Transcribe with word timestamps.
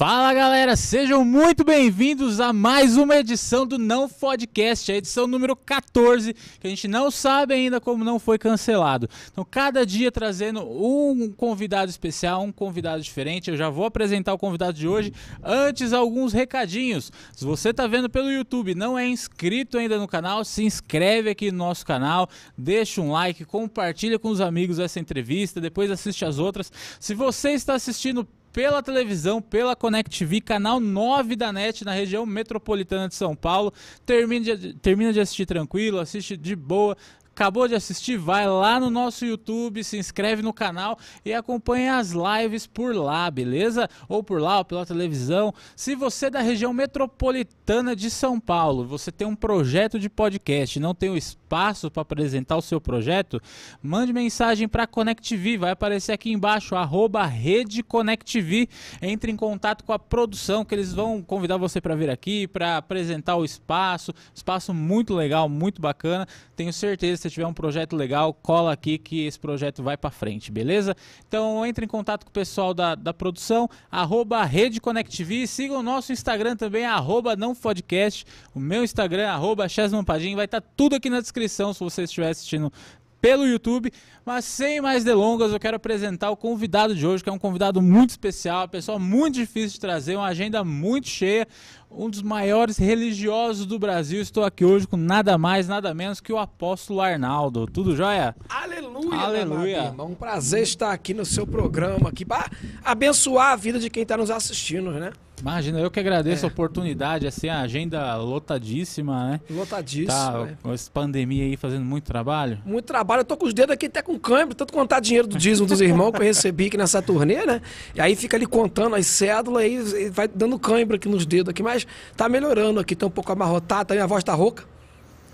Fala 0.00 0.32
galera, 0.32 0.76
sejam 0.76 1.22
muito 1.26 1.62
bem-vindos 1.62 2.40
a 2.40 2.54
mais 2.54 2.96
uma 2.96 3.16
edição 3.16 3.66
do 3.66 3.78
Não 3.78 4.08
Podcast, 4.08 4.90
a 4.90 4.96
edição 4.96 5.26
número 5.26 5.54
14, 5.54 6.32
que 6.58 6.66
a 6.66 6.70
gente 6.70 6.88
não 6.88 7.10
sabe 7.10 7.52
ainda 7.52 7.78
como 7.82 8.02
não 8.02 8.18
foi 8.18 8.38
cancelado. 8.38 9.10
Então, 9.30 9.44
cada 9.44 9.84
dia 9.84 10.10
trazendo 10.10 10.62
um 10.62 11.30
convidado 11.30 11.90
especial, 11.90 12.42
um 12.42 12.50
convidado 12.50 13.02
diferente. 13.02 13.50
Eu 13.50 13.58
já 13.58 13.68
vou 13.68 13.84
apresentar 13.84 14.32
o 14.32 14.38
convidado 14.38 14.72
de 14.72 14.88
hoje. 14.88 15.12
Antes, 15.44 15.92
alguns 15.92 16.32
recadinhos. 16.32 17.12
Se 17.36 17.44
você 17.44 17.68
está 17.68 17.86
vendo 17.86 18.08
pelo 18.08 18.32
YouTube, 18.32 18.74
não 18.74 18.98
é 18.98 19.06
inscrito 19.06 19.76
ainda 19.76 19.98
no 19.98 20.08
canal, 20.08 20.46
se 20.46 20.64
inscreve 20.64 21.28
aqui 21.28 21.52
no 21.52 21.58
nosso 21.58 21.84
canal, 21.84 22.26
deixa 22.56 23.02
um 23.02 23.10
like, 23.10 23.44
compartilha 23.44 24.18
com 24.18 24.30
os 24.30 24.40
amigos 24.40 24.78
essa 24.78 24.98
entrevista, 24.98 25.60
depois 25.60 25.90
assiste 25.90 26.24
as 26.24 26.38
outras. 26.38 26.72
Se 26.98 27.14
você 27.14 27.50
está 27.50 27.74
assistindo 27.74 28.26
pela 28.52 28.82
televisão, 28.82 29.40
pela 29.40 29.76
Connect 29.76 30.18
TV, 30.18 30.40
canal 30.40 30.80
9 30.80 31.36
da 31.36 31.52
NET 31.52 31.84
na 31.84 31.92
região 31.92 32.26
metropolitana 32.26 33.08
de 33.08 33.14
São 33.14 33.34
Paulo. 33.34 33.72
Termina 34.04 34.56
de, 34.56 34.74
termina 34.74 35.12
de 35.12 35.20
assistir 35.20 35.46
tranquilo, 35.46 35.98
assiste 35.98 36.36
de 36.36 36.56
boa, 36.56 36.96
Acabou 37.40 37.66
de 37.66 37.74
assistir? 37.74 38.18
Vai 38.18 38.46
lá 38.46 38.78
no 38.78 38.90
nosso 38.90 39.24
YouTube, 39.24 39.82
se 39.82 39.96
inscreve 39.96 40.42
no 40.42 40.52
canal 40.52 40.98
e 41.24 41.32
acompanhe 41.32 41.88
as 41.88 42.10
lives 42.10 42.66
por 42.66 42.94
lá, 42.94 43.30
beleza? 43.30 43.88
Ou 44.10 44.22
por 44.22 44.42
lá, 44.42 44.58
ou 44.58 44.64
pela 44.66 44.84
televisão. 44.84 45.50
Se 45.74 45.94
você 45.94 46.26
é 46.26 46.30
da 46.30 46.42
região 46.42 46.74
metropolitana 46.74 47.96
de 47.96 48.10
São 48.10 48.38
Paulo, 48.38 48.84
você 48.84 49.10
tem 49.10 49.26
um 49.26 49.34
projeto 49.34 49.98
de 49.98 50.10
podcast, 50.10 50.78
não 50.78 50.94
tem 50.94 51.08
o 51.08 51.16
espaço 51.16 51.90
para 51.90 52.02
apresentar 52.02 52.58
o 52.58 52.62
seu 52.62 52.78
projeto, 52.78 53.40
mande 53.82 54.12
mensagem 54.12 54.68
para 54.68 54.86
ConnectV, 54.86 55.56
vai 55.56 55.70
aparecer 55.70 56.12
aqui 56.12 56.30
embaixo, 56.30 56.76
arroba 56.76 57.24
Rede 57.24 57.82
ConnectV. 57.82 58.68
Entre 59.00 59.32
em 59.32 59.36
contato 59.36 59.82
com 59.82 59.94
a 59.94 59.98
produção, 59.98 60.62
que 60.62 60.74
eles 60.74 60.92
vão 60.92 61.22
convidar 61.22 61.56
você 61.56 61.80
para 61.80 61.94
vir 61.94 62.10
aqui, 62.10 62.46
para 62.46 62.76
apresentar 62.76 63.36
o 63.36 63.46
espaço. 63.46 64.12
Espaço 64.34 64.74
muito 64.74 65.14
legal, 65.14 65.48
muito 65.48 65.80
bacana. 65.80 66.28
Tenho 66.54 66.70
certeza 66.70 67.29
tiver 67.30 67.46
um 67.46 67.52
projeto 67.52 67.96
legal, 67.96 68.34
cola 68.34 68.72
aqui 68.72 68.98
que 68.98 69.26
esse 69.26 69.38
projeto 69.38 69.82
vai 69.82 69.96
para 69.96 70.10
frente, 70.10 70.50
beleza? 70.50 70.96
Então 71.26 71.64
entre 71.64 71.84
em 71.84 71.88
contato 71.88 72.24
com 72.24 72.30
o 72.30 72.32
pessoal 72.32 72.74
da, 72.74 72.94
da 72.94 73.14
produção, 73.14 73.68
arroba 73.90 74.44
Rede 74.44 74.80
Connect 74.80 75.46
siga 75.46 75.74
o 75.74 75.82
nosso 75.82 76.12
Instagram 76.12 76.56
também, 76.56 76.84
arroba 76.84 77.36
não 77.36 77.54
podcast, 77.54 78.24
o 78.54 78.60
meu 78.60 78.84
Instagram, 78.84 79.28
arroba 79.28 79.66
Padim, 80.04 80.34
vai 80.34 80.44
estar 80.44 80.60
tá 80.60 80.68
tudo 80.76 80.96
aqui 80.96 81.08
na 81.08 81.20
descrição 81.20 81.72
se 81.72 81.80
você 81.80 82.02
estiver 82.02 82.30
assistindo 82.30 82.72
pelo 83.20 83.46
YouTube. 83.46 83.92
Mas 84.24 84.44
sem 84.44 84.80
mais 84.80 85.02
delongas, 85.02 85.52
eu 85.52 85.58
quero 85.58 85.76
apresentar 85.76 86.30
o 86.30 86.36
convidado 86.36 86.94
de 86.94 87.06
hoje, 87.06 87.22
que 87.22 87.28
é 87.28 87.32
um 87.32 87.38
convidado 87.38 87.80
muito 87.80 88.10
especial, 88.10 88.60
uma 88.60 88.68
pessoa 88.68 88.98
muito 88.98 89.34
difícil 89.34 89.70
de 89.70 89.80
trazer, 89.80 90.16
uma 90.16 90.26
agenda 90.26 90.62
muito 90.62 91.08
cheia, 91.08 91.48
um 91.90 92.08
dos 92.08 92.22
maiores 92.22 92.76
religiosos 92.76 93.66
do 93.66 93.78
Brasil. 93.78 94.20
Estou 94.20 94.44
aqui 94.44 94.64
hoje 94.64 94.86
com 94.86 94.96
nada 94.96 95.36
mais, 95.36 95.66
nada 95.66 95.92
menos 95.92 96.20
que 96.20 96.32
o 96.32 96.38
apóstolo 96.38 97.00
Arnaldo. 97.00 97.66
Tudo 97.66 97.96
jóia? 97.96 98.36
Aleluia! 98.48 99.18
Aleluia! 99.18 99.84
Irmão. 99.86 100.08
Um 100.08 100.14
prazer 100.14 100.62
estar 100.62 100.92
aqui 100.92 101.12
no 101.12 101.24
seu 101.24 101.46
programa, 101.46 102.10
aqui 102.10 102.24
para 102.24 102.48
abençoar 102.84 103.52
a 103.52 103.56
vida 103.56 103.78
de 103.78 103.90
quem 103.90 104.02
está 104.02 104.16
nos 104.16 104.30
assistindo, 104.30 104.90
né? 104.92 105.12
Imagina, 105.40 105.80
eu 105.80 105.90
que 105.90 105.98
agradeço 105.98 106.44
é. 106.44 106.48
a 106.48 106.52
oportunidade, 106.52 107.26
assim, 107.26 107.48
a 107.48 107.60
agenda 107.60 108.16
lotadíssima, 108.16 109.30
né? 109.30 109.40
Lotadíssima. 109.50 110.12
Tá, 110.12 110.48
é. 110.50 110.56
com 110.62 110.72
essa 110.72 110.90
pandemia 110.90 111.44
aí 111.44 111.56
fazendo 111.56 111.84
muito 111.84 112.04
trabalho. 112.04 112.58
Muito 112.64 112.84
trabalho, 112.84 113.20
eu 113.20 113.24
tô 113.24 113.36
com 113.36 113.46
os 113.46 113.54
dedos 113.54 113.72
aqui 113.72 113.86
até 113.86 114.02
com 114.02 114.18
câmbio, 114.18 114.54
tanto 114.54 114.72
contar 114.72 115.00
dinheiro 115.00 115.26
do 115.26 115.38
dízimo 115.38 115.66
dos 115.66 115.80
irmãos 115.80 116.12
que 116.12 116.18
eu 116.18 116.24
recebi 116.24 116.66
aqui 116.66 116.76
nessa 116.76 117.00
turnê, 117.00 117.44
né? 117.46 117.60
E 117.94 118.00
aí 118.00 118.14
fica 118.14 118.36
ali 118.36 118.46
contando 118.46 118.96
as 118.96 119.06
cédulas 119.06 119.64
e 119.64 120.10
vai 120.10 120.28
dando 120.28 120.58
câimbra 120.58 120.96
aqui 120.96 121.08
nos 121.08 121.24
dedos 121.24 121.50
aqui, 121.50 121.62
mas 121.62 121.86
tá 122.16 122.28
melhorando 122.28 122.80
aqui, 122.80 122.94
tá 122.94 123.06
um 123.06 123.10
pouco 123.10 123.32
amarrotado, 123.32 123.92
a 123.92 124.06
voz 124.06 124.22
tá 124.22 124.34
rouca. 124.34 124.64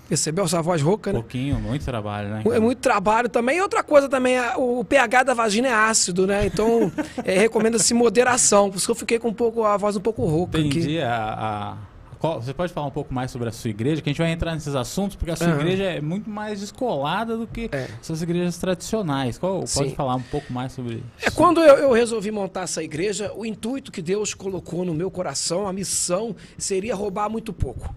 Percebeu 0.07 0.45
essa 0.45 0.61
voz 0.61 0.81
rouca, 0.81 1.11
né? 1.11 1.19
Pouquinho, 1.19 1.59
muito 1.59 1.83
trabalho, 1.83 2.29
né? 2.29 2.43
É 2.45 2.59
muito 2.59 2.79
trabalho 2.79 3.27
também. 3.27 3.57
E 3.57 3.61
outra 3.61 3.83
coisa 3.83 4.07
também, 4.07 4.37
o 4.55 4.83
pH 4.83 5.23
da 5.23 5.33
vagina 5.33 5.67
é 5.67 5.73
ácido, 5.73 6.25
né? 6.25 6.45
Então, 6.45 6.91
é, 7.25 7.37
recomenda-se 7.37 7.93
moderação. 7.93 8.69
Por 8.69 8.77
isso 8.77 8.85
que 8.85 8.91
eu 8.91 8.95
fiquei 8.95 9.19
com 9.19 9.29
um 9.29 9.33
pouco, 9.33 9.63
a 9.63 9.75
voz 9.75 9.95
um 9.97 10.01
pouco 10.01 10.25
rouca 10.25 10.59
Entendi. 10.59 10.79
Aqui. 10.79 11.01
A, 11.01 11.33
a... 11.33 11.77
Qual, 12.19 12.41
você 12.41 12.53
pode 12.53 12.73
falar 12.73 12.87
um 12.87 12.91
pouco 12.91 13.13
mais 13.13 13.29
sobre 13.29 13.47
a 13.47 13.51
sua 13.51 13.69
igreja? 13.69 14.01
Que 14.01 14.09
a 14.09 14.11
gente 14.11 14.21
vai 14.21 14.31
entrar 14.31 14.53
nesses 14.53 14.73
assuntos, 14.73 15.15
porque 15.15 15.31
a 15.31 15.35
sua 15.35 15.49
uhum. 15.49 15.59
igreja 15.59 15.83
é 15.83 16.01
muito 16.01 16.29
mais 16.29 16.61
descolada 16.61 17.37
do 17.37 17.45
que 17.45 17.69
é. 17.71 17.87
essas 18.01 18.21
igrejas 18.21 18.57
tradicionais. 18.57 19.37
Qual, 19.37 19.63
pode 19.71 19.93
falar 19.93 20.15
um 20.15 20.21
pouco 20.21 20.51
mais 20.51 20.71
sobre 20.71 20.95
isso? 20.95 21.03
É, 21.21 21.29
quando 21.29 21.61
eu, 21.61 21.75
eu, 21.75 21.91
resolvi 21.91 22.31
montar 22.31 22.61
essa 22.61 22.81
igreja, 22.81 23.31
o 23.35 23.45
intuito 23.45 23.91
que 23.91 24.01
Deus 24.01 24.33
colocou 24.33 24.83
no 24.83 24.95
meu 24.95 25.11
coração, 25.11 25.67
a 25.67 25.73
missão, 25.73 26.35
seria 26.57 26.95
roubar 26.95 27.29
muito 27.29 27.53
pouco. 27.53 27.93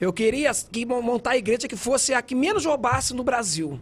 Eu 0.00 0.12
queria 0.12 0.50
que 0.70 0.84
montar 0.84 1.30
a 1.30 1.36
igreja 1.36 1.68
que 1.68 1.76
fosse 1.76 2.12
a 2.14 2.22
que 2.22 2.34
menos 2.34 2.64
roubasse 2.64 3.14
no 3.14 3.22
Brasil. 3.22 3.80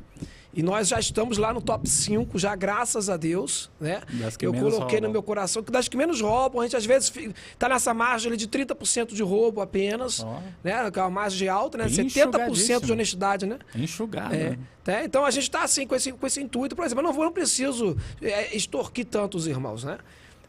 E 0.52 0.62
nós 0.62 0.88
já 0.88 0.98
estamos 0.98 1.38
lá 1.38 1.54
no 1.54 1.62
top 1.62 1.88
5, 1.88 2.36
já 2.36 2.56
graças 2.56 3.08
a 3.08 3.16
Deus, 3.16 3.70
né? 3.80 4.02
Eu 4.40 4.52
coloquei 4.52 4.80
roubam. 4.80 5.00
no 5.02 5.10
meu 5.10 5.22
coração 5.22 5.62
que 5.62 5.70
das 5.70 5.86
que 5.86 5.96
menos 5.96 6.20
roubam, 6.20 6.60
a 6.60 6.64
gente 6.64 6.76
às 6.76 6.84
vezes 6.84 7.12
está 7.52 7.68
nessa 7.68 7.94
margem 7.94 8.36
de 8.36 8.48
30% 8.48 9.14
de 9.14 9.22
roubo 9.22 9.60
apenas, 9.60 10.20
oh. 10.20 10.40
né? 10.64 10.90
Que 10.90 10.98
é 10.98 11.02
uma 11.02 11.10
margem 11.10 11.48
alta, 11.48 11.78
né? 11.78 11.84
70% 11.84 12.84
de 12.84 12.90
honestidade, 12.92 13.46
né? 13.46 13.58
Enxugado. 13.76 14.34
É. 14.34 14.58
Né? 14.84 15.04
Então 15.04 15.24
a 15.24 15.30
gente 15.30 15.44
está 15.44 15.62
assim 15.62 15.86
com 15.86 15.94
esse, 15.94 16.10
com 16.10 16.26
esse 16.26 16.42
intuito, 16.42 16.74
por 16.74 16.84
exemplo, 16.84 17.00
eu 17.00 17.06
não, 17.06 17.12
vou, 17.12 17.24
não 17.24 17.32
preciso 17.32 17.96
é, 18.20 18.54
extorquir 18.56 19.04
tantos 19.04 19.46
irmãos, 19.46 19.84
né? 19.84 19.98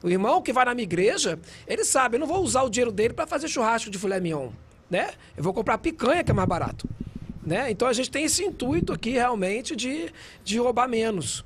O 0.01 0.09
irmão 0.09 0.41
que 0.41 0.51
vai 0.51 0.65
na 0.65 0.73
minha 0.73 0.83
igreja, 0.83 1.37
ele 1.67 1.85
sabe, 1.85 2.15
eu 2.15 2.19
não 2.19 2.25
vou 2.25 2.41
usar 2.41 2.63
o 2.63 2.69
dinheiro 2.71 2.91
dele 2.91 3.13
para 3.13 3.27
fazer 3.27 3.47
churrasco 3.47 3.91
de 3.91 3.99
filé 3.99 4.19
mignon 4.19 4.49
né? 4.91 5.11
Eu 5.37 5.43
vou 5.43 5.53
comprar 5.53 5.77
picanha, 5.77 6.23
que 6.23 6.29
é 6.29 6.33
mais 6.33 6.47
barato. 6.47 6.87
Né? 7.43 7.71
Então 7.71 7.87
a 7.87 7.93
gente 7.93 8.11
tem 8.11 8.25
esse 8.25 8.43
intuito 8.43 8.93
aqui 8.93 9.11
realmente 9.11 9.75
de, 9.75 10.11
de 10.43 10.59
roubar 10.59 10.87
menos. 10.87 11.43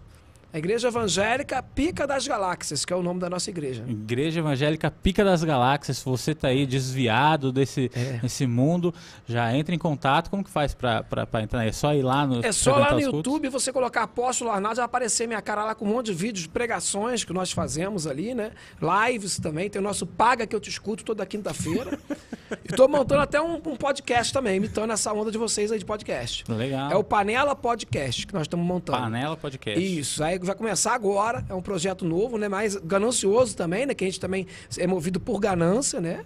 A 0.55 0.57
Igreja 0.57 0.87
Evangélica 0.87 1.61
Pica 1.61 2.07
das 2.07 2.25
Galáxias, 2.25 2.85
que 2.85 2.93
é 2.93 2.95
o 2.95 3.03
nome 3.03 3.19
da 3.19 3.29
nossa 3.29 3.49
igreja. 3.49 3.83
Igreja 3.89 4.39
Evangélica 4.39 4.89
Pica 4.89 5.21
das 5.21 5.43
Galáxias. 5.43 5.97
Se 5.97 6.05
você 6.05 6.31
está 6.31 6.47
aí 6.47 6.65
desviado 6.65 7.51
desse, 7.51 7.91
é. 7.93 8.19
desse 8.19 8.47
mundo, 8.47 8.93
já 9.27 9.53
entra 9.53 9.75
em 9.75 9.77
contato. 9.77 10.29
Como 10.29 10.45
que 10.45 10.49
faz 10.49 10.73
para 10.73 11.03
entrar? 11.43 11.65
É 11.65 11.73
só 11.73 11.93
ir 11.93 12.03
lá 12.03 12.25
no 12.25 12.39
É 12.39 12.53
só 12.53 12.77
lá 12.77 12.93
no 12.93 13.01
YouTube, 13.01 13.49
você 13.49 13.73
colocar 13.73 14.03
Apóstolo 14.03 14.49
Arnaldo, 14.49 14.77
vai 14.77 14.85
aparecer 14.85 15.27
minha 15.27 15.41
cara 15.41 15.65
lá 15.65 15.75
com 15.75 15.83
um 15.83 15.89
monte 15.89 16.05
de 16.05 16.13
vídeos 16.13 16.43
de 16.43 16.47
pregações 16.49 17.25
que 17.25 17.33
nós 17.33 17.51
fazemos 17.51 18.07
ali, 18.07 18.33
né? 18.33 18.51
Lives 18.81 19.37
também. 19.37 19.69
Tem 19.69 19.81
o 19.81 19.83
nosso 19.83 20.07
Paga 20.07 20.47
que 20.47 20.55
eu 20.55 20.59
te 20.61 20.69
escuto 20.69 21.03
toda 21.03 21.25
quinta-feira. 21.25 21.99
e 22.63 22.71
estou 22.71 22.87
montando 22.87 23.19
até 23.19 23.41
um, 23.41 23.55
um, 23.55 23.75
podcast 23.75 24.31
também, 24.31 24.55
imitando 24.55 24.93
essa 24.93 25.11
onda 25.11 25.29
de 25.29 25.37
vocês 25.37 25.69
aí 25.69 25.79
de 25.79 25.85
podcast. 25.85 26.45
Legal. 26.47 26.93
É 26.93 26.95
o 26.95 27.03
Panela 27.03 27.57
Podcast 27.57 28.25
que 28.25 28.33
nós 28.33 28.43
estamos 28.43 28.65
montando. 28.65 28.99
Panela 28.99 29.35
Podcast. 29.35 29.83
Isso. 29.83 30.23
Aí 30.23 30.44
vai 30.45 30.55
começar 30.55 30.93
agora, 30.93 31.45
é 31.49 31.53
um 31.53 31.61
projeto 31.61 32.05
novo, 32.05 32.37
né? 32.37 32.47
Mais 32.47 32.75
ganancioso 32.75 33.55
também, 33.55 33.85
né? 33.85 33.93
Que 33.93 34.03
a 34.03 34.07
gente 34.07 34.19
também 34.19 34.47
é 34.77 34.87
movido 34.87 35.19
por 35.19 35.39
ganância, 35.39 35.99
né? 35.99 36.25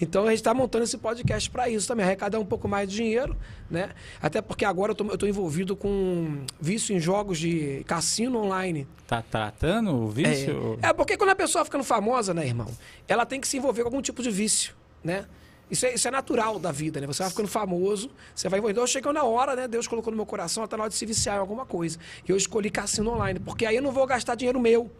Então 0.00 0.24
a 0.24 0.30
gente 0.30 0.38
está 0.38 0.52
montando 0.52 0.84
esse 0.84 0.98
podcast 0.98 1.48
para 1.50 1.68
isso 1.68 1.86
também, 1.86 2.04
arrecadar 2.04 2.38
um 2.38 2.44
pouco 2.44 2.66
mais 2.66 2.88
de 2.88 2.96
dinheiro, 2.96 3.36
né? 3.70 3.90
Até 4.20 4.42
porque 4.42 4.64
agora 4.64 4.92
eu 4.98 5.14
estou 5.14 5.28
envolvido 5.28 5.76
com 5.76 6.44
vício 6.60 6.94
em 6.94 6.98
jogos 6.98 7.38
de 7.38 7.84
cassino 7.86 8.40
online. 8.40 8.88
Tá 9.06 9.22
tratando 9.22 9.94
o 9.94 10.08
vício? 10.08 10.78
É, 10.82 10.88
é 10.88 10.92
porque 10.92 11.16
quando 11.16 11.30
a 11.30 11.36
pessoa 11.36 11.64
fica 11.64 11.80
famosa, 11.82 12.34
né, 12.34 12.44
irmão? 12.44 12.68
Ela 13.06 13.24
tem 13.24 13.40
que 13.40 13.46
se 13.46 13.56
envolver 13.56 13.82
com 13.82 13.88
algum 13.88 14.02
tipo 14.02 14.22
de 14.22 14.30
vício, 14.30 14.74
né? 15.02 15.26
Isso 15.70 15.86
é, 15.86 15.94
isso 15.94 16.06
é 16.06 16.10
natural 16.10 16.58
da 16.58 16.70
vida, 16.70 17.00
né? 17.00 17.06
Você 17.06 17.22
vai 17.22 17.30
ficando 17.30 17.48
famoso, 17.48 18.10
você 18.34 18.48
vai 18.48 18.58
envolvendo. 18.58 18.86
Chegou 18.86 19.12
na 19.12 19.24
hora, 19.24 19.56
né? 19.56 19.66
Deus 19.66 19.86
colocou 19.86 20.10
no 20.10 20.16
meu 20.16 20.26
coração 20.26 20.62
até 20.62 20.76
na 20.76 20.84
hora 20.84 20.90
de 20.90 20.96
se 20.96 21.06
viciar 21.06 21.36
em 21.36 21.40
alguma 21.40 21.64
coisa. 21.64 21.98
E 22.26 22.30
eu 22.30 22.36
escolhi 22.36 22.70
cassino 22.70 23.12
online, 23.12 23.40
porque 23.40 23.64
aí 23.66 23.76
eu 23.76 23.82
não 23.82 23.92
vou 23.92 24.06
gastar 24.06 24.34
dinheiro 24.34 24.60
meu. 24.60 24.90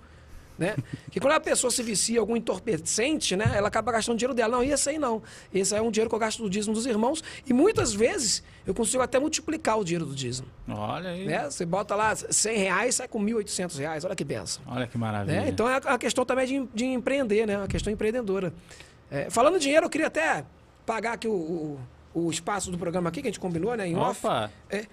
Né? 0.57 0.77
Que 1.11 1.19
quando 1.19 1.33
a 1.33 1.41
pessoa 1.41 1.69
se 1.69 1.83
vicia 1.83 2.17
em 2.17 2.19
algum 2.19 2.37
entorpecente, 2.37 3.35
né? 3.35 3.53
Ela 3.57 3.69
acaba 3.69 3.91
gastando 3.91 4.17
dinheiro 4.17 4.35
dela. 4.35 4.57
Não, 4.57 4.63
esse 4.63 4.89
aí 4.89 4.99
não. 4.99 5.21
Esse 5.53 5.75
aí 5.75 5.81
é 5.81 5.83
um 5.83 5.91
dinheiro 5.91 6.09
que 6.09 6.15
eu 6.15 6.19
gasto 6.19 6.43
no 6.43 6.49
dízimo 6.49 6.73
dos 6.73 6.87
irmãos. 6.87 7.25
E 7.45 7.53
muitas 7.53 7.93
vezes 7.93 8.43
eu 8.65 8.73
consigo 8.73 9.03
até 9.03 9.19
multiplicar 9.19 9.79
o 9.79 9.85
dinheiro 9.85 10.07
do 10.07 10.15
dízimo. 10.15 10.47
Olha 10.69 11.11
aí. 11.11 11.27
Né? 11.27 11.51
Você 11.51 11.67
bota 11.67 11.97
lá 11.97 12.15
100 12.15 12.57
reais, 12.57 12.95
sai 12.95 13.09
com 13.09 13.21
1.800 13.21 13.79
reais. 13.79 14.05
Olha 14.05 14.15
que 14.15 14.25
benção. 14.25 14.63
Olha 14.67 14.87
que 14.87 14.97
maravilha. 14.97 15.43
Né? 15.43 15.49
Então 15.49 15.69
é 15.69 15.81
a 15.85 15.99
questão 15.99 16.25
também 16.25 16.47
de, 16.47 16.69
de 16.73 16.85
empreender, 16.85 17.47
né? 17.47 17.63
A 17.63 17.67
questão 17.67 17.93
empreendedora. 17.93 18.53
É, 19.15 19.31
falando 19.31 19.55
em 19.55 19.61
dinheiro, 19.61 19.87
eu 19.87 19.91
queria 19.91 20.09
até 20.09 20.45
pagar 20.85 21.13
aqui 21.13 21.29
o, 21.29 21.33
o, 21.33 21.81
o, 22.13 22.31
espaço 22.33 22.69
do 22.69 22.77
programa 22.77 23.09
aqui, 23.09 23.23
que 23.23 23.29
a 23.29 23.31
gente 23.31 23.39
combinou, 23.39 23.77
né? 23.77 23.87
Em 23.87 23.95
Opa. 23.95 24.47
off. 24.47 24.53
É, 24.69 24.87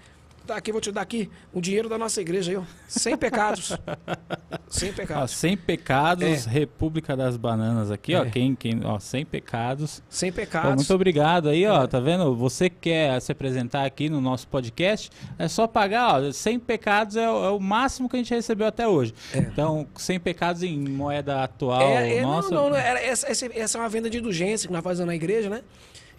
Tá 0.46 0.56
aqui, 0.56 0.72
vou 0.72 0.80
te 0.80 0.90
dar 0.90 1.02
aqui 1.02 1.30
o 1.52 1.60
dinheiro 1.60 1.88
da 1.88 1.96
nossa 1.96 2.20
igreja 2.20 2.50
aí, 2.50 2.56
ó. 2.56 2.62
Sem 2.88 3.16
pecados. 3.16 3.76
sem 4.68 4.90
Ó, 4.90 4.92
pecados. 4.92 5.30
sem 5.30 5.56
pecados, 5.56 6.46
É. 6.46 6.50
República 6.50 7.16
das 7.16 7.36
Bananas 7.36 7.90
aqui, 7.92 8.14
ó. 8.16 8.24
É. 8.24 8.30
Quem, 8.30 8.54
quem, 8.56 8.80
ó, 8.84 8.98
sem 8.98 9.24
pecados. 9.24 10.02
Sem 10.10 10.32
pecados. 10.32 10.74
muito 10.74 10.92
obrigado 10.94 11.48
aí, 11.48 11.64
ó. 11.66 11.84
É. 11.84 11.86
Tá 11.86 12.00
vendo? 12.00 12.34
Você 12.34 12.68
que 12.68 12.76
quer 12.90 13.20
se 13.20 13.30
apresentar 13.30 13.84
aqui 13.84 14.08
no 14.08 14.20
nosso 14.20 14.48
podcast, 14.48 15.10
é 15.38 15.46
só 15.46 15.66
pagar, 15.68 16.20
ó. 16.20 16.32
100 16.32 16.58
pecados 16.58 17.16
é, 17.16 17.30
o- 17.30 17.44
é 17.44 17.50
o 17.50 17.60
máximo 17.60 18.08
que 18.08 18.16
a 18.16 18.18
gente 18.18 18.34
recebeu 18.34 18.66
até 18.66 18.86
hoje. 18.88 19.14
É. 19.32 19.38
Então, 19.38 19.86
100 19.96 20.18
pecados 20.18 20.62
em 20.64 20.76
moeda 20.88 21.44
atual, 21.44 21.80
É, 21.82 22.16
é, 22.16 22.22
nossa. 22.22 22.50
não, 22.50 22.64
não, 22.64 22.70
não, 22.70 22.76
era- 22.76 23.00
essa- 23.00 23.28
essa 23.30 23.78
é 23.78 23.80
uma 23.80 23.88
venda 23.88 24.10
de 24.10 24.18
indulgência 24.18 24.66
que 24.66 24.72
nós 24.72 24.82
fazemos 24.82 25.06
na 25.06 25.14
igreja, 25.14 25.48
né? 25.48 25.62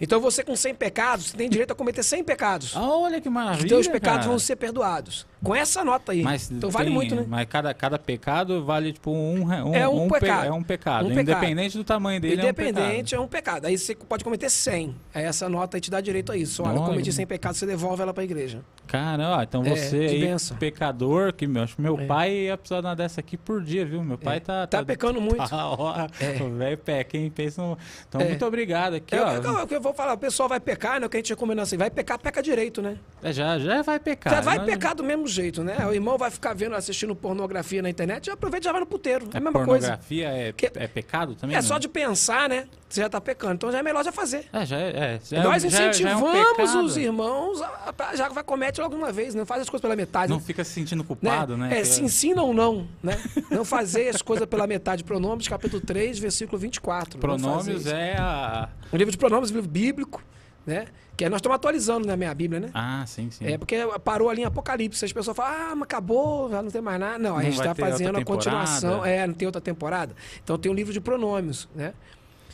Então 0.03 0.19
você 0.19 0.43
com 0.43 0.55
100 0.55 0.75
pecados, 0.75 1.27
você 1.27 1.37
tem 1.37 1.49
direito 1.49 1.71
a 1.71 1.75
cometer 1.75 2.03
100 2.03 2.23
pecados. 2.23 2.73
Ah, 2.75 2.87
Olha 2.89 3.21
que 3.21 3.29
maravilha. 3.29 3.63
Os 3.65 3.69
teus 3.69 3.87
pecados 3.87 4.19
cara. 4.19 4.29
vão 4.29 4.37
ser 4.39 4.55
perdoados. 4.57 5.25
Com 5.43 5.53
essa 5.55 5.83
nota 5.83 6.11
aí. 6.13 6.21
Mas 6.23 6.49
então 6.51 6.69
vale 6.69 6.85
tem- 6.85 6.93
muito, 6.93 7.15
né? 7.15 7.25
Mas 7.27 7.45
cada, 7.49 7.73
cada 7.73 7.99
pecado 7.99 8.63
vale 8.63 8.93
tipo 8.93 9.11
um, 9.11 9.43
um, 9.45 9.75
É 9.75 9.87
um 9.87 10.07
pe- 10.07 10.19
pecado. 10.21 10.45
é 10.45 10.51
um 10.53 10.63
pecado. 10.63 11.05
Um 11.05 11.09
pecado. 11.09 11.21
Independente 11.21 11.77
do 11.77 11.83
tamanho 11.83 12.19
dele, 12.21 12.41
Independente 12.41 13.13
é 13.15 13.19
um 13.19 13.27
pecado. 13.27 13.65
Aí 13.65 13.77
você 13.77 13.93
pode 13.95 14.23
cometer 14.23 14.49
100. 14.49 14.95
Aí 15.13 15.23
essa 15.23 15.49
nota 15.49 15.75
aí 15.77 15.81
te 15.81 15.89
dá 15.91 15.99
direito 15.99 16.31
a 16.31 16.37
isso. 16.37 16.63
Olha, 16.63 16.77
eu 16.77 16.83
cometi 16.83 17.11
100 17.11 17.25
pecados, 17.27 17.57
você 17.59 17.65
devolve 17.65 18.01
ela 18.01 18.13
pra 18.13 18.23
igreja. 18.23 18.57
é 18.57 18.59
um 18.59 18.63
pecado. 18.63 18.83
Cara, 18.87 19.37
ó, 19.37 19.41
então 19.41 19.63
É, 19.65 19.69
você 19.75 19.99
de 20.07 20.15
aí, 20.15 20.21
benção. 20.21 20.55
pecador, 20.57 21.33
que 21.33 21.45
meu, 21.47 21.63
acho 21.63 21.75
que 21.75 21.81
meu 21.81 21.99
É. 21.99 22.05
pai 22.05 22.31
ia 22.33 22.57
precisar 22.57 22.81
de 22.81 22.87
uma 22.87 22.95
dessa 22.95 23.19
aqui 23.19 23.35
por 23.37 23.61
dia, 23.61 23.85
viu? 23.85 24.03
Meu 24.03 24.17
pai 24.17 24.39
tá, 24.39 24.65
Tá 24.67 24.83
pecando 24.83 25.19
muito. 25.21 25.37
Tá, 25.49 25.67
ó, 25.71 26.07
É. 26.19 26.33
Velho 26.33 26.77
peca, 26.77 27.17
hein? 27.17 27.29
Pensa 27.33 27.61
no... 27.61 27.77
Então, 28.07 28.21
É. 28.21 28.25
muito 28.29 28.45
obrigado 28.45 28.93
aqui, 28.95 29.13
É, 29.15 29.21
ó. 29.21 29.31
eu- 29.33 29.67
que 29.67 29.75
eu 29.75 29.81
vou 29.81 29.92
falar, 29.93 30.13
o 30.13 30.17
pessoal 30.17 30.49
vai 30.49 30.59
pecar, 30.59 30.99
né? 30.99 31.05
O 31.05 31.09
que 31.09 31.17
a 31.17 31.19
gente 31.19 31.29
recomenda 31.29 31.61
assim, 31.61 31.77
vai 31.77 31.89
pecar, 31.89 32.17
peca 32.19 32.41
direito, 32.41 32.81
né? 32.81 32.97
É, 33.21 33.31
já, 33.31 33.57
já 33.59 33.81
vai 33.81 33.99
pecar. 33.99 34.33
já 34.33 34.41
vai 34.41 34.57
nós- 34.57 34.65
pecar 34.65 34.95
do 34.95 35.03
mesmo 35.03 35.27
jeito, 35.27 35.63
né? 35.63 35.77
O 35.87 35.93
irmão 35.93 36.17
vai 36.17 36.31
ficar 36.31 36.53
vendo, 36.53 36.75
assistindo 36.75 37.15
pornografia 37.15 37.81
na 37.81 37.89
internet, 37.89 38.27
já 38.27 38.33
aproveita 38.33 38.65
e 38.65 38.67
já 38.67 38.71
vai 38.71 38.81
no 38.81 38.87
puteiro. 38.87 39.29
É 39.33 39.37
a 39.37 39.39
mesma 39.39 39.65
coisa. 39.65 39.97
pornografia 39.97 40.27
é, 40.29 40.53
é 40.75 40.87
pecado 40.87 41.35
também? 41.35 41.55
É 41.55 41.59
né? 41.59 41.61
só 41.61 41.77
de 41.77 41.87
pensar, 41.87 42.49
né? 42.49 42.67
Você 42.93 43.01
já 43.01 43.09
tá 43.09 43.19
pecando. 43.19 43.55
Então 43.55 43.71
já 43.71 43.79
é 43.79 43.81
melhor 43.81 44.03
já 44.05 44.11
fazer. 44.11 44.45
É, 44.53 44.63
já 44.67 44.77
é. 44.77 44.89
é, 44.89 45.19
já 45.23 45.37
é- 45.37 45.43
Nós 45.43 45.63
já- 45.63 45.69
já 45.69 45.79
é 45.81 45.87
um 45.87 45.89
incentivamos 45.89 46.31
pecado. 46.55 46.83
os 46.85 46.95
irmãos, 46.95 47.59
a, 47.59 47.93
a- 47.97 48.15
já 48.15 48.29
vai 48.29 48.43
comete 48.43 48.79
logo 48.79 48.95
uma 48.95 49.11
vez, 49.11 49.33
não 49.33 49.47
faz 49.47 49.63
as 49.63 49.69
coisas 49.69 49.81
pela 49.81 49.95
metade. 49.95 50.29
Não 50.29 50.37
né? 50.37 50.43
fica 50.45 50.63
se 50.63 50.73
sentindo 50.73 51.03
culpado, 51.03 51.57
né? 51.57 51.69
É, 51.73 51.81
Que- 51.81 51.85
se 51.85 52.03
ensina 52.03 52.43
ou 52.43 52.53
não, 52.53 52.87
né? 53.01 53.17
Não 53.49 53.65
fazer 53.65 54.09
as 54.09 54.21
coisas 54.21 54.45
pela 54.47 54.67
metade. 54.67 55.03
Pronomes, 55.03 55.47
capítulo 55.47 55.81
3, 55.81 56.19
versículo 56.19 56.59
24. 56.59 57.19
Não 57.19 57.39
fazer 57.39 57.41
Pronomes 57.71 57.87
é 57.87 58.15
a. 58.15 58.69
O 58.91 58.95
livro 58.95 59.11
de 59.11 59.17
pronomes, 59.17 59.49
o 59.49 59.53
livro 59.55 59.67
bíblico, 59.71 60.21
né? 60.63 60.85
Que 61.17 61.23
aí 61.23 61.29
nós 61.31 61.39
estamos 61.39 61.55
atualizando 61.55 62.05
na 62.05 62.15
minha 62.15 62.33
Bíblia, 62.35 62.59
né? 62.59 62.69
Ah, 62.75 63.03
sim, 63.07 63.31
sim. 63.31 63.43
É 63.47 63.57
porque 63.57 63.75
parou 64.03 64.29
ali 64.29 64.41
em 64.41 64.45
Apocalipse. 64.45 65.03
As 65.03 65.11
pessoas 65.11 65.35
falam, 65.35 65.51
ah, 65.71 65.75
mas 65.75 65.83
acabou, 65.83 66.47
já 66.51 66.61
não 66.61 66.69
tem 66.69 66.81
mais 66.81 66.99
nada. 66.99 67.17
Não, 67.17 67.31
a 67.31 67.33
Não 67.37 67.41
gente 67.41 67.57
vai 67.57 67.71
está 67.71 67.85
fazendo 67.87 68.17
a 68.19 68.23
continuação. 68.23 69.03
É, 69.03 69.25
não 69.25 69.33
tem 69.33 69.47
outra 69.47 69.61
temporada. 69.61 70.15
Então 70.43 70.59
tem 70.59 70.71
um 70.71 70.75
livro 70.75 70.93
de 70.93 71.01
pronomes, 71.01 71.67
né? 71.75 71.93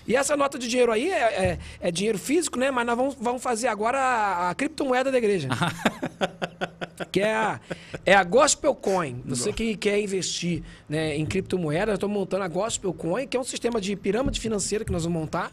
E 0.10 0.16
essa 0.16 0.36
nota 0.36 0.58
de 0.58 0.68
dinheiro 0.68 0.92
aí 0.92 1.12
é, 1.12 1.22
é- 1.22 1.60
é 1.80 1.92
dinheiro 1.92 2.18
físico, 2.18 2.58
né? 2.58 2.72
Mas 2.72 2.84
nós 2.88 2.98
vamos, 2.98 3.16
vamos 3.22 3.44
fazer 3.44 3.68
agora 3.68 4.00
a, 4.00 4.50
a 4.50 4.56
criptomoeda 4.56 5.12
da 5.12 5.18
igreja. 5.20 5.50
que 7.12 7.22
é 7.22 7.34
a, 7.34 7.60
é 8.04 8.16
a 8.16 8.24
Gospel 8.24 8.74
Coin. 8.74 9.22
Você 9.26 9.54
que 9.54 9.78
quer 9.78 10.00
investir 10.02 10.64
né, 10.90 11.16
em 11.16 11.28
criptomoeda, 11.28 11.88
nós 11.88 11.98
estamos 11.98 12.18
montando 12.18 12.44
a 12.44 12.48
Gospel 12.48 12.92
Coin, 12.92 13.28
que 13.28 13.38
é 13.38 13.40
um 13.40 13.44
sistema 13.44 13.80
de 13.80 13.96
pirâmide 13.96 14.40
financeira 14.40 14.84
que 14.84 14.92
nós 14.92 15.04
vamos 15.04 15.20
montar. 15.20 15.52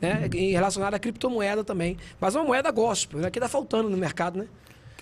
Né, 0.00 0.30
e 0.32 0.52
relacionado 0.52 0.94
à 0.94 0.98
criptomoeda 0.98 1.62
também. 1.62 1.96
Mas 2.20 2.34
uma 2.34 2.44
moeda 2.44 2.70
gospel, 2.70 3.18
né? 3.20 3.30
Que 3.30 3.40
tá 3.40 3.48
faltando 3.48 3.90
no 3.90 3.96
mercado, 3.96 4.38
né? 4.38 4.46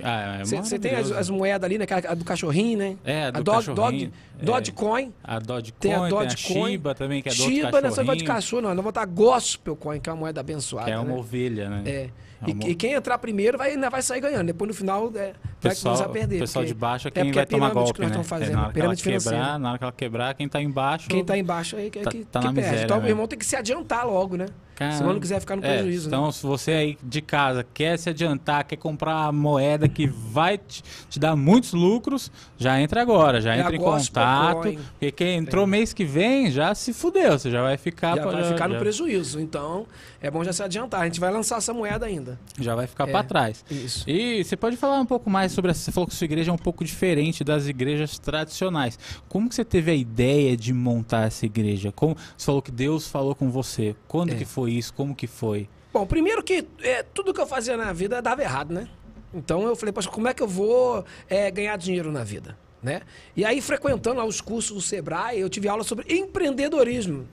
Ah, 0.03 0.39
é 0.41 0.45
Você 0.45 0.79
tem 0.79 0.95
as, 0.95 1.11
as 1.13 1.31
moedas 1.31 1.65
ali, 1.65 1.79
né? 1.79 1.85
Aquela- 1.85 2.13
A 2.13 2.15
do 2.15 2.25
cachorrinho, 2.25 2.79
né? 2.79 2.97
É, 3.05 3.25
a 3.27 3.31
do 3.31 3.43
Dog, 3.45 3.57
cachorrinho, 3.67 4.13
Dog, 4.13 4.13
é. 4.41 4.45
Dogecoin. 4.45 5.13
A 5.25 5.39
Dogecoin, 5.39 5.79
Tem 5.81 5.95
a 5.95 6.05
a 6.05 6.09
Dogecoin. 6.09 6.71
Shiba 6.73 6.95
também, 6.95 7.23
que 7.23 7.29
é 7.29 7.33
do 7.33 7.37
Shiba, 7.37 7.67
outro 7.69 7.81
não 7.83 7.89
é 7.89 7.93
só 7.93 8.15
de 8.15 8.25
cachorro, 8.25 8.63
não. 8.63 8.69
Nós 8.71 8.77
vamos 8.77 8.93
botar 8.93 9.05
Gospel 9.07 9.77
Coin, 9.77 10.01
que 10.01 10.09
é 10.09 10.13
uma 10.13 10.19
moeda 10.21 10.41
abençoada. 10.41 10.87
que 10.87 10.93
é 10.93 10.99
uma 10.99 11.13
né? 11.13 11.19
ovelha, 11.19 11.69
né? 11.71 11.83
É. 11.87 12.09
É 12.39 12.51
E, 12.51 12.53
uma- 12.53 12.65
e 12.69 12.75
quem 12.75 12.93
entrar 12.93 13.17
primeiro 13.17 13.57
vai, 13.57 13.71
ainda 13.71 13.89
vai 13.89 14.03
sair 14.03 14.21
ganhando. 14.21 14.47
Depois 14.49 14.69
no 14.69 14.75
final 14.75 15.07
é, 15.09 15.11
vai 15.11 15.33
pessoal, 15.63 15.95
começar 15.95 16.11
a 16.11 16.13
perder. 16.13 16.37
O 16.37 16.41
pessoal 16.41 16.65
de 16.67 16.75
baixo 16.75 17.09
é 17.09 17.09
é 17.09 17.11
quem 17.13 17.23
porque 17.25 17.35
vai 17.37 17.43
é 17.45 17.47
tomar 17.47 17.71
golpe, 17.71 17.95
que 17.95 18.01
nós 18.01 18.11
né? 18.11 18.21
estamos 18.21 18.29
fazendo, 18.29 18.51
É, 18.51 18.55
na 18.55 18.63
hora 18.67 18.73
que 18.75 18.81
ela 18.81 18.97
quebrar, 19.19 19.59
na 19.59 19.69
hora 19.71 19.79
que 19.79 19.85
ela 19.85 19.93
quebrar, 19.93 20.35
quem 20.35 20.47
tá 20.49 20.61
embaixo... 20.61 21.09
Quem 21.09 21.21
está 21.23 21.39
embaixo 21.39 21.77
aí 21.77 21.89
que, 21.91 22.01
Tá- 22.01 22.11
que, 22.11 22.25
tá 22.27 22.41
que 22.41 22.45
perde. 22.47 22.61
miséria, 22.61 22.85
então 22.85 22.99
o 22.99 23.03
né? 23.03 23.09
irmão 23.09 23.27
tem 23.27 23.39
que 23.39 23.47
se 23.47 23.57
adiantar 23.57 24.07
logo, 24.07 24.37
né? 24.37 24.47
Caramba. 24.77 25.13
Não 25.15 25.19
quiser 25.21 25.41
ficar 25.41 25.57
no 25.57 25.65
É, 25.65 25.79
prejuízo. 25.79 26.11
né? 26.11 26.17
então, 26.17 26.31
se 26.31 26.47
você 26.47 26.71
aí 26.71 26.99
de 27.03 27.21
casa 27.23 27.67
quer 27.75 27.99
se 27.99 28.11
adiantar, 28.11 28.63
quer 28.65 28.77
comprar 28.77 29.17
uma 29.25 29.33
moeda 29.33 29.89
que 29.89 30.07
vai 30.07 30.59
te, 30.59 30.85
te 31.09 31.19
dar 31.19 31.35
muitos 31.35 31.73
lucros, 31.73 32.31
já 32.59 32.79
entra 32.81 33.01
agora, 33.01 33.41
já 33.41 33.55
É 33.57 33.61
entra 33.61 33.73
a 33.73 33.75
em 33.75 33.79
contato. 33.79 34.69
Porque 34.91 35.11
quem 35.13 35.39
entrou 35.39 35.67
mês 35.67 35.93
que 35.95 36.05
vem 36.05 36.51
já 36.51 36.75
se 36.75 36.93
fudeu, 36.93 37.39
você 37.39 37.51
já 37.51 37.63
vai 37.63 37.77
ficar... 37.79 38.17
já 38.17 38.23
pra- 38.23 38.31
vai 38.33 38.45
ficar 38.45 38.69
no 38.69 38.75
já- 38.75 38.81
prejuízo. 38.81 39.41
Então, 39.41 39.87
é 40.21 40.31
bom 40.31 40.45
já 40.45 40.53
se 40.53 40.63
adiantar. 40.63 41.01
A 41.01 41.05
gente 41.07 41.19
vai 41.21 41.31
lançar 41.33 41.57
essa 41.57 41.73
moeda 41.73 42.05
ainda. 42.05 42.39
Já 42.61 42.75
vai 42.75 42.87
ficar 42.87 43.09
É. 43.09 43.11
pra 43.11 43.23
trás. 43.23 43.65
Isso. 43.71 44.05
E 44.09 44.45
você 44.45 44.57
pode 44.57 44.77
falar 44.77 45.01
um 45.01 45.07
pouco 45.07 45.31
mais 45.31 45.53
sobre 45.53 45.71
essa. 45.71 45.81
Você 45.81 45.91
falou 45.93 46.07
que 46.07 46.15
sua 46.15 46.27
igreja 46.27 46.51
é 46.51 46.55
um 46.55 46.59
pouco 46.59 46.85
diferente 46.85 47.43
das 47.43 47.67
igrejas 47.67 48.19
tradicionais. 48.19 48.99
Como 49.29 49.49
que 49.49 49.55
você 49.55 49.65
teve 49.65 49.91
a 49.91 49.95
ideia 49.95 50.55
de 50.57 50.73
montar 50.75 51.27
essa 51.29 51.47
igreja? 51.47 51.91
Como 51.93 52.15
você 52.37 52.45
falou 52.45 52.61
que 52.61 52.71
Deus 52.71 53.09
falou 53.09 53.35
com 53.35 53.51
você? 53.51 53.95
Quando 54.07 54.33
É. 54.33 54.35
que 54.35 54.45
foi 54.45 54.66
isso? 54.69 54.93
Como 54.95 55.15
que 55.15 55.27
foi? 55.27 55.69
Bom, 55.93 56.07
primeiro 56.07 56.43
que 56.43 56.67
é, 56.83 57.03
tudo 57.03 57.33
que 57.33 57.41
eu 57.41 57.47
fazia 57.47 57.77
na 57.77 57.93
vida 57.93 58.21
dava 58.21 58.43
errado, 58.43 58.73
né? 58.73 58.89
Então 59.33 59.63
eu 59.63 59.77
falei, 59.77 59.93
poxa, 59.93 60.09
como 60.09 60.29
é 60.29 60.35
que 60.35 60.43
eu 60.43 60.49
vou 60.49 61.05
é, 61.29 61.51
ganhar 61.51 61.77
dinheiro 61.77 62.11
na 62.13 62.25
vida? 62.25 62.57
Né? 62.83 63.03
E 63.35 63.45
aí, 63.45 63.61
frequentando 63.61 64.19
lá 64.19 64.25
os 64.25 64.41
cursos 64.41 64.77
do 64.77 64.81
Sebrae, 64.81 65.41
eu 65.41 65.49
tive 65.49 65.69
aula 65.69 65.83
sobre 65.83 66.07
empreendedorismo. 66.15 67.27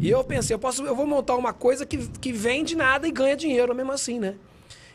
E 0.00 0.10
eu 0.10 0.22
pensei, 0.24 0.54
eu, 0.54 0.58
posso, 0.58 0.84
eu 0.84 0.94
vou 0.94 1.06
montar 1.06 1.36
uma 1.36 1.52
coisa 1.52 1.86
que, 1.86 1.96
que 2.18 2.32
vende 2.32 2.76
nada 2.76 3.06
e 3.06 3.12
ganha 3.12 3.36
dinheiro 3.36 3.74
mesmo 3.74 3.92
assim, 3.92 4.18
né? 4.18 4.34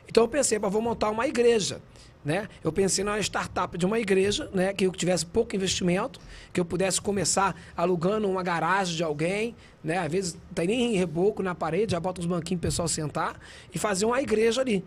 Então 0.08 0.24
eu 0.24 0.28
pensei, 0.28 0.60
vou 0.60 0.82
montar 0.82 1.10
uma 1.10 1.28
igreja. 1.28 1.82
Né? 2.28 2.50
Eu 2.62 2.74
pensei 2.74 3.06
numa 3.06 3.18
startup 3.22 3.78
de 3.78 3.86
uma 3.86 3.98
igreja, 3.98 4.50
né? 4.54 4.74
que 4.74 4.86
eu 4.86 4.92
tivesse 4.92 5.26
pouco 5.26 5.56
investimento, 5.56 6.20
que 6.52 6.60
eu 6.60 6.66
pudesse 6.66 7.00
começar 7.00 7.56
alugando 7.74 8.30
uma 8.30 8.44
garagem 8.44 8.98
de 8.98 9.02
alguém, 9.02 9.56
né? 9.82 10.00
às 10.00 10.12
vezes 10.12 10.34
não 10.34 10.54
tem 10.54 10.68
nem 10.68 10.94
reboco 10.98 11.42
na 11.42 11.56
parede, 11.56 11.94
já 11.94 12.02
bota 12.02 12.20
uns 12.20 12.28
banquinhos 12.28 12.60
pro 12.60 12.68
pessoal 12.68 12.86
sentar 12.90 13.40
e 13.74 13.80
fazer 13.80 14.04
uma 14.04 14.22
igreja 14.22 14.60
ali. 14.60 14.84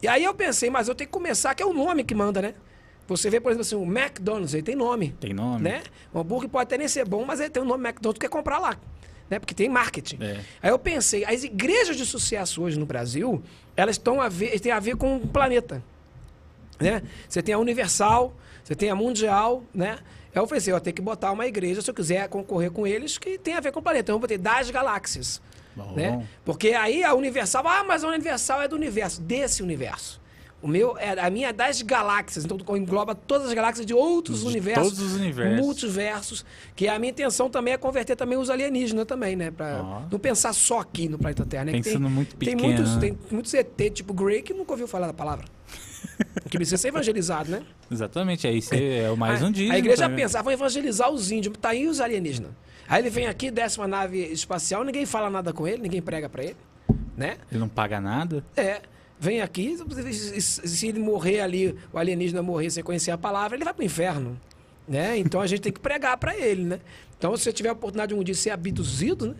E 0.00 0.08
aí 0.08 0.24
eu 0.24 0.32
pensei, 0.32 0.70
mas 0.70 0.88
eu 0.88 0.94
tenho 0.94 1.08
que 1.08 1.12
começar, 1.12 1.54
que 1.54 1.62
é 1.62 1.66
o 1.66 1.74
nome 1.74 2.04
que 2.04 2.14
manda, 2.14 2.40
né? 2.40 2.54
Você 3.06 3.28
vê, 3.28 3.38
por 3.38 3.50
exemplo, 3.50 3.66
assim, 3.66 3.76
o 3.76 3.84
McDonald's, 3.84 4.54
ele 4.54 4.62
tem 4.62 4.74
nome. 4.74 5.14
Tem 5.20 5.34
nome? 5.34 5.64
Né? 5.64 5.82
O 6.10 6.20
hambúrguer 6.20 6.48
pode 6.48 6.62
até 6.62 6.78
nem 6.78 6.88
ser 6.88 7.04
bom, 7.04 7.22
mas 7.22 7.38
ele 7.38 7.50
tem 7.50 7.62
o 7.62 7.66
nome 7.66 7.86
McDonald's, 7.86 8.18
tu 8.18 8.20
quer 8.22 8.30
comprar 8.30 8.58
lá. 8.58 8.78
Né? 9.28 9.38
Porque 9.38 9.52
tem 9.52 9.68
marketing. 9.68 10.16
É. 10.22 10.40
Aí 10.62 10.70
eu 10.70 10.78
pensei, 10.78 11.22
as 11.26 11.44
igrejas 11.44 11.98
de 11.98 12.06
sucesso 12.06 12.62
hoje 12.62 12.78
no 12.78 12.86
Brasil, 12.86 13.42
elas 13.76 13.96
estão 13.96 14.22
a 14.22 14.28
ver, 14.30 14.58
têm 14.58 14.72
a 14.72 14.80
ver 14.80 14.96
com 14.96 15.16
o 15.16 15.28
planeta. 15.28 15.84
Né? 16.80 17.02
Você 17.28 17.42
tem 17.42 17.54
a 17.54 17.58
Universal, 17.58 18.34
você 18.62 18.74
tem 18.74 18.90
a 18.90 18.94
Mundial, 18.94 19.64
né? 19.74 19.98
Eu 20.34 20.46
pensei, 20.46 20.72
eu 20.72 20.80
tenho 20.80 20.94
que 20.94 21.02
botar 21.02 21.32
uma 21.32 21.46
igreja, 21.46 21.82
se 21.82 21.90
eu 21.90 21.94
quiser 21.94 22.28
concorrer 22.28 22.70
com 22.70 22.86
eles, 22.86 23.18
que 23.18 23.38
tem 23.38 23.54
a 23.54 23.60
ver 23.60 23.72
com 23.72 23.80
o 23.80 23.82
planeta. 23.82 24.02
Então 24.02 24.16
eu 24.16 24.20
vou 24.20 24.28
ter 24.28 24.38
das 24.38 24.70
galáxias. 24.70 25.40
Bom. 25.74 25.92
Né? 25.94 26.26
Porque 26.44 26.70
aí 26.70 27.02
a 27.02 27.14
Universal, 27.14 27.66
ah, 27.66 27.84
mas 27.84 28.04
a 28.04 28.08
Universal 28.08 28.62
é 28.62 28.68
do 28.68 28.76
universo, 28.76 29.20
desse 29.20 29.62
universo. 29.62 30.20
O 30.60 30.66
meu, 30.66 30.98
é, 30.98 31.10
a 31.20 31.30
minha 31.30 31.50
é 31.50 31.52
das 31.52 31.82
galáxias, 31.82 32.44
então 32.44 32.76
engloba 32.76 33.14
todas 33.14 33.46
as 33.46 33.54
galáxias 33.54 33.86
de 33.86 33.94
outros 33.94 34.40
De 34.40 34.48
universos. 34.48 34.88
todos 34.88 35.00
os 35.00 35.14
universos. 35.14 35.64
Multiversos. 35.64 36.44
Que 36.74 36.88
a 36.88 36.98
minha 36.98 37.10
intenção 37.10 37.48
também 37.48 37.74
é 37.74 37.76
converter 37.76 38.16
também 38.16 38.36
os 38.36 38.50
alienígenas 38.50 39.04
também, 39.06 39.36
né? 39.36 39.52
Pra 39.52 39.80
Ó. 39.80 40.02
não 40.10 40.18
pensar 40.18 40.52
só 40.52 40.80
aqui 40.80 41.08
no 41.08 41.16
planeta 41.16 41.46
Terra, 41.46 41.66
né? 41.66 41.72
Pensando 41.72 42.10
muito 42.10 42.34
tem 42.34 42.56
pequeno, 42.56 42.62
muitos, 42.62 42.94
né? 42.96 43.00
tem 43.00 43.18
muitos 43.30 43.54
ET, 43.54 43.90
tipo 43.94 44.12
Grey, 44.12 44.42
que 44.42 44.52
nunca 44.52 44.72
ouviu 44.72 44.88
falar 44.88 45.06
da 45.06 45.14
palavra. 45.14 45.46
Que 46.48 46.56
precisa 46.56 46.76
ser 46.76 46.88
evangelizado, 46.88 47.50
né? 47.50 47.62
Exatamente, 47.90 48.46
aí 48.46 48.60
você 48.62 49.02
é 49.04 49.10
o 49.10 49.16
mais 49.16 49.42
um 49.42 49.50
dia. 49.50 49.72
A 49.72 49.78
igreja 49.78 50.08
pensa, 50.08 50.38
ah, 50.38 50.42
vão 50.42 50.52
evangelizar 50.52 51.10
os 51.10 51.30
índios, 51.30 51.56
tá 51.60 51.70
aí 51.70 51.86
os 51.86 52.00
alienígenas. 52.00 52.50
Aí 52.88 53.02
ele 53.02 53.10
vem 53.10 53.26
aqui, 53.26 53.50
desce 53.50 53.78
uma 53.78 53.86
nave 53.86 54.18
espacial, 54.18 54.82
ninguém 54.82 55.04
fala 55.04 55.28
nada 55.28 55.52
com 55.52 55.66
ele, 55.68 55.82
ninguém 55.82 56.00
prega 56.00 56.28
pra 56.28 56.42
ele, 56.42 56.56
né? 57.16 57.36
Ele 57.50 57.60
não 57.60 57.68
paga 57.68 58.00
nada. 58.00 58.42
É, 58.56 58.80
vem 59.20 59.42
aqui, 59.42 59.76
se, 60.40 60.86
ele 60.86 60.98
morrer 60.98 61.40
ali, 61.40 61.76
o 61.92 61.98
alienígena 61.98 62.42
morrer 62.42 62.70
sem 62.70 62.82
conhecer 62.82 63.10
a 63.10 63.18
palavra, 63.18 63.56
ele 63.56 63.64
vai 63.64 63.74
pro 63.74 63.84
inferno, 63.84 64.40
né? 64.86 65.18
Então 65.18 65.40
a 65.40 65.46
gente 65.46 65.60
tem 65.60 65.72
que 65.72 65.80
pregar 65.80 66.16
pra 66.16 66.34
ele, 66.34 66.64
né? 66.64 66.80
Então 67.18 67.36
se 67.36 67.44
você 67.44 67.52
tiver 67.52 67.68
a 67.68 67.72
oportunidade 67.72 68.14
de 68.14 68.18
um 68.18 68.24
dia 68.24 68.34
ser 68.34 68.50
abduzido, 68.50 69.26
né? 69.28 69.34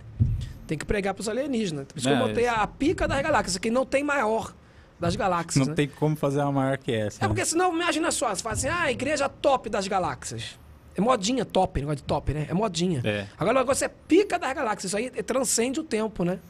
Tem 0.66 0.76
que 0.76 0.84
pregar 0.84 1.14
pros 1.14 1.26
alienígenas. 1.30 1.86
Por 1.86 1.96
isso 1.98 2.06
que 2.06 2.12
eu 2.12 2.18
É, 2.18 2.28
botei 2.28 2.46
a 2.46 2.66
pica 2.66 3.08
das 3.08 3.22
galáxias, 3.22 3.56
que 3.56 3.70
não 3.70 3.86
tem 3.86 4.04
maior 4.04 4.54
das 4.98 5.14
galáxias, 5.16 5.56
Não 5.66 5.70
né? 5.70 5.76
tem 5.76 5.88
como 5.88 6.16
fazer 6.16 6.40
uma 6.40 6.52
maior 6.52 6.78
que 6.78 6.92
essa. 6.92 7.20
É 7.20 7.22
né? 7.22 7.28
porque 7.28 7.44
senão, 7.44 7.72
imagina 7.72 8.10
só, 8.10 8.34
você 8.34 8.42
fala 8.42 8.54
assim, 8.54 8.68
ah, 8.68 8.82
a 8.82 8.90
igreja 8.90 9.28
top 9.28 9.68
das 9.70 9.86
galáxias. 9.86 10.58
É 10.96 11.00
modinha 11.00 11.44
top, 11.44 11.80
negócio 11.80 11.98
de 11.98 12.02
top, 12.02 12.34
né? 12.34 12.46
É 12.48 12.54
modinha. 12.54 13.00
É. 13.04 13.26
Agora 13.38 13.58
o 13.58 13.60
negócio 13.60 13.84
é 13.84 13.88
pica 13.88 14.36
das 14.38 14.52
galáxias, 14.52 14.84
isso 14.86 14.96
aí 14.96 15.10
transcende 15.22 15.78
o 15.78 15.84
tempo, 15.84 16.24
né? 16.24 16.40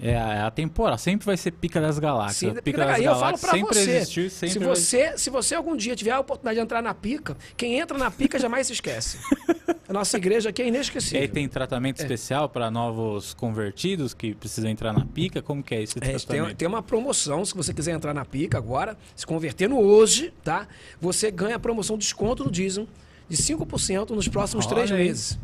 É, 0.00 0.14
a- 0.16 0.34
é 0.34 0.40
a 0.42 0.50
temporal, 0.50 0.98
sempre 0.98 1.24
vai 1.26 1.36
ser 1.36 1.50
pica 1.52 1.80
das 1.80 1.98
galáxias. 1.98 2.38
Sim, 2.38 2.48
pica 2.50 2.62
pica 2.62 2.78
das 2.86 2.96
da- 2.98 3.02
eu 3.02 3.04
falo 3.04 3.20
galáxias 3.20 3.40
pra 3.40 3.50
sempre 3.58 3.74
você, 3.74 3.96
existiu, 3.96 4.30
sempre 4.30 4.50
se 4.52 4.58
vai- 4.58 4.68
você, 4.68 5.18
se 5.18 5.30
você 5.30 5.54
algum 5.54 5.74
dia 5.76 5.96
tiver 5.96 6.10
a 6.10 6.20
oportunidade 6.20 6.56
de 6.56 6.62
entrar 6.62 6.82
na 6.82 6.92
pica, 6.92 7.36
quem 7.56 7.78
entra 7.78 7.96
na 7.96 8.10
pica 8.10 8.38
jamais 8.38 8.66
se 8.66 8.74
esquece. 8.74 9.18
A 9.88 9.92
nossa 9.92 10.16
igreja 10.16 10.50
aqui 10.50 10.60
é 10.62 10.64
E 10.64 10.68
aí 10.68 10.74
inesquecível. 10.74 11.28
tem 11.28 11.48
tratamento 11.48 12.00
especial 12.00 12.48
para 12.48 12.70
novos 12.70 13.32
convertidos 13.34 14.12
que 14.12 14.34
precisam 14.34 14.68
entrar 14.70 14.92
na 14.92 15.06
pica? 15.06 15.40
Como 15.40 15.62
que 15.62 15.74
é 15.74 15.82
esse 15.82 15.96
É, 15.98 16.00
tem, 16.00 16.18
tratamento? 16.18 16.56
tem 16.56 16.68
uma 16.68 16.82
promoção, 16.82 17.44
se 17.44 17.54
você 17.54 17.72
quiser 17.72 17.92
entrar 17.94 18.12
na 18.12 18.24
pica 18.24 18.58
agora, 18.58 18.96
se 19.14 19.24
convertendo 19.24 19.78
hoje, 19.78 20.32
tá? 20.44 20.66
Você 21.00 21.30
ganha 21.30 21.56
a 21.56 21.58
promoção 21.58 21.96
desconto 21.96 22.44
no 22.44 22.50
dízimo 22.50 22.88
de 23.28 23.36
5% 23.36 24.10
nos 24.14 24.28
próximos 24.28 24.66
Olha 24.66 24.74
três 24.74 24.92
aí. 24.92 24.98
meses. 25.06 25.38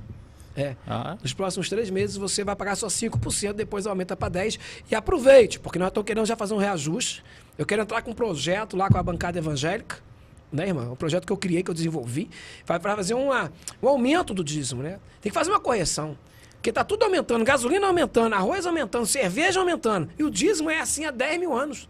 É. 0.56 0.76
Ah, 0.86 1.16
Nos 1.22 1.32
próximos 1.32 1.68
três 1.68 1.90
meses 1.90 2.16
você 2.16 2.44
vai 2.44 2.54
pagar 2.54 2.76
só 2.76 2.86
5%, 2.86 3.52
depois 3.52 3.86
aumenta 3.86 4.16
para 4.16 4.30
10%. 4.30 4.58
E 4.90 4.94
aproveite, 4.94 5.58
porque 5.58 5.78
nós 5.78 5.88
estamos 5.88 6.06
querendo 6.06 6.26
já 6.26 6.36
fazer 6.36 6.54
um 6.54 6.58
reajuste. 6.58 7.24
Eu 7.56 7.66
quero 7.66 7.82
entrar 7.82 8.02
com 8.02 8.10
um 8.10 8.14
projeto 8.14 8.76
lá 8.76 8.88
com 8.88 8.98
a 8.98 9.02
bancada 9.02 9.38
evangélica, 9.38 9.98
né, 10.52 10.68
irmão? 10.68 10.92
Um 10.92 10.96
projeto 10.96 11.26
que 11.26 11.32
eu 11.32 11.36
criei, 11.36 11.62
que 11.62 11.70
eu 11.70 11.74
desenvolvi. 11.74 12.28
Vai 12.66 12.78
para 12.78 12.96
fazer 12.96 13.14
uma, 13.14 13.52
um 13.82 13.88
aumento 13.88 14.34
do 14.34 14.44
dízimo, 14.44 14.82
né? 14.82 14.98
Tem 15.20 15.30
que 15.30 15.34
fazer 15.34 15.50
uma 15.50 15.60
correção. 15.60 16.16
Porque 16.54 16.70
tá 16.72 16.84
tudo 16.84 17.02
aumentando, 17.04 17.44
gasolina 17.44 17.88
aumentando, 17.88 18.34
arroz 18.34 18.66
aumentando, 18.66 19.04
cerveja 19.04 19.58
aumentando. 19.58 20.08
E 20.16 20.22
o 20.22 20.30
dízimo 20.30 20.70
é 20.70 20.80
assim 20.80 21.04
há 21.04 21.10
10 21.10 21.40
mil 21.40 21.52
anos. 21.56 21.88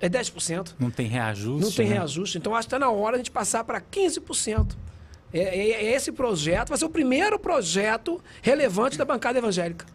É 0.00 0.08
10%. 0.08 0.74
não 0.78 0.90
tem 0.90 1.06
reajuste? 1.06 1.62
Não 1.62 1.72
tem 1.72 1.88
né? 1.88 1.94
reajuste. 1.96 2.38
Então 2.38 2.54
acho 2.54 2.68
que 2.68 2.74
está 2.74 2.78
na 2.78 2.90
hora 2.90 3.16
de 3.16 3.16
a 3.16 3.18
gente 3.18 3.30
passar 3.30 3.64
para 3.64 3.80
15%. 3.80 4.76
É, 5.32 5.38
é- 5.40 5.70
é 5.84 5.92
esse 5.94 6.10
projeto 6.12 6.70
vai 6.70 6.78
ser 6.78 6.84
o 6.84 6.90
primeiro 6.90 7.38
projeto 7.38 8.20
relevante 8.42 8.98
da 8.98 9.04
bancada 9.04 9.38
evangélica. 9.38 9.86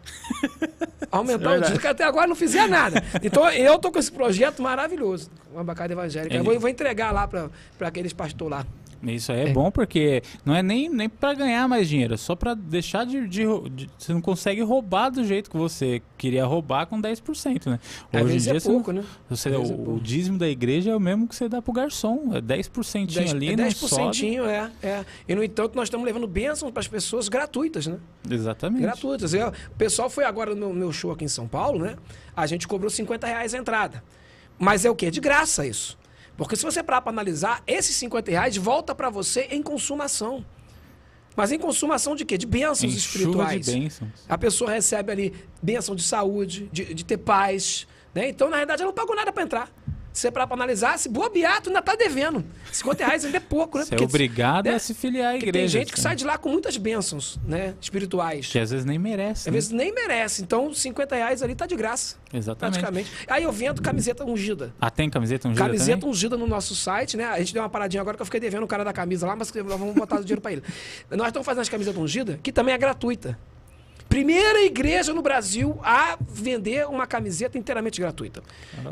Aumentar 1.10 1.36
o 1.36 1.50
verdade. 1.50 1.62
dízimo, 1.64 1.80
que 1.80 1.86
até 1.86 2.04
agora 2.04 2.26
não 2.26 2.34
fizia 2.34 2.66
nada. 2.66 3.02
Então 3.22 3.48
eu 3.50 3.78
tô 3.78 3.92
com 3.92 3.98
esse 3.98 4.10
projeto 4.10 4.62
maravilhoso, 4.62 5.30
com 5.52 5.58
a 5.60 5.64
bancada 5.64 5.92
evangélica. 5.92 6.34
Eu 6.34 6.42
vou, 6.44 6.52
eu 6.54 6.60
vou 6.60 6.68
entregar 6.70 7.12
lá 7.12 7.26
para 7.28 7.50
aqueles 7.80 8.12
pastores 8.12 8.50
lá. 8.58 8.66
Isso 9.02 9.30
aí 9.32 9.48
é, 9.48 9.52
bom 9.52 9.70
porque 9.70 10.22
não 10.44 10.54
é 10.54 10.62
nem, 10.62 10.88
nem 10.88 11.08
para 11.08 11.34
ganhar 11.34 11.68
mais 11.68 11.88
dinheiro, 11.88 12.14
é 12.14 12.16
só 12.16 12.34
para 12.34 12.54
deixar 12.54 13.04
de, 13.06 13.26
de, 13.28 13.44
de- 13.70 13.90
Você 13.98 14.12
não 14.12 14.20
consegue 14.20 14.60
roubar 14.62 15.10
do 15.10 15.24
jeito 15.24 15.50
que 15.50 15.56
você 15.56 16.02
queria 16.18 16.44
roubar 16.44 16.86
com 16.86 17.00
10%, 17.00 17.66
né? 17.66 17.78
Às 18.12 18.26
vezes 18.26 18.48
é 18.48 18.58
você 18.60 18.68
pouco, 18.70 18.92
não- 18.92 19.02
né? 19.02 19.08
Você, 19.28 19.50
o, 19.50 19.54
é 19.54 19.58
o 19.58 20.00
dízimo 20.00 20.38
da 20.38 20.48
igreja 20.48 20.90
é 20.90 20.96
o 20.96 21.00
mesmo 21.00 21.28
que 21.28 21.34
você 21.36 21.48
dá 21.48 21.60
pro 21.62 21.72
garçom. 21.72 22.30
É 22.34 22.40
10% 22.40 23.14
10, 23.14 23.30
ali, 23.32 23.48
é 23.52 23.56
não 23.56 23.64
10% 23.64 23.74
sobe. 23.88 24.36
é, 24.48 24.70
é. 24.82 25.04
E 25.28 25.34
no 25.34 25.42
entanto, 25.44 25.74
nós 25.76 25.86
estamos 25.86 26.04
levando 26.06 26.26
bênçãos 26.26 26.70
para 26.72 26.80
as 26.80 26.88
pessoas 26.88 27.28
gratuitas, 27.28 27.86
né? 27.86 27.98
Exatamente. 28.30 28.82
gratuitas. 28.82 29.34
Eu- 29.34 29.48
o 29.48 29.76
pessoal 29.76 30.08
foi 30.10 30.24
agora 30.24 30.54
no 30.54 30.56
meu, 30.56 30.72
meu 30.72 30.92
show 30.92 31.10
aqui 31.12 31.24
em 31.24 31.28
São 31.28 31.46
Paulo, 31.46 31.78
né? 31.84 31.96
A 32.36 32.46
gente 32.46 32.66
cobrou 32.66 32.90
50 32.90 33.26
reais 33.26 33.54
a 33.54 33.58
entrada. 33.58 34.02
Mas 34.58 34.84
é 34.84 34.90
o 34.90 34.94
quê? 34.94 35.10
De 35.10 35.20
graça 35.20 35.66
isso. 35.66 35.98
Porque 36.36 36.56
se 36.56 36.62
você 36.64 36.82
parar 36.82 37.00
para 37.00 37.10
analisar, 37.12 37.62
esses 37.66 37.96
50 37.96 38.30
reais 38.30 38.56
volta 38.56 38.94
para 38.94 39.08
você 39.08 39.48
em 39.50 39.62
consumação. 39.62 40.44
Mas 41.34 41.52
em 41.52 41.58
consumação 41.58 42.16
de 42.16 42.24
quê? 42.24 42.38
De 42.38 42.46
bênçãos 42.46 42.82
Em 42.84 42.96
espirituais. 42.96 43.64
de 43.66 43.72
bênçãos. 43.72 44.10
A 44.28 44.38
pessoa 44.38 44.70
recebe 44.70 45.12
ali 45.12 45.34
bênção 45.62 45.94
de 45.94 46.02
saúde, 46.02 46.68
de, 46.72 46.94
de 46.94 47.04
ter 47.04 47.18
paz. 47.18 47.86
Né? 48.14 48.30
Então, 48.30 48.48
na 48.48 48.56
realidade, 48.56 48.82
ela 48.82 48.90
não 48.90 48.94
pagou 48.94 49.14
nada 49.14 49.30
para 49.32 49.42
entrar. 49.42 49.70
Se 50.16 50.22
você 50.22 50.30
parar 50.30 50.46
para 50.46 50.56
analisar, 50.56 50.98
se 50.98 51.10
boa 51.10 51.28
beato 51.28 51.68
ainda 51.68 51.80
está 51.80 51.94
devendo. 51.94 52.42
50 52.72 53.04
reais 53.04 53.24
ainda 53.26 53.36
é 53.36 53.40
pouco, 53.40 53.76
né? 53.76 53.84
Você 53.84 53.94
é 53.94 54.00
obrigado 54.02 54.64
né? 54.64 54.74
a 54.74 54.78
se 54.78 54.94
filiar 54.94 55.28
à 55.28 55.32
Porque 55.32 55.50
igreja. 55.50 55.74
tem 55.74 55.80
gente 55.80 55.92
que 55.92 56.00
assim, 56.00 56.08
sai 56.08 56.16
de 56.16 56.24
lá 56.24 56.38
com 56.38 56.48
muitas 56.48 56.78
bênçãos 56.78 57.38
né? 57.46 57.74
espirituais. 57.78 58.46
Que 58.46 58.58
às 58.58 58.70
vezes 58.70 58.86
nem 58.86 58.98
merece. 58.98 59.42
Às 59.42 59.46
né? 59.46 59.52
vezes 59.52 59.70
nem 59.72 59.92
merece. 59.92 60.40
Então, 60.40 60.72
50 60.72 61.14
reais 61.14 61.42
ali 61.42 61.54
tá 61.54 61.66
de 61.66 61.76
graça. 61.76 62.16
Exatamente. 62.32 62.78
Praticamente. 62.78 63.12
Aí 63.28 63.42
eu 63.42 63.52
vendo 63.52 63.82
camiseta 63.82 64.24
ungida. 64.24 64.74
Ah, 64.80 64.90
tem 64.90 65.10
camiseta 65.10 65.48
ungida 65.48 65.62
Camiseta 65.62 65.98
também? 65.98 66.08
ungida 66.10 66.36
no 66.38 66.46
nosso 66.46 66.74
site, 66.74 67.14
né? 67.14 67.26
A 67.26 67.38
gente 67.38 67.52
deu 67.52 67.62
uma 67.62 67.68
paradinha 67.68 68.00
agora 68.00 68.16
que 68.16 68.22
eu 68.22 68.26
fiquei 68.26 68.40
devendo 68.40 68.62
o 68.62 68.66
cara 68.66 68.84
da 68.84 68.94
camisa 68.94 69.26
lá, 69.26 69.36
mas 69.36 69.52
nós 69.52 69.78
vamos 69.78 69.94
botar 69.94 70.16
o 70.16 70.20
dinheiro 70.20 70.40
pra 70.40 70.50
ele. 70.50 70.62
Nós 71.10 71.26
estamos 71.26 71.44
fazendo 71.44 71.60
as 71.60 71.68
camisetas 71.68 72.00
ungidas, 72.00 72.38
que 72.42 72.50
também 72.50 72.74
é 72.74 72.78
gratuita. 72.78 73.38
Primeira 74.08 74.62
igreja 74.62 75.12
no 75.12 75.22
Brasil 75.22 75.78
a 75.82 76.16
vender 76.20 76.86
uma 76.86 77.06
camiseta 77.06 77.58
inteiramente 77.58 78.00
gratuita. 78.00 78.42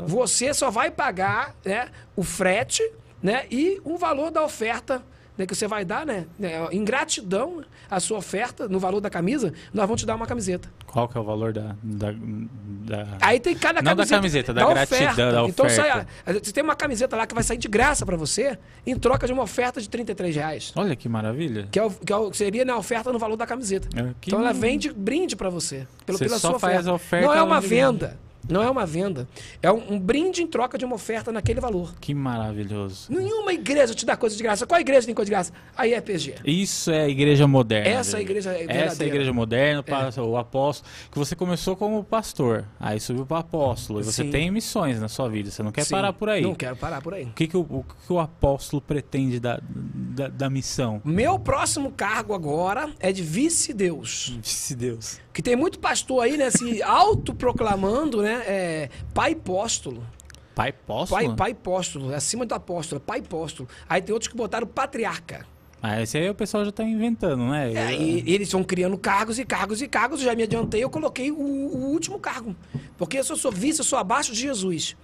Você 0.05 0.53
só 0.53 0.69
vai 0.69 0.91
pagar 0.91 1.55
né, 1.63 1.89
o 2.15 2.23
frete 2.23 2.83
né, 3.23 3.45
e 3.49 3.81
o 3.83 3.97
valor 3.97 4.29
da 4.29 4.43
oferta 4.43 5.03
né, 5.37 5.45
que 5.45 5.53
você 5.55 5.67
vai 5.67 5.83
dar, 5.85 6.05
né? 6.05 6.25
né, 6.39 6.67
Em 6.71 6.83
gratidão 6.83 7.63
à 7.89 7.99
sua 7.99 8.17
oferta, 8.17 8.67
no 8.67 8.79
valor 8.79 8.99
da 9.01 9.09
camisa, 9.09 9.53
nós 9.73 9.85
vamos 9.85 10.01
te 10.01 10.05
dar 10.07 10.15
uma 10.15 10.25
camiseta. 10.25 10.69
Qual 10.85 11.07
que 11.07 11.17
é 11.17 11.21
o 11.21 11.23
valor 11.23 11.51
da... 11.53 11.75
da, 11.83 12.13
da- 12.15 13.07
Aí 13.21 13.39
tem 13.39 13.55
cada 13.55 13.81
Não 13.81 13.95
da 13.95 14.05
camiseta. 14.05 14.53
camiseta, 14.53 14.53
da 14.53 14.65
gratidão, 14.65 15.31
da 15.43 15.49
Então 15.49 15.65
oferta. 15.65 16.07
sai, 16.25 16.33
você 16.39 16.51
tem 16.51 16.63
uma 16.63 16.75
camiseta 16.75 17.15
lá 17.15 17.25
que 17.27 17.33
vai 17.33 17.43
sair 17.43 17.57
de 17.57 17.67
graça 17.67 18.05
pra 18.05 18.15
você 18.15 18.57
em 18.85 18.97
troca 18.97 19.27
de 19.27 19.33
uma 19.33 19.43
oferta 19.43 19.81
de 19.81 19.89
33 19.89 20.35
reais. 20.35 20.71
Olha 20.75 20.95
que 20.95 21.07
maravilha. 21.09 21.67
Que, 21.71 21.79
é 21.79 21.83
o, 21.83 21.91
que 21.91 22.11
é 22.13 22.17
o- 22.17 22.33
seria 22.33 22.63
na 22.65 22.77
oferta 22.77 23.11
no 23.11 23.19
valor 23.19 23.35
da 23.35 23.45
camiseta. 23.45 23.87
É, 23.95 24.13
que 24.21 24.29
então 24.29 24.39
ela 24.39 24.53
vende 24.53 24.91
brinde 24.93 25.35
pra 25.35 25.49
você. 25.49 25.85
Pelo, 26.05 26.17
Você 26.17 26.25
pela 26.25 26.39
só 26.39 26.51
sua 26.51 26.59
faz 26.59 26.73
oferta. 26.87 26.89
a 26.91 26.93
oferta 26.93 27.27
Não 27.27 27.33
é 27.33 27.41
uma 27.43 27.59
venda. 27.61 28.17
Não 28.49 28.61
é 28.63 28.69
uma 28.69 28.85
venda. 28.85 29.27
É 29.61 29.71
um, 29.71 29.93
um 29.93 29.99
brinde 29.99 30.41
em 30.43 30.47
troca 30.47 30.77
de 30.77 30.85
uma 30.85 30.95
oferta 30.95 31.31
naquele 31.31 31.59
valor. 31.59 31.93
Que 31.99 32.13
maravilhoso. 32.13 33.11
Nenhuma 33.11 33.53
igreja 33.53 33.93
te 33.93 34.05
dá 34.05 34.15
coisa 34.15 34.35
de 34.35 34.43
graça. 34.43 34.65
Qual 34.67 34.79
igreja 34.79 35.05
tem 35.05 35.15
coisa 35.15 35.25
de 35.25 35.31
graça? 35.31 35.51
A 35.75 35.87
IEPG. 35.87 36.35
Isso 36.45 36.91
é 36.91 37.03
a 37.03 37.09
igreja 37.09 37.47
moderna. 37.47 37.89
Essa 37.89 38.17
é 38.17 38.21
igreja 38.21 38.51
Essa 38.51 38.59
é 38.59 38.63
a 38.63 38.67
verdadeira. 38.67 39.13
igreja 39.13 39.33
moderna, 39.33 39.83
pa- 39.83 40.09
o 40.21 40.37
apóstolo. 40.37 40.89
Que 41.11 41.17
você 41.17 41.35
começou 41.35 41.75
como 41.75 42.03
pastor, 42.03 42.65
aí 42.79 42.99
subiu 42.99 43.25
para 43.25 43.39
apóstolo. 43.39 43.99
E 43.99 44.03
você 44.03 44.23
Sim. 44.23 44.29
tem 44.31 44.51
missões 44.51 44.99
na 44.99 45.07
sua 45.07 45.27
vida. 45.29 45.49
Você 45.51 45.63
não 45.63 45.71
quer 45.71 45.83
Sim. 45.83 45.91
parar 45.91 46.13
por 46.13 46.29
aí. 46.29 46.41
Não 46.41 46.55
quero 46.55 46.75
parar 46.75 47.01
por 47.01 47.13
aí. 47.13 47.23
O 47.25 47.33
que, 47.33 47.47
que, 47.47 47.57
o, 47.57 47.61
o 47.61 47.83
que 48.05 48.13
o 48.13 48.19
apóstolo 48.19 48.81
pretende 48.81 49.39
da, 49.39 49.59
da, 49.63 50.27
da 50.27 50.49
missão? 50.49 51.01
Meu 51.03 51.39
próximo 51.39 51.91
cargo 51.91 52.33
agora 52.33 52.89
é 52.99 53.11
de 53.11 53.23
vice-deus. 53.23 54.37
Disse 54.41 54.75
Deus. 54.75 55.19
Que 55.33 55.41
tem 55.41 55.55
muito 55.55 55.79
pastor 55.79 56.23
aí, 56.23 56.37
né, 56.37 56.49
se 56.49 56.81
autoproclamando, 57.29 58.21
né, 58.21 58.34
é, 58.43 58.89
pai 59.13 59.33
apóstolo. 59.33 60.05
Pai 60.53 60.69
apóstolo? 60.69 61.21
Pai, 61.21 61.35
pai 61.35 61.51
apóstolo, 61.51 62.13
acima 62.13 62.45
do 62.45 62.55
apóstolo, 62.55 63.01
pai 63.01 63.19
apóstolo. 63.19 63.67
Aí 63.89 64.01
tem 64.01 64.13
outros 64.13 64.29
que 64.29 64.37
botaram 64.37 64.65
patriarca. 64.65 65.45
Ah, 65.81 66.01
esse 66.01 66.17
aí 66.17 66.27
o 66.29 66.33
pessoal 66.33 66.65
já 66.65 66.71
tá 66.71 66.83
inventando, 66.83 67.45
né? 67.45 67.71
É, 67.73 67.93
e 67.93 68.23
eles 68.33 68.51
vão 68.51 68.63
criando 68.63 68.97
cargos 68.97 69.37
e 69.37 69.45
cargos 69.45 69.81
e 69.81 69.87
cargos. 69.87 70.19
Eu 70.19 70.25
já 70.25 70.35
me 70.35 70.41
adiantei, 70.41 70.83
eu 70.83 70.89
coloquei 70.89 71.29
o, 71.29 71.35
o 71.37 71.91
último 71.91 72.19
cargo. 72.19 72.55
Porque 72.97 73.21
se 73.21 73.31
eu 73.31 73.35
sou 73.37 73.51
vice, 73.51 73.81
eu 73.81 73.85
sou 73.85 73.99
abaixo 73.99 74.33
de 74.33 74.39
Jesus. 74.39 74.95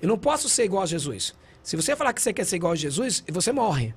Eu 0.00 0.08
não 0.08 0.16
posso 0.16 0.48
ser 0.48 0.64
igual 0.64 0.84
a 0.84 0.86
Jesus. 0.86 1.34
Se 1.62 1.74
você 1.74 1.96
falar 1.96 2.12
que 2.12 2.22
você 2.22 2.32
quer 2.32 2.44
ser 2.44 2.56
igual 2.56 2.72
a 2.72 2.76
Jesus, 2.76 3.24
você 3.28 3.50
morre. 3.52 3.92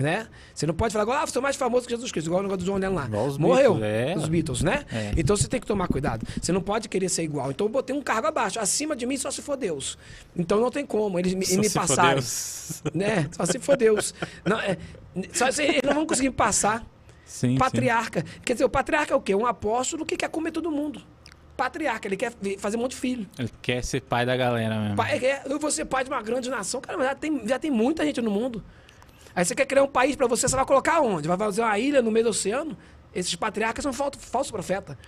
Né? 0.00 0.26
Você 0.54 0.66
não 0.66 0.72
pode 0.72 0.94
falar, 0.94 1.22
ah, 1.22 1.26
você 1.26 1.36
é 1.36 1.40
mais 1.42 1.56
famoso 1.56 1.86
que 1.86 1.92
Jesus 1.92 2.10
Cristo, 2.10 2.28
igual 2.28 2.40
o 2.40 2.42
negócio 2.44 2.64
do 2.64 2.64
John 2.64 2.78
Lennon 2.78 2.94
lá. 2.94 3.08
Morreu. 3.38 3.78
É. 3.84 4.14
Os 4.16 4.28
Beatles, 4.30 4.62
né? 4.62 4.86
É. 4.90 5.12
Então 5.14 5.36
você 5.36 5.46
tem 5.46 5.60
que 5.60 5.66
tomar 5.66 5.88
cuidado. 5.88 6.26
Você 6.40 6.52
não 6.52 6.62
pode 6.62 6.88
querer 6.88 7.10
ser 7.10 7.22
igual. 7.22 7.50
Então 7.50 7.66
eu 7.66 7.70
botei 7.70 7.94
um 7.94 8.00
cargo 8.00 8.26
abaixo. 8.26 8.58
Acima 8.58 8.96
de 8.96 9.04
mim 9.04 9.18
só 9.18 9.30
se 9.30 9.42
for 9.42 9.58
Deus. 9.58 9.98
Então 10.34 10.58
não 10.58 10.70
tem 10.70 10.86
como 10.86 11.18
eles 11.18 11.34
me, 11.34 11.44
me 11.58 11.68
passarem. 11.68 12.22
Né? 12.94 13.28
Só 13.32 13.44
se 13.44 13.58
for 13.58 13.76
Deus. 13.76 14.14
Não, 14.44 14.58
é, 14.58 14.78
só 15.32 15.50
se, 15.50 15.64
eles 15.64 15.82
não 15.82 15.92
vão 15.92 16.06
conseguir 16.06 16.30
me 16.30 16.34
passar. 16.34 16.82
Sim, 17.26 17.58
Patriarca. 17.58 18.24
Quer 18.42 18.54
dizer, 18.54 18.64
o 18.64 18.70
patriarca 18.70 19.12
é 19.12 19.16
o 19.16 19.20
quê? 19.20 19.34
Um 19.34 19.46
apóstolo 19.46 20.06
que 20.06 20.16
quer 20.16 20.30
comer 20.30 20.50
todo 20.50 20.70
mundo. 20.70 21.02
Patriarca, 21.56 22.08
ele 22.08 22.16
quer 22.16 22.32
fazer 22.58 22.78
um 22.78 22.80
monte 22.80 22.92
de 22.92 22.96
filho. 22.96 23.24
sim. 23.36 23.42
Ele 23.42 23.50
quer 23.60 23.84
ser 23.84 24.00
pai 24.00 24.24
da 24.24 24.34
galera 24.34 24.80
mesmo. 24.80 24.96
Pai, 24.96 25.20
eu 25.44 25.58
vou 25.58 25.70
ser 25.70 25.84
pai 25.84 26.04
de 26.04 26.10
uma 26.10 26.22
grande 26.22 26.48
nação. 26.48 26.80
Cara, 26.80 26.96
mas 26.96 27.08
já 27.08 27.14
tem, 27.14 27.46
já 27.46 27.58
tem 27.58 27.70
muita 27.70 28.02
gente 28.02 28.20
no 28.22 28.30
mundo. 28.30 28.64
Aí 29.34 29.44
você 29.44 29.54
quer 29.54 29.66
criar 29.66 29.82
um 29.82 29.88
país 29.88 30.16
pra 30.16 30.26
você, 30.26 30.48
você 30.48 30.56
vai 30.56 30.64
colocar 30.66 31.00
onde? 31.00 31.28
Vai 31.28 31.36
fazer 31.36 31.62
uma 31.62 31.78
ilha 31.78 32.02
no 32.02 32.10
meio 32.10 32.24
do 32.24 32.30
oceano? 32.30 32.76
Esses 33.14 33.34
patriarcas 33.34 33.82
são 33.82 33.92
falso, 33.92 34.18
falso 34.18 34.52
profeta. 34.52 34.98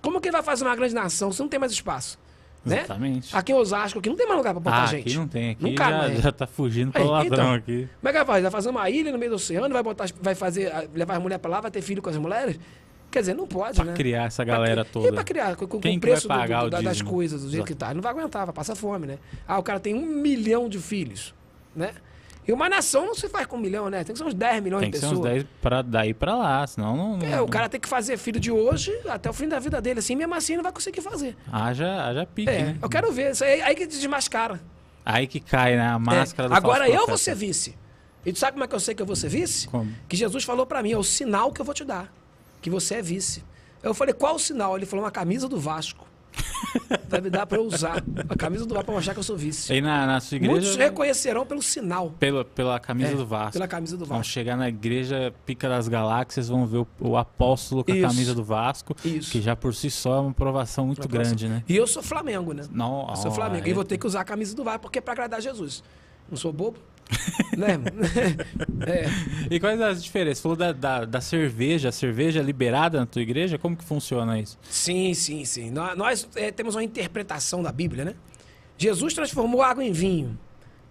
Como 0.00 0.20
que 0.20 0.28
ele 0.28 0.32
vai 0.32 0.42
fazer 0.42 0.64
uma 0.64 0.74
grande 0.76 0.94
nação 0.94 1.32
se 1.32 1.40
não 1.40 1.48
tem 1.48 1.58
mais 1.58 1.72
espaço? 1.72 2.18
Né? 2.64 2.78
Exatamente. 2.78 3.34
Aqui 3.36 3.52
em 3.52 3.54
Osasco, 3.54 3.98
aqui 4.00 4.08
não 4.08 4.16
tem 4.16 4.26
mais 4.26 4.36
lugar 4.36 4.52
pra 4.52 4.60
botar 4.60 4.82
ah, 4.82 4.86
gente. 4.86 5.08
aqui 5.08 5.16
não 5.16 5.28
tem. 5.28 5.50
Aqui 5.50 5.62
Não 5.64 5.74
cabe 5.74 5.90
já, 5.92 5.98
mais. 5.98 6.20
já 6.20 6.32
tá 6.32 6.46
fugindo 6.46 6.92
pro 6.92 7.02
Aí, 7.02 7.08
ladrão 7.08 7.32
então, 7.32 7.54
aqui. 7.54 7.88
Como 8.00 8.08
é 8.08 8.12
que 8.12 8.18
vai 8.18 8.26
fazer? 8.26 8.42
Vai 8.42 8.50
fazer 8.50 8.68
uma 8.70 8.90
ilha 8.90 9.12
no 9.12 9.18
meio 9.18 9.30
do 9.30 9.36
oceano, 9.36 9.72
vai 9.72 9.82
botar, 9.82 10.06
vai 10.20 10.34
fazer, 10.34 10.70
ah, 10.72 10.84
levar 10.92 11.14
as 11.16 11.22
mulheres 11.22 11.40
pra 11.40 11.50
lá, 11.50 11.60
vai 11.60 11.70
ter 11.70 11.80
filho 11.80 12.02
com 12.02 12.10
as 12.10 12.16
mulheres? 12.16 12.58
Quer 13.10 13.20
dizer, 13.20 13.34
não 13.34 13.46
pode, 13.46 13.76
Pra 13.76 13.84
né? 13.86 13.94
criar 13.94 14.24
essa 14.26 14.44
Pra 14.44 14.54
galera 14.54 14.84
cri- 14.84 14.92
toda. 14.92 15.08
E 15.08 15.12
pra 15.12 15.24
criar, 15.24 15.56
com, 15.56 15.66
com 15.66 15.80
Quem 15.80 15.96
o 15.96 16.00
preço 16.00 16.22
do- 16.22 16.28
pagar 16.28 16.60
do- 16.62 16.66
o 16.66 16.70
da- 16.70 16.80
das 16.82 17.00
coisas, 17.00 17.40
do 17.42 17.46
jeito 17.48 17.60
Exato. 17.62 17.72
que 17.72 17.74
tá. 17.74 17.86
Ele 17.86 17.94
não 17.94 18.02
vai 18.02 18.12
aguentar, 18.12 18.44
vai 18.44 18.54
passar 18.54 18.74
fome, 18.74 19.06
né? 19.06 19.18
Ah, 19.46 19.58
o 19.58 19.62
cara 19.62 19.80
tem 19.80 19.94
um 19.94 20.04
milhão 20.04 20.68
de 20.68 20.78
filhos, 20.78 21.34
né? 21.74 21.92
E 22.48 22.52
uma 22.52 22.66
nação 22.66 23.04
não 23.04 23.14
se 23.14 23.28
faz 23.28 23.46
com 23.46 23.56
um 23.56 23.60
milhão, 23.60 23.90
né? 23.90 24.02
Tem 24.02 24.14
que 24.14 24.18
ser 24.18 24.24
uns 24.24 24.32
10 24.32 24.62
milhões 24.62 24.80
Tem 24.80 24.90
que 24.90 24.96
de 24.96 25.00
ser 25.04 25.10
pessoas. 25.10 25.28
uns 25.28 25.32
10 25.34 25.46
pra 25.60 25.82
daí 25.82 26.14
pra 26.14 26.34
lá, 26.34 26.66
senão 26.66 26.96
não. 26.96 27.18
É, 27.26 27.36
não- 27.36 27.44
o 27.44 27.48
cara 27.48 27.68
tem 27.68 27.78
que 27.78 27.86
fazer 27.86 28.16
filho 28.16 28.40
de 28.40 28.50
hoje 28.50 28.90
até 29.06 29.28
o 29.28 29.34
fim 29.34 29.46
da 29.46 29.58
vida 29.58 29.80
dele, 29.82 29.98
assim, 29.98 30.16
mesmo 30.16 30.34
assim 30.34 30.56
não 30.56 30.62
vai 30.62 30.72
conseguir 30.72 31.02
fazer. 31.02 31.36
Haja, 31.52 32.04
haja 32.06 32.24
pique, 32.24 32.48
É, 32.50 32.62
né? 32.64 32.78
eu 32.80 32.88
quero 32.88 33.12
ver, 33.12 33.32
isso 33.32 33.44
aí, 33.44 33.60
aí 33.60 33.74
que 33.74 33.86
desmascara. 33.86 34.58
Aí 35.04 35.26
que 35.26 35.40
cai, 35.40 35.76
né? 35.76 35.88
A 35.88 35.98
máscara 35.98 36.46
É, 36.46 36.50
do 36.50 36.54
Agora 36.56 36.88
eu 36.88 37.06
vou 37.06 37.18
ser 37.18 37.34
vice. 37.34 37.76
E 38.24 38.32
tu 38.32 38.38
sabe 38.38 38.52
como 38.52 38.64
é 38.64 38.66
que 38.66 38.74
eu 38.74 38.80
sei 38.80 38.94
que 38.94 39.02
eu 39.02 39.06
vou 39.06 39.14
ser 39.16 39.28
vice? 39.28 39.68
Como? 39.68 39.92
Que 40.08 40.16
Jesus 40.16 40.42
falou 40.42 40.64
pra 40.64 40.82
mim, 40.82 40.92
é 40.92 40.96
o 40.98 41.04
sinal 41.04 41.52
que 41.52 41.60
eu 41.60 41.64
vou 41.66 41.74
te 41.74 41.84
dar. 41.84 42.10
Que 42.62 42.70
você 42.70 42.94
é 42.96 43.02
vice. 43.02 43.44
Eu 43.82 43.92
falei, 43.92 44.14
qual 44.14 44.36
o 44.36 44.38
sinal? 44.38 44.74
Ele 44.74 44.86
falou, 44.86 45.04
uma 45.04 45.10
camisa 45.10 45.46
do 45.48 45.60
Vasco. 45.60 46.07
Vai 47.08 47.20
me 47.20 47.30
dar 47.30 47.46
para 47.46 47.58
eu 47.58 47.64
usar 47.64 48.02
a 48.28 48.36
camisa 48.36 48.66
do 48.66 48.74
VAR 48.74 48.84
para 48.84 48.94
mostrar 48.94 49.14
que 49.14 49.20
eu 49.20 49.24
sou 49.24 49.36
vice. 49.36 49.72
E 49.72 49.80
na, 49.80 50.06
na 50.06 50.20
sua 50.20 50.36
igreja. 50.36 50.52
Muitos 50.52 50.76
reconhecerão 50.76 51.46
pelo 51.46 51.62
sinal. 51.62 52.10
Pela, 52.18 52.44
pela 52.44 52.78
camisa 52.78 53.12
É, 53.12 53.14
do 53.16 53.26
Vasco. 53.26 53.52
Pela 53.52 53.68
camisa 53.68 53.96
do 53.96 54.04
Vão 54.04 54.18
Vasco. 54.18 54.32
chegar 54.32 54.56
na 54.56 54.68
igreja 54.68 55.32
Pica 55.46 55.68
das 55.68 55.88
Galáxias, 55.88 56.48
vão 56.48 56.66
ver 56.66 56.78
o, 56.78 56.86
o 57.00 57.16
apóstolo 57.16 57.84
com 57.84 57.92
a 57.92 57.96
Isso. 57.96 58.08
camisa 58.08 58.34
do 58.34 58.44
Vasco, 58.44 58.96
Isso. 59.04 59.30
que 59.32 59.40
já 59.40 59.56
por 59.56 59.74
si 59.74 59.90
só 59.90 60.16
é 60.16 60.20
uma 60.20 60.30
aprovação 60.30 60.86
muito 60.86 61.08
grande, 61.08 61.48
né? 61.48 61.62
E 61.68 61.76
eu 61.76 61.86
sou 61.86 62.02
Flamengo, 62.02 62.52
né? 62.52 62.64
Não, 62.70 63.06
Eu 63.08 63.16
sou 63.16 63.30
Flamengo. 63.30 63.66
é- 63.66 63.70
E 63.70 63.72
vou 63.72 63.84
ter 63.84 63.98
que 63.98 64.06
usar 64.06 64.20
a 64.20 64.24
camisa 64.24 64.54
do 64.54 64.62
VAR 64.64 64.78
porque 64.78 64.98
é 64.98 65.02
para 65.02 65.12
agradar 65.12 65.40
Jesus. 65.40 65.82
Não 66.30 66.36
sou 66.36 66.52
bobo? 66.52 66.78
né, 67.56 67.78
é. 68.86 69.06
E 69.54 69.58
quais 69.58 69.80
as 69.80 70.02
diferenças? 70.02 70.38
Você 70.38 70.42
falou 70.42 70.56
da, 70.56 70.72
da, 70.72 71.04
da 71.04 71.20
cerveja, 71.20 71.88
a 71.88 71.92
cerveja 71.92 72.40
é 72.40 72.42
liberada 72.42 73.00
na 73.00 73.06
tua 73.06 73.22
igreja? 73.22 73.58
Como 73.58 73.76
que 73.76 73.84
funciona 73.84 74.38
isso? 74.38 74.58
Sim, 74.68 75.14
sim, 75.14 75.44
sim. 75.44 75.70
Nó- 75.70 75.94
Nós, 75.96 76.28
eh, 76.36 76.50
temos 76.52 76.74
uma 76.74 76.84
interpretação 76.84 77.62
da 77.62 77.72
Bíblia, 77.72 78.04
né? 78.04 78.14
Jesus 78.76 79.14
transformou 79.14 79.62
água 79.62 79.84
em 79.84 79.92
vinho. 79.92 80.38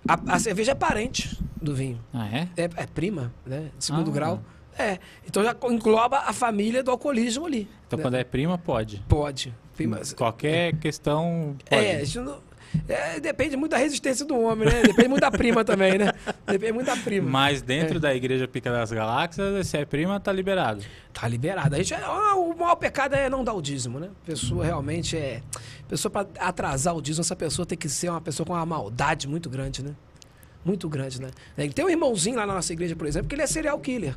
A, 0.08 0.36
a 0.36 0.40
cerveja 0.40 0.72
é 0.72 0.76
parente 0.76 1.38
do 1.62 1.76
vinho. 1.76 2.00
Ah, 2.14 2.28
é? 2.28 2.48
É, 2.58 2.64
é 2.64 2.86
prima, 2.88 3.34
né? 3.46 3.70
De 3.78 3.84
segundo 3.86 4.10
Ah. 4.10 4.14
grau. 4.14 4.44
É. 4.78 5.00
Então 5.26 5.44
já 5.44 5.56
engloba 5.70 6.20
a 6.20 6.34
família 6.34 6.84
do 6.84 6.92
alcoolismo 6.92 7.46
ali. 7.46 7.68
Então 7.88 7.98
né? 7.98 8.04
quando 8.04 8.16
é 8.16 8.24
prima, 8.24 8.58
pode. 8.58 9.04
Pode. 9.08 9.54
Prima, 9.76 10.02
Qualquer 10.16 10.76
questão 10.78 11.56
pode. 11.70 11.86
É, 11.86 11.98
a 11.98 12.04
gente 12.04 12.20
não- 12.20 12.40
é, 12.88 13.20
depende 13.20 13.56
muito 13.58 13.72
da 13.72 13.78
resistência 13.78 14.26
do 14.26 14.40
homem, 14.40 14.68
né? 14.68 14.82
Depende 14.84 15.08
muito 15.08 15.22
da 15.22 15.32
prima 15.32 15.64
também, 15.66 15.98
né? 15.98 16.12
Depende 16.46 16.74
muito 16.74 16.88
da 16.88 16.98
prima. 16.98 17.30
Mas 17.30 17.62
É. 17.62 17.66
dentro 17.66 18.00
da 18.00 18.14
igreja 18.14 18.48
Pica 18.48 18.72
das 18.72 18.92
Galáxias, 18.92 19.68
se 19.68 19.78
é 19.78 19.86
prima, 19.86 20.20
tá 20.20 20.32
liberado. 20.32 20.84
Tá 21.14 21.28
liberado. 21.28 21.74
A 21.76 21.78
gente, 21.78 21.94
é- 21.94 22.08
o 22.36 22.54
maior 22.56 22.76
pecado 22.76 23.14
é 23.16 23.30
não 23.30 23.44
dar 23.44 23.54
o 23.54 23.62
dízimo, 23.62 24.00
né? 24.00 24.10
Pessoa 24.26 24.64
realmente 24.66 25.18
é. 25.18 25.42
Pessoa 25.88 26.12
para 26.12 26.28
atrasar 26.40 26.96
o 26.96 27.02
dízimo, 27.02 27.22
essa 27.22 27.36
pessoa 27.36 27.66
tem 27.66 27.78
que 27.78 27.90
ser 27.90 28.10
uma 28.10 28.22
pessoa 28.22 28.46
com 28.46 28.54
uma 28.54 28.66
maldade 28.66 29.28
muito 29.28 29.50
grande, 29.50 29.84
né? 29.84 29.92
Muito 30.64 30.90
grande, 30.90 31.22
né? 31.22 31.30
Tem 31.74 31.86
um 31.86 31.90
irmãozinho 31.90 32.36
lá 32.36 32.46
na 32.46 32.54
nossa 32.56 32.74
igreja, 32.74 32.96
por 32.96 33.08
exemplo, 33.08 33.28
que 33.30 33.36
ele 33.36 33.42
é 33.42 33.48
serial 33.48 33.80
killer. 33.80 34.16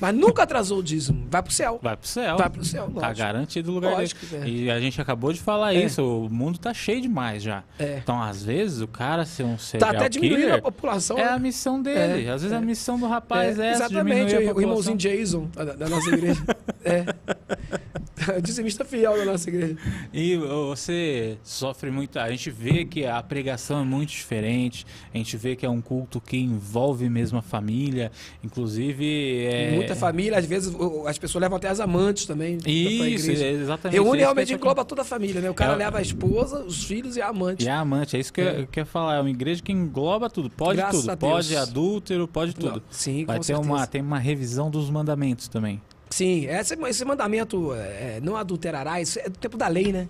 Mas 0.00 0.14
nunca 0.14 0.42
atrasou 0.42 0.78
o 0.78 0.82
dízimo. 0.82 1.26
Vai 1.30 1.42
pro 1.42 1.52
céu. 1.52 1.78
Vai 1.82 1.96
pro 1.96 2.06
céu. 2.08 2.36
Vai 2.36 2.50
pro 2.50 2.64
céu, 2.64 2.90
Tá 2.94 3.00
lógico. 3.08 3.18
garantido 3.18 3.70
o 3.70 3.74
lugar 3.74 3.92
Lógico, 3.92 4.26
dele. 4.26 4.44
é. 4.44 4.62
E 4.64 4.70
a 4.70 4.80
gente 4.80 5.00
acabou 5.00 5.32
de 5.32 5.40
falar 5.40 5.74
É. 5.74 5.84
isso, 5.84 6.02
o 6.02 6.28
mundo 6.30 6.58
tá 6.58 6.72
cheio 6.74 7.00
demais 7.00 7.42
já. 7.42 7.62
É. 7.78 7.98
Então, 8.02 8.20
às 8.20 8.42
vezes, 8.44 8.80
o 8.80 8.88
cara 8.88 9.24
ser 9.24 9.44
um 9.44 9.56
serial 9.58 9.92
Tá 9.92 9.98
até 9.98 10.08
diminuindo 10.08 10.54
a 10.54 10.60
população. 10.62 11.18
é 11.18 11.24
né? 11.24 11.28
a 11.30 11.38
missão 11.38 11.80
dele. 11.80 12.26
É, 12.26 12.30
às 12.30 12.42
vezes 12.42 12.52
é. 12.52 12.56
a 12.56 12.60
missão 12.60 12.98
do 12.98 13.06
rapaz 13.06 13.58
é, 13.58 13.62
É, 13.66 13.70
essa, 13.70 13.84
exatamente, 13.84 14.34
o, 14.36 14.60
irmãozinho 14.60 14.96
Jason 14.96 15.48
da, 15.54 15.64
da 15.64 15.88
nossa 15.88 16.08
igreja. 16.10 16.44
é. 16.84 17.04
Dizimista 18.42 18.84
fiel 18.84 19.16
da 19.16 19.24
nossa 19.24 19.48
igreja. 19.48 19.76
E 20.12 20.36
você 20.36 21.36
sofre 21.42 21.90
muito. 21.90 22.18
A 22.18 22.30
gente 22.30 22.50
vê 22.50 22.84
que 22.84 23.04
a 23.06 23.22
pregação 23.22 23.80
é 23.80 23.84
muito 23.84 24.08
diferente. 24.10 24.86
A 25.12 25.16
gente 25.18 25.36
vê 25.36 25.54
que 25.54 25.64
é 25.66 25.70
um 25.70 25.80
culto 25.80 26.20
que 26.20 26.36
envolve 26.38 27.08
mesmo 27.08 27.38
a 27.38 27.42
família. 27.42 28.10
Inclusive. 28.42 29.44
É... 29.46 29.75
Muita 29.76 29.94
família, 29.94 30.38
às 30.38 30.44
vezes 30.44 30.74
as 31.06 31.18
pessoas 31.18 31.42
levam 31.42 31.56
até 31.56 31.68
as 31.68 31.80
amantes 31.80 32.26
também. 32.26 32.58
Isso, 32.66 33.30
igreja. 33.30 33.44
é 33.44 33.50
exatamente. 33.52 33.94
Reúne 34.00 34.18
realmente 34.20 34.52
engloba 34.54 34.84
toda 34.84 35.02
a 35.02 35.04
família, 35.04 35.40
né? 35.40 35.48
O 35.50 35.54
cara 35.54 35.72
É. 35.74 35.76
leva 35.76 35.98
a 35.98 36.02
esposa, 36.02 36.62
os 36.64 36.84
filhos 36.84 37.16
e 37.16 37.20
a 37.22 37.28
amante. 37.28 37.64
E 37.64 37.68
a 37.68 37.78
amante, 37.80 38.16
é 38.16 38.20
isso 38.20 38.32
que 38.32 38.40
eu- 38.40 38.48
É. 38.48 38.68
quero 38.70 38.86
falar. 38.86 39.16
É 39.16 39.20
uma 39.20 39.30
igreja 39.30 39.62
que 39.62 39.72
engloba 39.72 40.28
tudo. 40.30 40.50
Pode 40.50 40.76
Graças 40.78 41.02
tudo. 41.02 41.16
Pode 41.16 41.56
adúltero, 41.56 42.26
pode 42.28 42.54
tudo. 42.54 42.82
Sim, 42.90 43.24
Vai 43.24 43.36
com 43.36 43.42
ter 43.42 43.46
certeza. 43.48 43.68
uma, 43.68 43.86
tem 43.86 44.00
uma 44.02 44.18
revisão 44.18 44.70
dos 44.70 44.90
mandamentos 44.90 45.48
também. 45.48 45.80
Sim, 46.10 46.46
esse, 46.46 46.74
esse 46.74 47.04
mandamento, 47.04 47.72
é, 47.74 48.20
não 48.22 48.36
adulterará, 48.36 49.00
isso 49.00 49.18
é 49.18 49.28
do 49.28 49.38
tempo 49.38 49.56
da 49.56 49.66
lei, 49.68 49.92
né? 49.92 50.08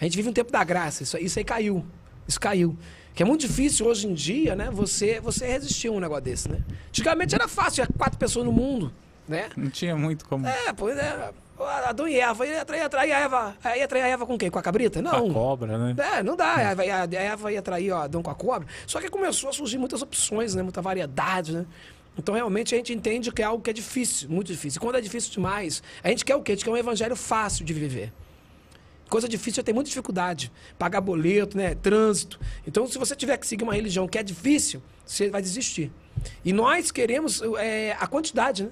A 0.00 0.04
gente 0.04 0.16
vive 0.16 0.28
um 0.28 0.32
tempo 0.32 0.52
da 0.52 0.62
graça, 0.62 1.02
isso, 1.02 1.16
isso 1.18 1.38
aí 1.38 1.44
caiu. 1.44 1.84
Isso 2.26 2.38
caiu. 2.38 2.76
Que 3.18 3.24
é 3.24 3.26
muito 3.26 3.40
difícil 3.40 3.84
hoje 3.84 4.06
em 4.06 4.14
dia, 4.14 4.54
né? 4.54 4.70
Você, 4.70 5.18
você 5.18 5.44
resistir 5.44 5.88
a 5.88 5.90
um 5.90 5.98
negócio 5.98 6.22
desse, 6.22 6.48
né? 6.48 6.60
Antigamente 6.90 7.34
era 7.34 7.48
fácil, 7.48 7.84
tinha 7.84 7.88
quatro 7.98 8.16
pessoas 8.16 8.46
no 8.46 8.52
mundo, 8.52 8.92
né? 9.26 9.48
Não 9.56 9.68
tinha 9.70 9.96
muito 9.96 10.24
como. 10.24 10.46
É, 10.46 10.72
pois 10.72 10.96
é. 10.96 11.32
Adão 11.84 12.06
e 12.06 12.14
Eva, 12.20 12.46
ia 12.46 12.64
trair, 12.64 12.82
ia 12.82 12.88
trair 12.88 13.10
a 13.12 13.18
Eva. 13.18 13.56
Ia 13.76 13.88
trair 13.88 14.02
a 14.02 14.06
Eva 14.06 14.24
com 14.24 14.38
quem? 14.38 14.48
Com 14.48 14.60
a 14.60 14.62
cabrita? 14.62 15.02
com 15.02 15.08
Não. 15.10 15.30
a 15.30 15.32
cobra, 15.34 15.76
né? 15.76 15.96
É, 16.16 16.22
não 16.22 16.36
dá. 16.36 16.54
A 16.58 16.60
Eva, 16.62 16.86
ia- 16.86 17.02
a 17.02 17.22
Eva 17.24 17.52
ia 17.52 17.60
trair 17.60 17.90
ó, 17.90 18.02
Adão 18.02 18.22
com 18.22 18.30
a 18.30 18.36
cobra. 18.36 18.68
Só 18.86 19.00
que 19.00 19.08
começou 19.08 19.50
a 19.50 19.52
surgir 19.52 19.78
muitas 19.78 20.00
opções, 20.00 20.54
né? 20.54 20.62
Muita 20.62 20.80
variedade, 20.80 21.52
né? 21.52 21.66
Então, 22.16 22.36
realmente, 22.36 22.72
a 22.72 22.78
gente 22.78 22.92
entende 22.92 23.32
que 23.32 23.42
é 23.42 23.46
algo 23.46 23.60
que 23.64 23.70
é 23.70 23.72
difícil, 23.72 24.28
muito 24.30 24.46
difícil. 24.52 24.78
E 24.78 24.80
quando 24.80 24.94
é 24.94 25.00
difícil 25.00 25.32
demais, 25.32 25.82
a 26.04 26.08
gente 26.08 26.24
quer 26.24 26.36
o 26.36 26.40
quê? 26.42 26.52
A 26.52 26.54
gente 26.54 26.64
quer 26.64 26.70
um 26.70 26.76
evangelho 26.76 27.16
fácil 27.16 27.64
de 27.64 27.72
viver. 27.74 28.12
Coisa 29.08 29.28
difícil, 29.28 29.62
tem 29.62 29.74
muita 29.74 29.88
dificuldade. 29.88 30.52
Pagar 30.78 31.00
boleto, 31.00 31.56
né? 31.56 31.74
Trânsito. 31.74 32.38
Então, 32.66 32.86
se 32.86 32.98
você 32.98 33.16
tiver 33.16 33.36
que 33.38 33.46
seguir 33.46 33.64
uma 33.64 33.74
religião 33.74 34.06
que 34.06 34.18
é 34.18 34.22
difícil, 34.22 34.82
você 35.04 35.30
vai 35.30 35.40
desistir. 35.42 35.90
E 36.44 36.52
nós 36.52 36.90
queremos 36.90 37.40
é, 37.58 37.96
a 37.98 38.06
quantidade, 38.06 38.64
né? 38.64 38.70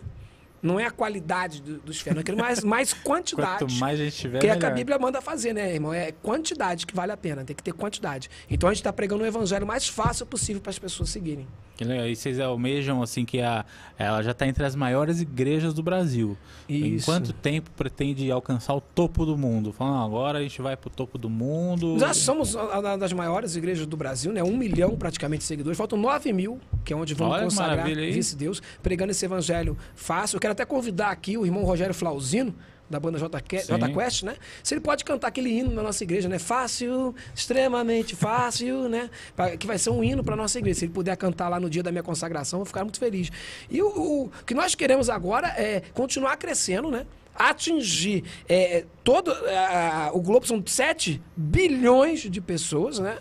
Não 0.63 0.81
é 0.81 0.87
a 0.87 0.91
qualidade 0.91 1.61
do- 1.63 1.79
dos 1.79 2.01
fé, 2.01 2.13
nós 2.13 2.25
queremos 2.25 2.43
mais, 2.45 2.65
mais 2.65 2.93
quantidade. 3.05 3.59
Quanto 3.65 3.75
mais 3.75 4.01
a 4.01 4.05
gente 4.05 4.17
tiver, 4.17 4.39
Que 4.41 4.47
é 4.47 4.49
melhor. 4.51 4.61
que 4.61 4.67
a 4.67 4.71
Bíblia 4.71 4.99
manda 4.99 5.21
fazer, 5.21 5.53
né, 5.53 5.75
irmão? 5.75 5.93
É 5.95 6.11
quantidade 6.11 6.87
que 6.87 6.95
vale 6.97 7.13
a 7.13 7.17
pena, 7.17 7.45
tem 7.45 7.55
que 7.55 7.63
ter 7.63 7.73
quantidade. 7.73 8.29
Então 8.51 8.69
a 8.69 8.73
gente 8.73 8.81
está 8.81 8.93
pregando 8.93 9.23
o 9.23 9.27
evangelho 9.27 9.67
mais 9.67 9.87
fácil 9.87 10.27
possível 10.27 10.61
para 10.61 10.71
as 10.71 10.79
pessoas 10.79 11.11
seguirem. 11.11 11.47
E 11.85 12.17
vocês 12.17 12.41
almejam, 12.41 13.03
assim, 13.03 13.25
que 13.25 13.41
a, 13.41 13.65
ela 13.99 14.23
já 14.23 14.31
está 14.31 14.47
entre 14.47 14.65
as 14.65 14.75
maiores 14.75 15.21
igrejas 15.21 15.75
do 15.75 15.83
Brasil. 15.83 16.37
Em 16.69 16.95
Isso. 16.95 17.05
quanto 17.07 17.33
tempo 17.33 17.71
pretende 17.77 18.31
alcançar 18.31 18.75
o 18.75 18.81
topo 18.81 19.25
do 19.27 19.37
mundo? 19.37 19.73
Falando, 19.73 19.97
"Ah, 19.97 20.05
agora 20.05 20.39
a 20.39 20.43
gente 20.43 20.61
vai 20.63 20.77
pro 20.77 20.91
topo 20.91 21.17
do 21.19 21.29
mundo. 21.31 21.99
Já 21.99 22.13
somos 22.15 22.57
a- 22.57 22.93
a- 22.93 22.97
das 22.97 23.13
maiores 23.13 23.55
igrejas 23.57 23.87
do 23.87 23.97
Brasil, 23.97 24.33
né? 24.33 24.43
Um 24.43 24.57
milhão 24.57 24.97
praticamente 24.97 25.41
de 25.41 25.47
seguidores. 25.47 25.77
Faltam 25.77 25.99
nove 25.99 26.33
mil, 26.33 26.59
que 26.85 26.93
é 26.93 26.97
onde 26.97 27.15
vamos 27.15 27.35
Olha 27.35 27.45
consagrar 27.45 27.87
aí. 27.87 28.11
vice-deus, 28.13 28.63
pregando 28.83 29.11
esse 29.13 29.25
evangelho 29.25 29.77
fácil. 29.95 30.37
Eu 30.37 30.41
quero 30.41 30.53
até 30.53 30.65
convidar 30.65 31.11
aqui 31.11 31.37
o 31.37 31.45
irmão 31.45 31.65
Rogério 31.65 31.95
Flauzino, 31.95 32.55
da 32.89 33.01
banda 33.01 33.19
J, 33.19 33.41
Que-. 33.41 33.63
J 33.63 33.89
Quest, 33.93 34.23
né? 34.23 34.37
Se 34.63 34.75
ele 34.75 34.81
pode 34.81 35.05
cantar 35.05 35.29
aquele 35.29 35.51
hino 35.51 35.73
na 35.73 35.83
nossa 35.83 36.03
igreja, 36.05 36.29
né? 36.29 36.39
Fácil, 36.39 37.15
extremamente 37.35 38.15
fácil, 38.15 38.89
né? 38.89 39.11
Pra- 39.35 39.57
que 39.57 39.67
vai 39.67 39.79
ser 39.79 39.91
um 39.91 40.03
hino 40.05 40.23
para 40.23 40.37
nossa 40.37 40.59
igreja. 40.59 40.81
Se 40.81 40.85
ele 40.85 40.93
puder 40.93 41.17
cantar 41.17 41.49
lá 41.49 41.59
no 41.59 41.69
dia 41.71 41.83
da 41.83 41.91
minha 41.91 42.03
consagração, 42.03 42.59
eu 42.59 42.65
vou 42.65 42.67
ficar 42.67 42.85
muito 42.85 42.99
feliz. 42.99 43.31
E 43.71 43.83
o, 43.83 43.89
o 44.25 44.31
que 44.47 44.55
nós 44.55 44.75
queremos 44.75 45.09
agora 45.11 45.49
é 45.49 45.83
continuar 45.95 46.37
crescendo, 46.37 46.91
né? 46.91 47.07
Atingir 47.35 48.25
é, 48.49 48.85
todo. 49.05 49.31
a- 49.31 50.07
a- 50.09 50.13
o 50.13 50.21
Globo 50.21 50.47
são 50.47 50.63
7 50.67 51.21
bilhões 51.37 52.21
de 52.21 52.41
pessoas, 52.41 52.99
né? 52.99 53.19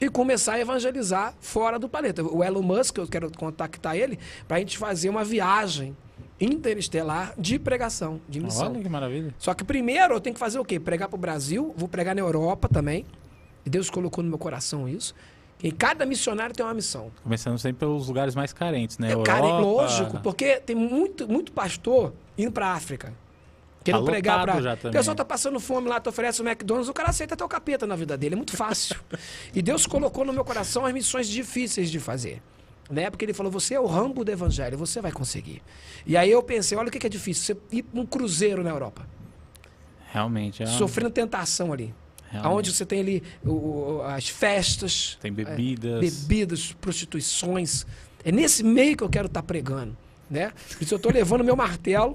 E 0.00 0.08
começar 0.08 0.54
a 0.54 0.60
evangelizar 0.60 1.34
fora 1.40 1.76
do 1.78 1.88
planeta. 1.88 2.22
O 2.22 2.44
Elon 2.44 2.62
Musk, 2.62 2.98
eu 2.98 3.08
quero 3.08 3.30
contactar 3.36 3.96
ele, 3.96 4.16
para 4.46 4.58
a 4.58 4.60
gente 4.60 4.78
fazer 4.78 5.08
uma 5.08 5.24
viagem 5.24 5.96
interestelar 6.40 7.34
de 7.36 7.58
pregação, 7.58 8.20
de 8.28 8.40
missão. 8.40 8.72
Olha 8.72 8.80
que 8.80 8.88
maravilha. 8.88 9.34
Só 9.38 9.54
que 9.54 9.64
primeiro 9.64 10.14
eu 10.14 10.20
tenho 10.20 10.34
que 10.34 10.40
fazer 10.40 10.58
o 10.58 10.64
quê? 10.64 10.78
Pregar 10.78 11.08
para 11.08 11.16
o 11.16 11.18
Brasil, 11.18 11.74
vou 11.76 11.88
pregar 11.88 12.14
na 12.14 12.20
Europa 12.20 12.68
também. 12.68 13.04
E 13.66 13.70
Deus 13.70 13.90
colocou 13.90 14.22
no 14.22 14.30
meu 14.30 14.38
coração 14.38 14.88
isso. 14.88 15.14
E 15.62 15.72
cada 15.72 16.06
missionário 16.06 16.54
tem 16.54 16.64
uma 16.64 16.74
missão. 16.74 17.10
Começando 17.22 17.58
sempre 17.58 17.80
pelos 17.80 18.06
lugares 18.06 18.34
mais 18.34 18.52
carentes, 18.52 18.98
né? 18.98 19.12
É, 19.12 19.22
cara, 19.22 19.44
Europa, 19.44 19.62
lógico, 19.62 20.20
porque 20.20 20.60
tem 20.60 20.76
muito, 20.76 21.28
muito 21.28 21.50
pastor 21.50 22.12
indo 22.36 22.52
para 22.52 22.72
África. 22.72 23.12
Querendo 23.82 24.04
Tá 24.04 24.10
pregar 24.10 24.46
para. 24.46 24.74
O 24.88 24.92
pessoal 24.92 25.16
tá 25.16 25.24
passando 25.24 25.58
fome 25.58 25.88
lá, 25.88 25.98
tu 25.98 26.10
oferece 26.10 26.40
o 26.42 26.46
McDonald's, 26.46 26.88
o 26.88 26.94
cara 26.94 27.10
aceita 27.10 27.34
até 27.34 27.44
o 27.44 27.48
capeta 27.48 27.86
na 27.86 27.96
vida 27.96 28.16
dele. 28.16 28.34
É 28.34 28.36
muito 28.36 28.56
fácil. 28.56 28.96
e 29.52 29.60
Deus 29.60 29.86
colocou 29.86 30.24
no 30.24 30.32
meu 30.32 30.44
coração 30.44 30.86
as 30.86 30.92
missões 30.92 31.26
difíceis 31.26 31.90
de 31.90 31.98
fazer. 31.98 32.40
Né? 32.90 33.10
Porque 33.10 33.24
ele 33.24 33.34
falou: 33.34 33.52
você 33.52 33.74
é 33.74 33.80
o 33.80 33.86
rambo 33.86 34.24
do 34.24 34.30
evangelho, 34.32 34.78
você 34.78 35.00
vai 35.00 35.12
conseguir. 35.12 35.62
E 36.06 36.16
aí 36.16 36.30
eu 36.30 36.42
pensei: 36.42 36.76
olha 36.78 36.88
o 36.88 36.90
que 36.90 37.06
é 37.06 37.10
difícil, 37.10 37.44
você 37.70 37.76
ir 37.76 37.82
para 37.82 38.00
um 38.00 38.06
cruzeiro 38.06 38.62
na 38.62 38.70
Europa, 38.70 39.06
Realmente. 40.10 40.62
É 40.62 40.66
sofrendo 40.66 41.10
tentação 41.10 41.72
ali. 41.72 41.94
realmente. 42.30 42.54
Onde 42.58 42.72
você 42.74 42.86
tem 42.86 43.00
ali 43.00 43.22
o- 43.44 44.00
as 44.04 44.28
festas, 44.28 45.18
Tem 45.20 45.32
bebidas. 45.32 46.00
bebidas, 46.00 46.72
prostituições. 46.80 47.86
É 48.24 48.32
nesse 48.32 48.62
meio 48.62 48.96
que 48.96 49.02
eu 49.04 49.08
quero 49.08 49.26
estar 49.26 49.42
pregando, 49.42 49.96
né? 50.30 50.52
Por 50.74 50.82
isso 50.82 50.94
eu 50.94 50.96
estou 50.96 51.12
levando 51.12 51.44
meu 51.44 51.56
martelo 51.56 52.14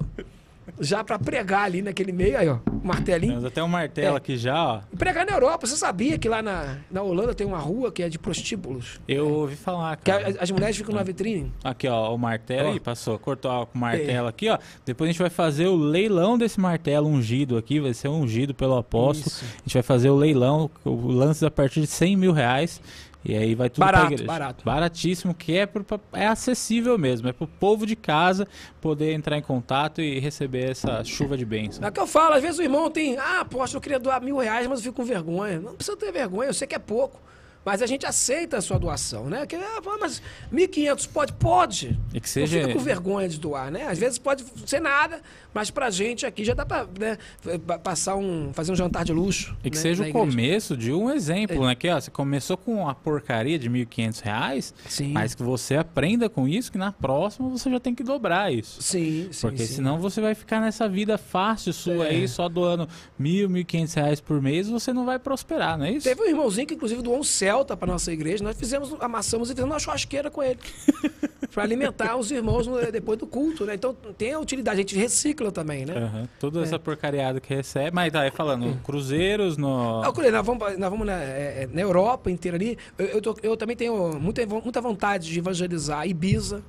já 0.79 1.03
para 1.03 1.17
pregar 1.19 1.63
ali 1.65 1.81
naquele 1.81 2.11
meio, 2.11 2.37
aí 2.37 2.47
ó, 2.49 2.57
o 2.67 2.85
martelinho. 2.87 3.33
Temos 3.33 3.45
até 3.45 3.63
um 3.63 3.67
martelo 3.67 4.15
É. 4.15 4.17
aqui 4.17 4.37
já, 4.37 4.63
ó. 4.75 4.81
Pregar 4.97 5.25
na 5.25 5.33
Europa, 5.33 5.67
você 5.67 5.75
sabia 5.75 6.17
que 6.17 6.27
lá 6.29 6.41
na, 6.41 6.77
na 6.91 7.01
Holanda 7.01 7.33
tem 7.33 7.45
uma 7.45 7.57
rua 7.59 7.91
que 7.91 8.01
é 8.03 8.09
de 8.09 8.17
prostíbulos? 8.19 8.99
Eu 9.07 9.29
ouvi 9.29 9.55
falar, 9.55 9.95
Que 9.97 10.11
cara. 10.11 10.29
a- 10.39 10.43
as 10.43 10.51
mulheres 10.51 10.75
ficam 10.77 10.93
na 10.95 11.03
vitrine? 11.03 11.51
Aqui, 11.63 11.87
ó, 11.87 12.13
o 12.13 12.17
martelo 12.17 12.67
Ó. 12.67 12.71
É. 12.71 12.73
aí, 12.73 12.79
passou, 12.79 13.17
cortou 13.19 13.65
com 13.67 13.77
o 13.77 13.81
martelo 13.81 14.27
aqui, 14.27 14.49
ó. 14.49 14.57
Depois 14.85 15.09
a 15.09 15.11
gente 15.11 15.21
vai 15.21 15.29
fazer 15.29 15.67
o 15.67 15.75
leilão 15.75 16.37
desse 16.37 16.59
martelo 16.59 17.07
ungido 17.07 17.57
aqui, 17.57 17.79
vai 17.79 17.93
ser 17.93 18.07
ungido 18.07 18.53
pelo 18.53 18.75
apóstolo. 18.77 19.27
Isso. 19.27 19.43
A 19.45 19.59
gente 19.63 19.73
vai 19.73 19.83
fazer 19.83 20.09
o 20.09 20.15
leilão, 20.15 20.69
o 20.83 21.07
lance 21.11 21.45
a 21.45 21.51
partir 21.51 21.81
de 21.81 21.87
100 21.87 22.15
mil 22.15 22.31
reais. 22.31 22.81
E 23.25 23.35
aí 23.35 23.55
vai 23.55 23.69
tudo 23.69 23.79
Barato, 23.79 24.05
pra 24.05 24.13
igreja. 24.13 24.27
barato. 24.27 24.65
Baratíssimo, 24.65 25.33
que 25.33 25.55
é, 25.57 25.65
pro, 25.65 25.85
é 26.11 26.27
acessível 26.27 26.97
mesmo. 26.97 27.27
É 27.29 27.33
pro 27.33 27.47
povo 27.47 27.85
de 27.85 27.95
casa 27.95 28.47
poder 28.81 29.13
entrar 29.13 29.37
em 29.37 29.41
contato 29.41 30.01
e 30.01 30.19
receber 30.19 30.71
essa 30.71 31.03
chuva 31.03 31.37
de 31.37 31.45
bênção. 31.45 31.83
É 31.85 31.89
o 31.89 31.91
que 31.91 31.99
eu 31.99 32.07
falo, 32.07 32.35
às 32.35 32.41
vezes 32.41 32.59
o 32.59 32.63
irmão 32.63 32.89
tem, 32.91 33.17
ah, 33.17 33.45
poxa, 33.49 33.77
eu 33.77 33.81
queria 33.81 33.99
doar 33.99 34.21
mil 34.21 34.37
reais, 34.37 34.67
mas 34.67 34.79
eu 34.79 34.83
fico 34.85 34.97
com 34.97 35.05
vergonha. 35.05 35.59
Não 35.59 35.73
precisa 35.75 35.95
ter 35.95 36.11
vergonha, 36.11 36.49
eu 36.49 36.53
sei 36.53 36.67
que 36.67 36.75
é 36.75 36.79
pouco. 36.79 37.21
Mas 37.65 37.81
a 37.81 37.85
gente 37.85 38.05
aceita 38.05 38.57
a 38.57 38.61
sua 38.61 38.77
doação, 38.77 39.29
né? 39.29 39.45
Que, 39.45 39.55
ah, 39.55 39.81
mas 39.99 40.21
1.500 40.51 41.07
pode? 41.07 41.33
Pode. 41.33 41.99
E 42.13 42.19
que 42.19 42.29
seja- 42.29 42.57
Não 42.59 42.67
fica 42.67 42.77
com 42.79 42.83
vergonha 42.83 43.29
de 43.29 43.39
doar, 43.39 43.71
né? 43.71 43.87
Às 43.87 43.97
vezes 43.97 44.17
pode 44.17 44.43
ser 44.65 44.81
nada, 44.81 45.21
mas 45.53 45.69
pra 45.71 45.89
gente 45.89 46.25
aqui 46.25 46.43
já 46.43 46.53
dá 46.53 46.65
pra 46.65 46.85
né, 46.99 47.17
pa- 47.65 47.79
passar 47.79 48.15
um, 48.15 48.51
fazer 48.53 48.71
um 48.71 48.75
jantar 48.75 49.05
de 49.05 49.13
luxo. 49.13 49.55
E 49.63 49.69
que 49.69 49.77
né, 49.77 49.81
seja 49.81 50.03
o 50.03 50.11
começo 50.11 50.75
de 50.75 50.91
um 50.91 51.09
exemplo, 51.09 51.63
É. 51.63 51.67
né? 51.67 51.75
Que 51.75 51.89
ó, 51.89 51.99
você 51.99 52.11
começou 52.11 52.57
com 52.57 52.75
uma 52.83 52.93
porcaria 52.93 53.57
de 53.57 53.69
1.500 53.69 54.19
reais, 54.19 54.73
Sim. 54.89 55.11
mas 55.13 55.33
que 55.33 55.41
você 55.43 55.75
aprenda 55.75 56.29
com 56.29 56.47
isso, 56.47 56.71
que 56.71 56.77
na 56.77 56.91
próxima 56.91 57.47
você 57.49 57.69
já 57.69 57.79
tem 57.79 57.95
que 57.95 58.03
dobrar 58.03 58.51
isso. 58.53 58.81
Sim, 58.81 59.29
sim. 59.31 59.41
Porque 59.47 59.65
sim. 59.65 59.75
senão 59.75 59.97
você 59.99 60.19
vai 60.19 60.35
ficar 60.35 60.59
nessa 60.59 60.87
vida 60.89 61.17
fácil 61.17 61.71
sua 61.73 62.05
É. 62.07 62.09
aí, 62.09 62.27
só 62.27 62.49
doando 62.49 62.87
mil, 63.17 63.49
mil 63.49 63.61
e 63.61 63.65
quinhentos 63.65 63.93
reais 63.93 64.19
por 64.19 64.41
mês, 64.41 64.67
você 64.69 64.91
não 64.91 65.05
vai 65.05 65.17
prosperar, 65.17 65.77
não 65.77 65.85
é 65.85 65.91
isso? 65.91 66.03
Teve 66.07 66.21
um 66.21 66.27
irmãozinho 66.27 66.67
que, 66.67 66.73
inclusive, 66.73 67.01
doou 67.01 67.19
um 67.19 67.23
Celta 67.53 67.77
pra 67.77 67.85
nossa 67.87 68.11
igreja. 68.11 68.43
Nós 68.43 68.57
fizemos, 68.57 68.95
amassamos 68.99 69.47
e 69.49 69.53
fizemos 69.53 69.71
uma 69.71 69.79
churrasqueira 69.79 70.31
com 70.31 70.41
ele. 70.41 70.57
pra 71.53 71.61
alimentar 71.61 72.15
os 72.17 72.31
irmãos 72.31 72.65
no- 72.65 72.91
depois 72.91 73.19
do 73.19 73.27
culto, 73.27 73.63
né? 73.63 73.75
Então 73.75 73.93
tem 74.17 74.33
a 74.33 74.39
utilidade, 74.39 74.77
a 74.77 74.81
gente 74.81 74.95
recicla 74.97 75.51
também, 75.51 75.85
né? 75.85 75.93
Aham, 75.95 76.27
Toda 76.39 76.61
É. 76.61 76.63
essa 76.63 76.79
porcariada 76.79 77.39
que 77.39 77.53
recebe. 77.53 77.91
Mas 77.93 78.11
tá 78.11 78.21
aí 78.21 78.31
falando, 78.31 78.75
cruzeiros 78.81 79.55
no. 79.55 80.01
Ah, 80.01 80.11
nós 80.31 80.45
vamos, 80.45 80.77
nós 80.79 80.89
vamos 80.89 81.05
na, 81.05 81.21
é, 81.21 81.63
é, 81.63 81.69
na 81.71 81.81
Europa 81.81 82.31
inteira 82.31 82.57
ali. 82.57 82.75
Eu, 82.97 83.05
eu, 83.05 83.21
tô- 83.21 83.37
eu 83.43 83.55
também 83.55 83.75
tenho 83.75 84.19
muita, 84.19 84.43
muita 84.47 84.81
vontade 84.81 85.29
de 85.29 85.37
evangelizar 85.37 86.07
Ibiza. 86.07 86.63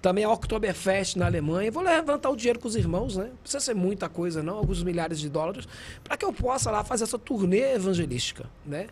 Também 0.00 0.22
a 0.22 0.30
Oktoberfest 0.30 1.16
na 1.16 1.26
Alemanha. 1.26 1.68
Vou 1.72 1.82
levantar 1.82 2.30
o 2.30 2.36
dinheiro 2.36 2.60
com 2.60 2.68
os 2.68 2.76
irmãos, 2.76 3.16
né? 3.16 3.24
Não 3.24 3.36
precisa 3.38 3.58
ser 3.58 3.74
muita 3.74 4.08
coisa, 4.08 4.40
não, 4.40 4.56
alguns 4.58 4.84
milhares 4.84 5.18
de 5.18 5.28
dólares, 5.28 5.66
para 6.04 6.16
que 6.16 6.24
eu 6.24 6.32
possa 6.32 6.70
lá 6.70 6.84
fazer 6.84 7.02
essa 7.02 7.18
turnê 7.18 7.72
evangelística, 7.74 8.44
né? 8.64 8.86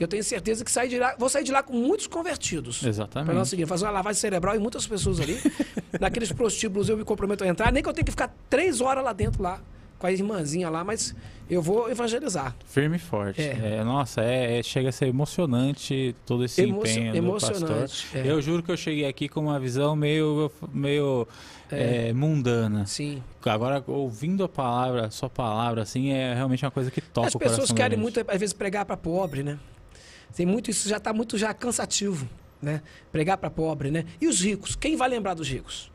Eu 0.00 0.06
tenho 0.06 0.22
certeza 0.22 0.64
que 0.64 0.70
sair 0.70 0.88
de 0.88 0.98
lá, 0.98 1.14
vou 1.18 1.28
sair 1.28 1.44
de 1.44 1.50
lá 1.50 1.62
com 1.62 1.72
muitos 1.72 2.06
convertidos. 2.06 2.82
Exatamente. 2.84 3.32
Para 3.34 3.42
igreja, 3.46 3.66
fazer 3.66 3.84
uma 3.84 3.90
lavagem 3.90 4.20
cerebral 4.20 4.54
em 4.54 4.58
muitas 4.58 4.86
pessoas 4.86 5.20
ali. 5.20 5.38
Naqueles 6.00 6.30
prostíbulos 6.30 6.88
eu 6.88 6.96
me 6.96 7.04
comprometo 7.04 7.42
a 7.42 7.48
entrar, 7.48 7.72
nem 7.72 7.82
que 7.82 7.88
eu 7.88 7.92
tenha 7.92 8.04
que 8.04 8.10
ficar 8.12 8.32
três 8.48 8.80
horas 8.80 9.02
lá 9.02 9.12
dentro 9.12 9.42
lá, 9.42 9.60
com 9.98 10.06
a 10.06 10.12
irmãzinha 10.12 10.70
lá, 10.70 10.84
mas 10.84 11.14
eu 11.50 11.60
vou 11.60 11.90
evangelizar. 11.90 12.54
Firme 12.66 12.96
e 12.96 12.98
forte. 13.00 13.40
É. 13.40 13.78
É, 13.78 13.84
nossa, 13.84 14.20
é, 14.22 14.58
é- 14.58 14.62
chega 14.62 14.90
a 14.90 14.92
ser 14.92 15.06
emocionante 15.08 16.14
todo 16.24 16.44
esse 16.44 16.62
Emo- 16.62 16.80
empenho 16.80 17.20
do 17.22 17.32
pastor. 17.32 17.56
emocionante, 17.56 18.06
é. 18.14 18.22
Eu 18.30 18.40
juro 18.40 18.62
que 18.62 18.70
eu 18.70 18.76
cheguei 18.76 19.06
aqui 19.06 19.28
com 19.28 19.40
uma 19.40 19.58
visão 19.58 19.96
meio, 19.96 20.50
meio 20.72 21.26
é, 21.70 22.12
mundana. 22.12 22.86
Sim. 22.86 23.20
Agora, 23.44 23.82
ouvindo 23.86 24.44
a 24.44 24.48
palavra, 24.48 25.06
a 25.06 25.10
sua 25.10 25.28
palavra, 25.30 25.82
assim, 25.82 26.10
é 26.12 26.34
realmente 26.34 26.64
uma 26.64 26.70
coisa 26.70 26.90
que 26.90 27.00
toca 27.00 27.28
As 27.28 27.34
pessoas 27.34 27.72
querem 27.72 27.98
muito, 27.98 28.20
às 28.20 28.38
vezes, 28.38 28.52
pregar 28.52 28.84
para 28.84 28.96
pobre, 28.96 29.42
né? 29.42 29.58
Tem 30.34 30.46
muito, 30.46 30.70
isso 30.70 30.88
já 30.88 30.98
está 30.98 31.12
muito 31.12 31.36
já 31.36 31.52
cansativo, 31.52 32.28
né? 32.60 32.82
Pregar 33.10 33.38
para 33.38 33.50
pobre, 33.50 33.90
né? 33.90 34.04
E 34.20 34.28
os 34.28 34.40
ricos? 34.40 34.76
Quem 34.76 34.96
vai 34.96 35.08
lembrar 35.08 35.34
dos 35.34 35.48
ricos? 35.48 35.90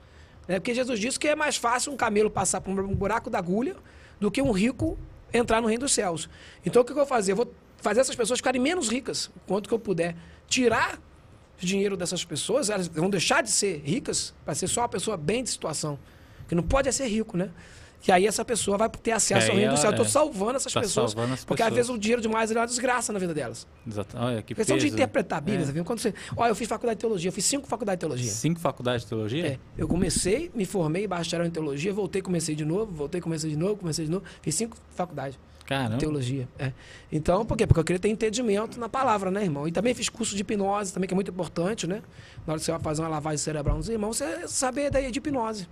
Né? 0.48 0.60
Porque 0.60 0.74
Jesus 0.74 1.00
disse 1.00 1.20
que 1.20 1.28
é 1.28 1.36
mais 1.36 1.56
fácil 1.56 1.92
um 1.92 1.98
camelo 1.98 2.30
passar 2.30 2.62
por 2.62 2.78
um 2.80 2.96
buraco 2.96 3.30
da 3.30 3.38
agulha 3.38 3.76
do 4.20 4.30
que 4.30 4.42
um 4.42 4.52
rico 4.52 4.98
entrar 5.34 5.62
no 5.62 5.68
reino 5.68 5.82
dos 5.82 5.94
céus. 5.94 6.30
Então, 6.66 6.82
o 6.82 6.86
que 6.86 6.92
eu 6.92 6.96
vou 6.96 7.06
fazer? 7.06 7.32
Eu 7.32 7.36
vou 7.36 7.54
fazer 7.78 8.02
essas 8.02 8.16
pessoas 8.16 8.40
ficarem 8.40 8.62
menos 8.62 8.90
ricas, 8.90 9.30
quanto 9.48 9.68
que 9.68 9.74
eu 9.74 9.80
puder. 9.80 10.16
Tirar 10.48 11.00
dinheiro 11.58 11.96
dessas 11.96 12.24
pessoas, 12.26 12.70
elas 12.70 12.88
vão 12.88 13.10
deixar 13.10 13.42
de 13.42 13.52
ser 13.52 13.82
ricas 13.84 14.34
para 14.44 14.54
ser 14.54 14.68
só 14.68 14.82
uma 14.82 14.90
pessoa 14.90 15.18
bem 15.18 15.44
de 15.44 15.50
situação. 15.50 15.98
Que 16.48 16.56
não 16.56 16.64
pode 16.64 16.90
é 16.90 16.92
ser 16.92 17.08
rico, 17.08 17.38
né? 17.38 17.50
E 18.06 18.12
aí 18.12 18.28
essa 18.28 18.44
pessoa 18.44 18.78
vai 18.78 18.90
ter 18.90 19.12
acesso 19.12 19.48
É, 19.48 19.50
ao 19.52 19.56
reino 19.58 19.72
do 19.74 19.78
céu. 19.78 19.92
Eu 19.92 19.92
estou 19.92 20.06
é. 20.06 20.10
salvando 20.10 20.56
essas 20.58 20.74
Tá 20.74 20.82
pessoas. 20.82 21.12
salvando 21.12 21.38
porque 21.46 21.62
às 21.64 21.70
pessoas. 21.70 21.88
vezes 21.88 21.90
o 21.90 21.98
dinheiro 21.98 22.22
demais 22.22 22.52
é 22.52 22.56
uma 22.60 22.68
desgraça 22.68 23.14
na 23.14 23.20
vida 23.20 23.34
delas. 23.34 23.66
Exato. 23.88 24.18
Olha, 24.18 24.42
que 24.42 24.54
Questão 24.54 24.76
de 24.78 24.84
peso. 24.84 24.96
interpretar 24.96 25.38
a 25.38 25.42
Bíblia, 25.42 25.64
É. 25.68 25.72
vendo? 25.72 25.86
Quando 25.86 26.00
você. 26.00 26.14
Olha, 26.36 26.50
eu 26.52 26.56
fiz 26.56 26.68
faculdade 26.68 26.98
de 26.98 27.02
teologia, 27.02 27.30
eu 27.30 27.34
fiz 27.34 27.46
cinco 27.46 27.66
faculdades 27.68 27.98
de 27.98 28.02
teologia. 28.02 28.32
Cinco 28.32 28.60
faculdades 28.60 29.04
de 29.04 29.08
teologia? 29.10 29.48
É, 29.48 29.60
eu 29.78 29.88
comecei, 29.88 30.52
me 30.54 30.66
formei 30.66 31.08
bacharel 31.08 31.48
em 31.48 31.50
teologia, 31.52 31.94
voltei, 31.94 32.22
comecei 32.22 32.56
de 32.56 32.66
novo, 32.66 32.92
voltei, 32.92 33.22
comecei 33.22 33.50
de 33.50 33.56
novo, 33.58 33.78
comecei 33.78 34.04
de 34.06 34.12
novo, 34.12 34.26
fiz 34.42 34.54
cinco 34.56 34.76
faculdades 34.96 35.36
de 35.60 35.66
Caramba. 35.66 35.98
teologia. 35.98 36.46
É. 36.60 36.74
Então, 37.10 37.46
por 37.46 37.56
quê? 37.56 37.66
Porque 37.66 37.80
eu 37.80 37.84
queria 37.86 38.00
ter 38.00 38.10
entendimento 38.10 38.78
na 38.80 38.90
palavra, 38.90 39.32
né, 39.32 39.44
irmão? 39.44 39.66
E 39.66 39.72
também 39.72 39.94
fiz 39.94 40.10
curso 40.10 40.36
de 40.36 40.42
hipnose, 40.42 40.94
também, 40.94 41.08
que 41.08 41.14
é 41.14 41.16
muito 41.16 41.32
importante, 41.32 41.88
né? 41.88 42.02
Na 42.46 42.54
hora 42.54 42.60
que 42.60 42.66
você 42.66 42.72
vai 42.74 42.82
fazer 42.82 43.02
uma 43.02 43.08
lavagem 43.08 43.38
cerebral 43.38 43.78
nos 43.78 43.88
irmãos, 43.88 44.18
você 44.18 44.46
saber 44.48 44.92
daí 44.92 45.10
de 45.10 45.20
hipnose. 45.20 45.68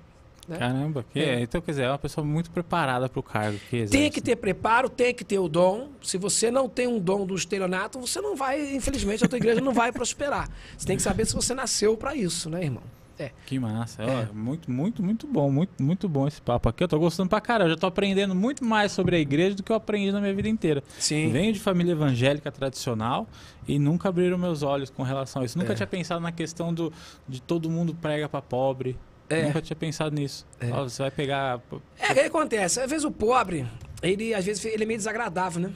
Né? 0.51 0.57
Caramba, 0.59 1.05
que 1.11 1.19
É. 1.19 1.41
então 1.41 1.59
quer 1.61 1.71
dizer, 1.71 1.83
é 1.83 1.89
uma 1.89 1.97
pessoa 1.97 2.25
muito 2.25 2.51
preparada 2.51 3.07
para 3.09 3.19
o 3.19 3.23
cargo 3.23 3.57
que 3.69 3.77
exerce. 3.77 3.91
Tem 3.97 4.11
que 4.11 4.21
ter 4.21 4.35
preparo, 4.35 4.89
tem 4.89 5.13
que 5.13 5.23
ter 5.23 5.39
o 5.39 5.47
dom. 5.47 5.89
Se 6.01 6.17
você 6.17 6.51
não 6.51 6.67
tem 6.69 6.87
um 6.87 6.99
dom 6.99 7.25
do 7.25 7.35
estelionato, 7.35 7.99
você 7.99 8.21
não 8.21 8.35
vai, 8.35 8.75
infelizmente, 8.75 9.23
a 9.25 9.27
tua 9.27 9.37
igreja 9.37 9.61
não 9.61 9.73
vai 9.73 9.91
prosperar. 9.93 10.49
Você 10.77 10.85
tem 10.85 10.95
que 10.97 11.01
saber 11.03 11.25
se 11.25 11.33
você 11.35 11.53
nasceu 11.53 11.97
para 11.97 12.15
isso, 12.15 12.49
né, 12.49 12.63
irmão? 12.63 12.83
É. 13.19 13.29
Que 13.45 13.59
massa. 13.59 14.01
É. 14.01 14.27
Ó, 14.31 14.33
muito, 14.33 14.71
muito, 14.71 15.03
muito 15.03 15.27
bom. 15.27 15.51
Muito, 15.51 15.83
muito 15.83 16.09
bom 16.09 16.27
esse 16.27 16.41
papo 16.41 16.67
aqui. 16.67 16.83
Eu 16.83 16.87
tô 16.87 16.97
gostando 16.97 17.29
pra 17.29 17.39
caramba. 17.39 17.65
Eu 17.69 17.75
já 17.75 17.77
tô 17.79 17.85
aprendendo 17.85 18.33
muito 18.33 18.65
mais 18.65 18.91
sobre 18.93 19.15
a 19.15 19.19
igreja 19.19 19.55
do 19.55 19.61
que 19.61 19.71
eu 19.71 19.75
aprendi 19.75 20.11
na 20.11 20.19
minha 20.19 20.33
vida 20.33 20.49
inteira. 20.49 20.83
Sim. 20.97 21.29
Venho 21.29 21.53
de 21.53 21.59
família 21.59 21.91
evangélica 21.91 22.51
tradicional 22.51 23.27
e 23.67 23.77
nunca 23.77 24.09
abriram 24.09 24.39
meus 24.39 24.63
olhos 24.63 24.89
com 24.89 25.03
relação 25.03 25.43
a 25.43 25.45
isso. 25.45 25.55
Nunca 25.55 25.73
É. 25.73 25.75
tinha 25.75 25.85
pensado 25.85 26.19
na 26.19 26.31
questão 26.31 26.73
do, 26.73 26.91
de 27.29 27.39
todo 27.39 27.69
mundo 27.69 27.93
prega 27.93 28.27
pra 28.27 28.41
pobre. 28.41 28.97
É. 29.31 29.43
Nunca 29.43 29.61
tinha 29.61 29.75
pensado 29.75 30.15
nisso. 30.15 30.45
É. 30.59 30.71
Ó, 30.71 30.83
você 30.83 31.01
vai 31.01 31.11
pegar. 31.11 31.61
É, 31.99 32.11
o 32.11 32.13
que 32.13 32.19
acontece? 32.21 32.79
Às 32.81 32.89
vezes 32.89 33.05
o 33.05 33.11
pobre, 33.11 33.65
ele 34.01 34.33
às 34.33 34.45
vezes 34.45 34.63
ele 34.65 34.83
é 34.83 34.85
meio 34.85 34.97
desagradável, 34.97 35.61
né? 35.61 35.71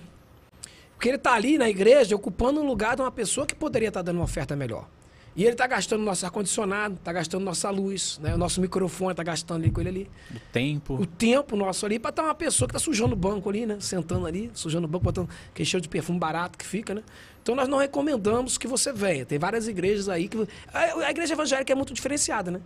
Porque 0.96 1.10
ele 1.10 1.18
tá 1.18 1.34
ali 1.34 1.58
na 1.58 1.70
igreja 1.70 2.16
ocupando 2.16 2.62
um 2.62 2.66
lugar 2.66 2.96
de 2.96 3.02
uma 3.02 3.12
pessoa 3.12 3.46
que 3.46 3.56
poderia 3.56 3.90
estar 3.90 4.02
dando 4.02 4.18
uma 4.18 4.26
oferta 4.26 4.56
melhor. 4.56 4.88
E 5.36 5.44
ele 5.44 5.56
tá 5.56 5.68
gastando 5.68 6.02
nosso 6.02 6.26
ar-condicionado, 6.26 6.98
tá 7.04 7.12
gastando 7.12 7.44
nossa 7.44 7.70
luz, 7.70 8.18
né? 8.24 8.34
O 8.34 8.38
nosso 8.38 8.62
microfone 8.62 9.14
tá 9.14 9.22
gastando 9.22 9.64
ali 9.64 9.70
com 9.70 9.82
ele 9.82 9.90
ali. 9.90 10.12
O 10.34 10.40
tempo. 10.54 10.94
O 10.94 11.06
tempo 11.06 11.58
nosso 11.58 11.86
ali 11.86 12.00
pra 12.00 12.10
estar 12.10 12.24
uma 12.24 12.34
pessoa 12.34 12.70
que 12.70 12.74
tá 12.74 12.80
sujando 12.80 13.12
o 13.14 13.18
banco 13.18 13.50
ali, 13.50 13.66
né? 13.66 13.78
Sentando 13.82 14.26
ali, 14.26 14.50
sujando 14.54 14.86
o 14.86 14.88
banco, 14.88 15.04
botando 15.04 15.30
aquele 15.50 15.66
cheiro 15.66 15.82
de 15.82 15.90
perfume 15.90 16.18
barato 16.18 16.58
que 16.58 16.66
fica, 16.66 16.94
né? 16.94 17.04
Então 17.44 17.54
nós 17.54 17.68
não 17.68 17.78
recomendamos 17.78 18.58
que 18.58 18.66
você 18.66 18.94
venha. 18.94 19.26
Tem 19.26 19.38
várias 19.38 19.68
igrejas 19.68 20.08
aí 20.08 20.30
que. 20.30 20.48
A 20.74 21.12
igreja 21.12 21.34
evangélica 21.34 21.74
é 21.74 21.76
muito 21.76 21.94
diferenciada, 21.94 22.50
né? 22.50 22.62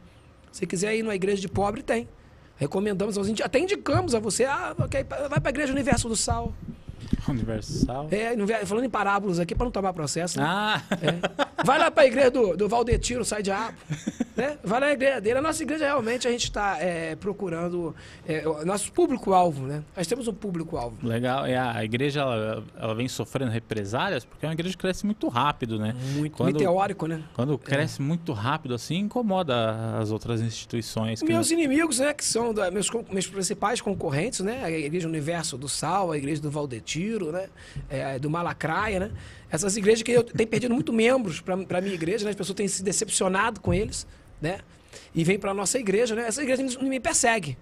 Se 0.52 0.66
quiser 0.66 0.96
ir 0.96 1.04
numa 1.04 1.16
igreja 1.16 1.42
de 1.42 1.48
pobre, 1.48 1.82
tem. 1.84 2.08
Recomendamos, 2.58 3.16
indi- 3.28 3.44
até 3.44 3.60
indicamos 3.60 4.14
a 4.14 4.20
você, 4.20 4.44
ah, 4.46 4.76
ok, 4.78 5.06
vai 5.30 5.40
pra 5.40 5.50
igreja 5.50 5.72
Universo 5.72 6.10
do 6.10 6.16
Sal. 6.16 6.54
Universal. 7.32 8.08
É, 8.12 8.66
falando 8.66 8.86
em 8.86 8.90
parábolas 8.90 9.40
aqui, 9.40 9.54
para 9.56 9.66
não 9.66 9.72
tomar 9.72 9.94
processo. 9.94 10.40
Né? 10.40 10.46
Ah! 10.48 10.82
É. 11.02 11.64
Vai 11.64 11.78
lá 11.78 11.92
para 11.92 12.04
a 12.04 12.08
igreja 12.08 12.32
do, 12.32 12.56
do 12.56 12.68
Valdetiro, 12.70 13.24
sai 13.26 13.44
diabo. 13.44 13.78
Né? 14.36 14.58
Vai 14.64 14.80
na 14.80 14.92
igreja 14.92 15.20
dele. 15.20 15.40
A 15.40 15.42
nossa 15.42 15.62
igreja 15.62 15.86
realmente 15.86 16.28
a 16.28 16.32
gente 16.32 16.46
está 16.46 16.78
procurando 17.20 17.94
é, 18.28 18.48
o 18.48 18.66
nosso 18.66 18.92
público-alvo, 18.94 19.66
né? 19.68 19.84
Nós 19.96 20.08
temos 20.08 20.28
um 20.28 20.34
público-alvo. 20.34 20.98
Legal. 21.06 21.48
E 21.48 21.56
a 21.56 21.84
igreja 21.84 22.22
ela, 22.22 22.64
ela 22.78 22.96
vem 22.96 23.08
sofrendo 23.08 23.52
represálias 23.52 24.24
porque 24.24 24.46
é 24.46 24.50
uma 24.50 24.54
igreja 24.54 24.76
que 24.76 24.82
cresce 24.82 25.06
muito 25.06 25.28
rápido, 25.28 25.78
né? 25.78 25.94
Muito 26.16 26.38
Quando- 26.38 26.54
meteórico, 26.54 27.08
né? 27.08 27.22
Quando 27.34 27.58
cresce 27.58 28.02
muito 28.02 28.32
rápido 28.32 28.74
assim, 28.74 28.96
incomoda 29.00 29.98
as 30.00 30.12
outras 30.12 30.42
instituições. 30.42 31.22
Meus 31.22 31.52
inimigos, 31.52 32.00
né, 32.00 32.14
que 32.14 32.24
são 32.24 32.54
da- 32.54 32.72
meus, 32.72 32.90
meus 33.12 33.28
principais 33.28 33.82
concorrentes, 33.82 34.40
né, 34.40 34.64
a 34.64 34.72
Igreja 34.72 35.08
Universo 35.08 35.58
do 35.58 35.68
Sal, 35.68 36.12
a 36.12 36.18
Igreja 36.18 36.42
do 36.42 36.50
Valdetiro, 36.50 37.19
né, 37.26 37.50
é, 37.90 38.18
do 38.20 38.30
Malacraia, 38.30 39.00
né, 39.00 39.12
essas 39.52 39.76
igrejas 39.78 40.04
que 40.04 40.12
eu 40.12 40.24
tenho 40.24 40.50
perdido 40.50 40.74
muito 40.74 40.92
membros 40.94 41.42
para 41.42 41.54
a 41.56 41.82
minha 41.82 41.94
igreja, 41.94 42.24
né, 42.26 42.32
as 42.32 42.36
pessoas 42.36 42.56
têm 42.56 42.68
se 42.68 42.84
decepcionado 42.84 43.60
com 43.60 43.74
eles, 43.74 44.08
né, 44.42 44.60
e 45.14 45.24
vem 45.24 45.38
para 45.38 45.52
a 45.52 45.54
nossa 45.54 45.78
igreja, 45.78 46.16
né, 46.16 46.28
essa 46.28 46.42
igreja 46.42 46.64
me, 46.64 46.90
me 46.90 47.00
persegue. 47.00 47.58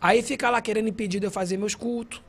Aí 0.00 0.22
fica 0.22 0.50
lá 0.50 0.60
querendo 0.60 0.88
impedir 0.88 1.18
de 1.20 1.26
eu 1.26 1.30
fazer 1.30 1.56
meus 1.56 1.74
cultos. 1.74 2.20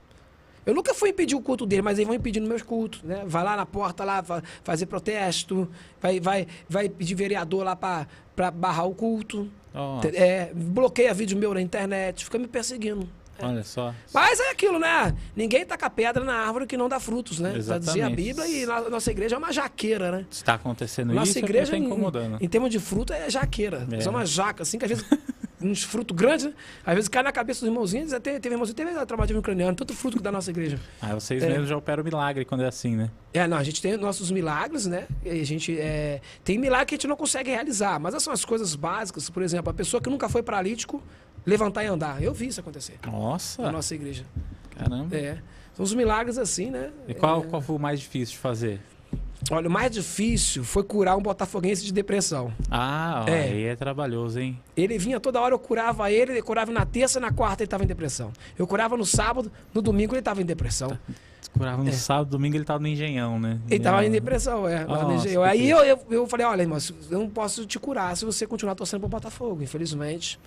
Eu 0.66 0.74
nunca 0.74 0.94
fui 0.96 1.10
impedir 1.10 1.36
o 1.36 1.42
culto 1.42 1.64
dele, 1.66 1.84
mas 1.84 1.98
eles 2.00 2.08
vão 2.08 2.16
impedindo 2.16 2.48
meus 2.48 2.64
cultos, 2.64 3.04
né? 3.04 3.22
Vai 3.28 3.44
lá 3.44 3.56
na 3.56 3.68
porta 3.68 4.04
lá 4.04 4.24
fa- 4.24 4.42
fazer 4.64 4.88
protesto, 4.88 5.70
vai, 6.02 6.20
vai, 6.20 6.48
vai 6.68 6.90
pedir 6.90 7.14
vereador 7.14 7.64
lá 7.64 7.76
para 7.76 8.50
barrar 8.52 8.86
o 8.88 8.96
culto. 8.96 9.48
Nossa, 9.72 10.08
É, 10.08 10.52
bloqueia 10.56 11.14
vídeo 11.14 11.38
meu 11.38 11.54
na 11.54 11.62
internet, 11.62 12.26
fica 12.26 12.40
me 12.40 12.48
perseguindo. 12.48 13.08
Olha 13.42 13.64
só. 13.64 13.94
Mas 14.14 14.40
é 14.40 14.52
aquilo, 14.52 14.80
né? 14.80 15.16
Ninguém 15.36 15.66
taca 15.66 15.90
pedra 15.90 16.24
na 16.24 16.34
árvore 16.36 16.66
que 16.66 16.78
não 16.78 16.88
dá 16.90 17.00
frutos, 17.00 17.40
né? 17.40 17.50
Pra 17.52 17.58
dizer 17.60 17.74
a 17.74 17.78
Exatamente. 17.78 18.16
Bíblia 18.16 18.48
e 18.48 18.64
a 18.64 18.90
nossa 18.90 19.12
igreja 19.12 19.36
é 19.36 19.38
uma 19.38 19.52
jaqueira, 19.52 20.12
né? 20.12 20.26
Está 20.32 20.54
acontecendo 20.56 21.14
Nossa 21.14 21.30
isso, 21.32 21.40
igreja, 21.40 21.74
é 21.76 21.78
em, 21.78 21.82
tá 21.82 21.88
incomodando. 21.88 22.38
em 22.42 22.48
termos 22.48 22.70
de 22.70 22.80
fruto, 22.80 23.14
é 23.14 23.30
jaqueira. 23.30 23.88
É. 23.92 24.04
É 24.04 24.10
uma 24.10 24.26
jaca, 24.26 24.64
assim, 24.64 24.78
que 24.78 24.86
às 24.86 24.90
vezes 24.92 25.06
uns 25.62 25.84
frutos 25.84 26.16
grandes, 26.16 26.46
né? 26.46 26.54
Às 26.86 26.94
vezes 26.96 27.08
cai 27.10 27.24
na 27.24 27.32
cabeça 27.32 27.62
dos 27.62 27.68
irmãozinhos, 27.70 28.14
até 28.14 28.40
teve 28.40 28.54
irmãozinho, 28.54 28.76
teve 28.76 29.06
traumatismo 29.06 29.40
ucraniano, 29.40 29.76
tanto 29.76 29.94
fruto 29.96 30.18
que 30.18 30.24
da 30.24 30.32
nossa 30.32 30.52
igreja. 30.52 30.80
Ah, 31.02 31.14
vocês 31.16 31.42
É. 31.42 31.50
mesmos 31.50 31.68
já 31.70 31.76
operam 31.78 32.04
milagre 32.04 32.46
quando 32.46 32.62
é 32.64 32.68
assim, 32.68 32.96
né? 32.96 33.10
É, 33.34 33.48
não, 33.48 33.58
a 33.58 33.64
gente 33.64 33.82
tem 33.82 33.98
nossos 33.98 34.30
milagres, 34.32 34.86
né? 34.86 35.08
E 35.24 35.30
a 35.42 35.46
gente 35.46 35.78
é, 35.80 36.22
tem 36.44 36.58
milagre 36.60 36.86
que 36.88 36.96
a 36.96 36.98
gente 36.98 37.08
não 37.08 37.16
consegue 37.16 37.50
realizar, 37.50 38.00
mas 38.00 38.14
essas 38.14 38.24
são 38.24 38.34
as 38.34 38.46
coisas 38.46 38.76
básicas. 38.76 39.30
Por 39.30 39.42
exemplo, 39.42 39.72
a 39.72 39.74
pessoa 39.74 40.00
que 40.02 40.10
nunca 40.10 40.30
foi 40.30 40.44
paralítico 40.44 41.02
levantar 41.46 41.84
e 41.84 41.88
andar. 41.88 42.22
Eu 42.22 42.34
vi 42.34 42.48
isso 42.48 42.60
acontecer 42.60 42.98
Nossa, 43.06 43.62
na 43.62 43.72
nossa 43.72 43.94
igreja. 43.96 44.26
caramba. 44.78 45.16
É. 45.16 45.38
São 45.74 45.84
os 45.84 45.94
milagres 45.94 46.38
assim, 46.38 46.70
né? 46.72 46.92
E 47.08 47.14
qual, 47.14 47.44
É. 47.44 47.48
qual 47.48 47.62
foi 47.62 47.76
o 47.76 47.80
mais 47.80 48.00
difícil 48.00 48.34
de 48.34 48.40
fazer? 48.40 48.82
Olha, 49.52 49.68
o 49.68 49.72
mais 49.72 49.92
difícil 49.92 50.64
foi 50.64 50.84
curar 50.84 51.16
um 51.16 51.22
botafoguense 51.22 51.84
de 51.84 51.94
depressão. 51.94 52.52
Ah, 52.72 53.24
ó, 53.26 53.30
É. 53.30 53.44
aí 53.44 53.64
é 53.66 53.76
trabalhoso, 53.76 54.40
hein? 54.40 54.60
Ele 54.76 54.98
vinha 54.98 55.20
toda 55.20 55.40
hora, 55.40 55.54
eu 55.54 55.60
curava 55.60 56.10
ele, 56.10 56.32
ele 56.32 56.42
curava 56.42 56.72
na 56.72 56.86
terça, 56.86 57.20
na 57.20 57.32
quarta 57.32 57.62
ele 57.62 57.68
estava 57.68 57.84
em 57.84 57.88
depressão. 57.88 58.32
Eu 58.58 58.66
curava 58.66 58.98
no 58.98 59.06
sábado, 59.06 59.52
no 59.74 59.82
domingo 59.82 60.14
ele 60.14 60.20
estava 60.20 60.42
em 60.42 60.46
depressão. 60.46 60.98
Curava 61.54 61.84
no 61.84 61.94
sábado, 61.94 62.30
domingo 62.32 62.58
ele 62.58 62.66
tava 62.66 62.80
no 62.80 62.88
engenhão, 62.88 63.40
né? 63.40 63.60
É. 63.70 63.76
Ele 63.76 63.76
estava 63.78 64.06
em 64.06 64.10
depressão, 64.12 64.68
é. 64.68 64.84
no 64.84 64.88
Nossa, 64.88 65.28
que 65.28 65.38
Aí 65.38 65.70
eu, 65.70 65.78
eu, 65.80 66.00
eu 66.10 66.28
falei, 66.28 66.46
olha, 66.46 66.64
irmão, 66.64 66.78
eu 67.12 67.20
não 67.20 67.30
posso 67.30 67.66
te 67.66 67.78
curar 67.78 68.18
se 68.18 68.26
você 68.26 68.48
continuar 68.48 68.74
torcendo 68.76 69.02
pro 69.02 69.10
Botafogo. 69.10 69.62
Infelizmente, 69.62 70.40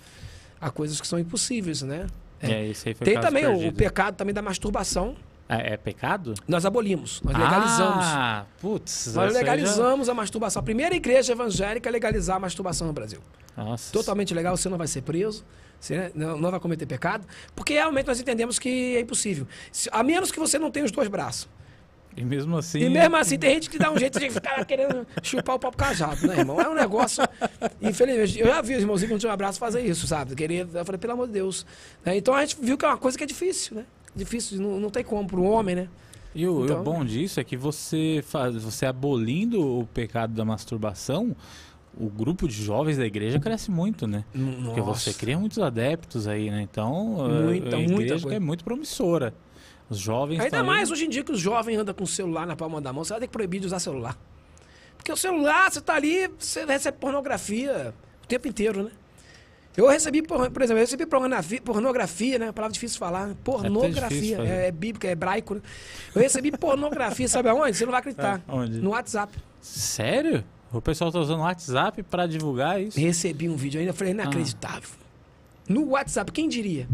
há 0.59 0.69
coisas 0.69 0.99
que 0.99 1.07
são 1.07 1.19
impossíveis, 1.19 1.81
né? 1.81 2.07
É, 2.41 2.73
foi 2.73 2.93
Tem 3.05 3.19
também 3.19 3.45
o, 3.45 3.49
o 3.49 3.53
perdido. 3.55 3.75
pecado 3.75 4.15
também 4.15 4.33
da 4.33 4.41
masturbação. 4.41 5.15
É, 5.47 5.73
é 5.73 5.77
pecado? 5.77 6.35
Nós 6.47 6.63
abolimos, 6.63 7.21
nós 7.23 7.35
legalizamos. 7.35 8.05
Ah, 8.05 8.45
putz. 8.61 9.07
Nós 9.15 9.29
aí 9.29 9.33
já- 9.33 9.39
legalizamos 9.39 10.07
a 10.07 10.13
masturbação. 10.13 10.59
A 10.59 10.63
primeira 10.63 10.95
igreja 10.95 11.33
evangélica 11.33 11.89
a 11.89 11.91
legalizar 11.91 12.37
a 12.37 12.39
masturbação 12.39 12.85
no 12.87 12.93
Brasil. 12.93 13.19
Nossa. 13.57 13.91
Totalmente 13.91 14.33
legal, 14.33 14.55
você 14.55 14.69
não 14.69 14.77
vai 14.77 14.87
ser 14.87 15.01
preso, 15.01 15.43
você 15.79 15.97
né, 15.97 16.11
não, 16.15 16.51
vai 16.51 16.59
cometer 16.59 16.85
pecado, 16.85 17.25
porque 17.55 17.73
realmente 17.73 18.05
nós 18.05 18.19
entendemos 18.19 18.59
que 18.59 18.95
é 18.95 18.99
impossível. 19.01 19.47
A 19.91 20.03
menos 20.03 20.31
que 20.31 20.39
você 20.39 20.59
não 20.59 20.69
tenha 20.71 20.85
os 20.85 20.91
dois 20.91 21.07
braços. 21.09 21.49
E 22.17 22.23
mesmo 22.25 22.57
assim. 22.57 22.79
E 22.79 22.89
mesmo 22.89 23.15
assim, 23.15 23.37
tem 23.37 23.53
gente 23.53 23.69
que 23.69 23.77
dá 23.79 23.91
um 23.91 23.97
jeito 23.97 24.19
de 24.19 24.29
ficar 24.29 24.65
querendo 24.65 25.05
chupar 25.23 25.55
o 25.55 25.59
papo 25.59 25.77
cajado, 25.77 26.27
né, 26.27 26.39
irmão? 26.39 26.59
É 26.59 26.67
um 26.67 26.73
negócio. 26.73 27.23
Infelizmente, 27.81 28.39
eu 28.39 28.47
já 28.47 28.61
vi 28.61 28.75
os 28.75 28.81
irmãozinhos 28.81 29.07
que 29.09 29.13
não 29.13 29.19
tinham 29.19 29.31
um 29.31 29.33
abraço 29.33 29.59
fazer 29.59 29.81
isso, 29.85 30.05
sabe? 30.07 30.35
Querer, 30.35 30.67
eu 30.73 30.85
falei, 30.85 30.99
pelo 30.99 31.13
amor 31.13 31.27
de 31.27 31.33
Deus. 31.33 31.65
Né, 32.03 32.17
Então 32.17 32.33
a 32.33 32.41
gente 32.41 32.57
viu 32.61 32.77
que 32.77 32.85
é 32.85 32.87
uma 32.87 32.97
coisa 32.97 33.17
que 33.17 33.23
é 33.23 33.27
difícil, 33.27 33.77
né? 33.77 33.85
Difícil, 34.15 34.59
não, 34.59 34.79
não 34.79 34.89
tem 34.89 35.03
como 35.03 35.27
para 35.27 35.39
um 35.39 35.49
homem, 35.49 35.75
né? 35.75 35.87
E 36.35 36.45
o, 36.47 36.59
e 36.59 36.61
o 36.61 36.65
Então- 36.65 36.83
bom 36.83 37.05
disso 37.05 37.39
é 37.39 37.43
que 37.43 37.55
você 37.55 38.23
faz, 38.27 38.55
você 38.55 38.85
abolindo 38.85 39.61
o 39.79 39.85
pecado 39.87 40.33
da 40.33 40.43
masturbação, 40.43 41.35
o 41.97 42.07
grupo 42.09 42.47
de 42.47 42.61
jovens 42.63 42.97
da 42.97 43.05
igreja 43.05 43.39
cresce 43.39 43.71
muito, 43.71 44.07
né? 44.07 44.23
Porque 44.65 44.81
você 44.81 45.13
cria 45.13 45.37
muitos 45.37 45.59
adeptos 45.59 46.27
aí, 46.27 46.49
né? 46.51 46.61
Então, 46.61 47.17
Muita, 47.45 47.75
a 47.75 47.79
igreja 47.81 48.33
é 48.35 48.39
muito 48.39 48.63
promissora. 48.63 49.33
Os 49.89 49.97
jovens 49.99 50.39
Ainda 50.39 50.63
mais 50.63 50.91
hoje 50.91 51.05
em 51.05 51.09
dia 51.09 51.23
que 51.23 51.31
os 51.31 51.39
jovens 51.39 51.77
andam 51.77 51.93
com 51.95 52.03
o 52.03 52.07
celular 52.07 52.45
na 52.45 52.55
palma 52.55 52.79
da 52.79 52.93
mão, 52.93 53.03
você 53.03 53.13
vai 53.13 53.21
ter 53.21 53.27
que 53.27 53.33
proibir 53.33 53.59
de 53.59 53.67
usar 53.67 53.79
celular. 53.79 54.15
Porque 54.97 55.11
o 55.11 55.17
celular, 55.17 55.71
você 55.71 55.81
tá 55.81 55.95
ali, 55.95 56.29
você 56.37 56.65
recebe 56.65 56.97
pornografia 56.99 57.93
o 58.23 58.27
tempo 58.27 58.47
inteiro, 58.47 58.83
né? 58.83 58.91
Eu 59.77 59.87
recebi, 59.87 60.21
por, 60.21 60.51
por 60.51 60.61
exemplo, 60.61 60.79
eu 60.79 60.83
recebi 60.85 61.05
pornografia, 61.05 61.61
pornografia, 61.61 62.37
né? 62.39 62.51
Palavra 62.51 62.73
difícil 62.73 62.95
de 62.95 62.99
falar. 62.99 63.33
Pornografia. 63.43 64.09
difícil 64.09 64.37
fazer. 64.37 64.49
É, 64.49 64.67
é 64.67 64.71
bíblica, 64.71 65.07
é 65.07 65.11
hebraico, 65.11 65.55
né? 65.55 65.61
Eu 66.13 66.21
recebi 66.21 66.51
pornografia, 66.51 67.27
sabe 67.27 67.49
aonde? 67.49 67.77
Você 67.77 67.85
não 67.85 67.91
vai 67.91 67.99
acreditar. 67.99 68.41
É, 68.47 68.51
onde? 68.51 68.79
No 68.81 68.89
WhatsApp. 68.89 69.37
Sério? 69.61 70.43
O 70.71 70.81
pessoal 70.81 71.11
tá 71.11 71.19
usando 71.19 71.39
o 71.39 71.43
WhatsApp 71.43 72.03
pra 72.03 72.27
divulgar 72.27 72.81
isso? 72.81 72.99
Recebi 72.99 73.47
um 73.47 73.55
vídeo 73.55 73.79
ainda, 73.79 73.93
falei, 73.93 74.11
Ah. 74.11 74.15
inacreditável. 74.15 74.89
No 75.67 75.89
WhatsApp, 75.91 76.31
quem 76.31 76.49
diria? 76.49 76.87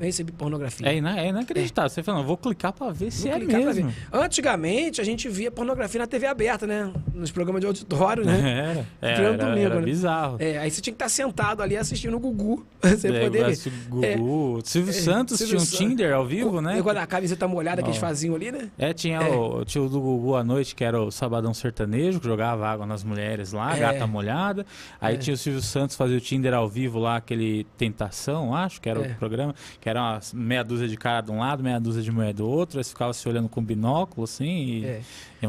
Eu 0.00 0.06
recebi 0.06 0.30
pornografia. 0.32 0.88
É, 0.88 0.96
ina- 0.96 1.18
é 1.20 1.28
inacreditável. 1.28 1.90
Você 1.90 2.02
fala, 2.02 2.18
não, 2.18 2.26
vou 2.26 2.36
clicar 2.36 2.72
pra 2.72 2.90
ver 2.90 3.10
se 3.10 3.28
Vou 3.28 3.36
é 3.36 3.38
mesmo. 3.40 3.92
Antigamente, 4.12 5.00
a 5.00 5.04
gente 5.04 5.28
via 5.28 5.50
pornografia 5.50 5.98
na 6.00 6.06
TV 6.06 6.26
aberta, 6.26 6.66
né? 6.66 6.92
Nos 7.14 7.30
programas 7.30 7.60
de 7.60 7.66
auditório, 7.66 8.24
né? 8.24 8.38
Era, 9.00 9.12
era, 9.12 9.22
era, 9.28 9.36
domingo, 9.38 9.66
era 9.66 9.74
né? 9.76 9.82
bizarro. 9.82 10.36
É, 10.38 10.58
aí 10.58 10.70
você 10.70 10.80
tinha 10.80 10.92
que 10.92 10.96
estar 10.96 11.08
sentado 11.08 11.62
ali 11.62 11.76
assistindo 11.76 12.16
o 12.16 12.20
Gugu. 12.20 12.64
Você 12.80 13.08
É, 13.08 13.24
poder 13.24 13.44
ver. 13.46 13.58
Gugu. 13.88 14.60
Silvio 14.64 14.90
É, 14.90 14.92
Santos 14.92 15.38
Silvio 15.38 15.56
tinha 15.56 15.62
um 15.62 15.66
San- 15.66 15.76
Tinder 15.78 16.14
ao 16.14 16.24
vivo, 16.24 16.60
né? 16.60 16.74
Negócio 16.74 16.98
da 17.00 17.06
camiseta 17.06 17.48
molhada 17.48 17.82
que 17.82 17.88
eles 17.88 17.98
faziam 17.98 18.34
ali, 18.36 18.52
né? 18.52 18.70
É, 18.78 18.92
tinha, 18.92 19.18
É. 19.20 19.28
O, 19.30 19.64
tinha 19.64 19.82
o 19.82 19.88
do 19.88 20.00
Gugu 20.00 20.36
à 20.36 20.44
noite, 20.44 20.74
que 20.76 20.84
era 20.84 21.00
o 21.02 21.10
Sabadão 21.10 21.52
Sertanejo, 21.52 22.20
que 22.20 22.26
jogava 22.26 22.68
água 22.68 22.86
nas 22.86 23.02
mulheres 23.02 23.52
lá, 23.52 23.76
É. 23.76 23.80
gata 23.80 24.06
molhada. 24.06 24.64
Aí 25.00 25.16
É. 25.16 25.18
tinha 25.18 25.34
o 25.34 25.36
Silvio 25.36 25.60
Santos 25.60 25.96
fazia 25.96 26.16
o 26.16 26.20
Tinder 26.20 26.54
ao 26.54 26.68
vivo 26.68 26.98
lá, 27.00 27.16
aquele 27.16 27.66
Tentação, 27.76 28.54
acho 28.54 28.80
que 28.80 28.88
era 28.88 29.00
É. 29.00 29.12
o 29.12 29.14
programa, 29.16 29.54
que 29.80 29.87
era 29.88 30.00
umas 30.00 30.32
meia 30.32 30.62
dúzia 30.62 30.86
de 30.86 30.96
cara 30.96 31.20
de 31.20 31.30
um 31.30 31.38
lado, 31.38 31.62
meia 31.62 31.80
dúzia 31.80 32.02
de 32.02 32.10
mulher 32.10 32.32
do 32.32 32.48
outro, 32.48 32.78
eles 32.78 32.90
ficavam 32.90 33.12
se 33.12 33.28
olhando 33.28 33.48
com 33.48 33.62
binóculo, 33.62 34.24
assim, 34.24 34.44
e 34.46 34.84
É. 34.86 35.00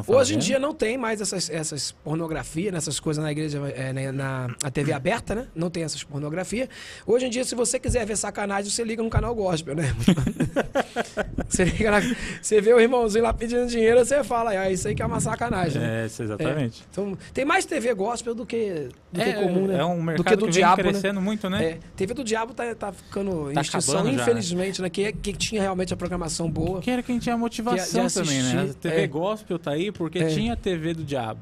Hoje 0.08 0.36
em 0.36 0.38
dia 0.38 0.60
não 0.60 0.74
tem 0.74 0.98
mais 0.98 1.20
essas, 1.20 1.50
essas 1.50 1.92
pornografias, 1.92 2.72
nessas 2.72 3.00
coisas 3.00 3.24
na 3.24 3.32
igreja, 3.32 3.60
é, 3.76 3.92
né, 3.92 4.12
na, 4.12 4.48
na 4.62 4.70
TV 4.72 4.94
aberta, 4.94 5.34
né? 5.34 5.48
Não 5.56 5.70
tem 5.70 5.84
essas 5.84 6.04
pornografias. 6.04 6.70
Hoje 7.08 7.26
em 7.26 7.30
dia, 7.30 7.44
se 7.44 7.56
você 7.56 7.80
quiser 7.80 8.06
ver 8.06 8.16
sacanagem, 8.16 8.70
você 8.70 8.84
liga 8.84 9.02
no 9.02 9.10
canal 9.10 9.34
gospel, 9.34 9.76
né? 9.76 9.92
você, 11.48 11.64
liga 11.64 11.92
na- 11.92 12.02
você 12.42 12.62
vê 12.62 12.74
o 12.74 12.80
irmãozinho 12.80 13.24
lá 13.24 13.34
pedindo 13.34 13.66
dinheiro, 13.68 14.04
você 14.04 14.24
fala, 14.24 14.52
ah, 14.52 14.72
isso 14.72 14.88
aí 14.88 14.94
que 14.96 15.02
é 15.02 15.06
uma 15.06 15.20
sacanagem. 15.20 15.82
né? 15.82 16.04
É, 16.04 16.06
isso, 16.06 16.22
exatamente. 16.24 16.84
Então, 16.92 17.18
tem 17.34 17.44
mais 17.46 17.66
TV 17.66 17.94
gospel 17.94 18.36
do 18.36 18.46
que, 18.46 18.90
do 19.12 19.20
que 19.20 19.30
É, 19.30 19.34
comum, 19.34 19.68
né? 19.68 19.80
é 19.80 19.86
um 19.86 19.98
do 19.98 20.04
mercado 20.04 20.30
que 20.30 20.36
do 20.38 20.46
que 20.46 20.52
diabo, 20.52 20.84
né? 20.84 20.90
crescendo 20.90 21.22
muito, 21.22 21.50
né? 21.50 21.64
É, 21.66 21.78
TV 21.96 22.14
do 22.14 22.24
Diabo 22.24 22.54
tá, 22.54 22.76
tá 22.76 22.92
ficando 22.92 23.50
em 23.50 23.54
Tá 23.56 23.62
extinção, 23.62 23.96
acabando 23.96 24.12
já, 24.12 24.18
né? 24.18 24.22
infelizmente, 24.24 24.82
né? 24.82 24.90
Que, 24.90 25.12
que 25.12 25.34
tinha 25.34 25.62
realmente 25.62 25.94
a 25.94 25.98
programação 25.98 26.50
boa. 26.50 26.80
Que 26.80 26.92
era 26.92 27.02
quem 27.02 27.18
tinha 27.18 27.36
motivação 27.38 28.06
de 28.06 28.14
também, 28.14 28.42
né? 28.44 28.70
A 28.70 28.74
TV 28.74 29.02
é. 29.04 29.08
gospel 29.08 29.58
tá 29.58 29.72
aí 29.72 29.79
porque 29.92 30.20
É. 30.20 30.28
tinha 30.28 30.56
TV 30.56 30.94
do 30.94 31.04
diabo. 31.04 31.42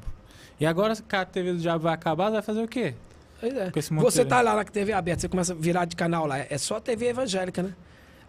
E 0.60 0.66
agora 0.66 0.94
que 0.96 1.16
a 1.16 1.24
TV 1.24 1.52
do 1.52 1.58
diabo 1.58 1.84
vai 1.84 1.94
acabar, 1.94 2.30
vai 2.30 2.42
fazer 2.42 2.62
o 2.62 2.68
quê? 2.68 2.94
É. 3.42 3.70
Você 4.00 4.24
tá 4.24 4.40
lá 4.40 4.56
na 4.56 4.64
TV 4.64 4.92
aberta, 4.92 5.20
você 5.20 5.28
começa 5.28 5.52
a 5.52 5.56
virar 5.56 5.84
de 5.84 5.94
canal 5.94 6.26
lá, 6.26 6.38
é 6.38 6.58
só 6.58 6.80
TV 6.80 7.06
evangélica, 7.08 7.62
né? 7.62 7.72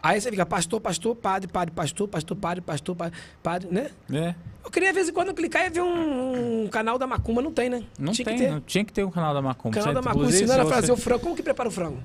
Aí 0.02 0.20
você 0.22 0.30
fica 0.30 0.46
pastor, 0.46 0.80
pastor, 0.80 1.16
padre, 1.16 1.48
padre, 1.52 1.74
pastor, 1.74 2.08
pastor, 2.08 2.38
padre, 2.38 2.62
pastor, 2.62 2.96
padre, 2.96 3.20
padre, 3.44 3.70
né? 3.72 3.90
É. 4.14 4.36
Eu 4.64 4.70
queria, 4.70 4.90
de 4.90 4.96
vez 4.96 5.10
em 5.10 5.14
quando, 5.14 5.34
clicar 5.34 5.66
e 5.66 5.70
ver 5.70 5.82
um, 5.82 6.64
um 6.66 6.68
canal 6.68 6.98
da 7.00 7.08
Macumba, 7.08 7.42
não 7.42 7.52
tem, 7.52 7.70
né? 7.70 7.84
Não 7.98 8.12
Tinha 8.12 8.26
tem, 8.26 8.36
que 8.38 8.44
ter. 8.44 8.52
não 8.52 8.60
tinha 8.62 8.86
que 8.86 8.94
ter 8.94 9.04
um 9.04 9.10
canal 9.10 9.34
da 9.34 9.42
Macumba. 9.42 9.76
Canal 9.80 9.94
da 9.94 10.02
Macumba 10.02 10.26
ensinando 10.28 10.62
a 10.62 10.66
fazer 10.66 10.88
você- 10.88 10.92
o 10.94 10.98
frango. 10.98 11.22
Como 11.22 11.36
que 11.36 11.42
prepara 11.42 11.70
o 11.70 11.72
frango? 11.72 11.98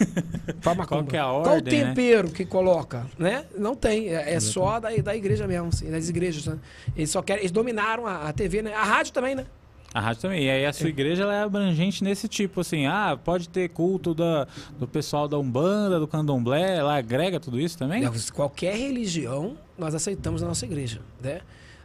pra 0.60 0.74
Macumba. 0.74 1.04
que 1.10 1.16
é 1.16 1.20
a 1.20 1.24
Qual 1.24 1.42
o 1.42 1.48
ordem, 1.52 1.80
né? 1.80 1.86
tempero 1.88 2.30
que 2.30 2.44
coloca, 2.44 3.06
né? 3.18 3.44
Não 3.56 3.74
tem. 3.74 4.08
É, 4.08 4.34
é 4.34 4.40
só 4.40 4.78
da, 4.80 4.90
da 4.90 5.16
igreja 5.16 5.46
mesmo, 5.46 5.68
assim, 5.68 5.90
das 5.90 6.08
igrejas, 6.08 6.46
né? 6.46 6.58
Eles 6.96 7.10
só 7.10 7.22
querem... 7.22 7.42
Eles 7.42 7.52
dominaram 7.52 8.06
a, 8.06 8.28
a 8.28 8.32
TV, 8.32 8.62
né? 8.62 8.74
A 8.74 8.84
rádio 8.84 9.12
também, 9.12 9.34
né? 9.34 9.46
A 9.94 10.00
rádio 10.00 10.22
também. 10.22 10.44
E 10.44 10.50
aí 10.50 10.66
a 10.66 10.72
sua 10.72 10.88
igreja 10.88 11.22
ela 11.22 11.34
é 11.34 11.42
abrangente 11.42 12.02
nesse 12.02 12.26
tipo, 12.26 12.60
assim, 12.62 12.86
ah, 12.86 13.18
pode 13.22 13.48
ter 13.48 13.68
culto 13.68 14.14
da, 14.14 14.46
do 14.78 14.88
pessoal 14.88 15.28
da 15.28 15.38
Umbanda, 15.38 16.00
do 16.00 16.08
Candomblé, 16.08 16.76
ela 16.76 16.96
agrega 16.96 17.38
tudo 17.38 17.60
isso 17.60 17.76
também? 17.78 18.04
É, 18.04 18.10
Qualquer 18.32 18.74
religião 18.74 19.56
nós 19.78 19.94
aceitamos 19.94 20.40
na 20.40 20.48
nossa 20.48 20.64
igreja, 20.64 21.00
né? 21.22 21.40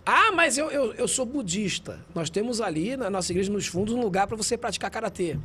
Ah, 0.09 0.31
mas 0.31 0.57
eu, 0.57 0.71
eu, 0.71 0.93
eu 0.93 1.07
sou 1.07 1.25
budista. 1.25 1.99
Nós 2.15 2.29
temos 2.29 2.61
ali 2.61 2.95
na 2.95 3.09
nossa 3.09 3.29
igreja, 3.33 3.51
nos 3.51 3.67
fundos, 3.67 3.93
um 3.93 3.99
lugar 3.99 4.25
para 4.25 4.37
você 4.37 4.57
praticar 4.57 4.89
karatê. 4.89 5.37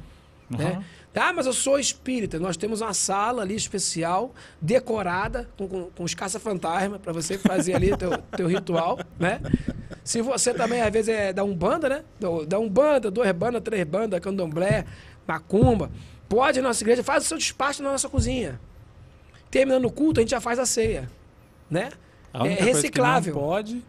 Né? 0.48 0.74
Uhum. 0.76 0.84
Ah, 1.16 1.32
mas 1.32 1.46
eu 1.46 1.52
sou 1.52 1.78
espírita. 1.80 2.38
Nós 2.38 2.56
temos 2.56 2.80
uma 2.80 2.94
sala 2.94 3.42
ali 3.42 3.56
especial, 3.56 4.32
decorada, 4.60 5.48
com, 5.58 5.66
com, 5.66 5.84
com 5.90 6.04
os 6.04 6.14
caça-fantasma, 6.14 6.98
para 7.00 7.12
você 7.12 7.36
fazer 7.38 7.74
ali 7.74 7.96
teu, 7.96 8.10
teu 8.36 8.46
ritual, 8.46 9.00
né? 9.18 9.40
Se 10.04 10.22
você 10.22 10.54
também, 10.54 10.80
às 10.80 10.92
vezes, 10.92 11.08
é 11.08 11.32
da 11.32 11.42
Umbanda, 11.42 11.88
né? 11.88 12.04
Da- 12.20 12.44
Da 12.46 12.58
Umbanda, 12.60 13.10
duas 13.10 13.32
bandas, 13.32 13.62
três 13.62 13.84
bandas, 13.84 14.20
candomblé, 14.20 14.84
macumba, 15.26 15.90
pode 16.28 16.60
na 16.60 16.68
nossa 16.68 16.84
igreja, 16.84 17.02
faz 17.02 17.24
o 17.24 17.26
seu 17.28 17.38
despacho 17.38 17.82
na 17.82 17.90
nossa 17.90 18.08
cozinha. 18.08 18.60
Terminando 19.50 19.86
o 19.86 19.90
culto, 19.90 20.20
a 20.20 20.22
gente 20.22 20.30
já 20.30 20.40
faz 20.40 20.58
a 20.58 20.66
ceia, 20.66 21.10
né? 21.70 21.90
É 22.32 22.48
reciclável. 22.64 23.34
pode 23.34 23.82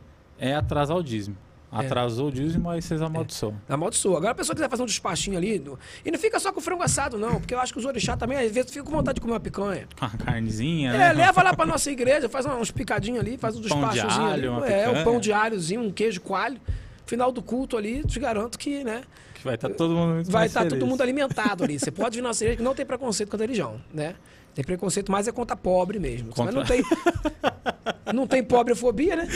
é 0.50 0.56
atrasar 0.56 0.98
o 0.98 1.04
dízimo. 1.04 1.36
Atrasou 1.72 2.28
o 2.28 2.32
dízimo, 2.32 2.70
aí 2.70 2.84
vocês 2.84 3.02
amaldiçoam. 3.02 3.56
Amaldiçoa. 3.68 4.18
Agora 4.18 4.32
a 4.34 4.36
pessoa 4.36 4.56
quiser 4.56 4.70
fazer 4.70 4.84
um 4.84 4.86
despachinho 4.86 5.36
ali. 5.36 5.58
no- 5.58 5.80
E 6.06 6.12
não 6.12 6.20
fica 6.20 6.40
só 6.40 6.52
com 6.54 6.62
frango 6.62 6.84
assado, 6.84 7.18
não, 7.18 7.40
porque 7.40 7.52
eu 7.56 7.60
acho 7.60 7.74
que 7.74 7.80
os 7.80 7.86
orixá 7.86 8.16
também, 8.16 8.38
às 8.38 8.52
vezes, 8.52 8.70
ficam 8.70 8.86
com 8.86 8.92
vontade 8.92 9.16
de 9.16 9.22
comer 9.22 9.34
uma 9.34 9.40
picanha. 9.40 9.88
Com 9.98 10.06
a 10.06 10.10
carnezinha, 10.12 10.92
É, 10.92 10.98
né? 11.00 11.14
leva 11.14 11.42
lá 11.42 11.52
pra 11.56 11.66
nossa 11.66 11.90
igreja, 11.90 12.30
faz 12.30 12.46
uns 12.46 12.70
picadinhos 12.70 13.20
ali, 13.22 13.40
faz 13.40 13.56
um 13.58 13.62
Pão 13.64 13.80
de 13.80 13.90
despachozinho 13.96 14.26
ali. 14.28 14.34
alho, 14.48 14.52
uma 14.52 14.68
É, 14.70 14.88
um 14.90 15.04
pão 15.04 15.20
de 15.20 15.34
alhozinho, 15.34 15.82
um 15.82 15.92
queijo 15.92 16.22
coalho. 16.22 16.60
Final 17.08 17.32
do 17.32 17.42
culto 17.42 17.76
ali, 17.76 18.04
te 18.06 18.20
garanto 18.20 18.58
que, 18.60 18.84
né? 18.84 19.02
Que 19.34 19.44
vai 19.44 19.56
estar 19.56 19.70
todo 19.72 19.96
mundo 19.96 20.24
Vai 20.30 20.46
estar 20.46 20.62
todo 20.62 20.74
feliz. 20.74 20.88
mundo 20.88 21.02
alimentado 21.02 21.64
ali. 21.64 21.80
Você 21.80 21.90
pode 21.92 22.16
vir 22.18 22.22
na 22.22 22.30
igreja 22.32 22.56
que 22.56 22.62
não 22.64 22.76
tem 22.76 22.86
preconceito 22.86 23.30
contra 23.32 23.44
a 23.44 23.48
religião, 23.48 23.82
né? 23.92 24.14
Tem 24.56 24.64
preconceito, 24.64 25.12
mas 25.12 25.28
é 25.28 25.32
contra 25.32 25.56
pobre 25.56 25.98
mesmo. 26.00 26.30
Contra- 26.30 26.46
Mas 26.46 26.54
não 26.56 26.64
tem. 26.66 26.84
não 28.14 28.28
tem 28.28 28.44
pobrefobia, 28.44 29.16
né? 29.16 29.28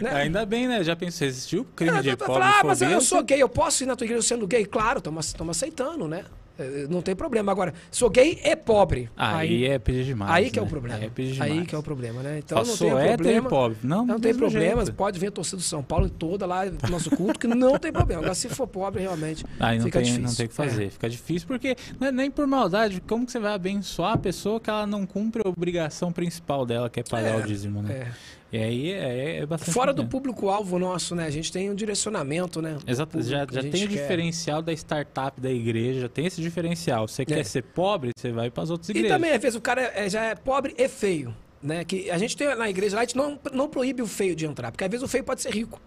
né? 0.00 0.10
Ainda 0.14 0.44
bem, 0.44 0.68
né? 0.68 0.84
Já 0.84 0.94
pensou, 0.94 1.26
existiu 1.26 1.64
crime 1.74 1.96
É, 1.98 2.02
de 2.02 2.16
tu 2.16 2.18
vai 2.18 2.26
pobre 2.28 2.42
falar, 2.42 2.60
ah, 2.60 2.64
mas 2.64 2.82
eu, 2.82 2.90
eu 2.90 3.00
sou 3.00 3.22
gay, 3.22 3.40
eu 3.42 3.48
posso 3.48 3.82
ir 3.82 3.86
na 3.86 3.96
tua 3.96 4.04
igreja 4.04 4.22
sendo 4.22 4.46
gay? 4.46 4.64
Claro, 4.66 4.98
estamos 5.20 5.56
aceitando, 5.56 6.06
né? 6.06 6.24
Eh, 6.58 6.86
Não 6.88 7.00
tem 7.02 7.14
problema. 7.14 7.52
Agora, 7.52 7.72
sou 7.90 8.10
gay 8.10 8.40
e 8.44 8.56
pobre. 8.56 9.08
Aí, 9.16 9.64
é 9.66 9.78
pedir 9.78 10.04
demais. 10.04 10.30
aí 10.32 10.50
que 10.50 10.58
é 10.58 10.62
o 10.62 10.64
né? 10.64 10.70
problema. 10.70 10.98
Aí 10.98 11.04
é 11.06 11.10
pedir 11.10 11.32
demais. 11.32 11.52
Aí 11.52 11.66
que 11.66 11.74
é 11.74 11.78
o 11.78 11.82
problema, 11.82 12.22
né? 12.22 12.38
Então 12.38 12.58
Fala, 12.64 12.68
não 12.68 12.76
tem 12.76 12.90
hétero 12.90 13.16
problema. 13.16 13.48
pobre. 13.48 13.78
Não, 13.82 14.06
Não 14.06 14.20
tem 14.20 14.34
problema, 14.34 14.84
jeito. 14.84 14.96
pode 14.96 15.18
vir 15.18 15.26
a 15.28 15.30
torcida 15.30 15.56
do 15.58 15.62
São 15.62 15.82
Paulo 15.82 16.08
toda 16.08 16.46
lá 16.46 16.64
no 16.66 16.76
nosso 16.90 17.10
culto, 17.10 17.38
que 17.38 17.46
não 17.46 17.78
tem 17.78 17.92
problema. 17.92 18.20
Agora, 18.22 18.34
se 18.34 18.48
for 18.48 18.66
pobre, 18.66 19.02
realmente, 19.02 19.44
Aí 19.60 19.78
não 19.78 19.84
fica 19.86 19.98
tem, 20.00 20.06
difícil. 20.12 20.28
não 20.28 20.34
tem 20.34 20.46
o 20.46 20.48
que 20.48 20.54
fazer. 20.54 20.84
É. 20.86 20.90
Fica 20.90 21.08
difícil 21.08 21.46
porque 21.48 21.76
é 22.00 22.12
nem 22.12 22.30
por 22.30 22.46
maldade. 22.46 23.00
Como 23.06 23.24
que 23.26 23.32
você 23.32 23.38
vai 23.38 23.52
abençoar 23.54 24.12
a 24.14 24.18
pessoa 24.18 24.60
que 24.60 24.68
ela 24.70 24.86
não 24.86 25.06
cumpre 25.06 25.42
a 25.44 25.48
obrigação 25.48 26.12
principal 26.12 26.64
dela, 26.66 26.88
que 26.90 27.00
é 27.00 27.02
pagar 27.02 27.34
É, 27.34 27.36
o 27.36 27.42
dízimo, 27.42 27.82
né? 27.82 27.92
É. 27.94 28.37
E 28.50 28.56
aí 28.56 28.92
é, 28.92 29.36
é 29.40 29.46
bastante. 29.46 29.72
Fora 29.72 29.92
do 29.92 30.06
público-alvo 30.06 30.78
nosso, 30.78 31.14
né? 31.14 31.26
A 31.26 31.30
gente 31.30 31.52
tem 31.52 31.68
um 31.70 31.74
direcionamento, 31.74 32.62
né? 32.62 32.78
Exato, 32.86 33.20
já, 33.22 33.46
já 33.50 33.60
tem 33.60 33.68
o 33.68 33.72
quer. 33.72 33.86
diferencial 33.88 34.62
da 34.62 34.72
startup 34.72 35.38
da 35.40 35.50
igreja, 35.50 36.00
já 36.02 36.08
tem 36.08 36.24
esse 36.26 36.40
diferencial. 36.40 37.06
Você 37.06 37.24
quer 37.26 37.44
ser 37.44 37.62
pobre, 37.62 38.10
você 38.16 38.32
vai 38.32 38.50
para 38.50 38.62
as 38.62 38.70
outras 38.70 38.88
E 38.88 38.92
igrejas. 38.92 39.10
também, 39.16 39.32
às 39.32 39.42
vezes, 39.42 39.56
o 39.56 39.60
cara 39.60 39.82
é- 39.94 40.08
já 40.08 40.24
é 40.24 40.34
pobre 40.34 40.74
e 40.78 40.88
feio. 40.88 41.34
Né? 41.62 41.84
Que 41.84 42.10
a 42.10 42.16
gente 42.16 42.36
tem 42.36 42.54
na 42.56 42.70
igreja 42.70 42.94
lá, 42.96 43.02
a 43.02 43.04
gente 43.04 43.16
não, 43.16 43.38
não 43.52 43.68
proíbe 43.68 44.00
o 44.00 44.06
feio 44.06 44.34
de 44.34 44.46
entrar, 44.46 44.70
porque 44.70 44.84
às 44.84 44.90
vezes 44.90 45.04
o 45.04 45.08
feio 45.08 45.24
pode 45.24 45.42
ser 45.42 45.52
rico. 45.52 45.80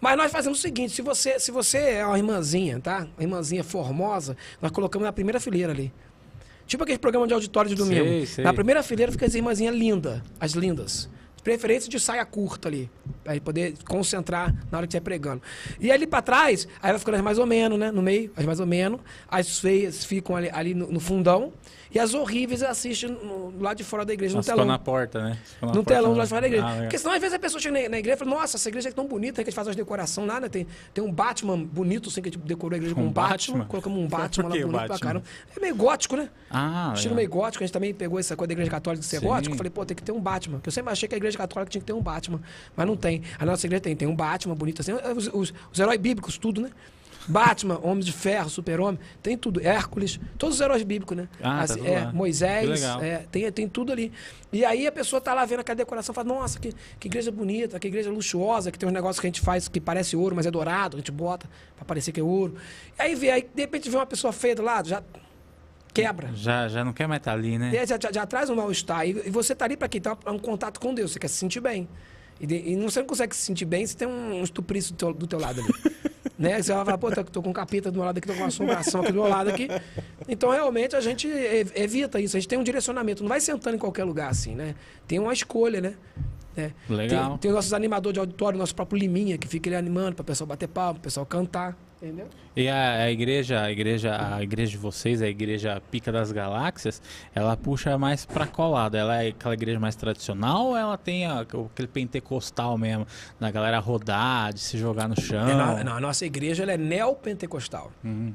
Mas 0.00 0.16
nós 0.16 0.32
fazemos 0.32 0.58
o 0.58 0.62
seguinte: 0.62 0.94
se 0.94 1.02
você, 1.02 1.38
se 1.38 1.50
você 1.50 1.76
é 1.78 2.06
uma 2.06 2.16
irmãzinha, 2.16 2.80
tá? 2.80 3.00
Uma 3.18 3.22
irmãzinha 3.22 3.62
formosa, 3.62 4.36
nós 4.62 4.70
colocamos 4.70 5.04
na 5.04 5.12
primeira 5.12 5.38
fileira 5.38 5.72
ali. 5.72 5.92
Tipo 6.66 6.84
aquele 6.84 6.98
programa 6.98 7.26
de 7.26 7.34
auditório 7.34 7.68
de 7.68 7.74
domingo. 7.74 8.04
Sei, 8.06 8.26
sei. 8.26 8.44
Na 8.44 8.54
primeira 8.54 8.82
fileira 8.82 9.10
fica 9.12 9.26
as 9.26 9.34
irmãzinhas 9.34 9.74
lindas, 9.74 10.22
as 10.38 10.52
lindas. 10.52 11.10
Preferência 11.42 11.88
de 11.88 11.98
saia 11.98 12.24
curta 12.24 12.68
ali. 12.68 12.90
Pra 13.24 13.32
ele 13.32 13.40
poder 13.40 13.74
concentrar 13.88 14.54
na 14.70 14.78
hora 14.78 14.86
que 14.86 14.90
estiver 14.90 15.04
pregando. 15.04 15.42
E 15.78 15.90
ali 15.90 16.06
pra 16.06 16.20
trás, 16.20 16.68
aí 16.82 16.90
vai 16.90 16.98
ficando 16.98 17.22
mais 17.22 17.38
ou 17.38 17.46
menos, 17.46 17.78
né? 17.78 17.90
No 17.90 18.02
meio, 18.02 18.30
mais 18.44 18.60
ou 18.60 18.66
menos. 18.66 19.00
As 19.28 19.58
feias 19.58 20.04
ficam 20.04 20.36
ali, 20.36 20.50
ali 20.52 20.74
no, 20.74 20.90
no 20.90 21.00
fundão. 21.00 21.52
E 21.92 21.98
as 21.98 22.14
horríveis 22.14 22.62
assistem 22.62 23.18
lado 23.58 23.76
de 23.78 23.84
fora 23.84 24.04
da 24.04 24.12
igreja, 24.12 24.36
no 24.36 24.42
ficou 24.42 24.54
telão. 24.56 24.66
na 24.68 24.78
porta, 24.78 25.22
né? 25.22 25.38
Na 25.60 25.72
No 25.72 25.82
telão 25.84 26.10
né? 26.10 26.14
do 26.14 26.18
lado 26.18 26.26
de 26.26 26.28
fora 26.28 26.40
da 26.42 26.46
igreja. 26.46 26.64
Ah, 26.64 26.70
legal. 26.70 26.82
Porque 26.84 26.98
senão, 26.98 27.12
às 27.14 27.20
vezes, 27.20 27.34
a 27.34 27.38
pessoa 27.38 27.60
chega 27.60 27.88
na, 27.88 27.98
igreja 27.98 28.14
e 28.16 28.18
fala, 28.18 28.30
nossa, 28.30 28.56
essa 28.56 28.68
igreja 28.68 28.88
é 28.88 28.92
tão 28.92 29.06
bonita, 29.08 29.34
que 29.36 29.40
a 29.40 29.44
gente 29.50 29.54
faz 29.54 29.66
as 29.66 29.74
decoração 29.74 30.24
lá, 30.24 30.38
né? 30.38 30.48
Tem, 30.48 30.66
tem 30.94 31.02
um 31.02 31.10
Batman 31.12 31.58
bonito, 31.64 32.08
assim, 32.08 32.22
que 32.22 32.28
a 32.28 32.32
gente 32.32 32.40
decorou 32.44 32.74
a 32.74 32.76
igreja 32.76 32.94
com 32.94 33.00
Um 33.02 33.06
um 33.06 33.10
Batman. 33.12 33.54
Batman? 33.58 33.64
Colocamos 33.66 33.98
um 33.98 34.06
Batman 34.08 34.44
lá 34.44 34.50
bonito 34.50 34.68
pra 34.70 34.78
Batman? 34.88 34.98
caramba. 34.98 35.24
É 35.56 35.60
meio 35.60 35.74
gótico, 35.74 36.16
né? 36.16 36.28
Ah, 36.48 36.92
Estilo 36.94 37.14
legal. 37.14 37.16
meio 37.16 37.28
gótico, 37.30 37.64
a 37.64 37.66
gente 37.66 37.72
também 37.72 37.92
pegou 37.92 38.18
essa 38.20 38.36
coisa 38.36 38.48
da 38.48 38.52
igreja 38.52 38.70
católica 38.70 39.00
de 39.00 39.06
ser 39.08 39.18
Sim. 39.20 39.26
gótico. 39.26 39.56
Falei, 39.56 39.70
pô, 39.70 39.84
tem 39.84 39.96
que 39.96 40.02
ter 40.02 40.12
um 40.12 40.20
Batman. 40.20 40.58
Porque 40.58 40.68
eu 40.68 40.72
sempre 40.72 40.92
achei 40.92 41.08
que 41.08 41.14
a 41.14 41.18
igreja 41.18 41.36
católica 41.36 41.70
tinha 41.70 41.80
que 41.80 41.86
ter 41.86 41.92
um 41.92 42.00
Batman. 42.02 42.40
Mas 42.76 42.86
não 42.86 42.96
tem. 42.96 43.22
A 43.38 43.44
nossa 43.44 43.66
igreja 43.66 43.80
tem. 43.80 43.96
Tem 43.96 44.06
um 44.06 44.14
Batman 44.14 44.54
bonito 44.54 44.80
assim. 44.80 44.92
Os, 44.92 45.26
os- 45.32 45.52
os 45.72 45.78
heróis 45.80 45.98
bíblicos, 46.00 46.38
tudo, 46.38 46.60
né? 46.60 46.70
Batman, 47.30 47.78
Homem 47.82 48.02
de 48.04 48.12
Ferro, 48.12 48.50
Super-Homem, 48.50 48.98
tem 49.22 49.36
tudo. 49.36 49.60
Hércules, 49.64 50.18
todos 50.36 50.56
os 50.56 50.60
heróis 50.60 50.82
bíblicos, 50.82 51.16
né? 51.16 51.28
Ah, 51.40 51.58
tá 51.58 51.62
Assim, 51.64 51.74
tudo 51.78 51.86
é, 51.88 52.12
Moisés, 52.12 52.68
é, 53.02 53.18
tem, 53.30 53.52
tem 53.52 53.68
tudo 53.68 53.92
ali. 53.92 54.12
E 54.52 54.64
aí 54.64 54.86
a 54.86 54.92
pessoa 54.92 55.20
tá 55.20 55.32
lá 55.32 55.44
vendo 55.44 55.60
aquela 55.60 55.76
decoração 55.76 56.12
e 56.12 56.14
fala, 56.16 56.28
nossa, 56.28 56.58
que, 56.58 56.74
que 56.98 57.08
igreja 57.08 57.30
bonita, 57.30 57.78
que 57.78 57.86
igreja 57.88 58.10
luxuosa, 58.10 58.70
que 58.70 58.78
tem 58.78 58.88
uns 58.88 58.92
negócios 58.92 59.20
que 59.20 59.26
a 59.26 59.28
gente 59.28 59.40
faz 59.40 59.68
que 59.68 59.80
parece 59.80 60.16
ouro, 60.16 60.34
mas 60.34 60.44
é 60.46 60.50
dourado, 60.50 60.96
a 60.96 61.00
gente 61.00 61.12
bota 61.12 61.48
pra 61.76 61.84
parecer 61.84 62.12
que 62.12 62.20
é 62.20 62.22
ouro. 62.22 62.56
E 62.98 63.02
aí 63.02 63.14
vê, 63.14 63.30
aí 63.30 63.42
de 63.54 63.62
repente 63.62 63.88
vê 63.88 63.96
uma 63.96 64.06
pessoa 64.06 64.32
feia 64.32 64.54
do 64.56 64.62
lado, 64.62 64.88
já 64.88 65.02
quebra. 65.92 66.30
Já, 66.34 66.68
já 66.68 66.84
não 66.84 66.92
quer 66.92 67.06
mais 67.06 67.20
estar 67.20 67.32
ali, 67.32 67.58
né? 67.58 67.70
E 67.74 67.78
aí 67.78 67.86
já, 67.86 67.98
já- 68.00 68.12
já 68.12 68.26
traz 68.26 68.48
um 68.50 68.54
mal-estar. 68.56 69.06
E, 69.06 69.10
e 69.26 69.30
você 69.30 69.54
tá 69.54 69.64
ali 69.64 69.76
para 69.76 69.88
quê? 69.88 70.00
Tá 70.00 70.16
um 70.26 70.38
contato 70.38 70.78
com 70.80 70.94
Deus. 70.94 71.12
Você 71.12 71.18
quer 71.18 71.28
se 71.28 71.34
sentir 71.34 71.60
bem. 71.60 71.88
E, 72.40 72.46
de- 72.46 72.70
e 72.70 72.76
não, 72.76 72.88
você 72.88 73.00
não 73.00 73.06
consegue 73.06 73.36
se 73.36 73.42
sentir 73.42 73.64
bem 73.66 73.86
se 73.86 73.96
tem 73.96 74.08
um, 74.08 74.40
um 74.40 74.42
estuprício 74.42 74.92
do 74.94 74.96
teu, 74.96 75.12
do 75.12 75.26
teu 75.26 75.38
lado 75.38 75.60
ali. 75.60 75.68
né? 76.38 76.62
Você 76.62 76.72
vai 76.72 76.84
falar, 76.84 76.98
pô, 76.98 77.10
tô, 77.12 77.22
tô 77.24 77.42
com 77.42 77.50
um 77.50 77.52
capeta 77.52 77.90
do 77.90 77.96
meu 77.96 78.04
lado 78.06 78.16
aqui, 78.18 78.26
tô 78.26 78.32
com 78.32 78.40
uma 78.40 78.46
assombração 78.48 79.02
aqui 79.02 79.12
do 79.12 79.20
meu 79.20 79.28
lado 79.28 79.50
aqui. 79.50 79.68
Então, 80.26 80.48
realmente, 80.50 80.96
a 80.96 81.00
gente 81.00 81.28
ev- 81.28 81.72
evita 81.74 82.18
isso. 82.20 82.36
A 82.36 82.40
gente 82.40 82.48
tem 82.48 82.58
um 82.58 82.62
direcionamento. 82.62 83.22
Não 83.22 83.28
vai 83.28 83.40
sentando 83.40 83.76
em 83.76 83.78
qualquer 83.78 84.04
lugar 84.04 84.30
assim, 84.30 84.54
né? 84.54 84.74
Tem 85.06 85.18
uma 85.18 85.32
escolha, 85.32 85.80
né? 85.82 85.94
É. 86.56 86.70
Legal. 86.88 87.30
Tem, 87.32 87.38
tem 87.38 87.50
os 87.50 87.54
nossos 87.56 87.72
animadores 87.74 88.14
de 88.14 88.20
auditório, 88.20 88.58
nosso 88.58 88.74
próprio 88.74 88.98
Liminha, 88.98 89.36
que 89.38 89.46
fica 89.46 89.68
ali 89.68 89.76
animando 89.76 90.16
para 90.16 90.22
o 90.22 90.24
pessoal 90.24 90.48
bater 90.48 90.66
palma, 90.68 90.94
para 90.94 91.00
o 91.00 91.02
pessoal 91.02 91.26
cantar. 91.26 91.76
Entendeu? 92.02 92.28
E 92.56 92.66
a, 92.66 93.02
a 93.02 93.10
igreja, 93.10 93.60
a 93.62 93.70
igreja, 93.70 94.34
a 94.36 94.42
igreja 94.42 94.70
de 94.72 94.78
vocês, 94.78 95.20
a 95.20 95.28
igreja 95.28 95.82
Pica 95.90 96.10
das 96.10 96.32
Galáxias, 96.32 97.02
ela 97.34 97.56
puxa 97.58 97.98
mais 97.98 98.24
pra 98.24 98.46
qual 98.46 98.70
lado? 98.70 98.96
Ela 98.96 99.22
é 99.22 99.28
aquela 99.28 99.52
igreja 99.52 99.78
mais 99.78 99.94
tradicional 99.96 100.68
ou 100.68 100.76
ela 100.76 100.96
tem 100.96 101.26
a- 101.26 101.40
aquele 101.40 101.88
pentecostal 101.88 102.78
mesmo, 102.78 103.06
da 103.38 103.50
galera 103.50 103.78
rodar, 103.78 104.52
de 104.54 104.60
se 104.60 104.78
jogar 104.78 105.08
no 105.08 105.20
chão? 105.20 105.46
É, 105.46 105.54
não, 105.54 105.84
não, 105.84 105.96
a 105.96 106.00
nossa 106.00 106.24
igreja 106.24 106.62
ela 106.62 106.72
é 106.72 106.78
neopentecostal. 106.78 107.92
Uhum. 108.02 108.32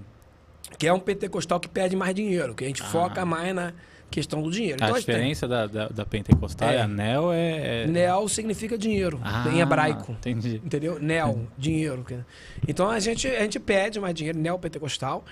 Que 0.77 0.87
é 0.87 0.93
um 0.93 0.99
pentecostal 0.99 1.59
que 1.59 1.67
pede 1.67 1.95
mais 1.95 2.13
dinheiro, 2.13 2.53
que 2.53 2.63
a 2.63 2.67
gente 2.67 2.83
Ah. 2.83 2.85
foca 2.85 3.25
mais 3.25 3.53
na 3.55 3.73
questão 4.09 4.41
do 4.41 4.49
dinheiro. 4.51 4.77
A 4.81 4.85
Então, 4.85 4.95
tem- 4.95 5.05
diferença 5.05 5.47
da, 5.47 5.67
da, 5.67 5.87
da 5.89 6.05
pentecostal 6.05 6.71
e 6.71 6.75
É. 6.75 6.81
a 6.81 6.87
neo 6.87 7.31
é... 7.31 7.83
é... 7.83 7.87
Neo 7.87 8.27
significa 8.29 8.77
dinheiro, 8.77 9.19
Ah, 9.23 9.45
em 9.51 9.59
hebraico. 9.59 10.11
Entendi. 10.13 10.61
Entendeu? 10.63 10.99
Neo, 10.99 11.47
dinheiro. 11.57 12.05
Então 12.67 12.89
a 12.89 12.99
gente, 12.99 13.27
a 13.27 13.41
gente 13.41 13.59
pede 13.59 13.99
mais 13.99 14.13
dinheiro, 14.15 14.37
neopentecostal, 14.39 15.23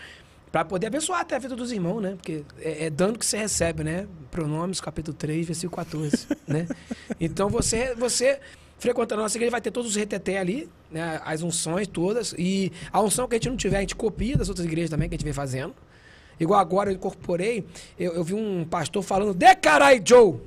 para 0.52 0.64
poder 0.66 0.88
abençoar 0.88 1.22
até 1.22 1.36
a 1.36 1.40
vida 1.40 1.56
dos 1.56 1.72
irmãos, 1.72 2.00
né? 2.02 2.12
Porque 2.16 2.44
é, 2.60 2.86
é 2.86 2.90
dando 2.90 3.18
que 3.18 3.26
você 3.26 3.38
recebe, 3.38 3.84
né? 3.84 4.06
Pronomes, 4.30 4.80
capítulo 4.80 5.16
3, 5.18 5.48
versículo 5.48 5.76
14, 5.78 6.28
né? 6.48 6.68
Então 7.20 7.50
você, 7.50 7.96
você 7.96 8.40
frequentando 8.78 9.22
a 9.22 9.24
nossa 9.24 9.36
igreja 9.38 9.50
vai 9.50 9.62
ter 9.62 9.72
todos 9.72 9.92
os 9.92 9.96
reteté 9.96 10.38
ali, 10.38 10.70
né? 10.92 11.20
As 11.26 11.42
unções 11.42 11.88
todas. 11.88 12.36
E 12.38 12.72
a 12.92 13.02
unção 13.02 13.28
que 13.28 13.34
a 13.36 13.38
gente 13.38 13.50
não 13.50 13.58
tiver, 13.58 13.78
a 13.78 13.82
gente 13.82 13.96
copia 13.96 14.38
das 14.38 14.48
outras 14.50 14.66
igrejas 14.68 14.92
também 14.92 15.10
que 15.10 15.16
a 15.16 15.18
gente 15.18 15.24
vem 15.26 15.34
fazendo. 15.34 15.74
Igual 16.40 16.60
agora 16.60 16.90
eu 16.92 16.96
incorporei, 16.96 17.66
eu, 18.00 18.14
eu 18.16 18.24
vi 18.24 18.34
um 18.34 18.66
pastor 18.66 19.02
falando, 19.04 19.34
de 19.34 19.56
carai, 19.56 20.02
Joe! 20.04 20.36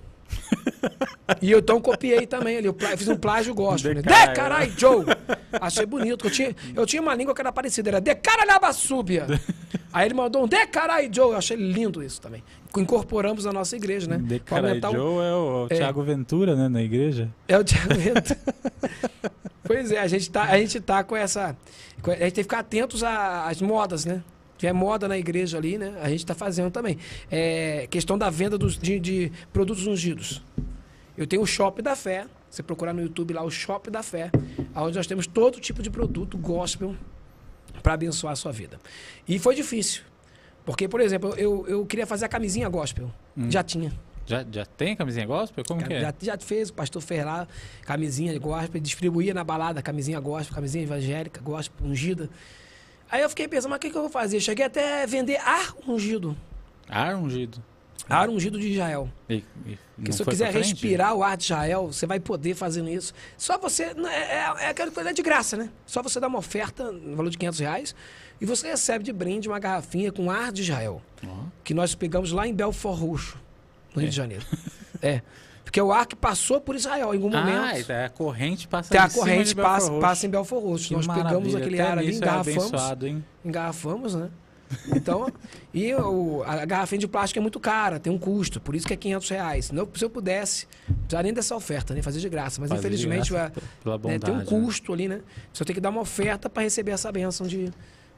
E 1.42 1.50
eu 1.50 1.58
então 1.58 1.80
copiei 1.80 2.24
também 2.26 2.56
ali. 2.56 2.66
Eu 2.66 2.72
pla- 2.74 2.96
fiz 2.96 3.08
um 3.08 3.16
plágio 3.16 3.52
gospel. 3.54 3.94
De 3.94 3.96
né? 3.96 4.02
De 4.02 4.08
carai. 4.08 4.34
carai, 4.34 4.72
Joe! 4.76 5.04
Achei 5.60 5.84
bonito. 5.84 6.26
Eu 6.26 6.30
tinha, 6.30 6.54
eu 6.74 6.86
tinha 6.86 7.02
uma 7.02 7.14
língua 7.14 7.34
que 7.34 7.40
era 7.40 7.50
parecida, 7.50 7.90
era 7.90 8.00
de 8.00 8.14
caralhabassúbia. 8.14 9.26
Aí 9.92 10.06
ele 10.06 10.14
mandou 10.14 10.44
um 10.44 10.48
de 10.48 10.64
carai, 10.66 11.08
Joe. 11.12 11.32
Eu 11.32 11.36
achei 11.36 11.56
lindo 11.56 12.02
isso 12.02 12.20
também. 12.20 12.44
Incorporamos 12.76 13.44
na 13.44 13.52
nossa 13.52 13.74
igreja, 13.76 14.08
né? 14.08 14.18
De 14.18 14.38
Pra 14.40 14.56
cara, 14.56 14.68
aumentar 14.68 14.90
o- 14.90 14.92
Joe 14.94 15.24
é 15.24 15.32
o, 15.34 15.66
É. 15.70 15.74
Thiago 15.76 16.02
Ventura, 16.02 16.54
né, 16.54 16.68
na 16.68 16.82
igreja. 16.82 17.28
É 17.48 17.58
o 17.58 17.64
Thiago 17.64 17.94
Ventura. 17.94 18.38
pois 19.64 19.90
é, 19.90 19.98
a 19.98 20.06
gente 20.06 20.30
tá, 20.30 20.42
a 20.44 20.58
gente 20.58 20.80
tá 20.80 21.02
com 21.02 21.16
essa. 21.16 21.56
A 22.04 22.10
gente 22.10 22.18
tem 22.18 22.30
que 22.30 22.42
ficar 22.44 22.60
atentos 22.60 23.02
às 23.02 23.60
modas, 23.60 24.04
né? 24.04 24.22
Tiver 24.56 24.72
moda 24.72 25.06
na 25.06 25.18
igreja 25.18 25.58
ali, 25.58 25.76
né? 25.78 25.98
A 26.02 26.08
gente 26.08 26.20
está 26.20 26.34
fazendo 26.34 26.70
também. 26.70 26.98
É, 27.30 27.86
questão 27.90 28.16
da 28.16 28.30
venda 28.30 28.56
dos, 28.56 28.78
de, 28.78 28.98
de 28.98 29.32
produtos 29.52 29.86
ungidos. 29.86 30.42
Eu 31.16 31.26
tenho 31.26 31.42
o 31.42 31.46
Shop 31.46 31.80
da 31.82 31.94
Fé. 31.96 32.26
Você 32.48 32.62
procurar 32.62 32.94
no 32.94 33.02
YouTube 33.02 33.34
lá 33.34 33.42
o 33.42 33.50
Shop 33.50 33.90
da 33.90 34.02
Fé, 34.02 34.30
onde 34.74 34.96
nós 34.96 35.06
temos 35.06 35.26
todo 35.26 35.60
tipo 35.60 35.82
de 35.82 35.90
produto 35.90 36.38
gospel 36.38 36.94
para 37.82 37.94
abençoar 37.94 38.32
a 38.32 38.36
sua 38.36 38.52
vida. 38.52 38.78
E 39.28 39.38
foi 39.38 39.54
difícil. 39.54 40.02
Porque, 40.64 40.88
por 40.88 41.00
exemplo, 41.00 41.34
eu, 41.36 41.66
eu 41.68 41.84
queria 41.86 42.06
fazer 42.06 42.24
a 42.24 42.28
camisinha 42.28 42.68
gospel. 42.68 43.10
Já 43.48 43.62
tinha. 43.62 43.92
Já, 44.26 44.44
já 44.50 44.66
tem 44.66 44.96
camisinha 44.96 45.24
gospel? 45.24 45.64
Como 45.64 45.82
que 45.84 45.94
é? 45.94 46.00
Já, 46.00 46.14
já 46.20 46.38
fez, 46.38 46.68
o 46.70 46.74
pastor 46.74 47.00
fez 47.00 47.24
lá, 47.24 47.46
camisinha 47.82 48.36
gospel, 48.38 48.80
distribuía 48.80 49.32
na 49.32 49.44
balada 49.44 49.80
camisinha 49.80 50.18
gospel, 50.18 50.54
camisinha 50.54 50.82
evangélica, 50.82 51.40
gospel, 51.40 51.86
ungida. 51.86 52.28
Aí 53.10 53.22
eu 53.22 53.28
fiquei 53.28 53.46
pensando, 53.48 53.70
mas 53.70 53.76
o 53.78 53.80
que, 53.80 53.90
que 53.90 53.96
eu 53.96 54.02
vou 54.02 54.10
fazer? 54.10 54.40
Cheguei 54.40 54.64
até 54.66 55.02
a 55.02 55.06
vender 55.06 55.36
ar 55.36 55.74
ungido. 55.86 56.36
Ar 56.88 57.14
ungido. 57.16 57.62
Ar 58.08 58.28
ungido 58.28 58.58
de 58.60 58.68
Israel. 58.72 59.10
E, 59.28 59.42
e 59.66 60.12
se 60.12 60.22
eu 60.22 60.26
quiser 60.26 60.52
respirar 60.52 61.14
o 61.14 61.22
ar 61.24 61.36
de 61.36 61.44
Israel, 61.44 61.86
você 61.92 62.06
vai 62.06 62.20
poder 62.20 62.54
fazendo 62.54 62.88
isso. 62.88 63.12
Só 63.36 63.58
você. 63.58 63.84
É, 63.84 63.88
é, 63.88 64.54
é 64.64 64.68
aquela 64.68 64.90
coisa 64.92 65.12
de 65.12 65.22
graça, 65.22 65.56
né? 65.56 65.70
Só 65.84 66.02
você 66.02 66.20
dá 66.20 66.28
uma 66.28 66.38
oferta 66.38 66.92
no 66.92 67.16
valor 67.16 67.30
de 67.30 67.38
500 67.38 67.58
reais 67.60 67.94
e 68.40 68.46
você 68.46 68.68
recebe 68.68 69.02
de 69.04 69.12
brinde 69.12 69.48
uma 69.48 69.58
garrafinha 69.58 70.12
com 70.12 70.30
ar 70.30 70.52
de 70.52 70.62
Israel. 70.62 71.02
Ó. 71.26 71.44
Que 71.64 71.74
nós 71.74 71.94
pegamos 71.94 72.30
lá 72.32 72.46
em 72.46 72.54
Belfort 72.54 72.98
Roxo, 72.98 73.38
no 73.94 74.00
Rio 74.00 74.06
É. 74.06 74.10
de 74.10 74.16
Janeiro. 74.16 74.46
é. 75.02 75.22
Porque 75.76 75.80
o 75.82 75.92
ar 75.92 76.06
que 76.06 76.16
passou 76.16 76.58
por 76.58 76.74
Israel 76.74 77.12
em 77.12 77.16
algum 77.16 77.28
momento. 77.28 77.90
Ah, 77.92 78.06
a 78.06 78.08
corrente 78.08 78.66
passa 78.66 78.90
Tem 78.90 78.98
a 78.98 79.10
corrente 79.10 79.54
passa, 79.54 79.92
passa 80.00 80.26
em 80.26 80.30
Belfort 80.30 80.62
Roxo. 80.62 80.94
Nós 80.94 81.06
pegamos 81.06 81.54
aquele 81.54 81.78
Até 81.78 81.90
ar 81.90 81.98
ali, 81.98 82.12
é 82.12 82.16
engarrafamos. 82.16 83.02
hein? 83.02 83.24
Engarrafamos, 83.44 84.14
né? 84.14 84.30
Então, 84.88 85.30
e 85.74 85.94
o, 85.94 86.42
a 86.44 86.64
garrafinha 86.64 86.98
de 86.98 87.06
plástico 87.06 87.38
é 87.38 87.42
muito 87.42 87.60
cara, 87.60 88.00
tem 88.00 88.12
um 88.12 88.18
custo, 88.18 88.58
por 88.60 88.74
isso 88.74 88.84
que 88.86 88.92
é 88.94 88.96
500 88.96 89.28
reais. 89.28 89.70
Não, 89.70 89.86
se 89.94 90.02
eu 90.04 90.10
pudesse, 90.10 90.66
não 90.88 90.96
precisava 90.96 91.22
nem 91.22 91.32
dessa 91.34 91.54
oferta, 91.54 91.92
nem 91.94 92.02
fazer 92.02 92.20
de 92.20 92.28
graça. 92.28 92.58
Mas 92.60 92.70
Fazer 92.70 92.80
infelizmente 92.80 93.30
graça 93.30 93.52
vai- 93.54 93.62
pela 93.84 93.96
né, 93.96 94.02
bondade, 94.02 94.24
tem 94.24 94.34
um 94.34 94.38
né? 94.38 94.44
custo 94.44 94.92
ali, 94.94 95.08
né? 95.08 95.20
Você 95.52 95.62
tem 95.64 95.74
que 95.74 95.80
dar 95.80 95.90
uma 95.90 96.00
oferta 96.00 96.48
para 96.48 96.62
receber 96.62 96.92
essa 96.92 97.12
benção 97.12 97.46
de, 97.46 97.70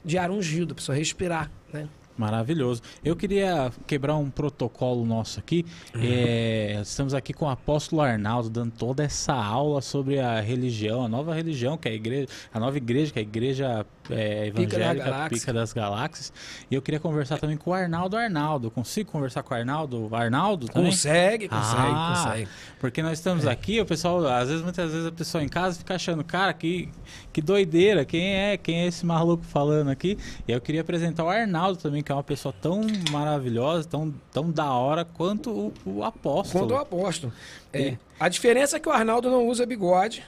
de 0.03 0.17
ar 0.17 0.31
ungido, 0.31 0.67
para 0.73 0.75
pessoa 0.75 0.97
respirar, 0.97 1.51
né? 1.73 1.87
Maravilhoso. 2.19 2.81
Eu 3.03 3.15
queria 3.15 3.71
quebrar 3.87 4.17
um 4.17 4.29
protocolo 4.29 5.05
nosso 5.05 5.39
aqui. 5.39 5.65
Uhum. 5.95 6.01
É, 6.03 6.79
estamos 6.81 7.13
aqui 7.13 7.31
com 7.31 7.45
o 7.45 7.49
apóstolo 7.49 8.01
Arnaldo 8.01 8.49
dando 8.49 8.73
toda 8.73 9.01
essa 9.05 9.33
aula 9.33 9.81
sobre 9.81 10.19
a 10.19 10.41
religião, 10.41 11.05
a 11.05 11.07
nova 11.07 11.33
religião 11.33 11.77
que 11.77 11.87
é 11.87 11.91
a 11.91 11.95
igreja, 11.95 12.27
a 12.53 12.59
nova 12.59 12.75
igreja 12.75 13.13
que 13.13 13.19
é 13.19 13.21
a 13.21 13.25
igreja 13.25 13.85
é, 14.09 14.51
Pica 14.51 14.77
da 14.77 14.85
evangélica. 14.91 15.29
Pica 15.29 15.53
das 15.53 15.71
Galáxias. 15.71 16.33
E 16.69 16.75
eu 16.75 16.81
queria 16.81 16.99
conversar 16.99 17.37
também 17.37 17.55
com 17.55 17.69
o 17.69 17.73
Arnaldo 17.73 18.17
Arnaldo. 18.17 18.69
Consigo 18.69 19.09
conversar 19.09 19.41
com 19.43 19.53
o 19.53 19.57
Arnaldo? 19.57 20.09
Arnaldo 20.13 20.67
também? 20.67 20.91
Consegue, 20.91 21.47
consegue, 21.47 21.91
Ah, 21.93 22.13
consegue. 22.23 22.47
Porque 22.81 23.01
nós 23.01 23.13
estamos 23.13 23.45
É. 23.45 23.51
aqui, 23.51 23.79
o 23.79 23.85
pessoal, 23.85 24.27
às 24.27 24.49
vezes, 24.49 24.61
muitas 24.63 24.91
vezes 24.91 25.07
a 25.07 25.11
pessoa 25.11 25.41
em 25.41 25.47
casa 25.47 25.77
fica 25.77 25.95
achando, 25.95 26.21
cara, 26.23 26.51
que, 26.53 26.89
que 27.31 27.41
doideira, 27.41 28.03
quem 28.03 28.33
é, 28.35 28.57
quem 28.57 28.81
é 28.81 28.87
esse 28.87 29.05
maluco 29.05 29.43
falando 29.45 29.89
aqui? 29.89 30.17
E 30.47 30.51
eu 30.51 30.59
queria 30.59 30.81
apresentar 30.81 31.23
o 31.23 31.29
Arnaldo 31.29 31.77
também, 31.79 32.01
que 32.09 32.13
é 32.13 32.15
uma 32.15 32.23
pessoa 32.23 32.51
tão 32.59 32.81
maravilhosa, 33.11 33.87
tão, 33.87 34.11
tão 34.31 34.49
da 34.49 34.73
hora 34.73 35.05
quanto 35.05 35.51
o, 35.51 35.73
o 35.85 36.03
apóstolo. 36.03 36.63
Quando 36.63 36.71
eu 36.71 36.79
aposto. 36.79 37.31
É. 37.71 37.89
E- 37.89 37.99
A 38.19 38.27
diferença 38.27 38.77
é 38.77 38.79
que 38.79 38.89
o 38.89 38.91
Arnaldo 38.91 39.29
não 39.29 39.47
usa 39.47 39.63
bigode, 39.63 40.25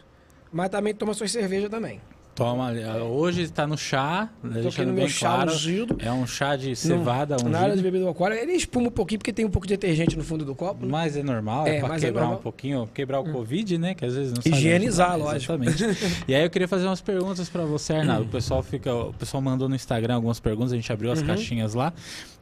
mas 0.53 0.69
também 0.69 0.93
toma 0.93 1.15
suas 1.15 1.31
cervejas 1.31 1.71
também. 1.71 1.99
Toma, 2.33 2.71
hoje 3.09 3.41
está 3.41 3.67
no 3.67 3.77
chá, 3.77 4.29
deixando 4.41 4.87
no 4.89 4.93
bem 4.95 5.07
chá 5.09 5.35
claro. 5.35 5.51
ungido. 5.51 5.97
É 5.99 6.11
um 6.11 6.25
chá 6.25 6.55
de 6.55 6.75
cevada 6.75 7.35
Não, 7.43 7.49
nada 7.49 7.65
de 7.67 7.71
ungido. 7.73 7.83
bebida 7.83 8.05
alcoólica. 8.07 8.41
Ele 8.41 8.53
espuma 8.53 8.87
um 8.87 8.91
pouquinho 8.91 9.19
porque 9.19 9.33
tem 9.33 9.45
um 9.45 9.49
pouco 9.49 9.67
de 9.67 9.73
detergente 9.75 10.15
no 10.17 10.23
fundo 10.23 10.45
do 10.45 10.55
copo. 10.55 10.85
né? 10.85 10.91
Mas 10.91 11.17
é 11.17 11.23
normal, 11.23 11.67
é, 11.67 11.75
É, 11.75 11.79
pra 11.79 11.89
mas 11.89 12.03
é 12.03 12.07
quebrar 12.07 12.21
um 12.21 12.23
normal. 12.25 12.39
Hum. 12.39 12.43
pouquinho, 12.43 12.89
quebrar 12.93 13.19
o 13.19 13.31
Covid, 13.31 13.77
né? 13.77 13.93
Que 13.93 14.05
às 14.05 14.15
vezes 14.15 14.33
não 14.33 14.41
sabe 14.41 14.55
Higienizar, 14.55 15.11
onde 15.15 15.19
tá. 15.23 15.25
lógico. 15.31 15.53
Exatamente. 15.53 16.23
e 16.27 16.33
aí 16.33 16.43
eu 16.43 16.49
queria 16.49 16.67
fazer 16.67 16.85
umas 16.85 17.01
perguntas 17.01 17.49
pra 17.49 17.63
você, 17.65 17.93
Arnaldo. 17.93 18.23
O 18.23 18.29
pessoal 18.29 18.63
fica, 18.63 18.93
o 18.95 19.13
pessoal 19.13 19.41
mandou 19.41 19.67
no 19.67 19.75
Instagram 19.75 20.15
algumas 20.15 20.39
perguntas, 20.39 20.71
a 20.71 20.75
gente 20.77 20.91
abriu 20.91 21.11
as 21.11 21.19
Uhum. 21.19 21.27
caixinhas 21.27 21.73
lá. 21.73 21.93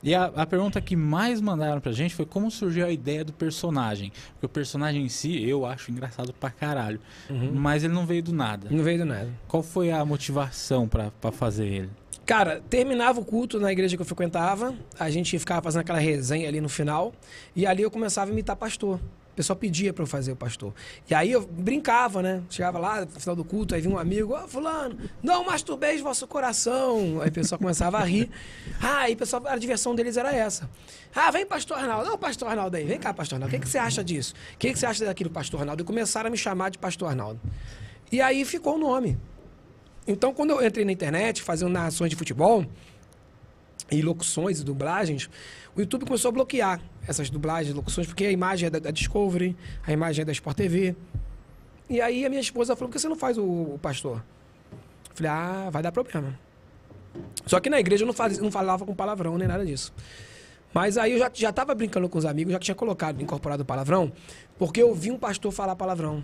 E 0.02 0.16
a, 0.16 0.26
a 0.36 0.46
pergunta 0.46 0.80
que 0.80 0.96
mais 0.96 1.42
mandaram 1.42 1.82
pra 1.82 1.92
gente 1.92 2.16
foi 2.16 2.26
como 2.26 2.50
surgiu 2.50 2.86
a 2.86 2.92
ideia 2.92 3.26
do 3.26 3.34
personagem. 3.34 4.14
Porque 4.34 4.46
o 4.46 4.50
personagem 4.50 5.04
em 5.04 5.10
si 5.10 5.44
eu 5.50 5.66
acho 5.66 5.92
engraçado 5.92 6.32
pra 6.32 6.50
caralho, 6.50 7.00
Uhum. 7.30 7.52
mas 7.54 7.84
ele 7.84 7.94
não 7.94 8.06
veio 8.06 8.24
do 8.24 8.32
nada. 8.32 8.68
Não 8.72 8.82
veio 8.84 9.00
do 9.00 9.06
nada. 9.06 9.28
Qual 9.48 9.62
foi 9.62 9.79
a 9.82 10.04
motivação 10.04 10.88
pra 10.88 11.32
fazer 11.32 11.66
ele? 11.66 11.90
Cara, 12.30 12.62
terminava 12.70 13.20
o 13.20 13.26
culto 13.26 13.60
na 13.60 13.72
igreja 13.72 13.96
que 13.96 14.02
eu 14.04 14.06
frequentava, 14.06 14.76
a 15.00 15.10
gente 15.10 15.40
ficava 15.40 15.64
fazendo 15.64 15.82
aquela 15.82 15.98
resenha 15.98 16.48
ali 16.48 16.62
no 16.62 16.70
final, 16.70 17.12
e 17.56 17.66
ali 17.66 17.82
eu 17.82 17.90
começava 17.90 18.30
a 18.30 18.32
imitar 18.32 18.56
pastor. 18.56 19.00
O 19.32 19.36
pessoal 19.40 19.58
pedia 19.58 19.92
pra 19.92 20.04
eu 20.04 20.08
fazer 20.08 20.34
o 20.34 20.36
pastor. 20.36 20.72
E 21.10 21.16
aí 21.16 21.32
eu 21.32 21.42
brincava, 21.42 22.22
né? 22.22 22.44
Chegava 22.48 22.78
lá 22.78 23.02
no 23.02 23.20
final 23.20 23.36
do 23.36 23.44
culto, 23.44 23.74
aí 23.74 23.82
vinha 23.82 23.96
um 23.96 23.98
amigo, 23.98 24.34
ó, 24.34 24.48
fulano, 24.48 24.96
não 25.24 25.44
masturbeis 25.44 26.02
vosso 26.02 26.28
coração. 26.28 27.20
Aí 27.20 27.30
o 27.30 27.32
pessoal 27.32 27.58
começava 27.58 27.98
a 27.98 28.04
rir. 28.04 28.30
Ah, 28.80 29.00
aí 29.00 29.14
o 29.14 29.18
pessoal, 29.18 29.42
a 29.48 29.58
diversão 29.58 29.96
deles 29.96 30.16
era 30.16 30.32
essa. 30.32 30.70
Ah, 31.16 31.32
vem 31.32 31.48
pastor 31.48 31.78
Arnaldo, 31.80 32.10
não, 32.10 32.18
pastor 32.18 32.48
Arnaldo 32.48 32.78
aí, 32.78 32.86
vem 32.86 33.00
cá, 33.00 33.12
pastor 33.12 33.38
Arnaldo, 33.38 33.56
o 33.56 33.60
que, 33.60 33.66
que 33.66 33.70
você 33.70 33.80
acha 33.80 34.04
disso? 34.04 34.36
O 34.54 34.58
que, 34.58 34.72
que 34.72 34.78
você 34.78 34.86
acha 34.86 35.04
daquilo, 35.04 35.32
pastor 35.32 35.62
Arnaldo? 35.62 35.82
E 35.82 35.86
começaram 35.86 36.28
a 36.28 36.30
me 36.30 36.38
chamar 36.38 36.70
de 36.70 36.78
pastor 36.78 37.10
Arnaldo. 37.10 37.42
E 38.12 38.22
aí 38.22 38.46
ficou 38.46 38.76
o 38.76 38.78
nome. 38.78 39.18
Então, 40.10 40.34
quando 40.34 40.49
eu 40.49 40.66
entrei 40.66 40.84
na 40.84 40.91
internet, 40.91 41.43
fazendo 41.43 41.70
narrações 41.70 42.10
de 42.10 42.16
futebol, 42.16 42.66
e 43.91 44.01
locuções 44.01 44.60
e 44.60 44.64
dublagens, 44.64 45.30
o 45.76 45.80
YouTube 45.80 46.05
começou 46.05 46.30
a 46.30 46.32
bloquear 46.32 46.82
essas 47.07 47.30
dublagens, 47.30 47.76
locuções, 47.76 48.07
porque 48.07 48.26
a 48.26 48.32
imagem 48.32 48.68
é 48.68 48.70
da, 48.72 48.80
da 48.80 48.91
Discovery, 48.91 49.55
a 49.86 49.91
imagem 49.91 50.24
é 50.24 50.26
da 50.26 50.32
Sport 50.32 50.57
TV. 50.57 50.95
E 51.88 52.01
aí 52.01 52.26
a 52.26 52.30
minha 52.30 52.41
esposa 52.41 52.76
falou, 52.76 52.89
por 52.89 52.93
que 52.93 52.99
você 52.99 53.07
não 53.07 53.16
faz 53.16 53.38
o, 53.38 53.43
o 53.43 53.80
pastor? 53.80 54.24
Eu 55.10 55.16
falei, 55.16 55.32
ah, 55.32 55.70
vai 55.72 55.84
dar 55.84 55.91
problema. 55.91 56.38
Só 57.45 57.60
que 57.60 57.70
na 57.70 57.80
igreja 57.80 58.03
eu 58.03 58.07
não, 58.07 58.14
faz, 58.14 58.39
não 58.39 58.51
falava 58.51 58.86
com 58.86 58.95
palavrão 58.95 59.38
nem 59.38 59.47
nada 59.47 59.64
disso. 59.64 59.93
Mas 60.74 60.97
aí 60.97 61.12
eu 61.12 61.20
já, 61.20 61.30
já 61.32 61.53
tava 61.53 61.76
brincando 61.76 62.10
com 62.10 62.18
os 62.18 62.26
amigos, 62.26 62.51
já 62.51 62.60
tinha 62.60 62.76
colocado, 62.76 63.22
incorporado 63.22 63.62
o 63.62 63.66
palavrão, 63.66 64.12
porque 64.57 64.82
eu 64.82 64.93
vi 64.95 65.12
um 65.12 65.20
pastor 65.20 65.51
falar 65.51 65.76
palavrão. 65.76 66.24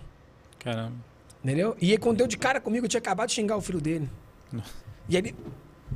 Caramba. 0.58 1.15
Entendeu? 1.46 1.76
E 1.80 1.92
aí, 1.92 1.96
quando 1.96 2.16
deu 2.16 2.26
de 2.26 2.36
cara 2.36 2.60
comigo, 2.60 2.86
eu 2.86 2.88
tinha 2.88 2.98
acabado 2.98 3.28
de 3.28 3.34
xingar 3.36 3.56
o 3.56 3.60
filho 3.60 3.80
dele. 3.80 4.10
E 5.08 5.16
ele, 5.16 5.32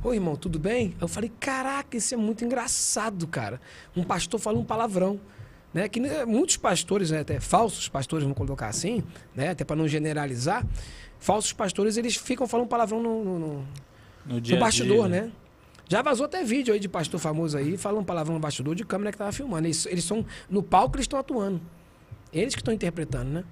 ô 0.01 0.13
irmão, 0.13 0.37
tudo 0.37 0.57
bem? 0.57 0.95
Eu 1.01 1.09
falei, 1.09 1.29
caraca, 1.41 1.97
isso 1.97 2.13
é 2.13 2.17
muito 2.17 2.45
engraçado, 2.45 3.27
cara. 3.27 3.59
Um 3.93 4.01
pastor 4.01 4.39
fala 4.39 4.57
um 4.57 4.63
palavrão. 4.63 5.19
Né? 5.73 5.89
Que 5.89 5.99
né, 5.99 6.23
muitos 6.23 6.55
pastores, 6.55 7.11
né, 7.11 7.19
até 7.19 7.41
falsos 7.41 7.89
pastores, 7.89 8.23
vamos 8.23 8.37
colocar 8.37 8.67
assim, 8.69 9.03
né, 9.35 9.49
até 9.49 9.65
para 9.65 9.75
não 9.75 9.89
generalizar, 9.89 10.65
falsos 11.19 11.51
pastores 11.51 11.97
eles 11.97 12.15
ficam 12.15 12.47
falando 12.47 12.67
palavrão 12.67 13.03
no, 13.03 13.23
no, 13.25 13.39
no- 13.39 13.67
No 14.25 14.39
dia 14.39 14.55
no 14.55 14.61
bastidor, 14.61 15.09
dia, 15.09 15.21
né? 15.23 15.31
Já 15.89 16.01
vazou 16.01 16.25
até 16.27 16.45
vídeo 16.45 16.73
aí 16.73 16.79
de 16.79 16.87
pastor 16.87 17.19
famoso 17.19 17.57
aí, 17.57 17.75
falando 17.75 18.05
palavrão 18.05 18.35
no 18.35 18.39
bastidor 18.39 18.73
de 18.73 18.85
câmera 18.85 19.11
que 19.11 19.17
tava 19.17 19.33
filmando. 19.33 19.67
Eles, 19.67 19.85
eles 19.85 20.05
são, 20.05 20.25
no 20.49 20.63
palco 20.63 20.95
eles 20.95 21.03
estão 21.03 21.19
atuando. 21.19 21.59
Eles 22.31 22.55
que 22.55 22.61
estão 22.61 22.73
interpretando, 22.73 23.29
né? 23.29 23.43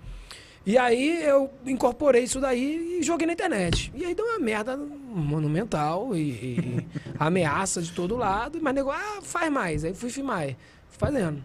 E 0.65 0.77
aí 0.77 1.23
eu 1.23 1.49
incorporei 1.65 2.23
isso 2.23 2.39
daí 2.39 2.99
e 2.99 3.03
joguei 3.03 3.25
na 3.25 3.33
internet. 3.33 3.91
E 3.95 4.05
aí 4.05 4.13
deu 4.13 4.25
uma 4.25 4.39
merda 4.39 4.77
monumental 4.77 6.15
e, 6.15 6.19
e- 6.29 6.87
ameaça 7.17 7.81
de 7.81 7.91
todo 7.91 8.15
lado. 8.15 8.59
Mas 8.61 8.75
nego, 8.75 8.91
ah, 8.91 9.19
faz 9.21 9.51
mais. 9.51 9.83
Aí 9.85 9.93
fui 9.93 10.09
filmar, 10.09 10.45
fui 10.47 10.97
fazendo. 10.97 11.43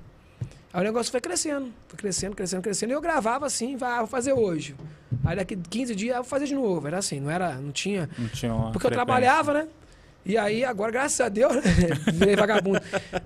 Aí 0.73 0.81
o 0.81 0.85
negócio 0.85 1.11
foi 1.13 1.21
crescendo, 1.21 1.73
foi 1.87 1.97
crescendo, 1.97 2.35
crescendo, 2.35 2.61
crescendo. 2.63 2.91
E 2.91 2.95
eu 2.95 3.01
gravava 3.01 3.47
assim, 3.47 3.77
vai, 3.77 3.93
ah, 3.93 3.99
vou 3.99 4.07
fazer 4.09 4.33
hoje. 4.33 4.75
Aí 5.25 5.37
daqui 5.37 5.57
15 5.57 5.95
dias 5.95 6.17
eu 6.17 6.23
vou 6.23 6.29
fazer 6.29 6.47
de 6.47 6.55
novo. 6.55 6.87
Era 6.87 6.99
assim, 6.99 7.21
não 7.21 7.31
era, 7.31 7.55
não 7.55 7.71
tinha 7.71 8.11
Não 8.19 8.29
tinha 8.29 8.53
uma 8.53 8.73
porque 8.73 8.87
eu 8.87 8.91
trabalhava, 8.91 9.55
né? 9.55 9.69
E 10.27 10.37
aí, 10.39 10.65
agora, 10.65 10.91
graças 10.91 11.21
a 11.21 11.29
Deus, 11.29 11.55
né? 11.55 11.63
virei 12.13 12.35
vagabundo. 12.35 12.81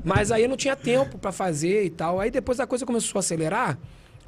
Mas 0.04 0.30
aí 0.30 0.42
eu 0.42 0.48
não 0.48 0.56
tinha 0.56 0.74
tempo 0.76 1.16
pra 1.16 1.30
fazer 1.32 1.84
e 1.84 1.90
tal. 1.90 2.20
Aí 2.20 2.30
depois 2.30 2.60
a 2.60 2.66
coisa 2.66 2.84
começou 2.84 3.18
a 3.18 3.20
acelerar. 3.20 3.78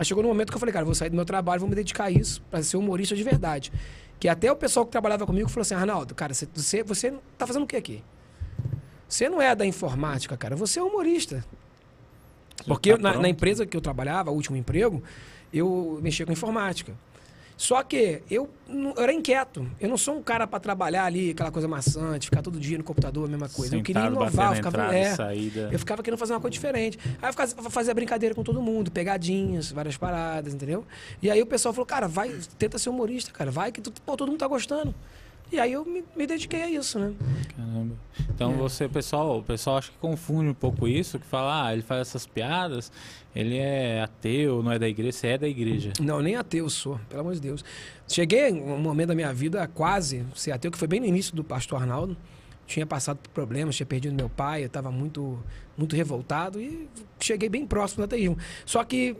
Aí 0.01 0.07
chegou 0.07 0.23
no 0.23 0.31
momento 0.31 0.49
que 0.51 0.57
eu 0.57 0.59
falei, 0.59 0.73
cara, 0.73 0.83
vou 0.83 0.95
sair 0.95 1.11
do 1.11 1.15
meu 1.15 1.27
trabalho, 1.27 1.61
vou 1.61 1.69
me 1.69 1.75
dedicar 1.75 2.05
a 2.05 2.11
isso, 2.11 2.41
pra 2.51 2.63
ser 2.63 2.79
humorista 2.79 3.15
de 3.15 3.23
verdade. 3.23 3.71
Que 4.19 4.29
até 4.29 4.51
o 4.51 4.57
pessoal 4.57 4.87
que 4.87 4.91
trabalhava 4.91 5.27
comigo 5.27 5.47
falou 5.51 5.61
assim, 5.61 5.75
Arnaldo, 5.75 6.15
cara, 6.15 6.33
você, 6.33 6.49
você, 6.83 7.15
tá 7.37 7.47
fazendo 7.47 7.65
o 7.65 7.67
que 7.67 7.77
aqui? 7.77 8.03
Você 9.07 9.29
não 9.29 9.43
é 9.43 9.55
da 9.55 9.67
informática, 9.67 10.39
cara, 10.39 10.57
você 10.57 10.79
é 10.79 10.83
humorista. 10.83 11.45
Porque 12.67 12.97
tá 12.97 12.99
na, 12.99 13.19
na 13.19 13.29
empresa 13.29 13.67
que 13.67 13.77
eu 13.77 13.81
trabalhava, 13.83 14.31
o 14.31 14.35
último 14.35 14.57
emprego, 14.57 15.03
eu 15.53 15.99
mexia 16.01 16.25
com 16.25 16.33
informática. 16.33 16.95
Só 17.61 17.83
que 17.83 18.23
eu, 18.31 18.49
eu 18.67 18.95
era 18.97 19.13
inquieto. 19.13 19.71
Eu 19.79 19.87
não 19.91 19.99
sou 19.99 20.17
um 20.17 20.23
cara 20.23 20.47
para 20.47 20.59
trabalhar 20.59 21.05
ali, 21.05 21.33
aquela 21.33 21.51
coisa 21.51 21.69
maçante, 21.69 22.25
ficar 22.25 22.41
todo 22.41 22.59
dia 22.59 22.79
no 22.79 22.83
computador, 22.85 23.27
a 23.27 23.31
mesma 23.31 23.51
coisa. 23.51 23.77
eu 23.77 23.83
queria 23.83 24.01
Sentado, 24.05 24.17
inovar, 24.17 24.49
eu 24.53 24.55
ficava, 24.57 24.77
entrada 24.79 24.97
é, 24.97 25.15
saída. 25.15 25.69
eu 25.71 25.79
ficava 25.79 26.03
querendo 26.03 26.19
fazer 26.19 26.33
uma 26.33 26.41
coisa 26.41 26.55
diferente. 26.55 26.99
Aí 27.21 27.29
eu 27.29 27.33
ficava, 27.35 27.69
fazia 27.69 27.93
brincadeira 27.93 28.35
com 28.35 28.43
todo 28.43 28.63
mundo, 28.63 28.91
pegadinhas, 28.91 29.71
várias 29.71 29.99
paradas, 29.99 30.55
entendeu? 30.55 30.87
E 31.21 31.31
aí 31.31 31.43
o 31.43 31.45
pessoal 31.47 31.75
falou, 31.75 31.85
cara, 31.85 32.09
vai, 32.09 32.35
tenta 32.59 32.79
ser 32.79 32.89
humorista, 32.89 33.31
cara, 33.31 33.51
vai 33.51 33.71
que 33.71 33.83
tu- 33.83 33.93
pô, 34.07 34.17
todo 34.17 34.31
mundo 34.31 34.39
tá 34.41 34.49
gostando. 34.49 34.95
E 35.53 35.59
aí 35.59 35.73
eu 35.73 35.85
me, 35.85 36.05
me 36.17 36.27
dediquei 36.27 36.63
a 36.63 36.71
isso, 36.71 36.99
né? 36.99 37.13
Caramba. 37.57 37.95
Então 38.35 38.53
É. 38.53 38.55
você, 38.55 38.89
pessoal, 38.89 39.39
o 39.39 39.43
pessoal 39.43 39.79
acho 39.79 39.91
que 39.91 39.99
confunde 39.99 40.49
um 40.49 40.55
pouco 40.55 40.87
isso, 40.87 41.19
que 41.19 41.27
fala, 41.27 41.67
ah, 41.67 41.73
ele 41.73 41.83
faz 41.83 42.03
essas 42.03 42.27
piadas, 42.27 42.93
ele 43.35 43.57
é 43.59 44.01
ateu, 44.03 44.63
não 44.63 44.71
é 44.71 44.79
da 44.79 44.89
igreja, 44.89 45.13
você 45.13 45.27
é 45.29 45.39
da 45.39 45.49
igreja. 45.49 45.93
Não, 46.01 46.21
nem 46.21 46.37
ateu 46.37 46.71
sou, 46.71 47.01
pelo 47.09 47.23
amor 47.23 47.35
de 47.35 47.41
Deus. 47.41 47.65
Cheguei 48.07 48.53
um 48.53 48.79
momento 48.79 49.09
da 49.09 49.15
minha 49.15 49.33
vida 49.35 49.67
quase 49.67 50.25
ser 50.35 50.53
ateu, 50.53 50.71
que 50.71 50.79
foi 50.79 50.87
bem 50.89 51.01
no 51.01 51.07
início 51.07 51.35
do 51.35 51.43
pastor 51.43 51.81
Arnaldo. 51.81 52.17
Tinha 52.67 52.87
passado 52.87 53.17
por 53.19 53.31
problemas, 53.31 53.75
tinha 53.75 53.87
perdido 53.87 54.15
meu 54.15 54.29
pai, 54.29 54.63
eu 54.63 54.67
estava 54.69 54.93
muito, 54.93 55.37
muito 55.77 55.97
revoltado 55.97 56.61
e 56.61 56.89
cheguei 57.19 57.49
bem 57.49 57.67
próximo 57.67 58.03
do 58.03 58.05
ateísmo. 58.05 58.39
Só 58.65 58.85
que 58.85 59.17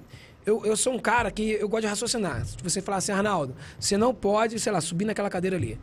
eu, 0.47 0.65
eu 0.65 0.77
sou 0.77 0.95
um 0.95 1.01
cara 1.01 1.33
que 1.33 1.51
eu 1.53 1.69
gosto 1.69 1.83
de 1.83 1.89
raciocinar. 1.89 2.47
Se 2.47 2.57
você 2.63 2.81
falar 2.81 2.99
assim, 2.99 3.11
Arnaldo, 3.11 3.57
você 3.79 3.97
não 3.97 4.15
pode, 4.15 4.61
sei 4.61 4.71
lá, 4.73 4.81
subir 4.81 5.05
naquela 5.05 5.29
cadeira 5.29 5.57
ali. 5.57 5.77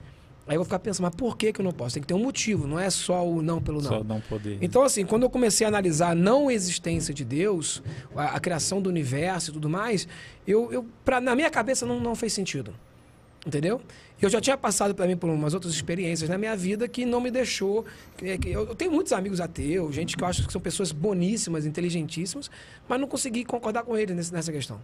Aí 0.47 0.55
eu 0.55 0.59
vou 0.59 0.65
ficar 0.65 0.79
pensando, 0.79 1.03
mas 1.03 1.15
por 1.15 1.35
que, 1.35 1.51
que 1.51 1.59
eu 1.59 1.65
não 1.65 1.73
posso? 1.73 1.95
Tem 1.95 2.01
que 2.01 2.07
ter 2.07 2.13
um 2.13 2.23
motivo, 2.23 2.65
não 2.65 2.79
é 2.79 2.89
só 2.89 3.27
o 3.27 3.41
não 3.41 3.61
pelo 3.61 3.81
não. 3.81 3.89
Só 3.89 4.03
não 4.03 4.21
poder. 4.21 4.57
Então, 4.61 4.81
assim, 4.81 5.05
quando 5.05 5.23
eu 5.23 5.29
comecei 5.29 5.65
a 5.65 5.67
analisar 5.67 6.11
a 6.11 6.15
não 6.15 6.49
existência 6.49 7.13
de 7.13 7.25
Deus, 7.25 7.83
a, 8.15 8.35
a 8.35 8.39
criação 8.39 8.81
do 8.81 8.89
universo 8.89 9.51
e 9.51 9.53
tudo 9.53 9.69
mais, 9.69 10.07
eu, 10.47 10.71
eu 10.71 10.85
pra, 11.03 11.19
na 11.19 11.35
minha 11.35 11.49
cabeça 11.49 11.85
não, 11.85 11.99
não 11.99 12.15
fez 12.15 12.31
sentido. 12.31 12.73
Entendeu? 13.45 13.81
Eu 14.21 14.29
já 14.29 14.41
tinha 14.41 14.57
passado 14.57 14.93
também 14.93 15.15
por 15.15 15.29
umas 15.29 15.53
outras 15.53 15.73
experiências 15.73 16.29
na 16.29 16.37
minha 16.37 16.55
vida 16.55 16.87
que 16.87 17.05
não 17.05 17.21
me 17.21 17.29
deixou. 17.29 17.85
eu, 18.45 18.73
tenho 18.73 18.91
muitos 18.91 19.13
amigos 19.13 19.39
ateus, 19.39 19.93
gente 19.93 20.17
que 20.17 20.23
eu 20.23 20.27
acho 20.27 20.45
que 20.45 20.51
são 20.51 20.59
pessoas 20.59 20.91
boníssimas, 20.91 21.65
inteligentíssimas, 21.65 22.49
mas 22.87 22.99
não 22.99 23.07
consegui 23.07 23.45
concordar 23.45 23.83
com 23.83 23.95
eles 23.95 24.31
nessa 24.31 24.51
questão. 24.51 24.81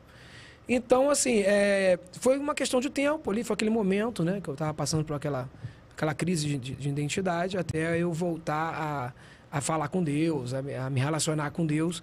Então, 0.67 1.09
assim, 1.09 1.39
é, 1.45 1.99
foi 2.19 2.37
uma 2.37 2.55
questão 2.55 2.79
de 2.79 2.89
tempo 2.89 3.29
ali, 3.29 3.43
foi 3.43 3.53
aquele 3.53 3.69
momento, 3.71 4.23
né, 4.23 4.39
que 4.41 4.49
eu 4.49 4.53
estava 4.53 4.73
passando 4.73 5.03
por 5.03 5.15
aquela, 5.15 5.49
aquela 5.95 6.13
crise 6.13 6.47
de, 6.47 6.57
de- 6.57 6.75
de 6.75 6.89
identidade 6.89 7.57
até 7.57 7.97
eu 7.97 8.13
voltar 8.13 9.13
a, 9.51 9.57
a 9.57 9.61
falar 9.61 9.89
com 9.89 10.01
Deus, 10.01 10.53
a, 10.53 10.61
me- 10.61 10.73
a 10.75 10.89
me 10.89 10.99
relacionar 11.01 11.51
com 11.51 11.65
Deus. 11.65 12.01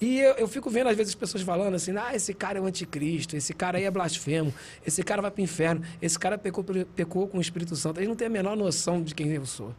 E 0.00 0.20
eu, 0.20 0.34
eu 0.34 0.46
fico 0.48 0.70
vendo, 0.70 0.88
às 0.88 0.96
vezes, 0.96 1.12
as 1.12 1.18
pessoas 1.18 1.42
falando 1.42 1.74
assim, 1.74 1.96
ah, 1.96 2.14
esse 2.14 2.32
cara 2.32 2.58
é 2.58 2.60
o 2.60 2.66
anticristo, 2.66 3.34
esse 3.36 3.52
cara 3.52 3.78
aí 3.78 3.84
é 3.84 3.90
blasfemo, 3.90 4.54
esse 4.86 5.02
cara 5.02 5.20
vai 5.22 5.30
para 5.30 5.40
o 5.40 5.44
inferno, 5.44 5.82
esse 6.00 6.18
cara 6.18 6.38
pecou, 6.38 6.62
pecou 6.94 7.26
com 7.26 7.38
o 7.38 7.40
Espírito 7.40 7.74
Santo. 7.74 7.98
Eles 7.98 8.08
não 8.08 8.14
têm 8.14 8.26
a 8.28 8.30
menor 8.30 8.54
noção 8.56 9.02
de 9.02 9.14
quem 9.14 9.30
eu 9.32 9.46
sou. 9.46 9.74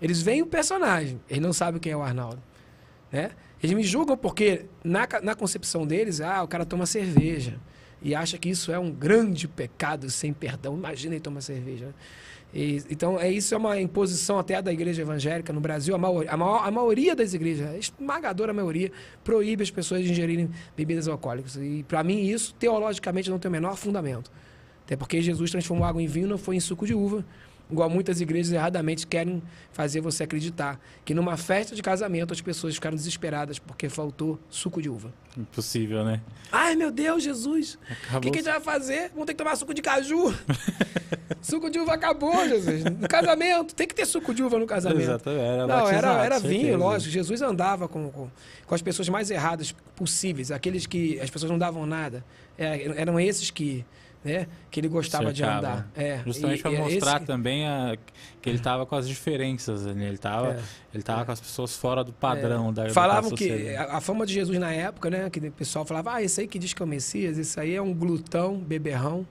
Eles 0.00 0.20
veem 0.22 0.42
o 0.42 0.46
personagem, 0.46 1.18
eles 1.28 1.42
não 1.42 1.52
sabem 1.52 1.80
quem 1.80 1.90
é 1.92 1.96
o 1.96 2.02
Arnaldo. 2.02 2.40
Né? 3.10 3.30
Eles 3.64 3.74
me 3.74 3.82
julgam 3.82 4.14
porque, 4.14 4.66
na, 4.84 5.08
na 5.22 5.34
concepção 5.34 5.86
deles, 5.86 6.20
ah, 6.20 6.42
o 6.42 6.46
cara 6.46 6.66
toma 6.66 6.84
cerveja. 6.84 7.58
E 8.02 8.14
acha 8.14 8.36
que 8.36 8.50
isso 8.50 8.70
é 8.70 8.78
um 8.78 8.90
grande 8.90 9.48
pecado 9.48 10.10
sem 10.10 10.34
perdão. 10.34 10.76
Imagina 10.76 11.14
ele 11.14 11.22
tomar 11.22 11.40
cerveja. 11.40 11.86
Né? 11.86 11.94
E, 12.52 12.82
então, 12.90 13.18
é, 13.18 13.30
isso 13.30 13.54
é 13.54 13.56
uma 13.56 13.80
imposição 13.80 14.38
até 14.38 14.60
da 14.60 14.70
igreja 14.70 15.00
evangélica 15.00 15.50
no 15.50 15.62
Brasil. 15.62 15.94
A, 15.94 15.98
maioria, 15.98 16.30
a, 16.30 16.36
maior, 16.36 16.62
a 16.62 16.70
maioria 16.70 17.16
das 17.16 17.32
igrejas, 17.32 17.70
a 17.70 17.78
esmagadora 17.78 18.52
maioria, 18.52 18.92
proíbe 19.24 19.62
as 19.62 19.70
pessoas 19.70 20.04
de 20.04 20.10
ingerirem 20.10 20.50
bebidas 20.76 21.08
alcoólicas. 21.08 21.56
E, 21.56 21.86
para 21.88 22.04
mim, 22.04 22.20
isso, 22.20 22.54
teologicamente, 22.56 23.30
não 23.30 23.38
tem 23.38 23.48
o 23.48 23.52
menor 23.52 23.78
fundamento. 23.78 24.30
Até 24.84 24.94
porque 24.94 25.22
Jesus 25.22 25.50
transformou 25.50 25.86
água 25.86 26.02
em 26.02 26.06
vinho, 26.06 26.28
não 26.28 26.36
foi 26.36 26.56
em 26.56 26.60
suco 26.60 26.86
de 26.86 26.92
uva. 26.92 27.24
Igual 27.70 27.88
muitas 27.88 28.20
igrejas 28.20 28.52
erradamente 28.52 29.06
querem 29.06 29.42
fazer 29.72 30.00
você 30.00 30.24
acreditar 30.24 30.78
que 31.04 31.14
numa 31.14 31.36
festa 31.36 31.74
de 31.74 31.82
casamento 31.82 32.32
as 32.32 32.40
pessoas 32.40 32.74
ficaram 32.74 32.94
desesperadas 32.94 33.58
porque 33.58 33.88
faltou 33.88 34.38
suco 34.50 34.82
de 34.82 34.90
uva. 34.90 35.12
Impossível, 35.36 36.04
né? 36.04 36.20
Ai, 36.52 36.76
meu 36.76 36.90
Deus, 36.90 37.22
Jesus! 37.22 37.78
O 38.14 38.20
que, 38.20 38.30
que 38.30 38.38
a 38.38 38.42
gente 38.42 38.50
vai 38.52 38.60
fazer? 38.60 39.10
Vamos 39.10 39.26
ter 39.26 39.32
que 39.32 39.38
tomar 39.38 39.56
suco 39.56 39.72
de 39.72 39.80
caju. 39.80 40.34
suco 41.40 41.70
de 41.70 41.78
uva 41.78 41.94
acabou, 41.94 42.46
Jesus. 42.46 42.84
No 42.84 43.08
casamento, 43.08 43.74
tem 43.74 43.88
que 43.88 43.94
ter 43.94 44.06
suco 44.06 44.34
de 44.34 44.42
uva 44.42 44.58
no 44.58 44.66
casamento. 44.66 45.00
Exatamente. 45.00 45.42
Era 45.42 45.66
Não, 45.66 45.88
era, 45.88 46.24
era 46.24 46.38
vinho, 46.38 46.76
lógico. 46.76 47.10
Jesus 47.10 47.40
andava 47.40 47.88
com, 47.88 48.10
com, 48.10 48.28
com, 48.66 48.74
as 48.74 48.82
pessoas 48.82 49.08
mais 49.08 49.30
erradas 49.30 49.74
possíveis, 49.96 50.50
aqueles 50.50 50.86
que 50.86 51.18
as 51.18 51.30
pessoas 51.30 51.50
não 51.50 51.58
davam 51.58 51.86
nada. 51.86 52.22
É, 52.58 53.00
eram 53.00 53.18
esses 53.18 53.50
que 53.50 53.84
né? 54.24 54.46
Que 54.70 54.80
ele 54.80 54.88
gostava 54.88 55.32
de 55.32 55.44
andar. 55.44 55.88
É. 55.94 56.20
Justamente 56.24 56.62
para 56.62 56.70
mostrar 56.70 57.16
esse... 57.16 57.26
também 57.26 57.66
a, 57.66 57.96
que 58.40 58.48
ele 58.48 58.56
estava 58.56 58.86
com 58.86 58.96
as 58.96 59.06
diferenças, 59.06 59.84
né? 59.84 60.06
ele 60.06 60.14
estava 60.14 60.54
é. 60.54 60.60
ele 60.94 61.02
tava 61.02 61.22
é. 61.22 61.24
com 61.26 61.32
as 61.32 61.40
pessoas 61.40 61.76
fora 61.76 62.02
do 62.02 62.12
padrão 62.12 62.70
é. 62.70 62.72
da 62.72 62.90
Falavam 62.90 63.30
da 63.30 63.36
que 63.36 63.76
a, 63.76 63.98
a, 63.98 64.00
fama 64.00 64.24
de 64.24 64.32
Jesus 64.32 64.58
na 64.58 64.72
época, 64.72 65.10
né? 65.10 65.28
Que 65.28 65.38
o 65.40 65.52
pessoal 65.52 65.84
falava, 65.84 66.14
ah, 66.14 66.22
esse 66.22 66.40
aí 66.40 66.48
que 66.48 66.58
diz 66.58 66.72
que 66.72 66.82
é 66.82 66.84
o 66.84 66.88
Messias, 66.88 67.36
esse 67.36 67.60
aí 67.60 67.74
é 67.74 67.82
um 67.82 67.92
glutão, 67.92 68.56
beberrão, 68.58 69.26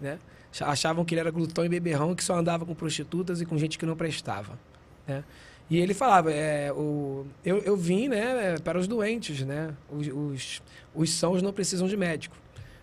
né? 0.00 0.18
Achavam 0.60 1.04
que 1.04 1.14
ele 1.14 1.20
era 1.20 1.30
glutão 1.30 1.64
e 1.64 1.68
beberrão 1.68 2.14
que 2.14 2.22
só 2.22 2.36
andava 2.36 2.66
com 2.66 2.74
prostitutas 2.74 3.40
e 3.40 3.46
com 3.46 3.56
gente 3.56 3.78
que 3.78 3.86
não 3.86 3.96
prestava, 3.96 4.58
né? 5.06 5.22
E 5.70 5.78
ele 5.78 5.94
falava, 5.94 6.30
é, 6.30 6.70
o, 6.72 7.26
eu, 7.44 7.58
eu 7.58 7.76
vim 7.76 8.08
né, 8.08 8.56
para 8.62 8.78
os 8.78 8.86
doentes, 8.86 9.40
né? 9.42 9.74
Os, 9.90 10.06
os, 10.08 10.62
os 10.94 11.10
sãos 11.10 11.40
não 11.40 11.52
precisam 11.52 11.88
de 11.88 11.96
médico, 11.96 12.36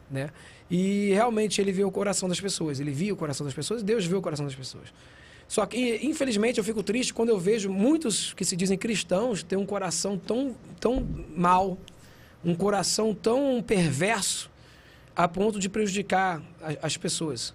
né? 0.09 0.31
E 0.72 1.11
realmente 1.11 1.59
ele 1.59 1.74
vê 1.74 1.84
o 1.84 1.91
coração 1.91 2.30
das 2.30 2.39
pessoas. 2.39 2.80
Ele 2.80 2.91
via 2.91 3.13
o 3.13 3.17
coração 3.17 3.45
das 3.45 3.53
pessoas, 3.53 3.84
Deus 3.84 4.05
vê 4.05 4.15
o 4.15 4.22
coração 4.22 4.45
das 4.45 4.55
pessoas. 4.55 4.93
Só 5.45 5.65
que, 5.65 5.99
infelizmente, 6.01 6.59
eu 6.59 6.63
fico 6.63 6.82
triste 6.82 7.13
quando 7.13 7.28
eu 7.28 7.38
vejo 7.38 7.69
muitos 7.69 8.34
que 8.34 8.45
se 8.45 8.55
dizem 8.55 8.78
cristãos 8.78 9.43
ter 9.43 9.57
um 9.57 9.65
coração 9.65 10.17
tão, 10.17 10.55
tão 10.80 11.05
mal, 11.36 11.78
um 12.43 12.55
coração 12.55 13.13
tão 13.13 13.61
perverso, 13.61 14.49
a 15.13 15.28
ponto 15.28 15.59
de 15.59 15.67
prejudicar 15.67 16.41
as 16.82 16.95
pessoas. 16.95 17.53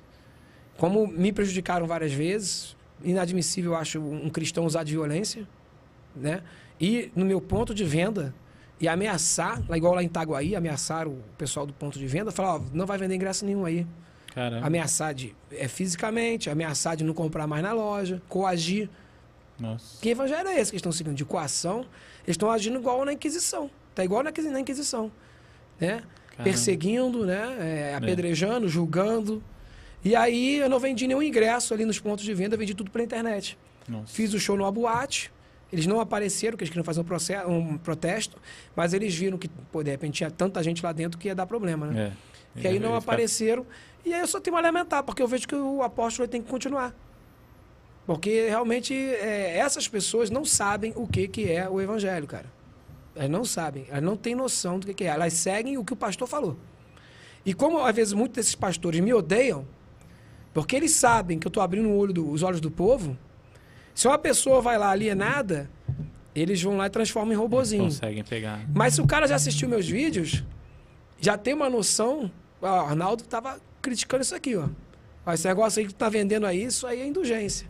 Como 0.77 1.07
me 1.07 1.33
prejudicaram 1.33 1.87
várias 1.87 2.12
vezes, 2.12 2.77
inadmissível, 3.03 3.73
eu 3.73 3.79
acho, 3.79 3.99
um 3.99 4.29
cristão 4.29 4.67
usar 4.67 4.85
de 4.85 4.93
violência, 4.93 5.49
né? 6.14 6.43
E 6.79 7.11
no 7.17 7.25
meu 7.25 7.41
ponto 7.41 7.75
de 7.75 7.83
venda, 7.83 8.35
e 8.79 8.89
ameaçar, 8.89 9.62
igual 9.74 9.95
lá 9.95 10.03
em 10.03 10.07
Itaguaí, 10.07 10.55
ameaçar 10.55 11.09
o 11.09 11.22
pessoal 11.39 11.66
do 11.66 11.72
ponto 11.72 11.99
de 11.99 12.07
venda, 12.07 12.31
falar, 12.31 12.57
ó, 12.57 12.61
não 12.72 12.85
vai 12.85 12.99
vender 12.99 13.14
ingresso 13.14 13.45
nenhum 13.45 13.64
aí. 13.64 13.87
Caramba. 14.35 14.66
Ameaçar 14.66 15.14
de, 15.14 15.35
é, 15.51 15.66
fisicamente, 15.66 16.51
ameaçar 16.51 16.95
de 16.95 17.03
não 17.03 17.14
comprar 17.14 17.47
mais 17.47 17.62
na 17.62 17.72
loja, 17.72 18.20
coagir. 18.29 18.91
Nossa. 19.59 19.99
Que 20.03 20.11
evangelho 20.11 20.49
é 20.49 20.61
esse 20.61 20.70
que 20.70 20.77
estão 20.77 20.93
seguindo? 20.93 21.14
De 21.14 21.24
coação. 21.24 21.87
Eles 22.27 22.35
estão 22.35 22.51
agindo 22.51 22.79
igual 22.79 23.03
na 23.07 23.14
Inquisição. 23.14 23.70
Tá 23.95 24.05
igual 24.05 24.22
na, 24.22 24.31
na 24.31 24.61
Inquisição. 24.61 25.11
Né? 25.81 26.03
Perseguindo, 26.45 27.24
né? 27.24 27.57
É, 27.61 27.95
apedrejando, 27.95 28.66
é. 28.66 28.68
julgando. 28.68 29.43
E 30.05 30.14
aí 30.14 30.59
eu 30.59 30.68
não 30.68 30.79
vendi 30.79 31.07
nenhum 31.07 31.22
ingresso 31.22 31.72
ali 31.72 31.87
nos 31.87 31.99
pontos 31.99 32.22
de 32.22 32.35
venda, 32.35 32.59
vendi 32.59 32.74
tudo 32.74 32.91
pela 32.91 33.05
internet. 33.05 33.59
Nossa. 33.89 34.12
Fiz 34.12 34.35
o 34.35 34.39
show 34.39 34.57
no 34.57 34.70
boate, 34.70 35.33
eles 35.73 35.87
não 35.87 36.01
apareceram, 36.01 36.53
porque 36.53 36.64
eles 36.64 36.71
queriam 36.71 36.85
fazer 36.85 37.01
um, 37.01 37.05
processo, 37.05 37.49
um 37.49 37.79
protesto, 37.79 38.39
mas 38.75 38.95
eles 38.95 39.14
viram 39.14 39.37
que, 39.37 39.49
pô, 39.49 39.83
de 39.83 39.91
repente 39.91 40.14
tinha 40.14 40.31
tanta 40.31 40.62
gente 40.62 40.83
lá 40.83 40.93
dentro 40.93 41.19
que 41.19 41.29
ia 41.29 41.35
dar 41.35 41.47
problema, 41.47 41.87
né? 41.87 42.12
É. 42.57 42.61
E 42.62 42.67
aí 42.67 42.79
não 42.79 42.95
apareceram. 42.95 43.67
E 44.05 44.14
aí 44.14 44.21
eu 44.21 44.27
só 44.27 44.41
tenho 44.41 44.57
a 44.57 44.61
lamentar, 44.61 45.03
porque 45.03 45.23
eu 45.23 45.29
vejo 45.29 45.47
que 45.47 45.55
o 45.55 45.83
apóstolo 45.83 46.29
tem 46.29 46.41
que 46.41 46.49
continuar. 46.49 46.95
Porque 48.07 48.49
realmente 48.49 48.95
é, 48.95 49.59
essas 49.59 49.89
pessoas 49.89 50.31
não 50.31 50.45
sabem 50.45 50.93
o 50.95 51.07
que, 51.07 51.27
que 51.27 51.51
é 51.51 51.69
o 51.69 51.81
evangelho, 51.81 52.27
cara. 52.27 52.47
Elas 53.14 53.31
não 53.31 53.45
sabem, 53.45 53.87
elas 53.89 54.03
não 54.03 54.17
têm 54.17 54.35
noção 54.35 54.79
do 54.79 54.87
que, 54.87 54.95
que 54.95 55.05
é. 55.05 55.09
Elas 55.09 55.33
seguem 55.33 55.77
o 55.77 55.85
que 55.85 55.93
o 55.93 55.97
pastor 55.97 56.29
falou. 56.29 56.57
E 57.45 57.53
como 57.53 57.79
às 57.85 57.95
vezes 57.95 58.12
muitos 58.12 58.37
desses 58.37 58.55
pastores 58.55 59.01
me 59.01 59.12
odeiam, 59.12 59.67
porque 60.55 60.77
eles 60.77 60.93
sabem 60.93 61.39
que 61.39 61.47
eu 61.47 61.49
estou 61.49 61.62
abrindo 61.62 61.91
olho 61.91 62.12
do, 62.12 62.31
os 62.31 62.43
olhos 62.43 62.61
do 62.61 62.71
povo, 62.71 63.19
se 63.97 64.07
uma 64.07 64.18
pessoa 64.18 64.61
vai 64.61 64.76
lá 64.76 64.90
alienada, 64.90 65.70
eles 66.34 66.62
vão 66.62 66.76
lá 66.76 66.86
e 66.86 66.90
transformam 66.90 67.32
em 67.32 67.36
robozinho. 67.36 67.84
conseguem 67.84 68.22
pegar. 68.22 68.61
Mas 68.74 68.92
se 68.92 69.01
o 69.01 69.07
cara 69.07 69.26
já 69.26 69.36
assistiu 69.36 69.70
meus 69.70 69.88
vídeos, 69.88 70.44
já 71.18 71.38
tem 71.38 71.55
uma 71.55 71.70
noção. 71.70 72.30
O 72.61 72.66
Arnaldo 72.66 73.22
estava 73.22 73.59
criticando 73.80 74.22
isso 74.22 74.34
aqui, 74.34 74.55
ó. 74.55 74.68
ó. 75.24 75.32
Esse 75.32 75.49
negócio 75.49 75.80
aí 75.80 75.86
que 75.86 75.94
tá 75.94 76.11
vendendo 76.11 76.44
aí, 76.44 76.62
isso 76.62 76.86
aí 76.86 77.01
é 77.01 77.07
indulgência. 77.07 77.66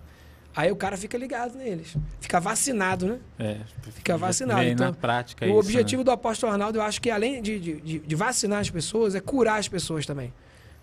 Aí 0.57 0.73
o 0.73 0.75
cara 0.75 0.97
fica 0.97 1.17
ligado 1.17 1.57
neles. 1.57 1.97
Fica 2.21 2.41
vacinado, 2.41 3.07
né? 3.07 3.21
É, 3.39 3.59
fica 3.93 4.17
vacinado. 4.17 4.65
Então, 4.65 4.89
na 4.89 4.93
prática 4.95 5.45
o 5.45 5.49
isso, 5.49 5.59
objetivo 5.59 6.01
né? 6.01 6.07
do 6.07 6.11
apóstolo 6.11 6.51
Arnaldo, 6.51 6.79
eu 6.79 6.83
acho 6.83 7.01
que 7.01 7.09
além 7.09 7.41
de, 7.41 7.61
de, 7.61 7.99
de, 8.01 8.17
vacinar 8.17 8.59
as 8.59 8.71
pessoas, 8.71 9.15
é 9.15 9.21
curar 9.21 9.61
as 9.61 9.69
pessoas 9.69 10.05
também. 10.05 10.35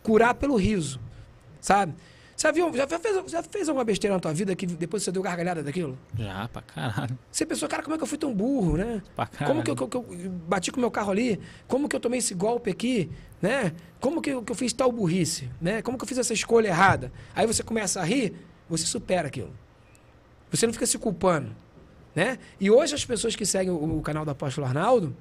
Curar 0.02 0.36
pelo 0.36 0.56
riso, 0.56 1.02
sabe? 1.60 1.94
Já, 2.38 2.52
viu, 2.52 2.76
já, 2.76 2.88
fez, 2.88 3.32
já 3.32 3.44
fez 3.44 3.70
alguma 3.70 3.86
besteira 3.86 4.16
na 4.16 4.20
tua 4.20 4.34
vida 4.34 4.56
que 4.56 4.66
depois 4.66 5.04
você 5.04 5.12
deu 5.12 5.22
gargalhada 5.22 5.64
daquilo? 5.64 5.98
Já, 6.18 6.48
pra 6.48 6.62
caralho. 6.62 7.18
Você 7.32 7.46
pensou, 7.46 7.70
cara, 7.70 7.84
como 7.84 7.96
é 7.96 7.98
que 7.98 8.04
eu 8.04 8.08
fui 8.08 8.18
tão 8.18 8.34
burro, 8.34 8.78
né? 8.78 9.02
Pra 9.16 9.28
caralho. 9.28 9.48
Como 9.48 9.64
que 9.64 9.72
eu, 9.72 9.76
que 9.76 9.98
eu, 9.98 10.04
que 10.04 10.26
eu 10.26 10.32
bati 10.48 10.72
com 10.72 10.78
o 10.78 10.82
meu 10.82 10.92
carro 10.92 11.12
ali? 11.12 11.40
Como 11.68 11.88
que 11.88 11.96
eu 11.96 12.00
tomei 12.00 12.20
esse 12.20 12.34
golpe 12.34 12.70
aqui? 12.70 13.10
Né? 13.42 13.74
Como 14.00 14.22
que 14.22 14.32
eu, 14.32 14.42
que 14.42 14.52
eu 14.52 14.56
fiz 14.56 14.74
tal 14.74 14.92
burrice? 14.92 15.50
Né? 15.62 15.82
Como 15.82 15.98
que 15.98 16.04
eu 16.04 16.08
fiz 16.08 16.18
essa 16.18 16.34
escolha 16.34 16.68
errada? 16.68 17.12
Aí 17.36 17.46
você 17.46 17.64
começa 17.64 18.02
a 18.02 18.04
rir, 18.04 18.34
você 18.68 18.86
supera 18.86 19.28
aquilo. 19.28 19.54
Você 20.52 20.66
não 20.66 20.74
fica 20.74 20.86
se 20.86 20.98
culpando. 20.98 21.56
Né? 22.16 22.38
E 22.60 22.70
hoje 22.70 22.94
as 22.94 23.06
pessoas 23.06 23.36
que 23.36 23.46
seguem 23.46 23.72
o, 23.72 23.98
o 23.98 24.02
canal 24.02 24.26
do 24.26 24.32
Apóstolo 24.32 24.68
Arnaldo, 24.68 25.16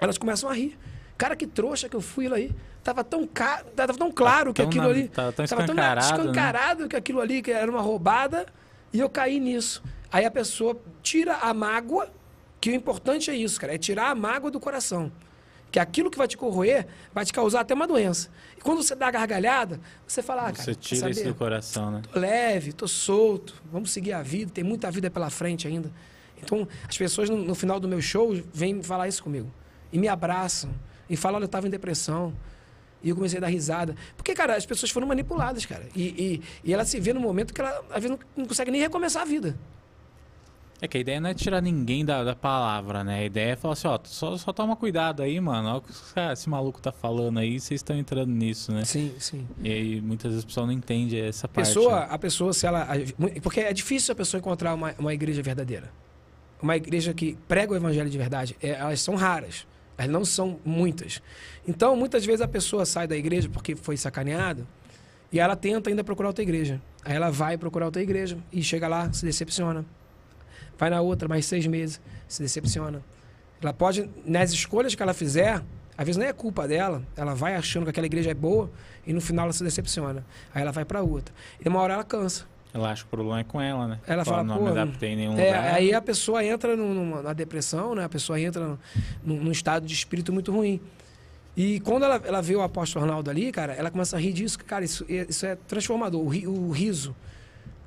elas 0.00 0.18
começam 0.18 0.48
a 0.48 0.54
rir. 0.54 0.76
Cara, 1.16 1.34
que 1.34 1.46
trouxa 1.46 1.88
que 1.88 1.96
eu 1.96 2.00
fui 2.00 2.28
lá 2.28 2.36
aí. 2.36 2.52
Tava 2.84 3.02
tão, 3.02 3.26
ca... 3.26 3.64
tava 3.74 3.94
tão 3.94 4.12
claro 4.12 4.52
que 4.52 4.62
aquilo 4.62 4.84
na... 4.84 4.90
ali. 4.90 5.08
Tava 5.08 5.32
tão 5.32 5.44
escancarado, 5.44 6.00
tava 6.00 6.16
tão 6.16 6.30
escancarado 6.30 6.82
né? 6.82 6.88
que 6.88 6.96
aquilo 6.96 7.20
ali 7.20 7.42
que 7.42 7.50
era 7.50 7.70
uma 7.70 7.80
roubada 7.80 8.46
e 8.92 9.00
eu 9.00 9.08
caí 9.08 9.40
nisso. 9.40 9.82
Aí 10.12 10.24
a 10.24 10.30
pessoa 10.30 10.80
tira 11.02 11.36
a 11.36 11.52
mágoa, 11.52 12.08
que 12.60 12.70
o 12.70 12.74
importante 12.74 13.30
é 13.30 13.34
isso, 13.34 13.60
cara, 13.60 13.74
é 13.74 13.78
tirar 13.78 14.10
a 14.10 14.14
mágoa 14.14 14.50
do 14.50 14.60
coração. 14.60 15.10
Que 15.70 15.80
aquilo 15.80 16.10
que 16.10 16.16
vai 16.16 16.28
te 16.28 16.36
corroer 16.36 16.86
vai 17.12 17.24
te 17.24 17.32
causar 17.32 17.60
até 17.60 17.74
uma 17.74 17.86
doença. 17.86 18.30
E 18.56 18.60
quando 18.60 18.82
você 18.82 18.94
dá 18.94 19.08
a 19.08 19.10
gargalhada, 19.10 19.80
você 20.06 20.22
fala, 20.22 20.42
ah, 20.42 20.52
cara. 20.52 20.62
Você 20.62 20.74
tira 20.74 21.10
isso 21.10 21.24
do 21.24 21.34
coração, 21.34 21.90
né? 21.90 22.02
Tô 22.10 22.18
leve, 22.18 22.72
tô 22.72 22.86
solto, 22.86 23.62
vamos 23.70 23.90
seguir 23.90 24.12
a 24.12 24.22
vida, 24.22 24.50
tem 24.52 24.62
muita 24.62 24.90
vida 24.90 25.10
pela 25.10 25.28
frente 25.28 25.66
ainda. 25.66 25.90
Então, 26.40 26.68
as 26.88 26.96
pessoas 26.96 27.28
no, 27.28 27.36
no 27.36 27.54
final 27.54 27.80
do 27.80 27.88
meu 27.88 28.00
show 28.00 28.32
vêm 28.52 28.82
falar 28.82 29.08
isso 29.08 29.22
comigo. 29.22 29.52
E 29.92 29.98
me 29.98 30.08
abraçam. 30.08 30.70
E 31.08 31.16
falam, 31.16 31.36
olha, 31.36 31.44
eu 31.44 31.46
estava 31.46 31.66
em 31.66 31.70
depressão. 31.70 32.32
E 33.02 33.10
eu 33.10 33.14
comecei 33.14 33.38
a 33.38 33.40
dar 33.40 33.48
risada. 33.48 33.94
Porque, 34.16 34.34
cara, 34.34 34.56
as 34.56 34.66
pessoas 34.66 34.90
foram 34.90 35.06
manipuladas, 35.06 35.64
cara. 35.66 35.84
E, 35.94 36.02
e, 36.02 36.42
e 36.64 36.74
ela 36.74 36.84
se 36.84 36.98
vê 36.98 37.12
no 37.12 37.20
momento 37.20 37.54
que 37.54 37.60
ela, 37.60 37.84
às 37.90 38.02
vezes, 38.02 38.18
não, 38.36 38.46
consegue 38.46 38.70
nem 38.70 38.80
recomeçar 38.80 39.22
a 39.22 39.24
vida. 39.24 39.56
É 40.80 40.86
que 40.86 40.98
a 40.98 41.00
ideia 41.00 41.20
não 41.20 41.30
é 41.30 41.34
tirar 41.34 41.62
ninguém 41.62 42.04
da, 42.04 42.22
da 42.22 42.34
palavra, 42.34 43.02
né? 43.02 43.20
A 43.20 43.24
ideia 43.24 43.52
é 43.52 43.56
falar 43.56 43.72
assim, 43.72 43.88
ó, 43.88 43.98
só, 44.04 44.36
só 44.36 44.52
toma 44.52 44.76
cuidado 44.76 45.22
aí, 45.22 45.40
mano. 45.40 45.68
Olha 45.68 45.78
o 45.78 45.80
que 45.80 45.92
esse 46.32 46.50
maluco 46.50 46.80
tá 46.82 46.92
falando 46.92 47.38
aí, 47.38 47.58
vocês 47.58 47.78
estão 47.78 47.96
entrando 47.96 48.30
nisso, 48.30 48.72
né? 48.72 48.84
Sim, 48.84 49.14
sim. 49.18 49.48
E 49.62 49.72
aí 49.72 50.00
muitas 50.02 50.32
vezes 50.32 50.44
a 50.44 50.46
pessoa 50.46 50.66
não 50.66 50.72
entende 50.74 51.18
essa 51.18 51.48
parte. 51.48 51.68
Pessoa, 51.68 52.00
né? 52.00 52.06
A 52.10 52.18
pessoa, 52.18 52.52
se 52.52 52.66
ela. 52.66 52.86
Porque 53.42 53.60
é 53.60 53.72
difícil 53.72 54.12
a 54.12 54.14
pessoa 54.14 54.38
encontrar 54.38 54.74
uma, 54.74 54.94
uma 54.98 55.14
igreja 55.14 55.42
verdadeira. 55.42 55.90
Uma 56.60 56.76
igreja 56.76 57.14
que 57.14 57.38
prega 57.48 57.72
o 57.72 57.76
evangelho 57.76 58.10
de 58.10 58.18
verdade. 58.18 58.56
É, 58.60 58.70
elas 58.70 59.00
são 59.00 59.14
raras. 59.14 59.66
Elas 59.98 60.10
não 60.10 60.24
são 60.24 60.58
muitas. 60.64 61.22
Então, 61.66 61.96
muitas 61.96 62.24
vezes 62.24 62.40
a 62.40 62.48
pessoa 62.48 62.84
sai 62.84 63.06
da 63.06 63.16
igreja 63.16 63.48
porque 63.48 63.74
foi 63.74 63.96
sacaneada 63.96 64.66
e 65.32 65.40
ela 65.40 65.56
tenta 65.56 65.90
ainda 65.90 66.04
procurar 66.04 66.28
outra 66.28 66.42
igreja. 66.42 66.80
Aí 67.04 67.14
ela 67.14 67.30
vai 67.30 67.56
procurar 67.56 67.86
outra 67.86 68.02
igreja 68.02 68.38
e 68.52 68.62
chega 68.62 68.86
lá, 68.88 69.12
se 69.12 69.24
decepciona. 69.24 69.84
Vai 70.78 70.90
na 70.90 71.00
outra, 71.00 71.26
mais 71.26 71.46
seis 71.46 71.66
meses, 71.66 72.00
se 72.28 72.42
decepciona. 72.42 73.02
Ela 73.62 73.72
pode, 73.72 74.08
nas 74.24 74.52
escolhas 74.52 74.94
que 74.94 75.02
ela 75.02 75.14
fizer, 75.14 75.62
às 75.96 76.04
vezes 76.04 76.18
nem 76.18 76.28
é 76.28 76.32
culpa 76.32 76.68
dela, 76.68 77.02
ela 77.16 77.34
vai 77.34 77.54
achando 77.54 77.84
que 77.84 77.90
aquela 77.90 78.06
igreja 78.06 78.30
é 78.30 78.34
boa 78.34 78.70
e 79.06 79.12
no 79.12 79.20
final 79.20 79.44
ela 79.44 79.52
se 79.52 79.64
decepciona. 79.64 80.24
Aí 80.54 80.60
ela 80.60 80.72
vai 80.72 80.84
para 80.84 81.02
outra. 81.02 81.34
E 81.64 81.68
uma 81.68 81.80
hora 81.80 81.94
ela 81.94 82.04
cansa. 82.04 82.44
Eu 82.76 82.84
acho 82.84 83.02
que 83.04 83.08
o 83.08 83.10
problema 83.10 83.40
é 83.40 83.44
com 83.44 83.60
ela, 83.60 83.88
né? 83.88 84.00
Ela 84.06 84.24
fala, 84.24 84.44
não 84.44 84.58
pô, 84.58 84.64
me 84.64 84.70
adaptei 84.70 85.10
em 85.12 85.16
nenhum 85.16 85.38
É, 85.38 85.46
lugar. 85.46 85.74
aí 85.74 85.92
a 85.94 86.00
pessoa 86.02 86.44
entra 86.44 86.76
num- 86.76 86.92
numa, 86.94 87.22
na 87.22 87.32
depressão, 87.32 87.94
né? 87.94 88.04
A 88.04 88.08
pessoa 88.08 88.40
entra 88.40 88.78
num, 89.24 89.36
num 89.42 89.50
estado 89.50 89.86
de 89.86 89.94
espírito 89.94 90.32
muito 90.32 90.52
ruim. 90.52 90.80
E 91.56 91.80
quando 91.80 92.04
ela, 92.04 92.20
ela 92.24 92.42
vê 92.42 92.54
o 92.54 92.60
apóstolo 92.60 93.04
Arnaldo 93.06 93.30
ali, 93.30 93.50
cara, 93.50 93.72
ela 93.72 93.90
começa 93.90 94.16
a 94.16 94.20
rir 94.20 94.32
disso. 94.34 94.58
Cara, 94.58 94.84
isso, 94.84 95.04
é- 95.08 95.26
isso 95.28 95.46
é 95.46 95.56
transformador. 95.56 96.20
O, 96.22 96.28
ri- 96.28 96.46
o 96.46 96.70
riso. 96.70 97.16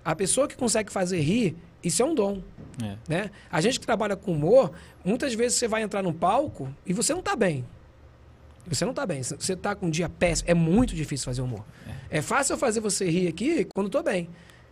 A 0.03 0.15
pessoa 0.15 0.47
que 0.47 0.55
consegue 0.57 0.91
fazer 0.91 1.19
rir, 1.21 1.55
isso 1.83 2.01
é 2.01 2.05
um 2.05 2.15
dom. 2.15 2.41
É. 2.83 2.95
Né? 3.07 3.31
A 3.51 3.61
gente 3.61 3.79
que 3.79 3.85
trabalha 3.85 4.15
com 4.15 4.31
humor, 4.31 4.71
muitas 5.05 5.33
vezes 5.33 5.57
você 5.59 5.67
vai 5.67 5.83
entrar 5.83 6.01
num 6.01 6.13
palco 6.13 6.69
e 6.85 6.93
você 6.93 7.13
não 7.13 7.21
tá 7.21 7.35
bem. 7.35 7.63
Você 8.67 8.85
não 8.85 8.93
tá 8.93 9.05
bem. 9.05 9.21
Você 9.23 9.55
tá 9.55 9.75
com 9.75 9.87
um 9.87 9.89
dia 9.89 10.07
péssimo. 10.09 10.49
É 10.49 10.53
muito 10.53 10.95
difícil 10.95 11.25
fazer 11.25 11.41
humor. 11.41 11.63
É, 12.09 12.21
fácil 12.21 12.53
eu 12.53 12.57
fazer 12.57 12.79
você 12.79 13.09
rir 13.09 13.27
aqui 13.27 13.65
quando 13.73 13.89
tô 13.89 14.01
bem. 14.01 14.29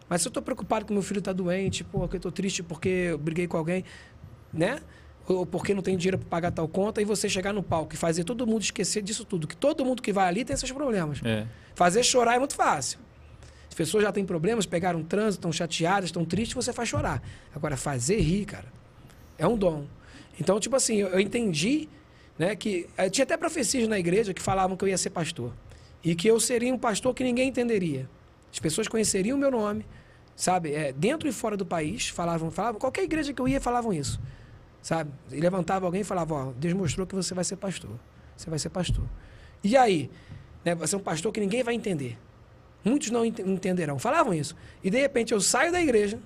Mas 0.09 0.21
se 0.21 0.27
eu 0.27 0.31
tô 0.31 0.41
preocupado 0.41 0.85
que 0.85 0.93
meu 0.93 1.01
filho 1.01 1.21
tá 1.21 1.33
doente, 1.33 1.83
pô, 1.83 2.07
que 2.07 2.15
eu 2.15 2.19
tô 2.19 2.31
triste 2.31 2.63
porque 2.63 2.89
eu 2.89 3.17
briguei 3.17 3.47
com 3.47 3.57
alguém, 3.57 3.83
né? 4.53 4.79
Ou 5.27 5.45
porque 5.45 5.73
não 5.73 5.81
tem 5.81 5.97
dinheiro 5.97 6.17
para 6.17 6.27
pagar 6.29 6.51
tal 6.51 6.67
conta, 6.67 7.01
e 7.01 7.05
você 7.05 7.27
chegar 7.27 7.51
no 7.53 7.61
palco 7.61 7.93
e 7.93 7.97
fazer 7.97 8.23
todo 8.23 8.47
mundo 8.47 8.61
esquecer 8.61 9.01
disso 9.01 9.25
tudo. 9.25 9.45
Que 9.45 9.57
todo 9.57 9.83
mundo 9.83 10.01
que 10.01 10.13
vai 10.13 10.27
ali 10.27 10.45
tem 10.45 10.53
esses 10.53 10.71
problemas. 10.71 11.19
É. 11.23 11.45
Fazer 11.75 12.01
chorar 12.03 12.35
é 12.35 12.39
muito 12.39 12.55
fácil. 12.55 12.99
As 13.67 13.75
pessoas 13.75 14.03
já 14.03 14.11
têm 14.11 14.25
problemas, 14.25 14.65
pegaram 14.65 14.99
um 14.99 15.03
trânsito, 15.03 15.39
estão 15.39 15.51
chateadas, 15.51 16.05
estão 16.05 16.23
tristes, 16.23 16.55
você 16.55 16.71
faz 16.71 16.87
chorar. 16.87 17.21
Agora, 17.53 17.75
fazer 17.75 18.19
rir, 18.21 18.45
cara, 18.45 18.65
é 19.37 19.45
um 19.45 19.57
dom. 19.57 19.85
Então, 20.39 20.59
tipo 20.59 20.75
assim, 20.75 20.95
eu, 20.97 21.09
eu 21.09 21.19
entendi 21.19 21.89
né, 22.39 22.55
que. 22.55 22.87
eh, 22.97 23.09
Tinha 23.09 23.23
até 23.23 23.35
profecias 23.35 23.87
na 23.87 23.99
igreja 23.99 24.33
que 24.33 24.41
falavam 24.41 24.77
que 24.77 24.83
eu 24.85 24.87
ia 24.87 24.97
ser 24.97 25.09
pastor. 25.09 25.51
E 26.03 26.15
que 26.15 26.27
eu 26.27 26.39
seria 26.39 26.73
um 26.73 26.77
pastor 26.77 27.13
que 27.13 27.23
ninguém 27.23 27.49
entenderia. 27.49 28.09
As 28.57 28.59
pessoas 28.59 28.87
conheceriam 28.87 29.37
o 29.37 29.39
meu 29.39 29.51
nome, 29.51 29.85
sabe? 30.35 30.73
É, 30.73 30.91
dentro 30.91 31.29
e 31.29 31.31
fora 31.31 31.55
do 31.55 31.63
país, 31.63 32.09
falavam, 32.09 32.49
falavam. 32.49 32.79
Qualquer 32.79 33.03
igreja 33.03 33.31
que 33.31 33.39
eu 33.39 33.47
ia, 33.47 33.61
falavam 33.61 33.93
isso. 33.93 34.19
Sabe? 34.81 35.11
E 35.31 35.39
levantava 35.39 35.85
alguém 35.85 36.01
e 36.01 36.03
falava: 36.03 36.33
Ó, 36.33 36.51
Deus 36.53 36.73
mostrou 36.73 37.05
que 37.05 37.13
você 37.13 37.35
vai 37.35 37.43
ser 37.43 37.55
pastor. 37.57 37.91
Você 38.35 38.49
vai 38.49 38.57
ser 38.57 38.69
pastor. 38.69 39.05
E 39.63 39.77
aí? 39.77 40.09
Né, 40.65 40.73
vai 40.73 40.87
ser 40.87 40.95
um 40.95 40.99
pastor 40.99 41.31
que 41.31 41.39
ninguém 41.39 41.61
vai 41.61 41.75
entender. 41.75 42.17
Muitos 42.83 43.11
não 43.11 43.23
ente- 43.23 43.43
entenderão. 43.43 43.99
Falavam 43.99 44.33
isso. 44.33 44.55
E 44.83 44.89
de 44.89 44.99
repente 44.99 45.31
eu 45.35 45.39
saio 45.39 45.71
da 45.71 45.79
igreja 45.79 46.19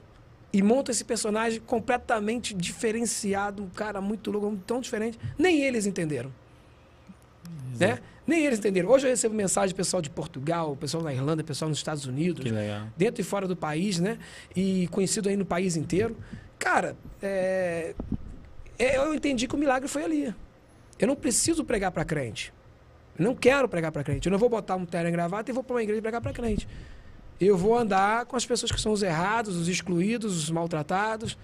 e 0.53 0.61
monto 0.61 0.89
esse 0.89 1.03
personagem 1.03 1.59
completamente 1.59 2.53
diferenciado, 2.53 3.61
um 3.61 3.69
cara 3.69 3.99
muito 3.99 4.31
louco, 4.31 4.57
tão 4.65 4.79
diferente. 4.79 5.19
Nem 5.37 5.63
eles 5.63 5.85
entenderam. 5.85 6.31
Né? 7.79 7.99
Nem 8.25 8.45
eles 8.45 8.59
entenderam. 8.59 8.89
Hoje 8.89 9.07
eu 9.07 9.09
recebo 9.09 9.33
mensagem 9.33 9.73
do 9.73 9.77
pessoal 9.77 10.01
de 10.01 10.09
Portugal, 10.09 10.75
pessoal 10.75 11.03
na 11.03 11.13
Irlanda, 11.13 11.43
pessoal 11.43 11.69
nos 11.69 11.79
Estados 11.79 12.05
Unidos, 12.05 12.45
dentro 12.95 13.21
e 13.21 13.23
fora 13.23 13.47
do 13.47 13.55
país, 13.55 13.99
né? 13.99 14.19
E 14.55 14.87
conhecido 14.87 15.27
aí 15.27 15.35
no 15.35 15.45
país 15.45 15.75
inteiro. 15.75 16.15
Cara, 16.59 16.95
é, 17.21 17.95
é, 18.77 18.97
eu 18.97 19.13
entendi 19.13 19.47
que 19.47 19.55
o 19.55 19.57
milagre 19.57 19.87
foi 19.87 20.03
ali. 20.03 20.35
Eu 20.99 21.07
não 21.07 21.15
preciso 21.15 21.65
pregar 21.65 21.91
para 21.91 22.05
crente. 22.05 22.53
Eu 23.17 23.25
não 23.25 23.35
quero 23.35 23.67
pregar 23.67 23.91
para 23.91 24.03
crente. 24.03 24.27
Eu 24.27 24.31
não 24.31 24.37
vou 24.37 24.49
botar 24.49 24.75
um 24.75 24.85
terno 24.85 25.09
e 25.09 25.11
gravata 25.11 25.49
e 25.49 25.53
vou 25.53 25.63
para 25.63 25.75
uma 25.75 25.83
igreja 25.83 26.01
pregar 26.01 26.21
para 26.21 26.31
crente. 26.31 26.67
Eu 27.39 27.57
vou 27.57 27.75
andar 27.75 28.25
com 28.27 28.35
as 28.35 28.45
pessoas 28.45 28.71
que 28.71 28.79
são 28.79 28.91
os 28.91 29.01
errados, 29.01 29.57
os 29.57 29.67
excluídos, 29.67 30.37
os 30.37 30.51
maltratados. 30.51 31.37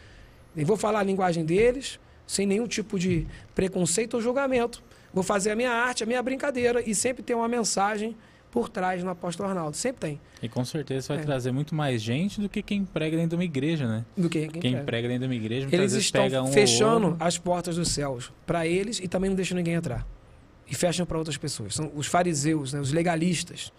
E 0.55 0.63
vou 0.63 0.77
falar 0.77 0.99
a 0.99 1.03
linguagem 1.03 1.43
deles, 1.43 1.99
sem 2.27 2.45
nenhum 2.45 2.67
tipo 2.67 2.99
de 2.99 3.25
preconceito 3.55 4.13
ou 4.13 4.21
julgamento. 4.21 4.83
Vou 5.17 5.23
fazer 5.23 5.49
a 5.49 5.55
minha 5.55 5.71
arte, 5.71 6.03
a 6.03 6.05
minha 6.05 6.21
brincadeira 6.21 6.79
e 6.87 6.93
sempre 6.93 7.23
ter 7.23 7.33
uma 7.33 7.47
mensagem 7.47 8.15
por 8.51 8.69
trás 8.69 9.03
no 9.03 9.09
apóstolo 9.09 9.49
Arnaldo. 9.49 9.75
Sempre 9.75 9.99
tem. 9.99 10.21
E 10.43 10.47
com 10.47 10.63
certeza 10.63 11.07
vai 11.11 11.23
É. 11.23 11.25
trazer 11.25 11.51
muito 11.51 11.73
mais 11.73 12.03
gente 12.03 12.39
do 12.39 12.47
que 12.47 12.61
quem 12.61 12.85
prega 12.85 13.17
dentro 13.17 13.29
de 13.31 13.35
uma 13.37 13.43
igreja, 13.43 13.87
né? 13.87 14.05
Do 14.15 14.29
que 14.29 14.41
quem, 14.47 14.61
Quem 14.61 14.71
prega. 14.73 14.85
prega 14.85 15.07
dentro 15.07 15.21
de 15.21 15.33
uma 15.33 15.35
igreja, 15.35 15.67
Eles 15.71 15.93
estão 15.93 16.27
um 16.45 16.51
fechando 16.51 17.17
as 17.19 17.35
portas 17.35 17.77
dos 17.77 17.87
céus 17.89 18.31
para 18.45 18.67
eles 18.67 18.99
e 18.99 19.07
também 19.07 19.27
não 19.31 19.35
deixam 19.35 19.57
ninguém 19.57 19.73
entrar. 19.73 20.05
E 20.69 20.75
fecham 20.75 21.03
para 21.03 21.17
outras 21.17 21.35
pessoas. 21.35 21.73
São 21.73 21.91
os 21.95 22.05
fariseus, 22.05 22.73
né, 22.73 22.79
os 22.79 22.91
legalistas. 22.93 23.73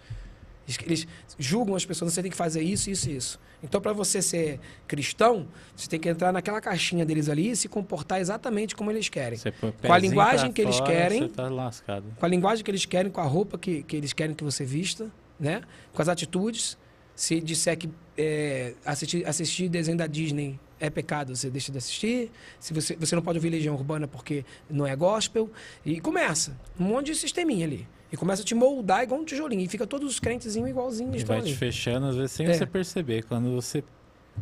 Eles, 0.69 0.77
eles 0.85 1.07
julgam 1.37 1.75
as 1.75 1.85
pessoas, 1.85 2.13
você 2.13 2.21
tem 2.21 2.29
que 2.29 2.37
fazer 2.37 2.61
isso, 2.61 2.89
isso 2.89 3.09
e 3.09 3.15
isso. 3.15 3.39
Então, 3.63 3.81
para 3.81 3.91
você 3.91 4.21
ser 4.21 4.59
cristão, 4.87 5.47
você 5.75 5.89
tem 5.89 5.99
que 5.99 6.07
entrar 6.07 6.31
naquela 6.31 6.61
caixinha 6.61 7.05
deles 7.05 7.27
ali 7.27 7.51
e 7.51 7.55
se 7.55 7.67
comportar 7.67 8.21
exatamente 8.21 8.75
como 8.75 8.89
eles 8.89 9.09
querem. 9.09 9.39
Com 9.85 9.93
a 9.93 9.97
linguagem 9.97 10.51
que 10.51 10.61
eles 10.61 10.77
fora, 10.77 10.91
querem. 10.91 11.21
Você 11.21 11.29
tá. 11.29 12.01
Com 12.17 12.25
a 12.25 12.29
linguagem 12.29 12.63
que 12.63 12.71
eles 12.71 12.85
querem, 12.85 13.11
com 13.11 13.19
a 13.19 13.25
roupa 13.25 13.57
que, 13.57 13.83
que 13.83 13.95
eles 13.95 14.13
querem 14.13 14.35
que 14.35 14.43
você 14.43 14.63
vista, 14.63 15.11
né? 15.39 15.61
com 15.93 16.01
as 16.01 16.07
atitudes. 16.07 16.77
Se 17.15 17.41
disser 17.41 17.77
que 17.77 17.89
é, 18.17 18.75
assistir, 18.85 19.27
assistir 19.27 19.67
desenho 19.67 19.97
da 19.97 20.07
Disney 20.07 20.57
é 20.79 20.89
pecado, 20.89 21.35
você 21.35 21.49
deixa 21.49 21.69
de 21.69 21.77
assistir. 21.77 22.31
Se 22.59 22.73
você, 22.73 22.95
você 22.95 23.13
não 23.13 23.21
pode 23.21 23.37
ouvir 23.37 23.49
Legião 23.49 23.75
Urbana 23.75 24.07
porque 24.07 24.45
não 24.69 24.87
é 24.87 24.95
gospel. 24.95 25.51
E 25.85 25.99
começa. 25.99 26.57
Um 26.79 26.85
monte 26.85 27.07
de 27.07 27.15
sisteminha 27.15 27.65
ali. 27.65 27.85
E 28.11 28.17
começa 28.17 28.41
a 28.41 28.45
te 28.45 28.55
moldar 28.55 29.03
igual 29.03 29.21
um 29.21 29.25
tijolinho. 29.25 29.61
E 29.61 29.67
fica 29.67 29.85
todos 29.85 30.09
os 30.09 30.19
crentezinhos 30.19 30.67
igualzinhos. 30.69 31.21
E 31.21 31.25
vai 31.25 31.41
te 31.41 31.47
ali. 31.49 31.55
fechando, 31.55 32.07
às 32.07 32.15
vezes, 32.15 32.31
sem 32.31 32.47
É. 32.47 32.53
você 32.53 32.65
perceber. 32.65 33.23
Quando 33.23 33.53
você. 33.53 33.83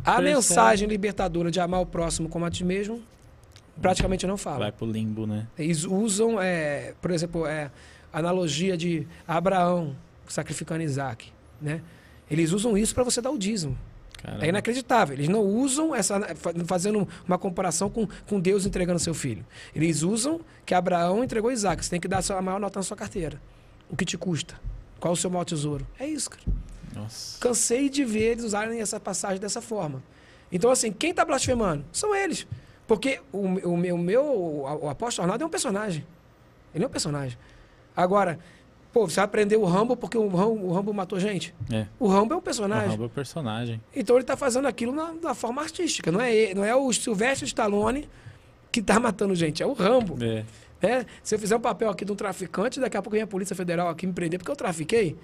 A 0.06 0.16
percebe. 0.16 0.24
mensagem 0.36 0.88
libertadora 0.88 1.50
de 1.52 1.60
amar 1.60 1.82
o 1.82 1.86
próximo 1.86 2.30
como 2.30 2.46
a 2.46 2.52
ti 2.52 2.64
mesmo, 2.64 3.02
praticamente 3.82 4.24
eu 4.26 4.30
não 4.30 4.38
falo. 4.38 4.60
Vai 4.60 4.72
pro 4.72 4.86
limbo, 4.90 5.26
né? 5.28 5.48
Eles 5.58 5.84
usam, 5.84 6.40
é, 6.42 6.94
por 7.02 7.12
exemplo, 7.12 7.46
é, 7.46 7.72
analogia 8.14 8.78
de 8.78 9.08
Abraão 9.28 9.96
sacrificando 10.28 10.84
Isaac. 10.84 11.32
Né? 11.62 11.82
Eles 12.30 12.52
usam 12.52 12.78
isso 12.78 12.94
para 12.94 13.04
você 13.04 13.22
dar 13.22 13.32
o 13.32 13.38
dízimo. 13.38 13.78
Caramba. 14.22 14.46
É 14.46 14.50
inacreditável. 14.50 15.16
Eles 15.16 15.28
não 15.30 15.42
usam 15.44 15.94
essa. 15.96 16.20
fa- 16.36 16.54
fazendo 16.66 17.08
uma 17.28 17.38
comparação 17.38 17.90
com, 17.90 18.08
com 18.28 18.40
Deus 18.40 18.66
entregando 18.66 19.00
seu 19.00 19.14
filho. 19.14 19.46
Eles 19.76 20.02
usam 20.04 20.42
que 20.66 20.74
Abraão 20.74 21.24
entregou 21.24 21.52
Isaac. 21.52 21.84
Você 21.84 21.90
tem 21.92 22.00
que 22.00 22.08
dar 22.08 22.24
a 22.32 22.42
maior 22.42 22.60
nota 22.60 22.80
na 22.80 22.84
sua 22.84 22.98
carteira. 22.98 23.40
O 23.90 23.96
que 23.96 24.06
te 24.06 24.18
custa? 24.18 24.56
Qual 25.00 25.14
o 25.14 25.18
seu 25.18 25.30
maior 25.30 25.46
tesouro? 25.46 25.86
É 26.00 26.06
isso, 26.08 26.30
cara. 26.30 26.44
Nossa. 26.96 27.40
Cansei 27.40 27.90
de 27.90 28.04
ver 28.04 28.32
eles 28.32 28.44
usarem 28.44 28.80
essa 28.82 29.00
passagem 29.00 29.40
dessa 29.40 29.62
forma. 29.62 30.02
Então, 30.52 30.72
assim, 30.72 30.92
quem 30.92 31.12
está 31.12 31.24
blasfemando? 31.26 31.86
São 31.92 32.16
eles. 32.16 32.48
Porque 32.88 33.20
o, 33.32 33.40
o, 33.40 33.78
meu- 33.78 33.96
o 33.96 33.98
meu, 33.98 34.24
o 34.82 34.90
apóstolo 34.90 35.24
Arnaldo 35.26 35.44
é 35.44 35.48
um 35.48 35.50
personagem. 35.50 36.06
Ele 36.74 36.84
é 36.84 36.88
um 36.88 36.90
personagem. 36.90 37.38
Agora, 37.96 38.40
pô, 38.94 39.08
você 39.10 39.18
vai 39.18 39.26
aprender 39.26 39.58
o 39.58 39.66
Rambo 39.66 39.96
porque 39.98 40.18
o 40.18 40.28
Rambo, 40.30 40.66
o 40.68 40.72
Rambo 40.74 40.94
matou 40.94 41.20
gente? 41.20 41.54
É. 41.72 41.86
O 42.00 42.08
Rambo 42.08 42.34
é 42.34 42.38
um 42.38 42.40
O 42.40 42.42
personagem. 42.42 42.90
Rambo 42.90 43.04
é 43.04 43.08
o 43.08 43.10
personagem. 43.10 43.82
Então 43.96 44.16
ele 44.16 44.24
está 44.24 44.38
fazendo 44.38 44.68
aquilo 44.68 44.94
na, 44.94 45.12
na 45.14 45.34
forma 45.36 45.62
artística. 45.62 46.12
Não 46.12 46.22
é, 46.22 46.54
não 46.54 46.64
é 46.64 46.76
o 46.76 46.92
Sylvester 46.94 47.46
Stallone 47.48 48.08
que 48.72 48.80
está 48.80 49.00
matando 49.00 49.36
gente, 49.36 49.62
é 49.62 49.66
o 49.66 49.74
Rambo. 49.74 50.18
É. 50.24 50.44
né? 50.82 51.06
Se 51.24 51.36
eu 51.36 51.40
fizer 51.40 51.56
um 51.56 51.60
papel 51.60 51.90
aqui 51.90 52.04
de 52.06 52.12
um 52.12 52.16
traficante, 52.16 52.80
daqui 52.80 52.98
a 52.98 53.02
pouco 53.02 53.14
vem 53.16 53.22
a 53.24 53.28
Polícia 53.28 53.56
Federal 53.56 53.90
aqui 53.90 54.06
me 54.08 54.14
prender 54.14 54.40
porque 54.40 54.52
eu 54.52 54.56
trafiquei. 54.56 55.16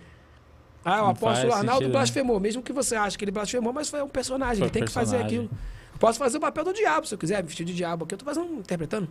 Ah, 0.86 1.06
o 1.06 1.10
apóstolo 1.12 1.54
Arnaldo 1.54 1.72
sentido, 1.80 1.88
né? 1.88 1.94
blasfemou. 1.94 2.40
Mesmo 2.40 2.62
que 2.62 2.74
você 2.74 2.96
ache 2.96 3.18
que 3.18 3.24
ele 3.24 3.32
blasfemou, 3.32 3.72
mas 3.72 3.90
foi 3.90 4.02
um 4.02 4.10
personagem, 4.10 4.58
Foi 4.58 4.66
ele 4.68 4.74
tem 4.74 4.84
que 4.86 4.92
fazer 4.92 5.18
personagem. 5.18 5.46
aquilo. 5.48 5.60
Posso 6.00 6.20
fazer 6.20 6.38
o 6.38 6.42
papel 6.42 6.66
do 6.66 6.74
diabo, 6.74 7.08
se 7.08 7.14
eu 7.16 7.18
quiser, 7.18 7.42
vestir 7.44 7.66
de 7.66 7.74
diabo 7.74 8.04
aqui. 8.04 8.14
Eu 8.16 8.18
tô 8.18 8.26
fazendo, 8.26 8.52
interpretando. 8.56 9.08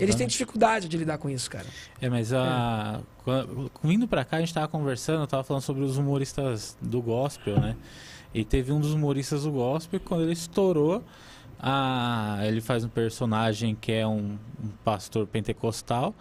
Eles 0.00 0.14
têm 0.14 0.26
dificuldade 0.26 0.88
de 0.88 0.96
lidar 0.96 1.18
com 1.18 1.28
isso, 1.30 1.50
cara. 1.50 1.66
É, 2.00 2.08
mas 2.08 2.32
a. 2.32 3.00
quando- 3.24 3.70
Vindo 3.84 4.08
pra 4.08 4.24
cá, 4.24 4.38
a 4.38 4.40
gente 4.40 4.52
tava 4.54 4.68
conversando, 4.68 5.20
eu 5.22 5.26
tava 5.26 5.44
falando 5.44 5.62
sobre 5.62 5.82
os 5.84 5.96
humoristas 5.98 6.76
do 6.80 7.00
gospel, 7.02 7.60
né? 7.60 7.76
E 8.34 8.44
teve 8.44 8.72
um 8.72 8.80
dos 8.80 8.92
humoristas 8.94 9.44
do 9.44 9.52
gospel 9.52 10.00
quando 10.00 10.22
ele 10.24 10.32
estourou, 10.32 11.04
a... 11.58 12.38
ele 12.42 12.60
faz 12.60 12.84
um 12.84 12.88
personagem 12.88 13.74
que 13.74 13.92
é 13.92 14.06
um, 14.06 14.38
um 14.62 14.68
pastor 14.84 15.26
pentecostal. 15.26 16.14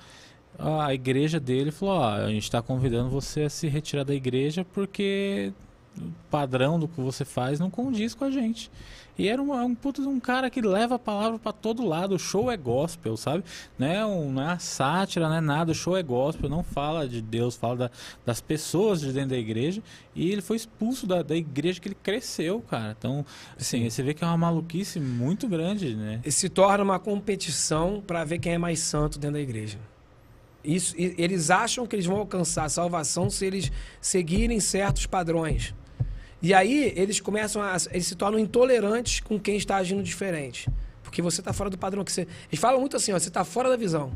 A 0.58 0.94
igreja 0.94 1.40
dele 1.40 1.72
falou: 1.72 2.02
a 2.04 2.30
gente 2.30 2.50
tá 2.50 2.62
convidando 2.62 3.10
você 3.10 3.44
a 3.44 3.50
se 3.50 3.68
retirar 3.68 4.04
da 4.04 4.14
igreja 4.14 4.66
porque 4.74 5.52
o 5.98 6.12
padrão 6.30 6.80
do 6.80 6.88
que 6.88 7.00
você 7.00 7.26
faz 7.26 7.60
não 7.60 7.70
condiz 7.70 8.14
com 8.14 8.26
a 8.26 8.32
gente. 8.32 8.72
E 9.18 9.30
era 9.30 9.41
um, 9.41 9.53
um 9.53 9.74
puto 9.74 10.01
um 10.07 10.20
cara 10.20 10.49
que 10.49 10.59
leva 10.61 10.95
a 10.95 10.99
palavra 10.99 11.39
pra 11.39 11.53
todo 11.53 11.86
lado. 11.86 12.16
O 12.16 12.20
show 12.20 12.51
é 12.51 12.57
gospel, 12.57 13.16
sabe? 13.16 13.45
Não 13.80 13.88
é, 13.88 14.05
um, 14.05 14.32
não 14.32 14.41
é 14.41 14.45
uma 14.47 14.59
sátira, 14.59 15.30
não 15.30 15.36
é 15.38 15.41
nada. 15.41 15.72
O 15.72 15.76
show 15.76 15.95
é 15.95 16.03
gospel, 16.03 16.49
não 16.49 16.63
fala 16.63 17.07
de 17.07 17.22
Deus, 17.22 17.55
fala 17.55 17.76
da- 17.78 17.91
das 18.26 18.41
pessoas 18.41 18.99
de 18.99 19.13
dentro 19.13 19.30
da 19.30 19.38
igreja. 19.38 19.82
E 20.13 20.30
ele 20.32 20.41
foi 20.41 20.57
expulso 20.57 21.07
da, 21.07 21.22
da 21.22 21.36
igreja 21.36 21.80
que 21.80 21.88
ele 21.88 21.97
cresceu, 22.03 22.59
cara. 22.61 22.93
Então, 22.97 23.26
assim, 23.57 23.89
você 23.89 24.03
vê 24.03 24.13
que 24.13 24.24
é 24.24 24.28
uma 24.28 24.38
maluquice 24.38 24.99
muito 24.99 25.47
grande, 25.47 25.95
né? 25.95 26.20
E 26.26 26.32
se 26.32 26.49
torna 26.49 26.84
uma 26.84 26.99
competição 26.99 28.03
para 28.05 28.24
ver 28.26 28.39
quem 28.39 28.53
é 28.53 28.57
mais 28.57 28.80
santo 28.80 29.18
dentro 29.18 29.36
da 29.36 29.41
igreja. 29.41 29.78
Isso, 30.63 30.95
eles 30.97 31.51
acham 31.51 31.86
que 31.86 31.95
eles 31.95 32.05
vão 32.07 32.18
alcançar 32.18 32.66
a 32.66 32.70
salvação 32.70 33.30
se 33.30 33.45
eles 33.45 33.72
seguirem 34.01 34.59
certos 34.59 35.05
padrões. 35.05 35.74
E 36.42 36.54
aí 36.54 36.94
eles 36.96 37.20
começam 37.20 37.62
a. 37.62 37.76
Eles 37.92 38.08
se 38.08 38.16
tornam 38.16 38.38
intolerantes 38.40 39.20
com 39.20 39.40
quem 39.40 39.56
está 39.58 39.78
agindo 39.78 40.04
diferente. 40.04 40.70
Porque 41.04 41.22
você 41.22 41.42
está 41.42 41.54
fora 41.54 41.70
do 41.70 41.78
padrão 41.78 42.04
que 42.04 42.12
você. 42.12 42.28
Eles 42.50 42.60
falam 42.60 42.80
muito 42.80 42.96
assim, 42.98 43.12
ó, 43.14 43.20
você 43.20 43.30
está 43.30 43.44
fora 43.44 43.70
da 43.70 43.78
visão. 43.78 44.12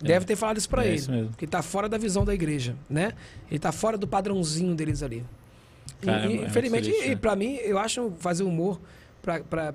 Deve 0.00 0.26
ter 0.26 0.34
falado 0.34 0.58
isso 0.58 0.68
para 0.68 0.84
é 0.84 0.88
ele. 0.88 0.96
isso 0.96 1.10
mesmo. 1.12 1.32
Que 1.36 1.44
está 1.44 1.62
fora 1.62 1.88
da 1.88 1.96
visão 1.96 2.24
da 2.24 2.34
igreja, 2.34 2.74
né? 2.90 3.12
Ele 3.48 3.56
está 3.56 3.70
fora 3.70 3.96
do 3.96 4.06
padrãozinho 4.08 4.74
deles 4.74 5.00
ali. 5.02 5.24
Cara, 6.00 6.26
E- 6.28 6.38
é 6.38 6.42
e, 6.42 6.44
infelizmente, 6.46 6.88
triste, 6.90 7.06
e 7.06 7.10
né? 7.10 7.16
pra 7.16 7.36
mim, 7.36 7.54
eu 7.62 7.78
acho 7.78 8.12
fazer 8.18 8.42
humor 8.42 8.80
pra 9.22 9.70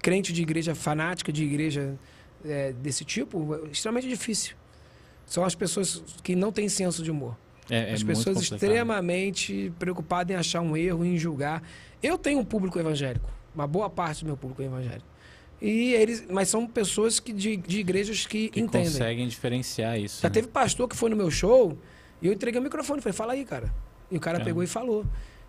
crente 0.00 0.32
de 0.32 0.42
igreja 0.42 0.74
fanática, 0.76 1.32
de 1.32 1.42
igreja 1.44 1.94
é, 2.44 2.72
desse 2.72 3.04
tipo, 3.04 3.54
é 3.66 3.70
extremamente 3.70 4.08
difícil. 4.08 4.54
São 5.26 5.44
as 5.44 5.54
pessoas 5.56 6.02
que 6.22 6.36
não 6.36 6.52
têm 6.52 6.68
senso 6.68 7.02
de 7.02 7.10
humor. 7.10 7.36
É, 7.70 7.90
é 7.90 7.92
as 7.92 8.02
muito 8.02 8.18
pessoas 8.18 8.42
extremamente 8.42 9.72
preocupadas 9.78 10.34
em 10.34 10.38
achar 10.38 10.60
um 10.60 10.76
erro, 10.76 11.04
em 11.04 11.16
julgar. 11.16 11.62
Eu 12.02 12.18
tenho 12.18 12.40
um 12.40 12.44
público 12.44 12.78
evangélico, 12.78 13.30
uma 13.54 13.66
boa 13.66 13.88
parte 13.88 14.24
do 14.24 14.26
meu 14.26 14.36
público 14.36 14.62
é 14.62 14.66
evangélico. 14.66 15.12
E 15.60 15.94
eles, 15.94 16.24
mas 16.28 16.48
são 16.48 16.66
pessoas 16.66 17.20
que 17.20 17.32
de, 17.32 17.56
de 17.56 17.78
igrejas 17.78 18.26
que, 18.26 18.48
que 18.48 18.60
entendem. 18.60 18.90
conseguem 18.90 19.28
diferenciar 19.28 19.96
isso. 19.96 20.20
Já 20.20 20.28
né? 20.28 20.32
teve 20.34 20.48
pastor 20.48 20.88
que 20.88 20.96
foi 20.96 21.08
no 21.08 21.14
meu 21.14 21.30
show 21.30 21.78
e 22.20 22.26
eu 22.26 22.32
entreguei 22.32 22.60
o 22.60 22.64
microfone. 22.64 23.00
Falei, 23.00 23.16
fala 23.16 23.32
aí, 23.34 23.44
cara. 23.44 23.72
E 24.10 24.16
o 24.16 24.20
cara 24.20 24.38
Caramba. 24.38 24.44
pegou 24.44 24.62
e 24.64 24.66
falou. 24.66 25.06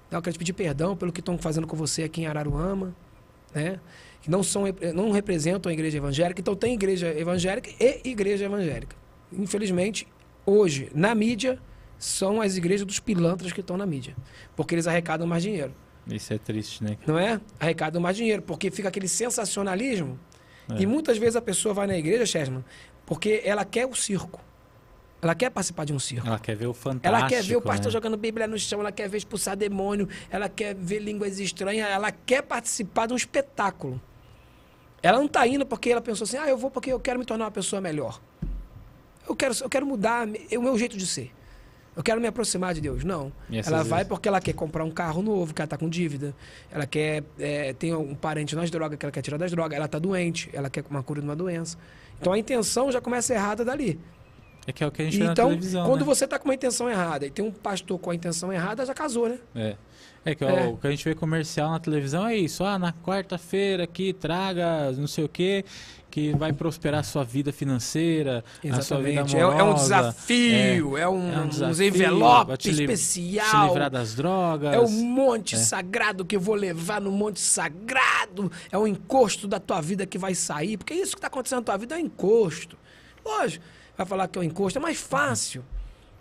Então, 0.07 0.19
eu 0.19 0.21
quero 0.21 0.33
te 0.35 0.37
pedir 0.37 0.53
perdão 0.53 0.95
pelo 0.95 1.11
que 1.11 1.19
estão 1.19 1.35
fazendo 1.39 1.65
com 1.65 1.75
você 1.75 2.03
aqui 2.03 2.21
em 2.21 2.27
Araruama, 2.27 2.95
né? 3.55 3.79
Que 4.21 4.29
não, 4.29 4.43
são, 4.43 4.65
não 4.93 5.09
representam 5.09 5.71
a 5.71 5.73
igreja 5.73 5.97
evangélica. 5.97 6.39
Então, 6.39 6.55
tem 6.55 6.75
igreja 6.75 7.07
evangélica 7.17 7.71
e 7.79 8.07
igreja 8.07 8.45
evangélica. 8.45 8.95
Infelizmente, 9.31 10.07
hoje, 10.45 10.91
na 10.93 11.15
mídia, 11.15 11.59
são 12.03 12.41
as 12.41 12.57
igrejas 12.57 12.85
dos 12.85 12.99
pilantras 12.99 13.53
que 13.53 13.61
estão 13.61 13.77
na 13.77 13.85
mídia. 13.85 14.15
Porque 14.55 14.75
eles 14.75 14.87
arrecadam 14.87 15.25
mais 15.25 15.41
dinheiro. 15.41 15.73
Isso 16.05 16.33
é 16.33 16.37
triste, 16.37 16.83
né? 16.83 16.97
Não 17.07 17.17
é? 17.17 17.39
Arrecadam 17.57 18.01
mais 18.01 18.17
dinheiro. 18.17 18.41
Porque 18.41 18.69
fica 18.69 18.89
aquele 18.89 19.07
sensacionalismo. 19.07 20.19
É. 20.69 20.81
E 20.81 20.85
muitas 20.85 21.17
vezes 21.17 21.37
a 21.37 21.41
pessoa 21.41 21.73
vai 21.73 21.87
na 21.87 21.97
igreja, 21.97 22.25
Chesman, 22.25 22.63
porque 23.05 23.41
ela 23.45 23.63
quer 23.63 23.85
o 23.85 23.95
circo. 23.95 24.41
Ela 25.21 25.33
quer 25.33 25.49
participar 25.49 25.85
de 25.85 25.93
um 25.93 25.99
circo. 25.99 26.27
Ela 26.27 26.37
quer 26.37 26.55
ver 26.55 26.67
o 26.67 26.73
fantástico. 26.73 27.07
Ela 27.07 27.27
quer 27.29 27.41
ver 27.41 27.55
o 27.55 27.61
pastor 27.61 27.85
né? 27.85 27.91
jogando 27.91 28.17
Bíblia 28.17 28.45
no 28.45 28.59
chão, 28.59 28.81
ela 28.81 28.91
quer 28.91 29.07
ver 29.07 29.17
expulsar 29.17 29.55
demônio, 29.55 30.09
ela 30.29 30.49
quer 30.49 30.75
ver 30.75 30.99
línguas 30.99 31.39
estranhas, 31.39 31.89
ela 31.89 32.11
quer 32.11 32.41
participar 32.41 33.07
de 33.07 33.13
um 33.13 33.15
espetáculo. 33.15 34.01
Ela 35.01 35.17
não 35.17 35.27
está 35.27 35.47
indo 35.47 35.65
porque 35.65 35.89
ela 35.89 36.01
pensou 36.01 36.25
assim, 36.25 36.35
ah, 36.35 36.49
eu 36.49 36.57
vou 36.57 36.69
porque 36.69 36.91
eu 36.91 36.99
quero 36.99 37.17
me 37.17 37.25
tornar 37.25 37.45
uma 37.45 37.51
pessoa 37.51 37.81
melhor. 37.81 38.21
Eu 39.25 39.33
quero, 39.33 39.55
eu 39.61 39.69
quero 39.69 39.85
mudar 39.85 40.27
o 40.27 40.61
meu 40.61 40.77
jeito 40.77 40.97
de 40.97 41.07
ser. 41.07 41.31
Eu 41.95 42.01
quero 42.03 42.19
me 42.19 42.27
aproximar 42.27 42.73
de 42.73 42.81
Deus. 42.81 43.03
Não. 43.03 43.31
Ela 43.51 43.83
vai 43.83 43.99
vezes- 43.99 44.07
porque 44.07 44.27
ela 44.27 44.41
quer 44.41 44.53
comprar 44.53 44.83
um 44.83 44.89
carro 44.91 45.21
novo, 45.21 45.53
que 45.53 45.61
ela 45.61 45.65
está 45.65 45.77
com 45.77 45.87
dívida. 45.87 46.33
Ela 46.71 46.85
quer. 46.87 47.23
é, 47.39 47.73
tem 47.73 47.93
um 47.93 48.15
parente 48.15 48.55
nas 48.55 48.71
drogas 48.71 48.97
que 48.97 49.05
ela 49.05 49.11
quer 49.11 49.21
tirar 49.21 49.37
das 49.37 49.51
drogas. 49.51 49.75
Ela 49.75 49.85
está 49.85 49.99
doente, 49.99 50.49
ela 50.53 50.69
quer 50.69 50.83
uma 50.89 51.03
cura 51.03 51.21
de 51.21 51.27
uma 51.27 51.35
doença. 51.35 51.77
Então 52.19 52.33
a 52.33 52.37
intenção 52.37 52.91
já 52.91 52.99
começa 53.01 53.33
errada 53.33 53.63
dali. 53.63 53.99
É 54.65 54.71
que 54.71 54.81
é 54.83 54.87
o 54.87 54.91
que 54.91 55.01
a 55.01 55.05
gente 55.05 55.17
vê 55.17 55.25
na 55.25 55.33
Então, 55.33 55.49
quando 55.85 55.99
né? 55.99 56.05
você 56.05 56.23
está 56.23 56.39
com 56.39 56.45
uma 56.45 56.53
intenção 56.55 56.89
errada 56.89 57.25
e 57.25 57.29
tem 57.29 57.43
um 57.43 57.51
pastor 57.51 57.99
com 57.99 58.11
a 58.11 58.15
intenção 58.15 58.51
errada, 58.51 58.85
já 58.85 58.93
casou, 58.93 59.27
né? 59.27 59.37
É. 59.53 59.75
É 60.25 60.33
que 60.33 60.45
É. 60.45 60.67
o 60.67 60.77
que 60.77 60.87
a 60.87 60.89
gente 60.89 61.03
vê 61.03 61.13
comercial 61.13 61.69
na 61.71 61.79
televisão 61.81 62.25
é 62.25 62.37
isso. 62.37 62.63
Ah, 62.63 62.79
na 62.79 62.93
quarta-feira 62.93 63.83
aqui 63.83 64.13
traga 64.13 64.89
não 64.93 65.05
sei 65.05 65.25
o 65.25 65.27
quê, 65.27 65.65
que 66.13 66.31
vai 66.33 66.53
prosperar 66.53 66.99
a 66.99 67.03
sua 67.03 67.23
vida 67.23 67.51
financeira, 67.51 68.45
a 68.71 68.81
sua 68.83 68.99
vida 68.99 69.21
Exatamente. 69.21 69.35
É, 69.35 69.41
amorosa. 69.41 69.59
é 69.59 69.63
um 69.63 69.73
desafio, 69.73 70.97
é, 70.97 71.09
um, 71.09 71.33
é 71.33 71.41
um 71.41 71.47
desafio, 71.47 71.87
envelopes 71.87 72.57
te 72.59 72.69
especial. 72.69 73.67
livrar 73.69 73.89
das 73.89 74.13
drogas. 74.13 74.75
É 74.75 74.79
o 74.79 74.87
monte 74.87 75.55
É. 75.55 75.57
sagrado 75.57 76.23
que 76.23 76.35
eu 76.35 76.39
vou 76.39 76.53
levar 76.53 77.01
no 77.01 77.11
monte 77.11 77.39
sagrado. 77.39 78.51
É 78.71 78.77
o 78.77 78.85
encosto 78.85 79.47
da 79.47 79.59
tua 79.59 79.81
vida 79.81 80.05
que 80.05 80.19
vai 80.19 80.35
sair. 80.35 80.77
Porque 80.77 80.93
isso 80.93 81.13
que 81.13 81.17
está 81.17 81.29
acontecendo 81.29 81.61
na 81.61 81.65
tua 81.65 81.77
vida 81.77 81.95
é 81.95 81.97
um 81.97 82.01
encosto. 82.05 82.77
Lógico, 83.25 83.65
vai 83.97 84.05
falar 84.05 84.27
que 84.27 84.37
é 84.37 84.41
um 84.41 84.45
encosto. 84.45 84.77
É 84.77 84.81
mais 84.83 84.99
fácil 85.01 85.65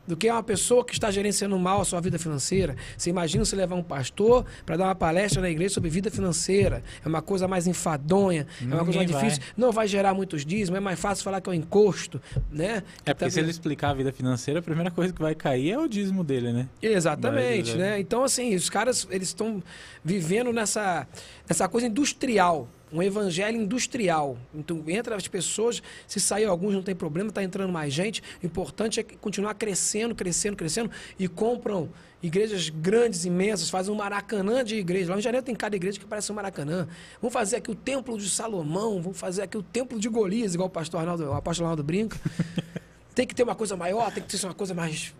do 0.07 0.17
que 0.17 0.31
uma 0.31 0.43
pessoa 0.43 0.85
que 0.85 0.93
está 0.93 1.11
gerenciando 1.11 1.59
mal 1.59 1.81
a 1.81 1.85
sua 1.85 2.01
vida 2.01 2.19
financeira. 2.19 2.77
Você 2.97 3.11
imagina 3.11 3.45
você 3.45 3.55
levar 3.55 3.77
um 3.77 3.83
pastor 3.83 4.45
para 4.67 4.77
dar 4.77 4.85
uma 4.85 4.95
palestra 4.95 5.41
na 5.41 5.49
igreja 5.49 5.75
sobre 5.75 5.91
vida 5.91 6.11
financeira. 6.11 6.83
É 7.05 7.09
uma 7.09 7.23
coisa 7.23 7.47
mais 7.47 7.67
enfadonha, 7.67 8.47
é 8.61 8.65
uma 8.65 8.85
coisa 8.85 8.99
mais 8.99 9.09
Ninguém 9.09 9.13
vai. 9.13 9.25
difícil. 9.31 9.53
Não 9.57 9.71
vai 9.71 9.87
gerar 9.87 10.15
muitos 10.15 10.45
dízimos, 10.45 10.77
é 10.77 10.81
mais 10.81 10.99
fácil 10.99 11.23
falar 11.25 11.41
que 11.41 11.49
é 11.49 11.53
um 11.53 11.55
encosto, 11.55 12.21
né? 12.51 12.83
É 13.05 13.15
porque 13.15 13.27
Tá 13.27 13.31
se 13.31 13.39
ele 13.41 13.51
explicar 13.51 13.91
a 13.91 13.95
vida 13.95 14.13
financeira, 14.13 14.61
a 14.61 14.63
primeira 14.63 14.91
coisa 14.91 15.13
que 15.13 15.23
vai 15.23 15.35
cair 15.35 15.71
é 15.73 15.79
o 15.79 15.87
dízimo 15.89 16.25
dele, 16.25 16.53
né? 16.53 16.69
Exatamente, 16.81 17.77
né? 17.77 18.01
Então, 18.01 18.25
assim, 18.25 18.55
os 18.55 18.69
caras, 18.69 19.07
eles 19.11 19.29
estão 19.29 19.63
vivendo 20.05 20.53
nessa, 20.53 21.07
nessa 21.49 21.69
coisa 21.69 21.87
industrial, 21.87 22.69
um 22.93 23.03
evangelho 23.03 23.57
industrial. 23.57 24.37
Então, 24.55 24.83
entra 24.87 25.17
as 25.17 25.27
pessoas, 25.27 25.83
se 26.07 26.21
sair 26.21 26.45
alguns 26.45 26.75
não 26.75 26.83
tem 26.83 26.95
problema, 26.95 27.31
está 27.31 27.43
entrando 27.43 27.73
mais 27.73 27.93
gente. 27.93 28.23
O 28.43 28.47
importante 28.47 29.01
é 29.01 29.03
continuar 29.03 29.55
crescendo, 29.55 30.15
crescendo, 30.15 30.57
crescendo 30.57 30.91
e 31.19 31.27
compram 31.27 31.89
igrejas 32.23 32.69
grandes, 32.69 33.25
imensas, 33.25 33.69
fazem 33.69 33.93
um 33.93 33.97
maracanã 33.97 34.63
de 34.63 34.77
igreja. 34.77 35.11
Lá 35.11 35.19
em 35.19 35.23
Janeiro 35.23 35.45
tem 35.45 35.55
cada 35.55 35.75
igreja 35.75 35.99
que 35.99 36.07
parece 36.07 36.31
um 36.31 36.35
maracanã. 36.35 36.87
Vamos 37.21 37.33
fazer 37.33 37.57
aqui 37.57 37.71
o 37.71 37.75
templo 37.75 38.17
de 38.17 38.29
Salomão, 38.29 39.03
vamos 39.03 39.19
fazer 39.19 39.43
aqui 39.43 39.57
o 39.57 39.63
templo 39.63 39.99
de 39.99 40.09
Golias, 40.09 40.55
igual 40.55 40.69
o 40.69 40.71
pastor 40.71 41.01
Arnaldo, 41.01 41.25
o 41.25 41.33
apóstolo 41.33 41.67
Arnaldo 41.67 41.83
brinca. 41.83 42.19
Tem 43.15 43.27
que 43.27 43.35
ter 43.35 43.43
uma 43.43 43.55
coisa 43.55 43.77
maior, 43.77 44.11
tem 44.11 44.23
que 44.23 44.29
ter 44.39 44.47
uma 44.47 44.55
coisa 44.55 44.73
mais 44.73 45.15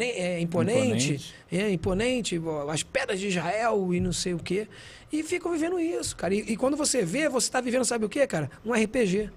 é, 0.00 0.38
imponente, 0.40 1.14
Imponente. 1.14 1.34
é 1.50 1.70
imponente, 1.70 2.40
as 2.70 2.82
pedras 2.82 3.18
de 3.18 3.28
Israel 3.28 3.94
e 3.94 4.00
não 4.00 4.12
sei 4.12 4.34
o 4.34 4.38
quê. 4.38 4.68
E 5.10 5.22
ficam 5.22 5.50
vivendo 5.52 5.80
isso, 5.80 6.14
cara. 6.14 6.34
E, 6.34 6.40
e 6.40 6.56
quando 6.56 6.76
você 6.76 7.02
vê, 7.02 7.28
você 7.28 7.48
está 7.48 7.60
vivendo, 7.60 7.84
sabe 7.84 8.04
o 8.04 8.08
quê, 8.08 8.26
cara? 8.26 8.50
Um 8.64 8.72
RPG. 8.72 9.30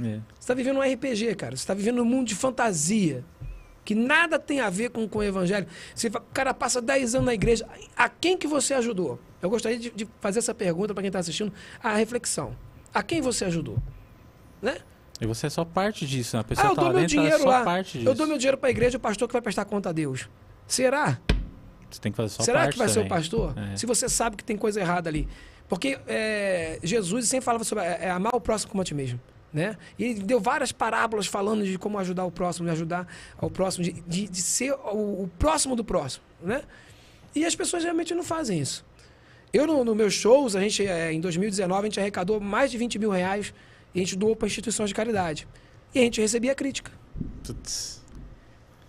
É. 0.00 0.02
Você 0.02 0.22
está 0.40 0.54
vivendo 0.54 0.78
um 0.78 0.82
RPG, 0.82 1.36
cara. 1.36 1.56
Você 1.56 1.62
está 1.62 1.74
vivendo 1.74 2.02
um 2.02 2.04
mundo 2.04 2.26
de 2.26 2.34
fantasia. 2.34 3.24
Que 3.84 3.94
nada 3.94 4.38
tem 4.38 4.60
a 4.60 4.70
ver 4.70 4.90
com, 4.90 5.06
com 5.06 5.18
o 5.18 5.22
evangelho. 5.22 5.66
Você, 5.94 6.08
o 6.08 6.20
cara 6.32 6.52
passa 6.54 6.80
10 6.80 7.16
anos 7.16 7.26
na 7.26 7.34
igreja. 7.34 7.66
A 7.96 8.08
quem 8.08 8.36
que 8.36 8.46
você 8.46 8.74
ajudou? 8.74 9.20
Eu 9.40 9.50
gostaria 9.50 9.78
de, 9.78 9.90
de 9.90 10.08
fazer 10.20 10.38
essa 10.38 10.54
pergunta 10.54 10.94
para 10.94 11.02
quem 11.02 11.08
está 11.08 11.18
assistindo. 11.18 11.52
A 11.82 11.94
reflexão. 11.94 12.56
A 12.92 13.02
quem 13.02 13.20
você 13.20 13.44
ajudou? 13.44 13.78
Né? 14.60 14.78
E 15.24 15.26
você 15.26 15.46
é 15.46 15.50
só 15.50 15.64
parte 15.64 16.06
disso, 16.06 16.36
né? 16.36 16.40
A 16.40 16.44
pessoa 16.44 16.68
Ah, 16.68 16.70
eu 16.70 16.74
tá 16.76 16.82
dou 16.82 16.92
meu 16.92 17.02
é 17.02 17.06
dinheiro 17.06 17.38
só 17.38 17.48
lá. 17.48 17.64
parte 17.64 17.98
disso. 17.98 18.10
Eu 18.10 18.14
dou 18.14 18.26
meu 18.26 18.36
dinheiro 18.38 18.58
para 18.58 18.68
a 18.68 18.70
igreja, 18.70 18.96
o 18.98 19.00
pastor 19.00 19.26
que 19.28 19.32
vai 19.32 19.42
prestar 19.42 19.64
conta 19.64 19.88
a 19.88 19.92
Deus. 19.92 20.28
Será? 20.66 21.18
Você 21.90 22.00
tem 22.00 22.12
que 22.12 22.16
fazer 22.16 22.28
só 22.30 22.42
Será 22.42 22.60
parte 22.60 22.72
que 22.72 22.78
vai 22.78 22.88
ser 22.88 22.98
o 23.00 23.02
também. 23.02 23.08
pastor? 23.18 23.54
É. 23.58 23.76
Se 23.76 23.86
você 23.86 24.08
sabe 24.08 24.36
que 24.36 24.44
tem 24.44 24.56
coisa 24.56 24.80
errada 24.80 25.08
ali. 25.08 25.28
Porque 25.68 25.98
é, 26.06 26.78
Jesus 26.82 27.26
sempre 27.28 27.44
falava 27.44 27.64
sobre 27.64 27.84
é, 27.84 27.98
é 28.02 28.10
amar 28.10 28.34
o 28.34 28.40
próximo 28.40 28.70
como 28.72 28.82
a 28.82 28.84
ti 28.84 28.94
mesmo. 28.94 29.18
Né? 29.52 29.76
E 29.98 30.04
ele 30.04 30.22
deu 30.22 30.40
várias 30.40 30.72
parábolas 30.72 31.26
falando 31.26 31.64
de 31.64 31.78
como 31.78 31.96
ajudar 31.98 32.24
o 32.24 32.30
próximo, 32.30 32.66
de 32.66 32.72
ajudar 32.72 33.06
ao 33.38 33.48
próximo, 33.48 33.84
de, 33.84 33.92
de, 33.92 34.28
de 34.28 34.42
ser 34.42 34.72
o, 34.72 35.22
o 35.22 35.30
próximo 35.38 35.76
do 35.76 35.84
próximo. 35.84 36.24
Né? 36.42 36.62
E 37.34 37.44
as 37.44 37.54
pessoas 37.54 37.84
realmente 37.84 38.12
não 38.14 38.24
fazem 38.24 38.58
isso. 38.58 38.84
Eu, 39.52 39.66
no, 39.66 39.84
no 39.84 39.94
meus 39.94 40.12
shows, 40.12 40.56
a 40.56 40.60
gente, 40.60 40.84
é, 40.84 41.12
em 41.12 41.20
2019, 41.20 41.80
a 41.80 41.84
gente 41.84 42.00
arrecadou 42.00 42.40
mais 42.40 42.72
de 42.72 42.76
20 42.76 42.98
mil 42.98 43.10
reais 43.10 43.54
e 43.94 44.00
a 44.00 44.02
gente 44.02 44.16
doou 44.16 44.34
para 44.34 44.46
instituições 44.46 44.88
de 44.88 44.94
caridade. 44.94 45.46
E 45.94 46.00
a 46.00 46.02
gente 46.02 46.20
recebia 46.20 46.54
crítica. 46.54 46.90
Putz. 47.44 48.02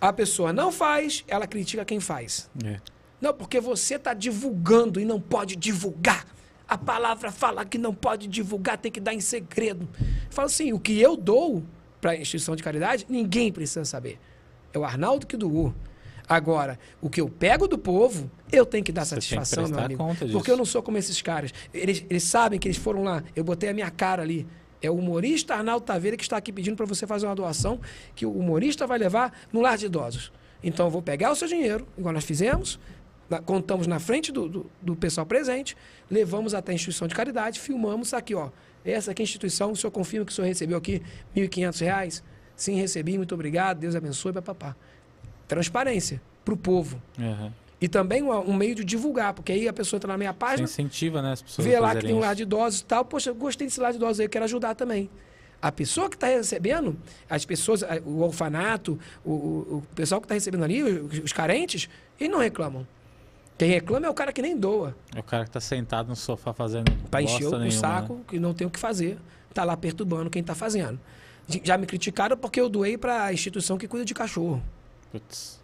A 0.00 0.12
pessoa 0.12 0.52
não 0.52 0.72
faz, 0.72 1.24
ela 1.28 1.46
critica 1.46 1.84
quem 1.84 2.00
faz. 2.00 2.50
É. 2.64 2.80
Não, 3.20 3.32
porque 3.32 3.60
você 3.60 3.94
está 3.94 4.12
divulgando 4.12 5.00
e 5.00 5.04
não 5.04 5.20
pode 5.20 5.56
divulgar. 5.56 6.26
A 6.68 6.76
palavra 6.76 7.30
fala 7.30 7.64
que 7.64 7.78
não 7.78 7.94
pode 7.94 8.26
divulgar, 8.26 8.76
tem 8.76 8.90
que 8.90 9.00
dar 9.00 9.14
em 9.14 9.20
segredo. 9.20 9.88
Fala 10.28 10.46
assim, 10.46 10.72
o 10.72 10.80
que 10.80 11.00
eu 11.00 11.16
dou 11.16 11.64
para 12.00 12.10
a 12.10 12.16
instituição 12.16 12.56
de 12.56 12.62
caridade, 12.62 13.06
ninguém 13.08 13.52
precisa 13.52 13.84
saber. 13.84 14.18
É 14.72 14.78
o 14.78 14.84
Arnaldo 14.84 15.26
que 15.26 15.36
doou. 15.36 15.74
Agora, 16.28 16.76
o 17.00 17.08
que 17.08 17.20
eu 17.20 17.28
pego 17.28 17.68
do 17.68 17.78
povo, 17.78 18.28
eu 18.50 18.66
tenho 18.66 18.82
que 18.82 18.90
dar 18.90 19.04
Você 19.04 19.14
tem 19.14 19.20
que 19.20 19.28
satisfação, 19.28 19.68
meu 19.68 19.78
amigo. 19.78 20.04
Porque 20.32 20.50
eu 20.50 20.56
não 20.56 20.64
sou 20.64 20.82
como 20.82 20.98
esses 20.98 21.22
caras. 21.22 21.54
Eles, 21.72 22.04
eles 22.10 22.24
sabem 22.24 22.58
que 22.58 22.66
eles 22.66 22.76
foram 22.76 23.04
lá, 23.04 23.22
eu 23.34 23.44
botei 23.44 23.68
a 23.68 23.74
minha 23.74 23.90
cara 23.90 24.22
ali. 24.22 24.46
É 24.82 24.90
o 24.90 24.94
humorista 24.94 25.54
Arnaldo 25.54 25.84
Taveira 25.84 26.16
que 26.16 26.22
está 26.22 26.36
aqui 26.36 26.52
pedindo 26.52 26.76
para 26.76 26.86
você 26.86 27.06
fazer 27.06 27.26
uma 27.26 27.34
doação 27.34 27.80
que 28.14 28.26
o 28.26 28.30
humorista 28.32 28.86
vai 28.86 28.98
levar 28.98 29.32
no 29.52 29.60
lar 29.60 29.76
de 29.78 29.86
idosos. 29.86 30.30
Então 30.62 30.86
eu 30.86 30.90
vou 30.90 31.02
pegar 31.02 31.30
o 31.30 31.34
seu 31.36 31.48
dinheiro, 31.48 31.86
igual 31.96 32.12
nós 32.14 32.24
fizemos, 32.24 32.78
na- 33.28 33.40
contamos 33.40 33.86
na 33.86 33.98
frente 33.98 34.30
do, 34.32 34.48
do, 34.48 34.70
do 34.82 34.96
pessoal 34.96 35.26
presente, 35.26 35.76
levamos 36.10 36.54
até 36.54 36.72
a 36.72 36.74
instituição 36.74 37.08
de 37.08 37.14
caridade, 37.14 37.58
filmamos 37.60 38.12
aqui, 38.14 38.34
ó. 38.34 38.50
Essa 38.84 39.10
aqui 39.10 39.22
é 39.22 39.24
a 39.24 39.26
instituição, 39.26 39.72
o 39.72 39.76
senhor 39.76 39.90
confirma 39.90 40.24
que 40.24 40.32
o 40.32 40.34
senhor 40.34 40.46
recebeu 40.46 40.78
aqui 40.78 41.02
1.500 41.34 41.80
reais? 41.80 42.24
Sim, 42.54 42.76
recebi, 42.76 43.16
muito 43.18 43.34
obrigado, 43.34 43.78
Deus 43.78 43.94
abençoe, 43.96 44.32
papapá. 44.32 44.76
Transparência 45.48 46.20
para 46.44 46.54
o 46.54 46.56
povo. 46.56 47.00
Aham. 47.18 47.52
E 47.80 47.88
também 47.88 48.22
um, 48.22 48.54
meio 48.54 48.74
de 48.74 48.84
divulgar, 48.84 49.34
porque 49.34 49.52
aí 49.52 49.68
a 49.68 49.72
pessoa 49.72 49.98
entra 49.98 50.08
na 50.12 50.16
minha 50.16 50.32
Você 50.32 50.38
página, 50.38 50.64
incentiva, 50.64 51.20
né, 51.20 51.32
as 51.32 51.42
pessoas 51.42 51.66
vê 51.68 51.78
lá 51.78 51.94
que 51.94 52.06
tem 52.06 52.14
um 52.14 52.20
lar 52.20 52.34
de 52.34 52.42
idosos 52.44 52.80
e 52.80 52.84
tal. 52.84 53.04
Poxa, 53.04 53.30
eu 53.30 53.34
gostei 53.34 53.66
desse 53.66 53.78
lar 53.80 53.90
de 53.90 53.98
idosos 53.98 54.20
aí, 54.20 54.26
eu 54.26 54.30
quero 54.30 54.44
ajudar 54.46 54.74
também. 54.74 55.10
A 55.60 55.70
pessoa 55.72 56.08
que 56.08 56.16
está 56.16 56.26
recebendo, 56.26 56.96
as 57.28 57.44
pessoas, 57.44 57.82
o 58.04 58.20
orfanato, 58.22 58.98
o, 59.24 59.30
o- 59.30 59.76
o 59.78 59.82
pessoal 59.94 60.20
que 60.20 60.24
está 60.24 60.34
recebendo 60.34 60.64
ali, 60.64 60.82
os, 60.82 61.18
os 61.18 61.32
carentes, 61.32 61.88
eles 62.18 62.32
não 62.32 62.38
reclamam. 62.40 62.86
Quem 63.58 63.70
reclama 63.70 64.06
é 64.06 64.10
o 64.10 64.14
cara 64.14 64.32
que 64.32 64.40
nem 64.42 64.56
doa. 64.56 64.94
É 65.14 65.18
o 65.20 65.22
cara 65.22 65.44
que 65.44 65.50
tá 65.50 65.60
sentado 65.60 66.08
no 66.08 66.16
sofá 66.16 66.52
fazendo 66.52 66.90
Para 67.10 67.22
encher 67.22 67.46
o 67.46 67.58
nenhuma, 67.58 67.70
saco, 67.72 68.14
né? 68.14 68.20
que 68.28 68.38
não 68.38 68.52
tem 68.54 68.66
o 68.66 68.70
que 68.70 68.78
fazer. 68.78 69.18
Está 69.48 69.64
lá 69.64 69.74
perturbando 69.76 70.28
quem 70.30 70.40
está 70.40 70.54
fazendo. 70.54 71.00
Já 71.64 71.78
me 71.78 71.86
criticaram 71.86 72.36
porque 72.36 72.60
eu 72.60 72.68
doei 72.68 72.98
para 72.98 73.24
a 73.24 73.32
instituição 73.32 73.78
que 73.78 73.88
cuida 73.88 74.04
de 74.04 74.12
cachorro. 74.12 74.62
Putz. 75.10 75.58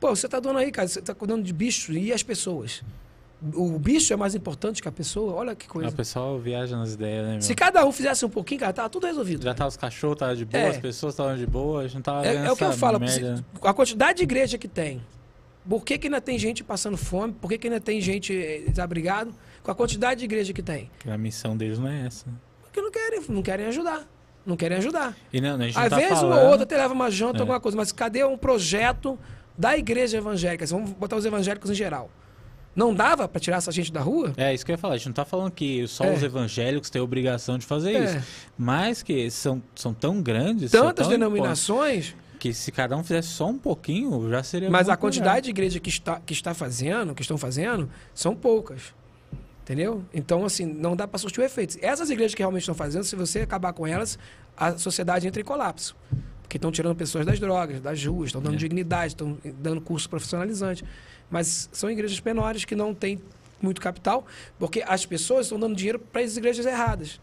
Pô, 0.00 0.16
você 0.16 0.26
tá 0.28 0.40
doando 0.40 0.58
aí, 0.58 0.70
cara, 0.72 0.88
você 0.88 1.00
tá 1.02 1.14
cuidando 1.14 1.42
de 1.44 1.52
bicho 1.52 1.92
e 1.92 2.12
as 2.12 2.22
pessoas. 2.22 2.82
O 3.54 3.78
bicho 3.78 4.12
é 4.12 4.16
mais 4.16 4.34
importante 4.34 4.82
que 4.82 4.88
a 4.88 4.92
pessoa, 4.92 5.32
olha 5.34 5.54
que 5.54 5.66
coisa. 5.66 5.88
O 5.88 5.92
pessoal 5.92 6.38
viaja 6.38 6.76
nas 6.76 6.92
ideias, 6.94 7.24
né, 7.26 7.32
meu? 7.32 7.42
Se 7.42 7.54
cada 7.54 7.86
um 7.86 7.92
fizesse 7.92 8.24
um 8.24 8.28
pouquinho, 8.28 8.60
cara, 8.60 8.72
tava 8.72 8.90
tudo 8.90 9.06
resolvido. 9.06 9.42
Já 9.44 9.54
tá 9.54 9.66
os 9.66 9.76
cachorros, 9.78 10.18
tava 10.18 10.36
de 10.36 10.44
boa, 10.44 10.62
É. 10.62 10.68
as 10.68 10.78
pessoas 10.78 11.14
estavam 11.14 11.36
de 11.36 11.46
boa, 11.46 11.80
a 11.80 11.82
gente 11.84 11.94
não 11.94 12.02
tava 12.02 12.26
É, 12.26 12.34
é 12.34 12.52
o 12.52 12.56
que 12.56 12.64
eu 12.64 12.72
falo, 12.72 13.00
merda. 13.00 13.42
a 13.62 13.72
quantidade 13.72 14.18
de 14.18 14.22
igreja 14.24 14.58
que 14.58 14.68
tem. 14.68 15.02
Por 15.66 15.84
que, 15.84 15.96
que 15.98 16.06
ainda 16.06 16.20
tem 16.20 16.38
gente 16.38 16.64
passando 16.64 16.96
fome? 16.98 17.32
Por 17.32 17.48
que, 17.48 17.56
que 17.58 17.66
ainda 17.68 17.80
tem 17.80 18.00
gente 18.00 18.34
eh, 18.34 18.64
desabrigado? 18.68 19.32
Com 19.62 19.70
a 19.70 19.74
quantidade 19.74 20.18
de 20.20 20.24
igreja 20.24 20.52
que 20.52 20.62
tem. 20.62 20.90
A 21.06 21.16
missão 21.18 21.56
deles 21.56 21.78
não 21.78 21.88
é 21.88 22.06
essa. 22.06 22.26
Porque 22.62 22.80
não 22.80 22.90
querem, 22.90 23.22
não 23.28 23.42
querem 23.42 23.66
ajudar. 23.66 24.06
Não 24.44 24.56
querem 24.56 24.78
ajudar. 24.78 25.14
E 25.32 25.40
não, 25.40 25.56
a 25.56 25.62
gente 25.62 25.78
Às 25.78 25.90
tá 25.90 25.96
vezes 25.96 26.10
falando... 26.18 26.32
uma 26.32 26.42
ou 26.42 26.48
outra 26.48 26.64
até 26.64 26.76
leva 26.76 26.92
uma 26.94 27.10
janta, 27.10 27.38
É. 27.38 27.40
alguma 27.40 27.60
coisa, 27.60 27.76
mas 27.76 27.92
cadê 27.92 28.24
um 28.24 28.38
projeto 28.38 29.18
da 29.60 29.76
igreja 29.76 30.16
evangélica? 30.16 30.64
Assim, 30.64 30.74
Vamos 30.74 30.90
botar 30.92 31.16
os 31.16 31.24
evangélicos 31.26 31.70
em 31.70 31.74
geral. 31.74 32.10
Não 32.74 32.94
dava 32.94 33.28
para 33.28 33.40
tirar 33.40 33.56
essa 33.58 33.70
gente 33.70 33.92
da 33.92 34.00
rua? 34.00 34.32
É, 34.36 34.54
isso 34.54 34.64
que 34.64 34.70
eu 34.70 34.74
ia 34.74 34.78
falar. 34.78 34.94
A 34.94 34.96
gente 34.96 35.06
não 35.08 35.12
tá 35.12 35.24
falando 35.24 35.50
que 35.50 35.86
só 35.86 36.04
É. 36.04 36.14
os 36.14 36.22
evangélicos 36.22 36.88
têm 36.88 37.00
a 37.00 37.04
obrigação 37.04 37.58
de 37.58 37.66
fazer 37.66 37.92
É. 37.94 38.04
isso. 38.04 38.26
Mas 38.56 39.02
que 39.02 39.30
são, 39.30 39.62
são 39.74 39.92
tão 39.92 40.22
grandes, 40.22 40.70
Tantas 40.70 41.06
tão 41.06 41.10
denominações, 41.18 42.14
que 42.38 42.54
se 42.54 42.72
cada 42.72 42.96
um 42.96 43.02
fizesse 43.02 43.28
só 43.28 43.48
um 43.48 43.58
pouquinho, 43.58 44.30
já 44.30 44.42
seria 44.42 44.70
mas 44.70 44.88
a 44.88 44.96
quantidade 44.96 45.44
de 45.44 45.50
igreja 45.50 45.78
que 45.78 45.90
está, 45.90 46.20
que 46.24 46.32
está 46.32 46.54
fazendo, 46.54 47.14
que 47.14 47.20
estão 47.22 47.36
fazendo, 47.36 47.90
são 48.14 48.34
poucas. 48.34 48.94
Entendeu? 49.62 50.02
Então, 50.14 50.44
assim, 50.44 50.64
não 50.64 50.96
dá 50.96 51.06
para 51.06 51.18
surtir 51.18 51.42
o 51.42 51.44
efeito. 51.44 51.76
Essas 51.82 52.08
igrejas 52.08 52.34
que 52.34 52.40
realmente 52.42 52.62
estão 52.62 52.74
fazendo, 52.74 53.04
se 53.04 53.14
você 53.14 53.40
acabar 53.40 53.72
com 53.72 53.86
elas, 53.86 54.18
a 54.56 54.76
sociedade 54.78 55.28
entra 55.28 55.40
em 55.42 55.44
colapso. 55.44 55.94
Porque 56.50 56.58
estão 56.58 56.72
tirando 56.72 56.96
pessoas 56.96 57.24
das 57.24 57.38
drogas, 57.38 57.80
das 57.80 58.04
ruas, 58.04 58.26
estão 58.30 58.42
dando 58.42 58.54
É. 58.54 58.56
dignidade, 58.56 59.12
estão 59.12 59.38
dando 59.60 59.80
curso 59.80 60.10
profissionalizante. 60.10 60.84
Mas 61.30 61.68
são 61.70 61.88
igrejas 61.88 62.20
menores 62.20 62.64
que 62.64 62.74
não 62.74 62.92
têm 62.92 63.20
muito 63.62 63.80
capital, 63.80 64.26
porque 64.58 64.82
as 64.84 65.06
pessoas 65.06 65.46
estão 65.46 65.60
dando 65.60 65.76
dinheiro 65.76 66.00
para 66.00 66.22
as 66.22 66.36
igrejas 66.36 66.66
erradas. 66.66 67.20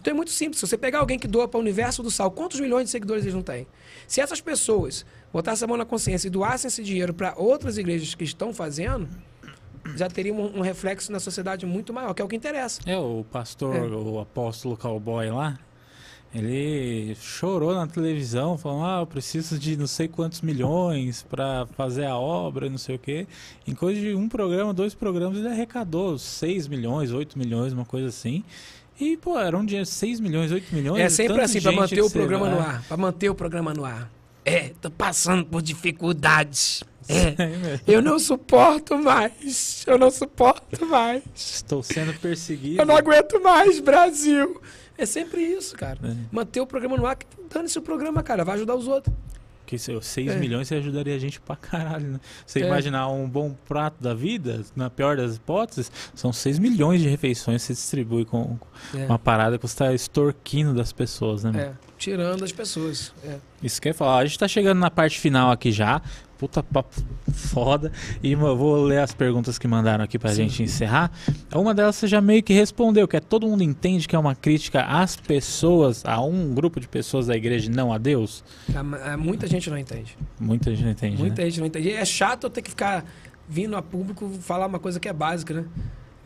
Então 0.00 0.12
é 0.12 0.14
muito 0.16 0.30
simples. 0.30 0.58
Se 0.58 0.66
você 0.66 0.78
pegar 0.78 1.00
alguém 1.00 1.18
que 1.18 1.28
doa 1.28 1.46
para 1.46 1.58
o 1.58 1.60
universo 1.60 2.02
do 2.02 2.10
sal, 2.10 2.30
quantos 2.30 2.58
milhões 2.60 2.84
de 2.86 2.92
seguidores 2.92 3.24
eles 3.24 3.34
não 3.34 3.42
têm? 3.42 3.66
Se 4.08 4.22
essas 4.22 4.40
pessoas 4.40 5.04
botassem 5.30 5.66
a 5.66 5.68
mão 5.68 5.76
na 5.76 5.84
consciência 5.84 6.26
e 6.28 6.30
doassem 6.30 6.68
esse 6.68 6.82
dinheiro 6.82 7.12
para 7.12 7.34
outras 7.36 7.76
igrejas 7.76 8.14
que 8.14 8.24
estão 8.24 8.54
fazendo, 8.54 9.06
já 9.96 10.08
teria 10.08 10.32
um, 10.32 10.60
um 10.60 10.60
reflexo 10.62 11.12
na 11.12 11.20
sociedade 11.20 11.66
muito 11.66 11.92
maior, 11.92 12.14
que 12.14 12.22
é 12.22 12.24
o 12.24 12.28
que 12.28 12.36
interessa. 12.36 12.80
É, 12.86 12.96
o 12.96 13.22
pastor, 13.30 13.76
É. 13.76 13.80
o 13.82 14.18
apóstolo 14.18 14.78
cowboy 14.78 15.28
lá, 15.28 15.58
ele 16.34 17.14
chorou 17.20 17.74
na 17.74 17.86
televisão, 17.86 18.58
falando: 18.58 18.84
Ah, 18.84 19.00
eu 19.00 19.06
preciso 19.06 19.56
de 19.58 19.76
não 19.76 19.86
sei 19.86 20.08
quantos 20.08 20.40
milhões 20.40 21.22
pra 21.22 21.66
fazer 21.76 22.06
a 22.06 22.16
obra, 22.16 22.68
não 22.68 22.78
sei 22.78 22.96
o 22.96 22.98
quê. 22.98 23.26
Em 23.66 23.74
coisa 23.74 24.00
de 24.00 24.14
um 24.14 24.28
programa, 24.28 24.74
dois 24.74 24.94
programas, 24.94 25.38
ele 25.38 25.48
arrecadou 25.48 26.18
6 26.18 26.66
milhões, 26.66 27.12
8 27.12 27.38
milhões, 27.38 27.72
uma 27.72 27.84
coisa 27.84 28.08
assim. 28.08 28.42
E, 28.98 29.16
pô, 29.16 29.38
era 29.38 29.56
um 29.56 29.64
dinheiro, 29.64 29.86
6 29.86 30.20
milhões, 30.20 30.50
8 30.50 30.74
milhões. 30.74 31.00
É 31.00 31.08
sempre 31.08 31.40
assim, 31.40 31.60
para 31.60 31.72
manter 31.72 32.00
o 32.02 32.10
programa 32.10 32.48
no 32.48 32.58
ar. 32.58 32.84
Para 32.88 32.96
manter 32.96 33.28
o 33.28 33.34
programa 33.34 33.72
no 33.72 33.84
ar. 33.84 34.10
É, 34.44 34.72
tô 34.80 34.90
passando 34.90 35.44
por 35.44 35.62
dificuldades. 35.62 36.82
É, 37.08 37.34
É 37.86 37.94
eu 37.94 38.02
não 38.02 38.18
suporto 38.18 38.96
mais. 38.98 39.84
Eu 39.86 39.98
não 39.98 40.10
suporto 40.10 40.86
mais. 40.86 41.22
Estou 41.34 41.82
sendo 41.82 42.12
perseguido. 42.18 42.80
Eu 42.80 42.86
não 42.86 42.96
aguento 42.96 43.40
mais, 43.42 43.80
Brasil. 43.80 44.60
É 44.96 45.06
sempre 45.06 45.40
isso, 45.42 45.74
cara. 45.76 45.98
É. 46.04 46.14
Manter 46.30 46.60
o 46.60 46.66
programa 46.66 46.96
no 46.96 47.06
ar, 47.06 47.16
que 47.16 47.26
dane-se 47.52 47.78
o 47.78 47.82
programa, 47.82 48.22
cara. 48.22 48.44
Vai 48.44 48.54
ajudar 48.56 48.74
os 48.76 48.86
outros. 48.86 49.14
Que 49.66 49.78
6 49.78 50.30
É. 50.30 50.36
milhões 50.36 50.68
você 50.68 50.74
ajudaria 50.74 51.14
a 51.16 51.18
gente 51.18 51.40
pra 51.40 51.56
caralho, 51.56 52.06
né? 52.12 52.20
Você 52.46 52.60
É. 52.60 52.66
imaginar 52.66 53.08
um 53.08 53.26
bom 53.28 53.56
prato 53.66 53.96
da 54.00 54.12
vida, 54.12 54.62
na 54.76 54.90
pior 54.90 55.16
das 55.16 55.36
hipóteses, 55.36 55.90
são 56.14 56.32
6 56.34 56.58
milhões 56.58 57.00
de 57.00 57.08
refeições 57.08 57.62
que 57.62 57.68
você 57.68 57.72
distribui 57.72 58.24
com 58.26 58.58
com 58.92 58.98
É. 58.98 59.06
uma 59.06 59.18
parada 59.18 59.56
que 59.58 59.66
você 59.66 59.74
tá 59.76 59.92
extorquindo 59.94 60.74
das 60.74 60.92
pessoas, 60.92 61.42
né? 61.44 61.52
É, 61.58 61.72
tirando 61.96 62.44
as 62.44 62.52
pessoas. 62.52 63.12
É. 63.24 63.38
Isso 63.62 63.80
quer 63.80 63.94
falar. 63.94 64.18
A 64.18 64.26
gente 64.26 64.38
tá 64.38 64.46
chegando 64.46 64.78
na 64.78 64.90
parte 64.90 65.18
final 65.18 65.50
aqui 65.50 65.72
já. 65.72 66.02
Puta 66.44 66.62
papo 66.62 66.94
foda. 67.32 67.90
E 68.22 68.36
mano, 68.36 68.54
vou 68.54 68.82
ler 68.84 68.98
as 68.98 69.14
perguntas 69.14 69.58
que 69.58 69.66
mandaram 69.66 70.04
aqui 70.04 70.18
pra 70.18 70.28
Sim. 70.28 70.42
gente 70.46 70.62
encerrar. 70.62 71.10
Uma 71.54 71.72
delas 71.72 71.96
você 71.96 72.06
já 72.06 72.20
meio 72.20 72.42
que 72.42 72.52
respondeu, 72.52 73.08
que 73.08 73.16
é 73.16 73.20
todo 73.20 73.46
mundo 73.48 73.62
entende 73.62 74.06
que 74.06 74.14
é 74.14 74.18
uma 74.18 74.34
crítica 74.34 74.82
às 74.84 75.16
pessoas, 75.16 76.04
a 76.04 76.20
um 76.20 76.52
grupo 76.54 76.78
de 76.78 76.86
pessoas 76.86 77.28
da 77.28 77.34
igreja 77.34 77.70
e 77.70 77.74
não 77.74 77.90
a 77.94 77.96
Deus. 77.96 78.44
A- 78.74 79.12
a- 79.12 79.16
Muita 79.16 79.46
gente 79.46 79.70
não 79.70 79.78
entende. 79.78 80.18
Muita 80.38 80.70
gente 80.70 80.84
não 80.84 80.90
entende. 80.90 81.16
Muita 81.16 81.40
né? 81.42 81.48
gente 81.48 81.60
não 81.60 81.66
entende. 81.66 81.88
E 81.88 81.92
é 81.92 82.04
chato 82.04 82.44
eu 82.44 82.50
ter 82.50 82.60
que 82.60 82.68
ficar 82.68 83.06
vindo 83.48 83.74
a 83.74 83.80
público 83.80 84.28
falar 84.42 84.66
uma 84.66 84.78
coisa 84.78 85.00
que 85.00 85.08
é 85.08 85.12
básica, 85.14 85.54
né? 85.54 85.64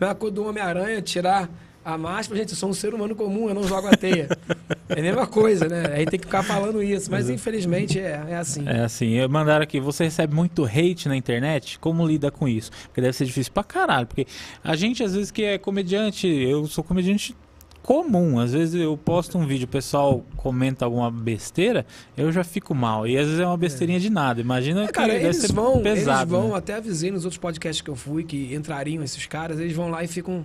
Mesma 0.00 0.16
coisa 0.16 0.34
do 0.34 0.44
Homem-Aranha, 0.44 1.00
tirar 1.00 1.48
a 1.84 1.96
máscara. 1.96 2.40
Gente, 2.40 2.50
eu 2.50 2.56
sou 2.56 2.68
um 2.68 2.74
ser 2.74 2.94
humano 2.94 3.14
comum, 3.14 3.48
eu 3.48 3.54
não 3.54 3.64
jogo 3.64 3.88
a 3.88 3.96
teia. 3.96 4.28
é 4.88 4.98
a 4.98 5.02
mesma 5.02 5.26
coisa, 5.26 5.68
né? 5.68 5.84
Aí 5.94 6.04
tem 6.06 6.18
que 6.18 6.26
ficar 6.26 6.42
falando 6.42 6.82
isso. 6.82 7.10
Mas 7.10 7.30
infelizmente 7.30 7.98
é, 7.98 8.24
é 8.28 8.36
assim. 8.36 8.62
É 8.66 8.80
assim, 8.84 9.14
eu 9.14 9.28
mandaram 9.28 9.62
aqui, 9.62 9.80
você 9.80 10.04
recebe 10.04 10.34
muito 10.34 10.64
hate 10.64 11.08
na 11.08 11.16
internet, 11.16 11.78
como 11.78 12.06
lida 12.06 12.30
com 12.30 12.46
isso? 12.46 12.70
Porque 12.84 13.00
deve 13.00 13.14
ser 13.16 13.24
difícil 13.24 13.52
pra 13.52 13.64
caralho, 13.64 14.06
porque 14.06 14.26
a 14.62 14.76
gente 14.76 15.02
às 15.02 15.14
vezes 15.14 15.30
que 15.30 15.42
é 15.44 15.58
comediante, 15.58 16.26
eu 16.26 16.66
sou 16.66 16.84
comediante 16.84 17.34
comum, 17.82 18.38
às 18.38 18.52
vezes 18.52 18.74
eu 18.74 18.98
posto 18.98 19.38
um 19.38 19.46
vídeo, 19.46 19.64
o 19.64 19.68
pessoal 19.68 20.22
comenta 20.36 20.84
alguma 20.84 21.10
besteira, 21.10 21.86
eu 22.18 22.30
já 22.30 22.44
fico 22.44 22.74
mal, 22.74 23.06
e 23.06 23.16
às 23.16 23.24
vezes 23.24 23.40
é 23.40 23.46
uma 23.46 23.56
besteirinha 23.56 23.98
de 23.98 24.10
nada, 24.10 24.42
imagina 24.42 24.84
É, 24.84 24.86
que 24.88 24.92
cara, 24.92 25.14
deve 25.14 25.24
eles 25.24 25.36
ser 25.38 25.52
vão, 25.52 25.80
pesado, 25.80 26.20
eles 26.20 26.30
vão, 26.30 26.48
né? 26.50 26.58
até 26.58 26.74
avisei 26.74 27.10
nos 27.10 27.24
outros 27.24 27.38
podcasts 27.38 27.80
que 27.80 27.88
eu 27.88 27.96
fui 27.96 28.24
que 28.24 28.54
entrariam 28.54 29.02
esses 29.02 29.24
caras, 29.24 29.58
eles 29.58 29.72
vão 29.74 29.88
lá 29.88 30.04
e 30.04 30.06
ficam 30.06 30.44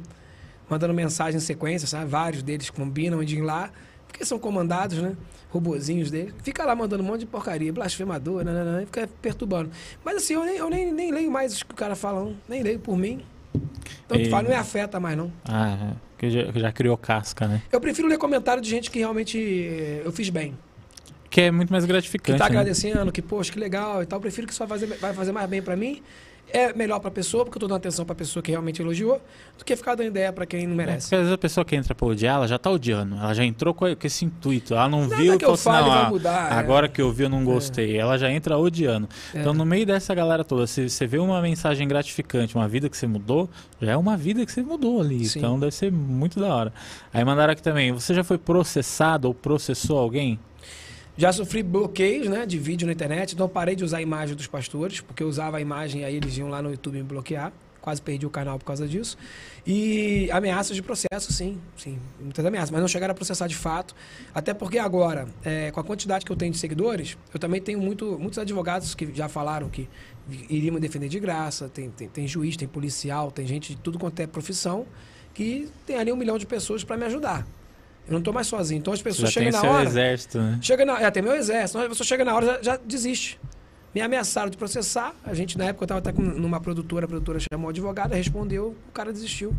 mandando 0.73 0.93
mensagem 0.93 1.37
em 1.37 1.41
sequência, 1.41 1.87
sabe? 1.87 2.05
Vários 2.09 2.41
deles 2.41 2.69
combinam 2.69 3.23
de 3.23 3.37
ir 3.37 3.41
lá, 3.41 3.69
porque 4.07 4.25
são 4.25 4.39
comandados, 4.39 4.97
né? 4.97 5.15
Robozinhos 5.49 6.09
deles. 6.09 6.33
Fica 6.41 6.65
lá 6.65 6.75
mandando 6.75 7.03
um 7.03 7.05
monte 7.05 7.21
de 7.21 7.25
porcaria, 7.27 7.71
blasfemador, 7.71 8.43
nananã, 8.43 8.81
e 8.81 8.85
fica 8.85 9.07
perturbando. 9.21 9.69
Mas 10.03 10.17
assim, 10.17 10.33
eu 10.33 10.43
nem, 10.43 10.57
eu 10.57 10.69
nem, 10.69 10.91
nem 10.91 11.11
leio 11.11 11.31
mais 11.31 11.61
o 11.61 11.65
que 11.65 11.73
o 11.73 11.75
cara 11.77 11.95
fala, 11.95 12.21
não. 12.21 12.35
nem 12.49 12.63
leio 12.63 12.79
por 12.79 12.97
mim. 12.97 13.21
Então, 14.05 14.19
E- 14.19 14.29
fala, 14.29 14.43
não 14.43 14.49
me 14.49 14.55
afeta 14.55 14.99
mais, 14.99 15.15
não. 15.15 15.31
Ah, 15.45 15.91
é, 15.91 15.95
que 16.17 16.29
já, 16.29 16.51
que 16.51 16.59
já 16.59 16.71
criou 16.71 16.97
casca, 16.97 17.47
né? 17.47 17.61
Eu 17.71 17.79
prefiro 17.79 18.07
ler 18.07 18.17
comentário 18.17 18.61
de 18.61 18.69
gente 18.69 18.89
que 18.89 18.97
realmente 18.97 19.37
eh, 19.37 20.01
eu 20.03 20.11
fiz 20.11 20.29
bem. 20.29 20.57
Que 21.29 21.41
é 21.41 21.51
muito 21.51 21.71
mais 21.71 21.83
que 21.83 21.87
gratificante, 21.87 22.37
tá 22.37 22.45
né? 22.45 22.49
agradecendo, 22.49 23.11
que, 23.11 23.21
poxa, 23.21 23.51
que 23.51 23.59
legal 23.59 24.01
e 24.03 24.05
tal. 24.05 24.17
Eu 24.17 24.21
prefiro 24.21 24.47
que 24.47 24.53
isso 24.53 24.59
vai 24.59 24.67
fazer, 24.67 24.87
vai 24.97 25.13
fazer 25.13 25.31
mais 25.31 25.47
bem 25.49 25.61
pra 25.61 25.75
mim. 25.75 26.01
É 26.53 26.71
melhor 26.71 26.99
pra 26.99 27.09
pessoa, 27.09 27.43
porque 27.43 27.57
eu 27.57 27.61
tô 27.61 27.67
dando 27.67 27.77
atenção 27.77 28.05
pra 28.05 28.13
pessoa 28.13 28.43
que 28.43 28.51
realmente 28.51 28.79
elogiou, 28.79 29.19
do 29.57 29.65
que 29.65 29.75
ficar 29.75 29.95
dando 29.95 30.07
ideia 30.07 30.31
pra 30.31 30.45
quem 30.45 30.67
não 30.67 30.73
É, 30.73 30.77
merece. 30.77 31.07
porque 31.07 31.15
às 31.15 31.21
vezes 31.21 31.33
a 31.33 31.37
pessoa 31.37 31.65
que 31.65 31.75
entra 31.75 31.95
pra 31.95 32.05
odiar, 32.07 32.35
ela 32.35 32.47
já 32.47 32.59
tá 32.59 32.69
odiando. 32.69 33.15
Ela 33.15 33.33
já 33.33 33.43
entrou 33.43 33.73
com 33.73 33.87
esse 33.87 34.23
intuito. 34.23 34.75
Ela 34.75 34.87
não 34.87 35.01
Nada 35.07 35.15
viu 35.15 35.37
que 35.39 35.45
eu 35.45 35.53
assim, 35.53 35.63
fale 35.63 35.89
não, 35.89 36.09
mudar, 36.11 36.51
é. 36.51 36.55
agora 36.55 36.87
que 36.87 37.01
eu 37.01 37.11
vi 37.11 37.23
eu 37.23 37.29
não 37.29 37.43
gostei. 37.43 37.97
Ela 37.97 38.17
já 38.19 38.29
entra 38.31 38.55
odiando. 38.55 39.09
É. 39.33 39.39
Então 39.39 39.51
no 39.51 39.65
meio 39.65 39.83
dessa 39.85 40.13
galera 40.13 40.43
toda, 40.43 40.67
se 40.67 40.87
você 40.89 41.07
vê 41.07 41.17
uma 41.17 41.41
mensagem 41.41 41.87
gratificante, 41.87 42.55
uma 42.55 42.67
vida 42.67 42.87
que 42.87 42.95
você 42.95 43.07
mudou, 43.07 43.49
já 43.81 43.93
é 43.93 43.97
uma 43.97 44.15
vida 44.15 44.45
que 44.45 44.51
você 44.51 44.61
mudou 44.61 45.01
ali. 45.01 45.25
Sim. 45.25 45.39
Então 45.39 45.59
deve 45.59 45.73
ser 45.73 45.91
muito 45.91 46.39
da 46.39 46.53
hora. 46.53 46.73
Aí 47.11 47.25
mandaram 47.25 47.53
aqui 47.53 47.63
também, 47.63 47.91
você 47.91 48.13
já 48.13 48.23
foi 48.23 48.37
processado 48.37 49.27
ou 49.27 49.33
processou 49.33 49.97
alguém? 49.97 50.39
Já 51.15 51.31
sofri 51.31 51.61
bloqueios 51.61 52.27
né, 52.27 52.43
de 52.43 52.57
vídeo 52.57 52.87
na 52.87 52.93
internet, 52.93 53.33
então 53.33 53.47
parei 53.47 53.75
de 53.75 53.83
usar 53.83 53.97
a 53.97 54.01
imagem 54.01 54.35
dos 54.35 54.47
pastores, 54.47 54.99
porque 54.99 55.21
eu 55.21 55.27
usava 55.27 55.57
a 55.57 55.61
imagem 55.61 56.01
e 56.01 56.05
aí 56.05 56.15
eles 56.15 56.35
iam 56.37 56.49
lá 56.49 56.59
no 56.59 56.71
YouTube 56.71 56.97
me 56.97 57.03
bloquear. 57.03 57.53
Quase 57.79 58.01
perdi 58.01 58.25
o 58.25 58.29
canal 58.29 58.57
por 58.57 58.63
causa 58.63 58.87
disso. 58.87 59.17
E 59.67 60.31
ameaças 60.31 60.73
de 60.73 60.81
processo, 60.81 61.33
sim, 61.33 61.59
sim. 61.75 61.99
Muitas 62.17 62.43
ameaças, 62.45 62.71
mas 62.71 62.79
não 62.79 62.87
chegaram 62.87 63.11
a 63.11 63.15
processar 63.15 63.45
de 63.45 63.57
fato. 63.57 63.93
Até 64.33 64.53
porque 64.53 64.79
agora, 64.79 65.27
é, 65.43 65.69
com 65.69 65.81
a 65.81 65.83
quantidade 65.83 66.25
que 66.25 66.31
eu 66.31 66.35
tenho 66.37 66.53
de 66.53 66.57
seguidores, 66.57 67.17
eu 67.33 67.39
também 67.39 67.61
tenho 67.61 67.79
muito, 67.79 68.17
muitos 68.17 68.39
advogados 68.39 68.95
que 68.95 69.13
já 69.13 69.27
falaram 69.27 69.69
que 69.69 69.89
iriam 70.49 70.73
me 70.73 70.79
defender 70.79 71.09
de 71.09 71.19
graça. 71.19 71.67
Tem, 71.67 71.89
tem, 71.89 72.07
tem 72.07 72.25
juiz, 72.25 72.55
tem 72.55 72.69
policial, 72.69 73.29
tem 73.29 73.45
gente 73.45 73.75
de 73.75 73.81
tudo 73.81 73.99
quanto 73.99 74.17
é 74.21 74.25
profissão, 74.25 74.87
que 75.33 75.69
tem 75.85 75.97
ali 75.97 76.09
um 76.09 76.15
milhão 76.15 76.37
de 76.37 76.45
pessoas 76.45 76.85
para 76.85 76.95
me 76.95 77.03
ajudar. 77.05 77.45
Eu 78.07 78.11
não 78.13 78.19
estou 78.19 78.33
mais 78.33 78.47
sozinho. 78.47 78.79
Então 78.79 78.93
as 78.93 79.01
pessoas 79.01 79.31
já 79.31 79.39
tem 79.39 79.51
chegam 79.51 79.61
na 79.61 79.67
seu 79.67 79.77
hora. 79.77 79.87
exército, 79.89 80.37
né? 80.39 80.59
Chega 80.61 80.85
na, 80.85 81.01
é, 81.01 81.09
tem 81.11 81.23
meu 81.23 81.35
exército. 81.35 81.77
A 81.79 81.87
pessoa 81.87 82.05
chega 82.05 82.25
na 82.25 82.35
hora 82.35 82.45
já, 82.45 82.61
já 82.61 82.77
desiste. 82.85 83.39
Me 83.95 84.01
ameaçaram 84.01 84.49
de 84.49 84.57
processar. 84.57 85.13
A 85.23 85.33
gente, 85.33 85.57
na 85.57 85.65
época, 85.65 85.83
eu 85.83 85.85
estava 85.85 85.99
até 85.99 86.11
com, 86.11 86.21
numa 86.21 86.59
produtora, 86.59 87.05
a 87.05 87.07
produtora 87.07 87.39
chamou 87.39 87.67
o 87.67 87.69
advogado, 87.69 88.11
respondeu, 88.13 88.75
o 88.89 88.91
cara 88.91 89.13
desistiu. 89.13 89.55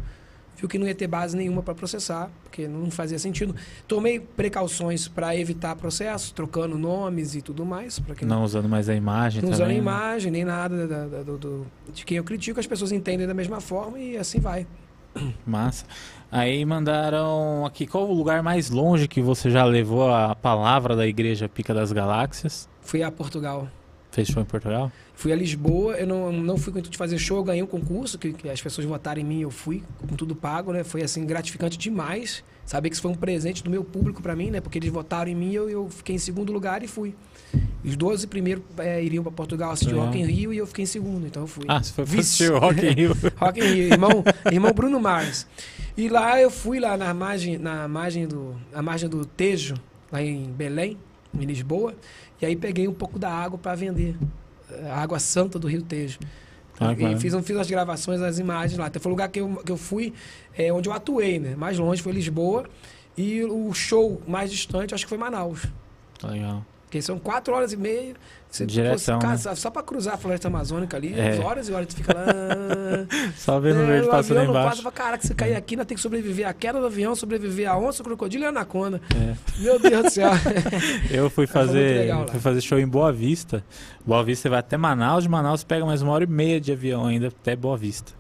Viu 0.56 0.68
que 0.68 0.78
não 0.78 0.86
ia 0.86 0.94
ter 0.94 1.06
base 1.08 1.36
nenhuma 1.36 1.62
para 1.64 1.74
processar, 1.74 2.30
porque 2.44 2.68
não 2.68 2.88
fazia 2.90 3.18
sentido. 3.18 3.56
Tomei 3.88 4.20
precauções 4.20 5.08
para 5.08 5.34
evitar 5.36 5.74
processo, 5.74 6.32
trocando 6.32 6.78
nomes 6.78 7.34
e 7.34 7.42
tudo 7.42 7.64
mais. 7.64 8.00
que 8.16 8.24
Não 8.24 8.44
usando 8.44 8.68
mais 8.68 8.88
a 8.88 8.94
imagem 8.94 9.42
não 9.42 9.50
também. 9.50 9.54
usando 9.54 9.70
a 9.70 9.72
né? 9.72 9.78
imagem, 9.78 10.30
nem 10.30 10.44
nada 10.44 10.86
da- 10.86 11.06
da- 11.06 11.22
do- 11.24 11.38
do- 11.38 11.66
de 11.92 12.04
quem 12.04 12.18
eu 12.18 12.24
critico, 12.24 12.60
as 12.60 12.66
pessoas 12.68 12.92
entendem 12.92 13.26
da 13.26 13.34
mesma 13.34 13.60
forma 13.60 13.98
e 13.98 14.16
assim 14.16 14.38
vai. 14.38 14.64
Massa. 15.46 15.84
Aí 16.30 16.64
mandaram 16.64 17.64
aqui, 17.64 17.86
qual 17.86 18.08
o 18.08 18.12
lugar 18.12 18.42
mais 18.42 18.70
longe 18.70 19.06
que 19.06 19.20
você 19.20 19.50
já 19.50 19.64
levou 19.64 20.12
a 20.12 20.34
palavra 20.34 20.96
da 20.96 21.06
igreja 21.06 21.48
Pica 21.48 21.72
das 21.72 21.92
Galáxias? 21.92 22.68
Fui 22.80 23.02
a 23.02 23.10
Portugal. 23.10 23.68
Fez 24.10 24.28
show 24.28 24.42
em 24.42 24.46
Portugal? 24.46 24.92
Fui 25.16 25.32
a 25.32 25.36
Lisboa, 25.36 25.94
eu 25.94 26.06
não, 26.06 26.32
não 26.32 26.56
fui 26.56 26.72
com 26.72 26.78
o 26.78 26.80
intuito 26.80 26.90
de 26.90 26.98
fazer 26.98 27.18
show, 27.18 27.38
eu 27.38 27.44
ganhei 27.44 27.62
um 27.62 27.66
concurso, 27.66 28.18
que, 28.18 28.32
que 28.32 28.48
as 28.48 28.60
pessoas 28.60 28.86
votaram 28.86 29.20
em 29.20 29.24
mim, 29.24 29.40
eu 29.40 29.50
fui 29.50 29.82
com 29.98 30.14
tudo 30.14 30.34
pago, 30.36 30.72
né? 30.72 30.84
Foi 30.84 31.02
assim, 31.02 31.24
gratificante 31.24 31.76
demais. 31.76 32.44
Saber 32.64 32.88
que 32.88 32.94
isso 32.94 33.02
foi 33.02 33.10
um 33.10 33.16
presente 33.16 33.62
do 33.62 33.70
meu 33.70 33.84
público 33.84 34.22
para 34.22 34.34
mim, 34.34 34.50
né? 34.50 34.60
Porque 34.60 34.78
eles 34.78 34.90
votaram 34.90 35.30
em 35.30 35.34
mim 35.34 35.50
e 35.50 35.54
eu, 35.54 35.68
eu 35.68 35.88
fiquei 35.88 36.14
em 36.14 36.18
segundo 36.18 36.52
lugar 36.52 36.82
e 36.82 36.88
fui. 36.88 37.14
Os 37.84 37.96
12 37.96 38.26
primeiros 38.26 38.64
é, 38.78 39.02
iriam 39.02 39.22
para 39.22 39.32
Portugal 39.32 39.72
assistir. 39.72 39.94
Rock 39.94 40.18
in 40.18 40.24
Rio 40.24 40.52
e 40.52 40.58
eu 40.58 40.66
fiquei 40.66 40.84
em 40.84 40.86
segundo, 40.86 41.26
então 41.26 41.42
eu 41.42 41.46
fui. 41.46 41.64
Ah, 41.68 41.82
você 41.82 41.92
foi 41.92 42.04
assistir 42.04 42.52
o 42.52 42.58
Rock 42.58 42.86
in 42.86 42.90
Rio. 42.90 43.16
Rock 43.36 43.60
in 43.60 43.64
Rio, 43.64 43.92
irmão, 43.92 44.24
irmão 44.50 44.72
Bruno 44.72 45.00
Mars. 45.00 45.46
E 45.96 46.08
lá 46.08 46.40
eu 46.40 46.50
fui 46.50 46.80
lá 46.80 46.96
na 46.96 47.12
margem, 47.14 47.58
na 47.58 47.86
margem 47.86 48.26
do, 48.26 48.54
na 48.72 48.82
margem 48.82 49.08
do 49.08 49.24
Tejo, 49.24 49.74
lá 50.10 50.22
em 50.22 50.44
Belém, 50.50 50.96
em 51.38 51.44
Lisboa, 51.44 51.94
e 52.40 52.46
aí 52.46 52.56
peguei 52.56 52.88
um 52.88 52.94
pouco 52.94 53.18
da 53.18 53.30
água 53.30 53.58
para 53.58 53.74
vender, 53.74 54.16
a 54.90 55.00
água 55.00 55.18
santa 55.18 55.58
do 55.58 55.68
Rio 55.68 55.82
Tejo. 55.82 56.18
Ah, 56.80 56.92
e 56.92 56.96
claro. 56.96 57.20
fiz, 57.20 57.34
fiz 57.44 57.56
as 57.56 57.70
gravações, 57.70 58.20
as 58.20 58.38
imagens 58.38 58.78
lá. 58.78 58.86
Até 58.86 58.98
foi 58.98 59.10
o 59.10 59.14
lugar 59.14 59.28
que 59.28 59.40
eu, 59.40 59.56
que 59.64 59.70
eu 59.70 59.76
fui, 59.76 60.12
é, 60.56 60.72
onde 60.72 60.88
eu 60.88 60.92
atuei, 60.92 61.38
né? 61.38 61.54
Mais 61.54 61.78
longe 61.78 62.02
foi 62.02 62.12
Lisboa. 62.12 62.64
E 63.16 63.44
o 63.44 63.72
show 63.72 64.20
mais 64.26 64.50
distante, 64.50 64.92
acho 64.92 65.04
que 65.04 65.08
foi 65.08 65.18
Manaus. 65.18 65.66
Legal. 66.22 66.64
Porque 66.94 67.02
são 67.02 67.18
quatro 67.18 67.52
horas 67.52 67.72
e 67.72 67.76
meia. 67.76 68.14
Você, 68.54 68.66
Diretão, 68.66 69.18
pô, 69.18 69.26
né? 69.26 69.36
Só 69.56 69.68
pra 69.68 69.82
cruzar 69.82 70.14
a 70.14 70.16
floresta 70.16 70.46
amazônica 70.46 70.96
ali, 70.96 71.12
É. 71.18 71.40
horas 71.40 71.68
e 71.68 71.72
horas 71.72 71.88
tu 71.88 71.96
fica 71.96 72.14
lá. 72.14 72.24
Só 73.36 73.58
vendo 73.58 73.78
o 73.78 73.82
É, 73.82 73.86
verde 73.86 74.08
passando 74.08 74.36
não 74.36 74.44
embaixo. 74.50 74.82
passa 74.82 74.92
caraca, 74.92 75.26
você 75.26 75.34
cair 75.34 75.56
aqui, 75.56 75.74
ainda 75.74 75.84
tem 75.84 75.96
que 75.96 76.00
sobreviver 76.00 76.46
à 76.46 76.52
queda 76.52 76.78
do 76.78 76.86
avião, 76.86 77.16
sobreviver 77.16 77.68
à 77.68 77.76
onça, 77.76 78.04
crocodilo 78.04 78.44
e 78.44 78.46
anaconda. 78.46 79.00
É. 79.12 79.34
Meu 79.60 79.78
Deus 79.80 80.04
do 80.04 80.10
céu. 80.10 80.30
Eu 81.10 81.28
fui 81.30 81.46
fazer, 81.48 81.98
legal 82.02 82.20
lá. 82.20 82.28
fui 82.28 82.38
fazer 82.40 82.60
show 82.60 82.78
em 82.78 82.86
Boa 82.86 83.12
Vista. 83.12 83.64
Boa 84.06 84.22
Vista 84.22 84.42
você 84.42 84.48
vai 84.50 84.58
até 84.60 84.76
Manaus, 84.76 85.24
de 85.24 85.28
Manaus 85.30 85.64
pega 85.64 85.84
mais 85.84 86.00
uma 86.02 86.12
hora 86.12 86.24
e 86.24 86.26
meia 86.26 86.60
de 86.60 86.70
avião 86.70 87.06
ainda 87.06 87.28
até 87.28 87.56
Boa 87.56 87.76
Vista. 87.76 88.12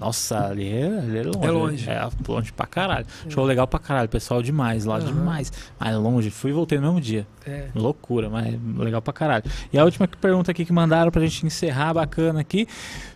Nossa, 0.00 0.46
ali 0.48 0.68
é, 0.68 0.86
ali 0.98 1.18
é 1.18 1.22
longe. 1.22 1.46
É 1.46 1.50
longe. 1.50 1.90
É 1.90 2.08
longe 2.28 2.52
pra 2.52 2.66
caralho. 2.66 3.06
Show 3.28 3.44
legal 3.44 3.66
pra 3.68 3.78
caralho, 3.78 4.08
pessoal 4.08 4.42
demais 4.42 4.84
lá, 4.84 4.96
Aham. 4.96 5.06
demais. 5.06 5.52
Mas 5.78 5.94
longe, 5.96 6.30
fui 6.30 6.50
e 6.50 6.54
voltei 6.54 6.78
no 6.78 6.86
mesmo 6.86 7.00
dia. 7.00 7.26
É. 7.46 7.66
Loucura, 7.74 8.28
mas 8.28 8.58
legal 8.78 9.00
pra 9.00 9.12
caralho. 9.12 9.44
E 9.72 9.75
a 9.78 9.84
última 9.84 10.08
pergunta 10.08 10.50
aqui 10.50 10.64
que 10.64 10.72
mandaram 10.72 11.10
pra 11.10 11.22
gente 11.22 11.44
encerrar 11.46 11.94
bacana 11.94 12.40
aqui 12.40 12.66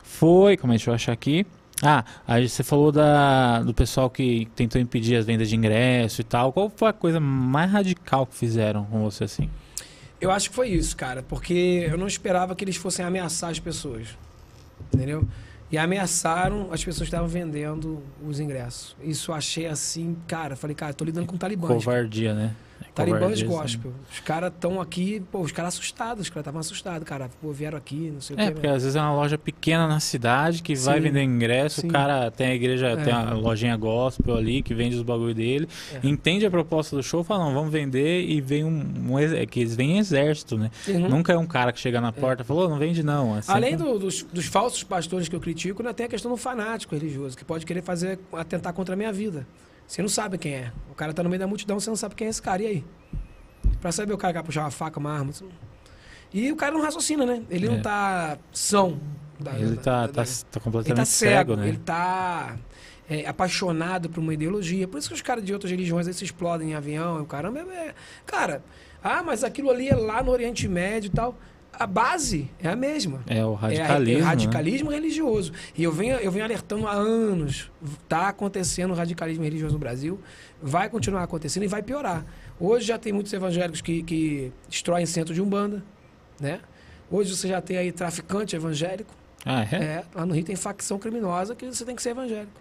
foi. 0.03 0.57
Como 0.57 0.73
é 0.73 0.79
que 0.79 0.89
eu 0.89 0.95
achar 0.95 1.13
aqui? 1.13 1.47
Ah, 1.83 2.05
aí 2.27 2.49
você 2.49 2.63
falou 2.63 2.93
da, 2.93 3.63
do 3.63 3.73
pessoal 3.73 4.11
que 4.11 4.47
tentou 4.55 4.81
impedir 4.81 5.17
as 5.17 5.25
vendas 5.25 5.49
de 5.49 5.57
ingresso 5.57 6.21
e 6.21 6.25
tal. 6.25 6.53
Qual 6.53 6.71
foi 6.75 6.89
a 6.89 6.93
coisa 6.93 7.19
mais 7.19 7.71
radical 7.71 8.27
que 8.27 8.35
fizeram 8.35 8.85
com 8.85 9.03
você 9.03 9.25
assim? 9.25 9.49
Eu 10.21 10.31
acho 10.31 10.51
que 10.51 10.57
foi 10.57 10.69
isso, 10.69 10.95
cara, 10.95 11.23
porque 11.23 11.87
eu 11.91 11.97
não 11.97 12.07
esperava 12.07 12.55
que 12.55 12.63
eles 12.63 12.77
fossem 12.77 13.05
ameaçar 13.05 13.51
as 13.51 13.59
pessoas. 13.59 14.09
Entendeu? 14.93 15.27
E 15.73 15.79
ameaçaram 15.79 16.69
as 16.73 16.85
pessoas 16.85 17.09
que 17.09 17.15
estavam 17.15 17.29
vendendo 17.29 18.03
os 18.27 18.41
ingressos. 18.41 18.95
Isso 19.03 19.31
eu 19.31 19.35
achei 19.35 19.67
assim, 19.67 20.17
cara, 20.27 20.57
falei, 20.57 20.75
cara, 20.75 20.93
tô 20.93 21.05
lidando 21.05 21.27
com 21.27 21.39
talibãs. 21.39 21.73
Covardia, 21.73 22.35
né? 22.35 22.55
É 23.09 23.13
covardia, 23.13 23.47
gospel. 23.47 23.93
Os 24.13 24.21
caras 24.21 24.53
estão 24.53 24.81
aqui, 24.81 25.23
pô, 25.33 25.41
os 25.41 25.53
caras 25.53 25.75
assustados, 25.75 26.23
os 26.23 26.29
caras 26.29 26.43
estavam 26.43 26.61
assustados, 26.61 27.07
cara. 27.07 27.31
Pô, 27.41 27.53
vieram 27.53 27.79
aqui, 27.79 28.11
não 28.15 28.21
sei 28.21 28.37
o 28.37 28.41
É, 28.41 28.47
quê. 28.47 28.53
porque 28.53 28.67
às 28.67 28.83
vezes 28.83 28.97
é 28.97 29.01
uma 29.01 29.15
loja 29.15 29.39
pequena 29.39 29.87
na 29.87 30.01
cidade 30.01 30.63
que 30.63 30.75
vai 30.75 30.97
Sim, 30.99 31.03
vender 31.05 31.23
ingresso, 31.23 31.81
sim. 31.81 31.89
o 31.89 31.91
cara 31.91 32.31
tem 32.31 32.49
a 32.49 32.55
igreja, 32.55 32.89
É. 32.89 32.97
tem 32.97 33.13
a 33.13 33.33
lojinha 33.35 33.77
gospel 33.77 34.37
ali 34.37 34.63
que 34.63 34.75
vende 34.75 34.97
os 34.97 35.03
bagulho 35.03 35.35
dele, 35.35 35.69
É. 35.93 36.01
entende 36.07 36.45
a 36.47 36.51
proposta 36.51 36.97
do 36.97 37.03
show, 37.03 37.23
fala, 37.25 37.45
não, 37.47 37.55
vamos 37.55 37.71
vender 37.73 38.25
e 38.29 38.41
vem 38.41 38.65
um, 38.65 38.85
um 39.11 39.19
é 39.19 39.47
que 39.47 39.61
eles 39.61 39.75
vêm 39.77 39.99
exército, 39.99 40.57
né? 40.59 40.71
Uhum. 40.89 41.09
Nunca 41.09 41.33
é 41.33 41.39
um 41.39 41.47
cara 41.47 41.73
que 41.73 41.81
chega 41.81 42.01
na 42.01 42.13
porta 42.13 42.43
e 42.43 42.47
falou, 42.47 42.69
não 42.69 42.79
vende 42.79 43.03
não. 43.03 43.37
É 43.37 43.41
Além 43.49 43.77
do- 43.77 43.99
dos, 43.99 44.23
dos 44.23 44.47
falsos 44.47 44.83
pastores 44.83 45.29
que 45.29 45.37
eu 45.37 45.41
critico, 45.41 45.83
ainda 45.83 45.95
tem 45.95 46.07
a 46.07 46.09
questão 46.09 46.31
do 46.31 46.37
fanático 46.37 46.95
religioso, 46.95 47.37
que 47.37 47.45
pode 47.45 47.65
querer 47.67 47.83
fazer, 47.83 48.19
atentar 48.33 48.73
contra 48.73 48.95
a 48.95 48.97
minha 48.97 49.13
vida. 49.13 49.47
Você 49.91 50.03
não 50.03 50.09
sabe 50.09 50.39
quem 50.39 50.55
é. 50.55 50.73
O 50.89 50.95
cara 50.95 51.13
tá 51.13 51.21
no 51.21 51.29
meio 51.29 51.41
da 51.41 51.49
multidão, 51.49 51.81
você 51.81 51.91
não 51.91 51.97
sabe 51.97 52.15
quem 52.15 52.29
é 52.29 52.31
esse 52.31 52.41
cara. 52.41 52.63
E 52.63 52.67
aí? 52.67 52.85
Pra 53.81 53.91
saber 53.91 54.13
o 54.13 54.17
cara 54.19 54.33
que 54.33 54.39
vai 54.39 54.45
puxar 54.47 54.61
uma 54.61 54.71
faca, 54.71 55.01
uma 55.01 55.13
arma. 55.13 55.33
E 56.33 56.53
o 56.53 56.55
cara 56.55 56.73
não 56.73 56.81
raciocina, 56.81 57.27
né? 57.27 57.43
Ele 57.51 57.67
É. 57.67 57.71
não 57.71 57.83
tá 57.83 58.39
são. 58.53 59.01
da- 59.41 59.59
Ele 59.59 59.75
da- 59.75 59.83
tá, 59.83 60.07
da- 60.07 60.13
tá, 60.25 60.31
tá 60.51 60.61
completamente 60.61 60.91
ele 60.91 60.97
tá 60.97 61.05
cego, 61.05 61.57
né? 61.57 61.67
ele 61.69 61.79
tá 61.79 62.57
é, 63.09 63.27
apaixonado 63.27 64.09
por 64.09 64.21
uma 64.21 64.33
ideologia. 64.33 64.87
Por 64.87 64.99
isso 64.99 65.09
que 65.09 65.15
os 65.15 65.23
caras 65.23 65.43
de 65.45 65.53
outras 65.53 65.71
religiões 65.73 66.07
aí 66.07 66.15
se 66.15 66.23
explodem 66.25 66.71
em 66.71 66.75
avião, 66.75 67.19
e 67.19 67.23
o 67.23 67.27
caramba 67.27 67.59
é, 67.59 67.63
é- 67.89 67.95
Cara, 68.27 68.63
ah, 69.03 69.23
mas 69.25 69.43
aquilo 69.43 69.71
ali 69.71 69.89
é 69.89 69.97
lá 69.97 70.23
no 70.23 70.31
Oriente 70.31 70.69
Médio 70.69 71.09
e 71.09 71.11
tal. 71.11 71.37
A 71.81 71.87
base 71.87 72.51
é 72.63 72.69
a 72.69 72.77
mesma. 72.77 73.23
É 73.27 73.43
o 73.43 73.53
É, 73.53 73.55
a- 73.55 73.57
radicalismo, 73.57 74.13
é 74.13 74.21
né? 74.21 74.25
radicalismo 74.27 74.91
religioso. 74.91 75.51
E 75.75 75.83
eu 75.83 75.91
venho, 75.91 76.17
eu 76.17 76.31
venho 76.31 76.45
alertando 76.45 76.87
há 76.87 76.93
anos. 76.93 77.71
Está 78.03 78.29
acontecendo 78.29 78.91
o 78.91 78.95
radicalismo 78.95 79.43
religioso 79.45 79.73
no 79.73 79.79
Brasil. 79.79 80.21
Vai 80.63 80.91
continuar 80.91 81.23
acontecendo 81.23 81.63
e 81.63 81.67
vai 81.69 81.83
piorar. 81.83 82.27
Hoje 82.61 82.85
já 82.89 82.99
tem 82.99 83.15
muitos 83.15 83.33
evangélicos 83.33 83.81
que, 83.81 84.03
que 84.03 84.53
destroem 84.69 85.07
centro 85.07 85.33
de 85.33 85.41
Umbanda. 85.41 85.83
Né? 86.39 86.61
Hoje 87.11 87.35
você 87.35 87.49
já 87.49 87.63
tem 87.63 87.79
aí 87.79 87.91
traficante 87.91 88.55
evangélico. 88.55 89.15
Ah, 89.47 89.63
é? 89.65 89.77
É, 89.77 90.05
lá 90.15 90.27
no 90.27 90.35
Rio 90.35 90.45
tem 90.45 90.57
facção 90.57 90.99
criminosa 90.99 91.55
que 91.55 91.65
você 91.65 91.83
tem 91.87 91.97
que 91.97 92.03
ser 92.03 92.11
evangélico. 92.11 92.53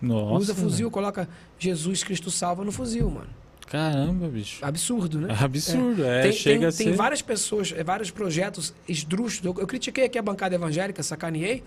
Nossa. 0.00 0.34
Usa 0.38 0.54
fuzil, 0.54 0.86
velho. 0.86 0.90
coloca 0.92 1.28
Jesus 1.58 2.04
Cristo 2.04 2.30
salva 2.30 2.64
no 2.64 2.70
fuzil, 2.70 3.10
mano. 3.10 3.30
Caramba, 3.66 4.28
bicho. 4.28 4.64
Absurdo, 4.64 5.18
né? 5.20 5.28
É 5.38 5.44
absurdo, 5.44 6.04
é. 6.04 6.22
tem, 6.22 6.32
chega 6.32 6.58
tem, 6.58 6.68
a 6.68 6.72
tem 6.72 6.86
ser... 6.88 6.92
várias 6.96 7.22
pessoas, 7.22 7.72
é, 7.76 7.82
vários 7.82 8.10
projetos 8.10 8.74
esdrúxulos. 8.88 9.44
Eu, 9.56 9.62
eu 9.62 9.66
critiquei 9.66 10.04
aqui 10.04 10.18
a 10.18 10.22
bancada 10.22 10.54
evangélica, 10.54 11.02
sacaneei. 11.02 11.62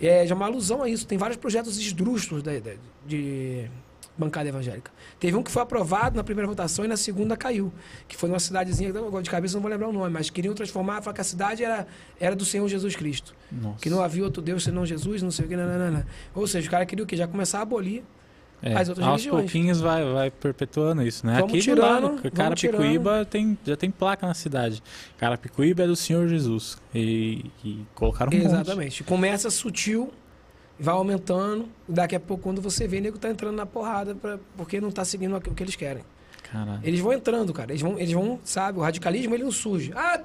É, 0.00 0.26
já 0.26 0.34
é 0.34 0.36
uma 0.36 0.46
alusão 0.46 0.82
a 0.82 0.88
isso. 0.88 1.06
Tem 1.06 1.18
vários 1.18 1.36
projetos 1.36 1.78
esdrúxulos 1.78 2.42
da- 2.42 2.58
da- 2.58 2.74
de 3.06 3.68
bancada 4.16 4.48
evangélica. 4.48 4.92
Teve 5.18 5.36
um 5.36 5.42
que 5.42 5.50
foi 5.50 5.60
aprovado 5.62 6.16
na 6.16 6.22
primeira 6.22 6.46
votação 6.46 6.84
e 6.84 6.88
na 6.88 6.96
segunda 6.96 7.36
caiu. 7.36 7.72
Que 8.06 8.16
foi 8.16 8.28
numa 8.28 8.38
cidadezinha, 8.38 8.92
de 9.22 9.30
cabeça 9.30 9.54
não 9.54 9.62
vou 9.62 9.70
lembrar 9.70 9.88
o 9.88 9.92
nome, 9.92 10.10
mas 10.10 10.30
queriam 10.30 10.54
transformar, 10.54 11.02
falar 11.02 11.14
que 11.14 11.20
a 11.20 11.24
cidade 11.24 11.64
era, 11.64 11.86
era 12.20 12.36
do 12.36 12.44
Senhor 12.44 12.68
Jesus 12.68 12.94
Cristo. 12.94 13.34
Nossa. 13.50 13.78
Que 13.80 13.90
não 13.90 14.00
havia 14.02 14.22
outro 14.22 14.40
Deus 14.40 14.62
senão 14.62 14.86
Jesus, 14.86 15.20
não 15.20 15.32
sei 15.32 15.46
o 15.46 15.48
que, 15.48 15.56
nananana. 15.56 16.06
Ou 16.32 16.46
seja, 16.46 16.60
os 16.64 16.68
caras 16.68 16.86
queriam 16.86 17.04
o 17.04 17.08
quê? 17.08 17.16
Já 17.16 17.26
começar 17.26 17.58
a 17.58 17.62
abolir 17.62 18.04
É, 18.66 18.74
as 18.74 18.88
outras 18.88 19.06
aos 19.06 19.20
religiões. 19.20 19.42
pouquinhos 19.42 19.80
vai, 19.82 20.10
vai 20.10 20.30
perpetuando 20.30 21.02
isso, 21.02 21.26
né? 21.26 21.34
Vamos 21.34 21.52
Aqui 21.52 21.60
tirando, 21.60 22.08
do 22.08 22.14
lado, 22.14 22.30
Carapicuíba 22.32 23.22
tem, 23.26 23.58
já 23.62 23.76
tem 23.76 23.90
placa 23.90 24.26
na 24.26 24.32
cidade. 24.32 24.82
Carapicuíba 25.18 25.82
é 25.82 25.86
do 25.86 25.94
Senhor 25.94 26.26
Jesus. 26.26 26.78
E, 26.94 27.44
e 27.62 27.84
colocaram 27.94 28.32
um 28.32 28.34
monte. 28.34 28.46
Exatamente. 28.46 29.04
Começa 29.04 29.50
sutil, 29.50 30.10
vai 30.80 30.94
aumentando, 30.94 31.68
daqui 31.86 32.16
a 32.16 32.20
pouco, 32.20 32.42
quando 32.42 32.62
você 32.62 32.88
vê, 32.88 33.00
o 33.00 33.02
nego 33.02 33.18
tá 33.18 33.28
entrando 33.28 33.54
na 33.54 33.66
porrada 33.66 34.14
pra, 34.14 34.38
porque 34.56 34.80
não 34.80 34.90
tá 34.90 35.04
seguindo 35.04 35.36
o 35.36 35.40
que 35.42 35.62
eles 35.62 35.76
querem. 35.76 36.02
Caralho. 36.50 36.80
Eles 36.82 37.00
vão 37.00 37.12
entrando, 37.12 37.52
cara. 37.52 37.70
Eles 37.70 37.82
vão, 37.82 37.98
eles 37.98 38.12
vão, 38.12 38.40
sabe, 38.44 38.78
o 38.78 38.82
radicalismo 38.82 39.34
ele 39.34 39.44
não 39.44 39.52
surge. 39.52 39.92
Ah, 39.94 40.22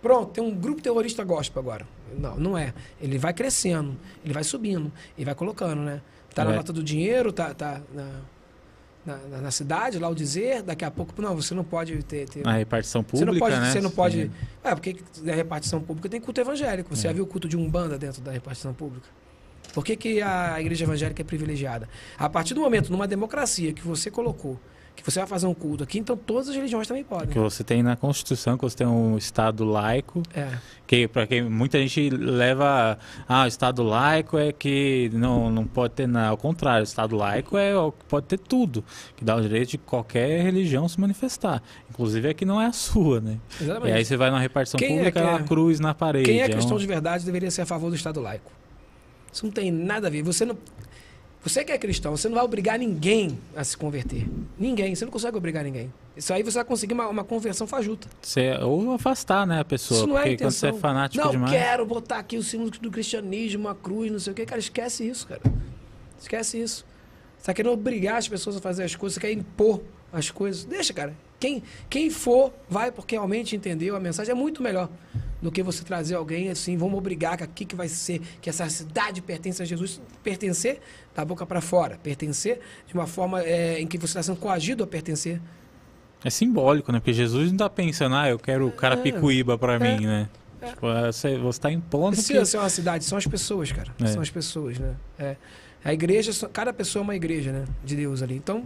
pronto, 0.00 0.32
tem 0.32 0.42
um 0.42 0.54
grupo 0.54 0.80
terrorista 0.80 1.22
gospel 1.24 1.60
agora. 1.60 1.86
Não, 2.18 2.36
não 2.36 2.58
é. 2.58 2.72
Ele 3.02 3.18
vai 3.18 3.34
crescendo, 3.34 3.94
ele 4.24 4.32
vai 4.32 4.44
subindo, 4.44 4.90
e 5.18 5.26
vai 5.26 5.34
colocando, 5.34 5.82
né? 5.82 6.00
Tá 6.34 6.44
na 6.44 6.52
É. 6.52 6.56
nota 6.56 6.72
do 6.72 6.82
dinheiro, 6.82 7.32
tá, 7.32 7.52
tá 7.54 7.80
na, 7.94 8.08
na, 9.04 9.38
na- 9.42 9.50
cidade, 9.50 9.98
lá 9.98 10.08
o 10.08 10.14
dizer, 10.14 10.62
daqui 10.62 10.84
a 10.84 10.90
pouco, 10.90 11.20
não, 11.20 11.34
você 11.34 11.54
não 11.54 11.64
pode 11.64 12.00
ter. 12.04 12.28
ter 12.28 12.42
Na 12.44 12.52
repartição 12.52 13.02
você 13.02 13.10
pública, 13.24 13.32
não 13.32 13.38
pode, 13.38 13.56
né? 13.60 13.70
você 13.72 13.80
não 13.80 13.90
pode. 13.90 14.22
Sim. 14.22 14.30
É, 14.64 14.74
porque 14.74 14.96
na 15.22 15.34
repartição 15.34 15.80
pública 15.80 16.08
tem 16.08 16.20
culto 16.20 16.40
evangélico. 16.40 16.94
Você 16.94 17.06
É. 17.06 17.10
já 17.10 17.14
viu 17.14 17.24
o 17.24 17.26
culto 17.26 17.48
de 17.48 17.56
Umbanda 17.56 17.98
dentro 17.98 18.22
da 18.22 18.30
repartição 18.30 18.72
pública? 18.72 19.06
Por 19.74 19.84
que, 19.84 19.96
que 19.96 20.20
a 20.22 20.60
igreja 20.60 20.84
evangélica 20.84 21.20
é 21.22 21.24
privilegiada? 21.24 21.88
A 22.18 22.28
partir 22.28 22.54
do 22.54 22.60
momento, 22.60 22.90
numa 22.90 23.06
democracia 23.08 23.72
que 23.72 23.82
você 23.82 24.10
colocou, 24.10 24.58
que 24.94 25.02
você 25.10 25.18
vai 25.20 25.26
fazer 25.28 25.46
um 25.46 25.54
culto 25.54 25.82
aqui, 25.82 25.98
então 25.98 26.16
todas 26.16 26.48
as 26.48 26.54
religiões 26.54 26.86
também 26.86 27.02
podem. 27.02 27.28
Que 27.28 27.38
você 27.38 27.64
tem 27.64 27.82
na 27.82 27.96
Constituição, 27.96 28.56
que 28.56 28.62
você 28.62 28.76
tem 28.76 28.86
um 28.86 29.16
Estado 29.18 29.64
laico, 29.64 30.22
É. 30.34 30.48
que 30.86 31.08
para 31.08 31.26
quem 31.26 31.42
muita 31.42 31.78
gente 31.78 32.08
leva, 32.10 32.98
ah, 33.28 33.44
o 33.44 33.46
Estado 33.46 33.82
laico 33.82 34.38
é 34.38 34.52
que 34.52 35.10
não, 35.14 35.50
não 35.50 35.66
pode 35.66 35.94
ter 35.94 36.06
nada. 36.06 36.28
Ao 36.28 36.36
contrário, 36.36 36.82
o 36.82 36.84
Estado 36.84 37.16
laico 37.16 37.56
é 37.56 37.76
o 37.76 37.90
que 37.90 38.04
pode 38.04 38.26
ter 38.26 38.38
tudo, 38.38 38.84
que 39.16 39.24
dá 39.24 39.34
o 39.34 39.40
direito 39.42 39.70
de 39.70 39.78
qualquer 39.78 40.42
religião 40.42 40.86
se 40.88 41.00
manifestar. 41.00 41.62
Inclusive 41.90 42.28
é 42.28 42.34
que 42.34 42.44
não 42.44 42.60
é 42.60 42.66
a 42.66 42.72
sua, 42.72 43.20
né? 43.20 43.38
Exatamente. 43.60 43.90
E 43.90 43.96
aí 43.96 44.04
você 44.04 44.16
vai 44.16 44.30
na 44.30 44.38
repartição 44.38 44.78
Quem 44.78 44.92
é 44.92 44.96
pública, 44.98 45.20
é 45.20 45.22
é? 45.22 45.26
uma 45.30 45.42
cruz 45.42 45.80
na 45.80 45.94
parede. 45.94 46.26
Quem 46.26 46.40
é 46.40 46.46
um- 46.46 46.50
cristão 46.50 46.78
de 46.78 46.86
verdade 46.86 47.24
deveria 47.24 47.50
ser 47.50 47.62
a 47.62 47.66
favor 47.66 47.90
do 47.90 47.96
Estado 47.96 48.20
laico. 48.20 48.52
Isso 49.32 49.44
não 49.46 49.52
tem 49.52 49.70
nada 49.72 50.06
a 50.06 50.10
ver. 50.10 50.22
Você 50.22 50.44
não. 50.44 50.56
Você 51.42 51.64
que 51.64 51.72
é 51.72 51.78
cristão, 51.78 52.16
você 52.16 52.28
não 52.28 52.36
vai 52.36 52.44
obrigar 52.44 52.78
ninguém 52.78 53.36
a 53.56 53.64
se 53.64 53.76
converter. 53.76 54.28
Ninguém. 54.56 54.94
Você 54.94 55.04
não 55.04 55.10
consegue 55.10 55.36
obrigar 55.36 55.64
ninguém. 55.64 55.92
Isso 56.16 56.32
aí 56.32 56.42
você 56.42 56.58
vai 56.58 56.64
conseguir 56.64 56.94
uma, 56.94 57.08
uma 57.08 57.24
conversão 57.24 57.66
fajuta. 57.66 58.06
Você, 58.20 58.52
ou 58.58 58.92
afastar, 58.92 59.44
né, 59.44 59.60
a 59.60 59.64
pessoa. 59.64 59.98
Isso 59.98 60.06
não 60.06 60.16
é 60.16 60.20
a 60.20 60.22
porque 60.22 60.36
quando 60.44 60.52
você 60.52 60.66
é 60.66 60.68
intenção. 60.68 60.80
fanático 60.80 61.24
não 61.24 61.32
demais. 61.32 61.52
quero 61.52 61.84
botar 61.84 62.18
aqui 62.18 62.36
o 62.36 62.42
símbolo 62.44 62.70
do 62.70 62.90
cristianismo, 62.90 63.62
uma 63.62 63.74
cruz, 63.74 64.10
não 64.10 64.20
sei 64.20 64.32
o 64.32 64.36
que. 64.36 64.46
Cara, 64.46 64.60
esquece 64.60 65.08
isso, 65.08 65.26
cara. 65.26 65.42
Esquece 66.20 66.62
isso. 66.62 66.86
Você 67.38 67.46
tá 67.46 67.54
querendo 67.54 67.72
obrigar 67.72 68.18
as 68.18 68.28
pessoas 68.28 68.56
a 68.56 68.60
fazer 68.60 68.84
as 68.84 68.94
coisas, 68.94 69.14
você 69.14 69.20
quer 69.20 69.32
impor 69.32 69.82
as 70.12 70.30
coisas. 70.30 70.62
Deixa, 70.62 70.92
cara. 70.92 71.12
Quem, 71.40 71.60
quem 71.90 72.08
for, 72.08 72.52
vai 72.68 72.92
porque 72.92 73.16
realmente 73.16 73.56
entendeu 73.56 73.96
a 73.96 74.00
mensagem. 74.00 74.30
É 74.30 74.34
muito 74.34 74.62
melhor. 74.62 74.88
Do 75.42 75.50
que 75.50 75.62
você 75.62 75.82
trazer 75.82 76.14
alguém 76.14 76.48
assim, 76.48 76.76
vamos 76.76 76.96
obrigar 76.96 77.36
que 77.36 77.42
aqui 77.42 77.64
que 77.64 77.74
vai 77.74 77.88
ser, 77.88 78.20
que 78.40 78.48
essa 78.48 78.68
cidade 78.68 79.20
pertence 79.20 79.60
a 79.60 79.64
Jesus, 79.64 80.00
pertencer 80.22 80.80
da 81.14 81.24
boca 81.24 81.44
para 81.44 81.60
fora, 81.60 81.98
pertencer 82.00 82.60
de 82.86 82.94
uma 82.94 83.08
forma 83.08 83.42
é, 83.42 83.80
em 83.80 83.86
que 83.86 83.98
você 83.98 84.06
está 84.06 84.22
sendo 84.22 84.36
coagido 84.38 84.84
a 84.84 84.86
pertencer. 84.86 85.40
É 86.24 86.30
simbólico, 86.30 86.92
né? 86.92 87.00
Porque 87.00 87.12
Jesus 87.12 87.48
não 87.48 87.56
está 87.56 87.68
pensando, 87.68 88.14
ah, 88.14 88.28
eu 88.28 88.38
quero 88.38 88.68
o 88.68 88.72
Carapicuíba 88.72 89.58
para 89.58 89.74
É. 89.74 89.78
mim, 89.98 90.06
né? 90.06 90.28
Tipo, 90.64 90.86
você, 91.12 91.36
você 91.36 91.60
tá 91.60 91.72
impondo 91.72 92.14
Isso 92.14 92.28
que... 92.32 92.56
é 92.56 92.60
uma 92.60 92.68
cidade, 92.68 93.04
são 93.04 93.18
as 93.18 93.26
pessoas, 93.26 93.72
cara. 93.72 93.92
É. 94.00 94.06
São 94.06 94.22
as 94.22 94.30
pessoas, 94.30 94.78
né? 94.78 94.94
É. 95.18 95.36
A 95.84 95.92
igreja, 95.92 96.30
cada 96.52 96.72
pessoa 96.72 97.02
é 97.02 97.04
uma 97.04 97.16
igreja, 97.16 97.50
né? 97.50 97.64
De 97.84 97.96
Deus 97.96 98.22
ali. 98.22 98.36
Então, 98.36 98.64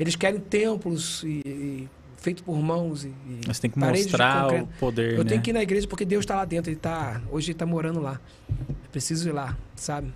eles 0.00 0.16
querem 0.16 0.40
templos 0.40 1.22
e, 1.22 1.42
e 1.46 1.88
feitos 2.24 2.42
por 2.42 2.56
mãos 2.56 3.04
e, 3.04 3.12
Você 3.46 3.60
tem 3.60 3.70
que 3.70 3.78
mostrar 3.78 4.48
o 4.52 4.66
poder, 4.80 5.12
Eu 5.12 5.24
né? 5.24 5.28
tenho 5.30 5.42
que 5.42 5.50
ir 5.50 5.52
na 5.52 5.62
igreja 5.62 5.86
porque 5.86 6.04
Deus 6.06 6.22
está 6.22 6.36
lá 6.36 6.44
dentro. 6.46 6.70
Ele 6.70 6.80
tá, 6.80 7.20
hoje 7.30 7.48
ele 7.48 7.52
está 7.52 7.66
morando 7.66 8.00
lá. 8.00 8.18
Eu 8.58 8.74
preciso 8.90 9.28
ir 9.28 9.32
lá, 9.32 9.56
sabe? 9.76 10.12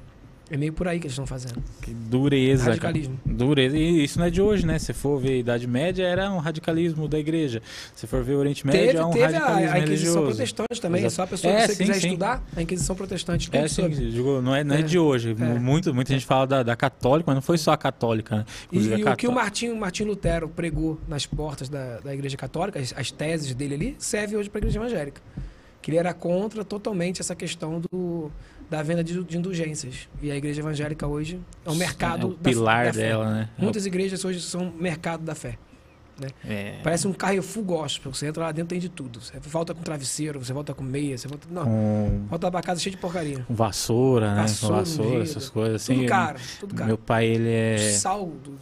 É 0.51 0.57
meio 0.57 0.73
por 0.73 0.89
aí 0.89 0.99
que 0.99 1.07
eles 1.07 1.13
estão 1.13 1.27
fazendo. 1.27 1.63
Que 1.83 1.93
dureza, 1.93 2.63
cara. 2.65 2.71
Radicalismo. 2.73 3.21
Dureza. 3.27 3.77
E 3.77 4.03
isso 4.03 4.19
não 4.19 4.25
é 4.27 4.31
de 4.31 4.41
hoje, 4.41 4.65
né? 4.67 4.79
Se 4.79 4.95
for 4.95 5.21
ver 5.21 5.33
a 5.33 5.37
Idade 5.37 5.67
Média, 5.67 6.05
era 6.05 6.31
um 6.33 6.39
radicalismo 6.39 7.07
da 7.07 7.19
igreja. 7.19 7.61
Se 7.95 8.07
for 8.07 8.23
ver 8.25 8.33
o 8.35 8.39
Oriente 8.39 8.67
Médio, 8.67 8.81
Teve, 8.87 8.99
é 8.99 9.05
um 9.05 9.11
teve 9.11 9.25
a, 9.25 9.29
radicalismo 9.29 9.55
a 9.75 9.79
Inquisição 9.79 9.85
religioso. 10.15 10.27
protestante 10.27 10.81
também. 10.81 11.05
Exato. 11.05 11.15
Só 11.17 11.23
a 11.23 11.27
pessoa 11.27 11.53
É, 11.53 11.61
que 11.61 11.67
você 11.67 11.75
sim, 11.75 11.85
quiser 11.85 12.01
sim. 12.01 12.07
estudar, 12.09 12.43
a 12.57 12.63
Inquisição 12.63 12.97
protestante. 12.97 13.51
É, 13.53 13.69
sim, 13.69 13.89
digo, 13.91 14.41
não 14.41 14.55
é, 14.55 14.65
não 14.65 14.75
é, 14.75 14.79
É. 14.81 14.83
de 14.83 14.99
hoje. 14.99 15.37
É. 15.39 15.45
Muito, 15.59 15.93
muita 15.95 16.13
gente 16.15 16.25
fala 16.25 16.47
da, 16.47 16.63
da 16.63 16.75
católica, 16.77 17.25
mas 17.27 17.35
não 17.35 17.43
foi 17.43 17.59
só 17.59 17.73
a 17.73 17.77
católica, 17.77 18.37
né? 18.37 18.45
E, 18.73 18.77
Inclusive, 18.79 18.95
a 18.95 18.99
e 18.99 19.05
o 19.13 19.17
que 19.17 19.29
o 19.29 19.33
Martim, 19.33 19.75
Martim 19.75 20.05
Lutero 20.05 20.49
pregou 20.49 20.99
nas 21.07 21.27
portas 21.27 21.69
da, 21.69 22.01
da 22.01 22.15
Igreja 22.15 22.37
Católica, 22.39 22.79
as, 22.79 22.95
as 22.97 23.11
teses 23.11 23.55
dele 23.55 23.75
ali, 23.75 23.97
serve 23.99 24.35
hoje 24.37 24.49
para 24.49 24.59
a 24.59 24.61
Igreja 24.61 24.79
Evangélica. 24.79 25.21
Que 25.83 25.91
ele 25.91 25.99
era 25.99 26.13
contra 26.15 26.65
totalmente 26.65 27.21
essa 27.21 27.35
questão 27.35 27.81
do, 27.81 28.31
da 28.71 28.83
venda 28.83 29.03
de, 29.03 29.23
de 29.25 29.39
indulgências. 29.39 30.09
E 30.23 30.31
a 30.31 30.37
Igreja 30.37 30.61
Evangélica 30.61 31.07
hoje 31.07 31.41
é 31.65 31.71
um 31.71 31.75
mercado 31.75 32.23
é 32.23 32.31
o 32.31 32.35
da- 32.35 32.51
pilar 32.51 32.87
da 32.87 32.93
fé. 32.93 32.99
dela, 33.01 33.31
né? 33.33 33.49
É 33.57 33.61
o- 33.61 33.65
Muitas 33.65 33.87
igrejas 33.87 34.25
hoje 34.25 34.41
são 34.41 34.73
mercado 34.79 35.23
da 35.25 35.35
fé. 35.35 35.57
é, 36.45 36.81
Parece 36.83 37.07
um 37.07 37.13
Carrefour 37.13 37.63
gospel. 37.65 38.13
Você 38.13 38.27
entra 38.27 38.43
lá 38.45 38.53
dentro 38.53 38.71
tem 38.71 38.79
de 38.81 38.89
tudo. 38.89 39.21
Você 39.21 39.39
volta 39.41 39.73
com 39.73 39.83
travesseiro, 39.83 40.45
você 40.45 40.53
volta 40.53 40.75
com 40.75 40.83
meia, 40.83 41.17
você 41.17 41.29
volta. 41.29 41.47
Não, 41.51 41.65
com, 41.65 42.27
volta 42.29 42.51
pra 42.51 42.61
casa 42.61 42.81
cheio 42.81 42.95
de 42.97 43.01
porcaria. 43.01 43.45
com 43.47 43.55
vassoura, 43.55 44.35
né? 44.35 44.43
Vassoura, 44.43 44.75
com 44.75 44.81
vassoura, 44.81 45.23
essas 45.23 45.49
coisas 45.49 45.77
assim. 45.83 45.95
Tudo 45.95 46.07
caro, 46.09 46.39
tudo 46.61 46.75
caro. 46.75 46.89
Meu 46.89 46.99
pai, 46.99 47.27
ele 47.27 47.49
é... 47.51 47.79
Saldo. 47.93 48.59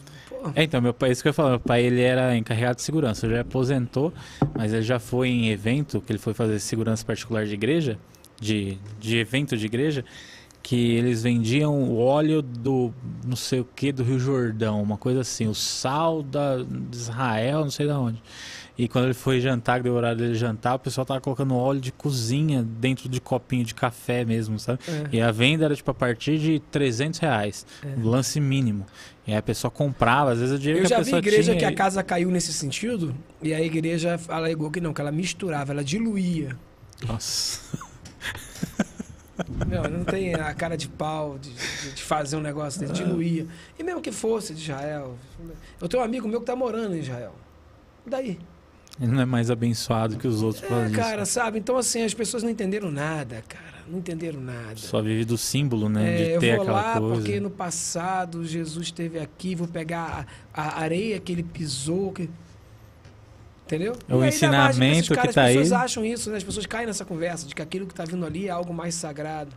É, 0.54 0.62
então, 0.62 0.80
meu 0.82 0.92
pai, 0.94 1.10
isso 1.10 1.22
que 1.22 1.28
eu 1.28 1.30
ia 1.30 1.34
falar, 1.34 1.48
meu 1.50 1.60
pai 1.60 1.82
ele 1.82 2.00
era 2.02 2.36
encarregado 2.36 2.76
de 2.76 2.82
segurança, 2.82 3.28
já 3.28 3.40
aposentou, 3.40 4.12
mas 4.54 4.72
ele 4.72 4.82
já 4.82 4.98
foi 5.00 5.28
em 5.30 5.48
evento, 5.48 6.00
que 6.00 6.12
ele 6.12 6.18
foi 6.20 6.34
fazer 6.34 6.60
segurança 6.60 7.04
particular 7.04 7.46
de 7.46 7.54
igreja, 7.54 7.98
de, 8.40 8.78
de 9.00 9.16
evento 9.18 9.56
de 9.56 9.66
igreja, 9.66 10.04
que 10.62 10.94
eles 10.96 11.22
vendiam 11.22 11.74
o 11.84 11.98
óleo 11.98 12.42
do 12.42 12.92
não 13.24 13.36
sei 13.36 13.60
o 13.60 13.64
que 13.64 13.92
do 13.92 14.02
Rio 14.02 14.18
Jordão, 14.18 14.82
uma 14.82 14.96
coisa 14.96 15.20
assim, 15.20 15.46
o 15.46 15.54
sal 15.54 16.22
da, 16.24 16.56
de 16.62 16.96
Israel, 16.96 17.60
não 17.60 17.70
sei 17.70 17.86
de 17.86 17.92
onde. 17.92 18.22
E 18.78 18.88
quando 18.88 19.04
ele 19.06 19.14
foi 19.14 19.40
jantar, 19.40 19.78
que 19.78 19.84
deu 19.84 19.94
o 19.94 19.96
horário 19.96 20.18
dele 20.18 20.34
jantar, 20.34 20.74
o 20.74 20.78
pessoal 20.78 21.06
tava 21.06 21.18
colocando 21.20 21.54
óleo 21.54 21.80
de 21.80 21.90
cozinha 21.90 22.62
dentro 22.62 23.08
de 23.08 23.20
copinho 23.22 23.64
de 23.64 23.74
café 23.74 24.22
mesmo, 24.24 24.58
sabe? 24.58 24.80
é. 24.88 25.16
E 25.16 25.20
a 25.22 25.30
venda 25.30 25.64
era 25.64 25.74
tipo 25.74 25.90
a 25.90 25.94
partir 25.94 26.38
de 26.38 26.60
300 26.70 27.18
reais, 27.20 27.64
É. 27.82 27.94
lance 28.02 28.38
mínimo. 28.38 28.84
E 29.26 29.30
aí 29.32 29.38
a 29.38 29.42
pessoa 29.42 29.70
comprava, 29.70 30.32
às 30.32 30.40
vezes 30.40 30.54
o 30.56 30.58
dinheiro 30.58 30.80
Eu 30.82 30.86
que 30.88 30.92
a 30.92 30.96
já 30.98 31.02
vi 31.02 31.04
pessoa 31.04 31.18
igreja 31.20 31.42
tinha. 31.52 31.56
que 31.58 31.64
a 31.64 31.72
casa 31.74 32.02
caiu 32.02 32.30
nesse 32.30 32.52
sentido 32.52 33.14
e 33.42 33.54
a 33.54 33.60
igreja 33.62 34.20
alegou 34.28 34.70
que 34.70 34.80
não, 34.80 34.92
que 34.92 35.00
ela 35.00 35.12
misturava, 35.12 35.72
ela 35.72 35.82
diluía. 35.84 36.54
Nossa. 37.06 37.60
Meu, 39.66 39.82
não 39.90 40.02
tem 40.04 40.34
a 40.34 40.54
cara 40.54 40.76
de 40.76 40.88
pau 40.88 41.38
de, 41.38 41.50
de- 41.50 41.92
de 41.94 42.02
fazer 42.02 42.36
um 42.36 42.40
negócio 42.40 42.80
desse, 42.80 42.92
diluía. 42.94 43.46
E 43.78 43.82
mesmo 43.82 44.00
que 44.00 44.10
fosse 44.10 44.54
de 44.54 44.62
Israel. 44.62 45.14
Eu 45.80 45.88
tenho 45.88 46.02
um 46.02 46.06
amigo 46.06 46.26
meu 46.26 46.40
que 46.40 46.46
tá 46.46 46.56
morando 46.56 46.94
em 46.96 47.00
Israel. 47.00 47.34
E 48.06 48.10
daí? 48.10 48.38
Ele 48.98 49.12
não 49.12 49.20
é 49.20 49.26
mais 49.26 49.50
abençoado 49.50 50.16
que 50.16 50.26
os 50.26 50.42
outros 50.42 50.64
É, 50.64 50.84
disso. 50.86 50.96
cara, 50.96 51.26
sabe? 51.26 51.58
Então, 51.58 51.76
assim, 51.76 52.02
as 52.02 52.14
pessoas 52.14 52.42
não 52.42 52.48
entenderam 52.48 52.90
nada, 52.90 53.44
cara. 53.46 53.76
Não 53.86 53.98
entenderam 53.98 54.40
nada. 54.40 54.76
Só 54.76 55.02
vive 55.02 55.26
do 55.26 55.36
símbolo, 55.36 55.88
né? 55.90 56.14
É, 56.14 56.16
de 56.24 56.30
eu 56.30 56.40
ter 56.40 56.54
vou 56.56 56.62
aquela 56.62 56.80
lá 56.80 56.98
coisa. 57.00 57.14
porque 57.16 57.38
no 57.38 57.50
passado 57.50 58.42
Jesus 58.44 58.86
esteve 58.86 59.18
aqui, 59.18 59.54
vou 59.54 59.68
pegar 59.68 60.26
a, 60.54 60.62
a 60.62 60.80
areia 60.80 61.20
que 61.20 61.30
ele 61.30 61.42
pisou. 61.42 62.10
Que... 62.10 62.30
Entendeu? 63.66 63.96
É 64.08 64.14
o 64.14 64.20
E 64.20 64.22
aí 64.22 64.28
esses 64.28 64.42
ensinamento 64.42 65.08
que 65.08 65.14
caras, 65.16 65.34
tá 65.34 65.42
As 65.44 65.48
pessoas 65.48 65.72
aí. 65.72 65.84
acham 65.84 66.04
isso, 66.04 66.30
né? 66.30 66.36
As 66.36 66.44
pessoas 66.44 66.66
caem 66.66 66.86
nessa 66.86 67.04
conversa 67.04 67.46
de 67.46 67.54
que 67.54 67.60
aquilo 67.60 67.84
que 67.86 67.94
tá 67.94 68.04
vindo 68.04 68.24
ali 68.24 68.46
é 68.46 68.50
algo 68.50 68.72
mais 68.72 68.94
sagrado. 68.94 69.52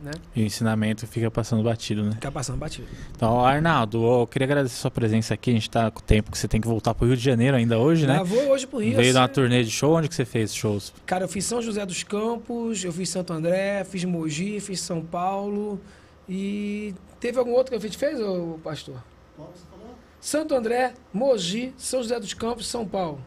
Né? 0.00 0.12
E 0.36 0.42
o 0.42 0.46
ensinamento 0.46 1.04
fica 1.08 1.28
passando 1.28 1.60
batido, 1.60 2.04
né? 2.04 2.12
Ficar 2.12 2.30
passando 2.30 2.56
batido. 2.56 2.86
Então, 3.16 3.44
Arnaldo, 3.44 4.20
eu 4.20 4.28
queria 4.28 4.46
agradecer 4.46 4.76
a 4.76 4.78
sua 4.78 4.90
presença 4.92 5.34
aqui. 5.34 5.50
A 5.50 5.54
gente 5.54 5.68
tá 5.68 5.90
com 5.90 5.98
o 5.98 6.02
tempo 6.02 6.30
que 6.30 6.38
você 6.38 6.46
tem 6.46 6.60
que 6.60 6.68
voltar 6.68 6.94
pro 6.94 7.04
Rio 7.04 7.16
de 7.16 7.24
Janeiro 7.24 7.56
ainda 7.56 7.78
hoje, 7.80 8.06
né? 8.06 8.14
Já 8.14 8.22
vou 8.22 8.50
hoje 8.50 8.64
pro 8.64 8.78
Rio. 8.78 8.94
Veio 8.94 9.12
dar 9.12 9.22
uma 9.22 9.28
turnê 9.28 9.64
de 9.64 9.70
show. 9.72 9.96
Onde 9.96 10.08
que 10.08 10.14
você 10.14 10.24
fez 10.24 10.54
shows? 10.54 10.92
Cara, 11.04 11.24
eu 11.24 11.28
fiz 11.28 11.44
São 11.44 11.60
José 11.60 11.84
dos 11.84 12.04
Campos, 12.04 12.84
eu 12.84 12.92
fiz 12.92 13.08
Santo 13.08 13.32
André, 13.32 13.82
fiz 13.82 14.04
Mogi, 14.04 14.60
fiz 14.60 14.80
São 14.80 15.00
Paulo. 15.04 15.80
E 16.28 16.94
teve 17.18 17.36
algum 17.40 17.50
outro 17.50 17.72
que 17.72 17.76
a 17.76 17.80
gente 17.80 17.98
fez, 17.98 18.20
ô 18.20 18.60
pastor? 18.62 19.02
Qual 19.36 19.52
você 19.52 19.64
falou? 19.68 19.96
Santo 20.20 20.54
André, 20.54 20.94
Mogi, 21.12 21.74
São 21.76 22.00
José 22.00 22.20
dos 22.20 22.34
Campos, 22.34 22.68
São 22.68 22.86
Paulo. 22.86 23.20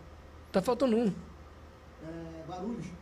Tá 0.51 0.61
faltando 0.61 0.95
um. 0.97 1.07
É. 2.03 2.51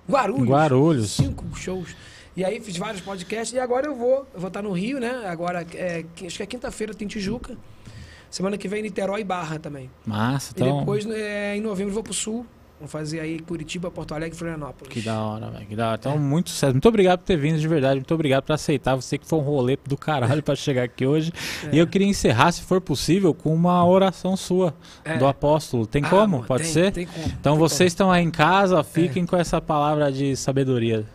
Guarulhos. 0.10 0.50
Guarulhos. 0.50 1.12
Cinco 1.12 1.46
shows. 1.56 1.96
E 2.36 2.46
aí 2.46 2.60
fiz 2.62 2.78
vários 2.78 3.02
podcasts 3.02 3.54
e 3.56 3.60
agora 3.60 3.86
eu 3.88 3.96
vou. 3.96 4.28
Eu 4.34 4.40
vou 4.40 4.48
estar 4.48 4.62
no 4.62 4.72
Rio, 4.72 5.00
né? 5.00 5.26
Agora, 5.28 5.66
é, 5.74 6.06
acho 6.26 6.38
que 6.38 6.44
é 6.44 6.46
quinta-feira 6.46 6.94
tem 6.94 7.08
Tijuca. 7.08 7.58
Semana 8.30 8.58
que 8.58 8.68
vem 8.68 8.84
Niterói 8.84 9.22
e 9.22 9.24
Barra 9.24 9.58
também. 9.58 9.90
Massa, 10.06 10.54
E 10.56 10.62
então. 10.62 10.80
depois, 10.80 11.06
é, 11.08 11.56
em 11.58 11.62
novembro, 11.62 11.90
eu 11.90 11.96
vou 11.96 12.04
pro 12.04 12.14
Sul. 12.14 12.46
Vamos 12.80 12.92
fazer 12.94 13.20
aí 13.20 13.40
Curitiba, 13.40 13.92
Porto 13.92 14.14
Alegre 14.14 14.34
e 14.36 14.40
Florianópolis. 14.40 14.94
Que 14.94 15.02
da 15.02 15.22
hora, 15.22 15.50
velho. 15.50 15.66
Que 15.66 15.76
da 15.76 15.88
hora. 15.90 15.98
Então, 16.00 16.18
muito 16.18 16.50
sucesso. 16.50 16.72
Muito 16.72 16.88
obrigado 16.88 17.20
por 17.20 17.26
ter 17.26 17.36
vindo 17.38 17.60
de 17.60 17.68
verdade. 17.68 17.96
Muito 17.96 18.14
obrigado 18.14 18.44
por 18.46 18.54
aceitar. 18.54 18.96
Você 18.96 19.18
que 19.18 19.26
foi 19.28 19.38
um 19.38 19.42
rolê 19.42 19.78
do 19.86 19.98
caralho 19.98 20.42
pra 20.44 20.56
chegar 20.56 20.84
aqui 20.84 21.06
hoje. 21.06 21.34
É. 21.70 21.76
E 21.76 21.78
eu 21.78 21.86
queria 21.86 22.08
encerrar, 22.08 22.54
se 22.54 22.62
for 22.62 22.80
possível, 22.80 23.34
com 23.34 23.54
uma 23.54 23.86
oração 23.86 24.38
sua 24.38 24.74
É. 25.04 25.18
do 25.18 25.28
apóstolo. 25.28 25.86
Tem 25.86 26.04
Ah, 26.06 26.10
como? 26.10 26.44
Pode 26.46 26.64
tem, 26.64 26.72
ser? 26.72 26.92
Tem 26.94 27.06
como. 27.06 27.26
Então 27.26 27.54
tem 27.54 27.60
vocês 27.60 27.92
estão 27.92 28.10
aí 28.10 28.24
em 28.24 28.32
casa, 28.32 28.82
fiquem 28.82 29.24
É. 29.24 29.26
com 29.28 29.36
essa 29.36 29.60
palavra 29.60 30.10
de 30.10 30.36
sabedoria. 30.38 31.06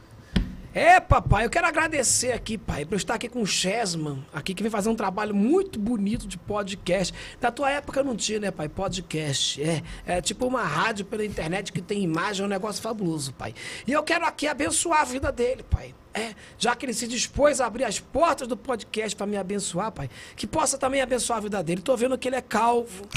É, 0.75 0.99
papai, 0.99 1.45
eu 1.45 1.51
quero 1.51 1.69
agradecer 1.69 2.33
aqui, 2.33 2.59
pai, 2.59 2.85
por 2.85 2.97
estar 2.97 3.15
aqui 3.15 3.29
com 3.29 3.41
o 3.41 3.47
Chesman, 3.47 4.27
aqui 4.33 4.53
que 4.53 4.61
vem 4.61 4.73
fazer 4.73 4.89
um 4.89 4.97
trabalho 4.97 5.33
muito 5.33 5.79
bonito 5.79 6.27
de 6.27 6.37
podcast. 6.37 7.15
Na 7.41 7.53
tua 7.53 7.71
época 7.71 8.03
não 8.03 8.17
tinha, 8.17 8.41
né, 8.41 8.51
pai? 8.51 8.69
Podcast. 8.69 9.63
É, 9.63 9.85
é 10.05 10.21
tipo 10.21 10.45
uma 10.45 10.65
rádio 10.65 11.05
pela 11.05 11.25
internet 11.25 11.73
que 11.73 11.81
tem 11.81 12.03
imagem, 12.03 12.43
é 12.43 12.47
um 12.47 12.49
negócio 12.49 12.83
fabuloso, 12.83 13.33
pai. 13.35 13.55
E 13.87 13.93
eu 13.93 14.03
quero 14.03 14.27
aqui 14.27 14.49
abençoar 14.49 15.03
a 15.03 15.05
vida 15.05 15.31
dele, 15.31 15.63
pai. 15.63 15.95
É, 16.15 16.33
já 16.57 16.77
que 16.77 16.87
ele 16.87 16.95
se 16.95 17.09
dispôs 17.09 17.61
a 17.61 17.67
abrir 17.67 17.83
as 17.83 17.99
portas 17.99 18.47
do 18.47 18.57
podcast 18.57 19.17
para 19.17 19.27
me 19.27 19.37
abençoar, 19.37 19.91
pai, 19.91 20.09
que 20.37 20.47
possa 20.47 20.79
também 20.79 21.03
abençoar 21.03 21.39
a 21.39 21.43
vida 21.43 21.61
dele. 21.61 21.83
Tô 21.83 21.97
vendo 21.97 22.17
que 22.17 22.29
ele 22.29 22.37
é 22.37 22.41
calvo. 22.41 23.05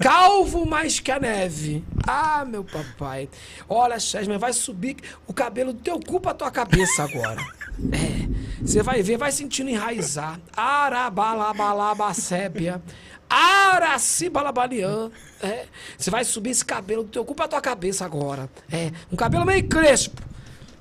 Calvo 0.00 0.64
mais 0.64 1.00
que 1.00 1.10
a 1.10 1.18
neve. 1.18 1.84
Ah, 2.06 2.44
meu 2.44 2.62
papai. 2.62 3.28
Olha, 3.68 3.98
Chesman, 3.98 4.38
vai 4.38 4.52
subir 4.52 4.96
o 5.26 5.32
cabelo 5.32 5.72
do 5.72 5.80
teu 5.80 5.98
cu 5.98 6.20
pra 6.20 6.32
tua 6.34 6.50
cabeça 6.50 7.04
agora. 7.04 7.42
É. 7.92 8.26
Você 8.60 8.82
vai 8.82 9.04
ver, 9.04 9.16
vai 9.16 9.30
sentindo 9.30 9.70
enraizar. 9.70 10.40
Arabalabalabassébia. 10.56 12.82
Aracibalabalian. 13.30 15.12
É. 15.40 15.66
Você 15.96 16.10
vai 16.10 16.24
subir 16.24 16.50
esse 16.50 16.64
cabelo 16.64 17.04
do 17.04 17.10
teu 17.10 17.24
cu 17.24 17.36
pra 17.36 17.46
tua 17.46 17.60
cabeça 17.60 18.04
agora. 18.04 18.50
É. 18.70 18.90
Um 19.12 19.16
cabelo 19.16 19.44
meio 19.44 19.68
crespo, 19.68 20.20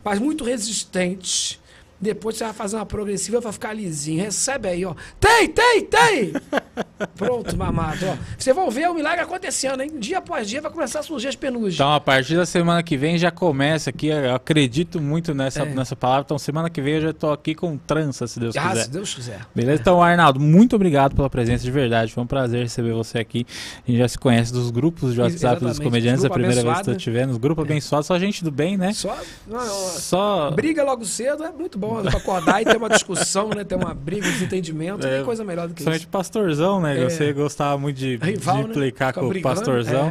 mas 0.07 0.19
muito 0.19 0.45
resistente. 0.45 1.59
Depois 1.99 2.37
você 2.37 2.43
vai 2.43 2.53
fazer 2.53 2.75
uma 2.75 2.85
progressiva 2.85 3.41
pra 3.41 3.51
ficar 3.51 3.73
lisinho. 3.73 4.23
Recebe 4.23 4.67
aí, 4.67 4.85
ó. 4.85 4.93
Tem, 5.19 5.47
tem, 5.47 5.81
tem! 5.83 6.33
Pronto, 7.15 7.55
mamado, 7.57 8.05
ó. 8.07 8.15
Vocês 8.37 8.55
vão 8.55 8.69
ver 8.69 8.89
o 8.89 8.93
milagre 8.93 9.21
acontecendo, 9.21 9.81
hein? 9.81 9.91
Dia 9.97 10.19
após 10.19 10.47
dia 10.47 10.61
vai 10.61 10.71
começar 10.71 10.99
a 10.99 11.03
surgir 11.03 11.27
as 11.29 11.35
penugem. 11.35 11.73
Então, 11.75 11.91
a 11.93 11.99
partir 11.99 12.35
da 12.35 12.45
semana 12.45 12.83
que 12.83 12.95
vem 12.97 13.17
já 13.17 13.31
começa 13.31 13.89
aqui. 13.89 14.07
Eu 14.07 14.35
acredito 14.35 15.01
muito 15.01 15.33
nessa, 15.33 15.63
É. 15.63 15.65
nessa 15.65 15.95
palavra. 15.95 16.23
Então, 16.25 16.37
semana 16.37 16.69
que 16.69 16.81
vem 16.81 16.95
eu 16.95 17.01
já 17.01 17.13
tô 17.13 17.31
aqui 17.31 17.55
com 17.55 17.77
trança, 17.77 18.27
se 18.27 18.39
Deus 18.39 18.55
ah, 18.57 18.69
quiser. 18.69 18.83
se 18.83 18.89
Deus 18.91 19.13
quiser. 19.13 19.41
Beleza? 19.55 19.81
Então, 19.81 20.01
Arnaldo, 20.01 20.39
muito 20.39 20.75
obrigado 20.75 21.15
pela 21.15 21.29
presença 21.29 21.63
de 21.63 21.71
verdade. 21.71 22.11
Foi 22.13 22.23
um 22.23 22.27
prazer 22.27 22.63
receber 22.63 22.93
você 22.93 23.17
aqui. 23.19 23.45
A 23.85 23.89
gente 23.91 23.99
já 23.99 24.07
se 24.07 24.17
conhece 24.19 24.53
dos 24.53 24.69
grupos 24.69 25.13
de 25.13 25.19
WhatsApp 25.21 25.55
dos 25.61 25.71
Exatamente. 25.71 25.81
comediantes, 25.83 26.23
a 26.25 26.27
Grupo 26.27 26.33
primeira 26.39 26.61
vez 26.61 26.63
que 26.65 26.69
abençoado. 26.71 26.97
tô 26.97 27.03
te 27.03 27.09
vendo. 27.11 27.31
Os 27.31 27.37
grupos 27.37 27.63
abençoados, 27.65 28.07
só 28.07 28.19
gente 28.19 28.43
do 28.43 28.51
bem, 28.51 28.77
né? 28.77 28.93
Só. 28.93 29.17
Não, 29.47 29.59
Só. 29.65 30.51
briga 30.51 30.83
logo 30.83 31.03
cedo 31.05 31.43
é 31.43 31.51
muito 31.51 31.77
bom 31.77 31.86
pra 32.03 32.17
acordar 32.17 32.61
e 32.61 32.65
ter 32.65 32.77
uma 32.77 32.89
discussão, 32.89 33.49
né? 33.49 33.63
Ter 33.63 33.75
uma 33.75 33.93
briga, 33.93 34.27
um 34.27 34.31
desentendimento. 34.31 35.05
É, 35.05 35.17
tem 35.17 35.25
coisa 35.25 35.43
melhor 35.43 35.63
do 35.67 35.69
que 35.73 35.75
Principalmente 35.75 36.01
isso. 36.01 36.09
pastorzão, 36.09 36.81
né? 36.81 36.99
É. 37.03 37.09
Você 37.09 37.33
gostava 37.33 37.77
muito 37.77 37.97
de, 37.97 38.17
Rival, 38.17 38.57
de 38.57 38.63
né? 38.63 38.69
implicar 38.69 39.09
Fica 39.09 39.21
com 39.21 39.29
brigando, 39.29 39.53
o 39.53 39.55
pastorzão. 39.55 40.07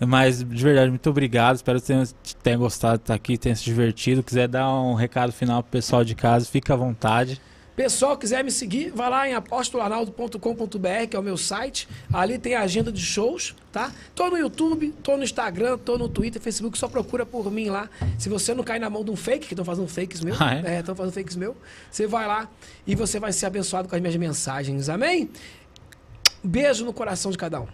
é. 0.00 0.04
Mas, 0.06 0.38
de 0.42 0.62
verdade, 0.62 0.90
muito 0.90 1.08
obrigado. 1.08 1.54
Espero 1.56 1.80
que 1.80 1.86
tenha, 1.86 2.04
tenha 2.42 2.56
gostado 2.56 2.98
de 2.98 3.02
estar 3.04 3.14
aqui, 3.14 3.38
tenha 3.38 3.54
se 3.54 3.64
divertido. 3.64 4.22
Quiser 4.22 4.48
dar 4.48 4.68
um 4.72 4.94
recado 4.94 5.32
final 5.32 5.62
pro 5.62 5.70
pessoal 5.70 6.04
de 6.04 6.14
casa, 6.14 6.44
fica 6.46 6.74
à 6.74 6.76
vontade. 6.76 7.40
Pessoal, 7.76 8.16
quiser 8.16 8.44
me 8.44 8.52
seguir, 8.52 8.90
vai 8.90 9.10
lá 9.10 9.28
em 9.28 9.34
apostolanaldo.com.br, 9.34 11.06
que 11.10 11.16
é 11.16 11.18
o 11.18 11.22
meu 11.22 11.36
site. 11.36 11.88
Ali 12.12 12.38
tem 12.38 12.54
a 12.54 12.60
agenda 12.60 12.92
de 12.92 13.00
shows, 13.00 13.54
tá? 13.72 13.90
Tô 14.14 14.30
no 14.30 14.36
YouTube, 14.38 14.94
tô 15.02 15.16
no 15.16 15.24
Instagram, 15.24 15.76
tô 15.78 15.98
no 15.98 16.08
Twitter, 16.08 16.40
Facebook, 16.40 16.78
só 16.78 16.86
procura 16.86 17.26
por 17.26 17.50
mim 17.50 17.70
lá. 17.70 17.90
Se 18.16 18.28
você 18.28 18.54
não 18.54 18.62
cair 18.62 18.78
na 18.78 18.88
mão 18.88 19.02
de 19.04 19.10
um 19.10 19.16
fake, 19.16 19.48
que 19.48 19.54
estão 19.54 19.64
fazendo 19.64 19.88
fakes 19.88 20.20
meu, 20.20 20.36
Ah, 20.38 20.54
é? 20.64 20.78
estão 20.78 20.94
fazendo 20.94 21.14
fakes 21.14 21.34
meu, 21.34 21.56
você 21.90 22.06
vai 22.06 22.28
lá 22.28 22.48
e 22.86 22.94
você 22.94 23.18
vai 23.18 23.32
ser 23.32 23.46
abençoado 23.46 23.88
com 23.88 23.96
as 23.96 24.00
minhas 24.00 24.14
mensagens. 24.16 24.88
Amém? 24.88 25.28
Beijo 26.44 26.84
no 26.84 26.92
coração 26.92 27.32
de 27.32 27.38
cada 27.38 27.60
um. 27.60 27.66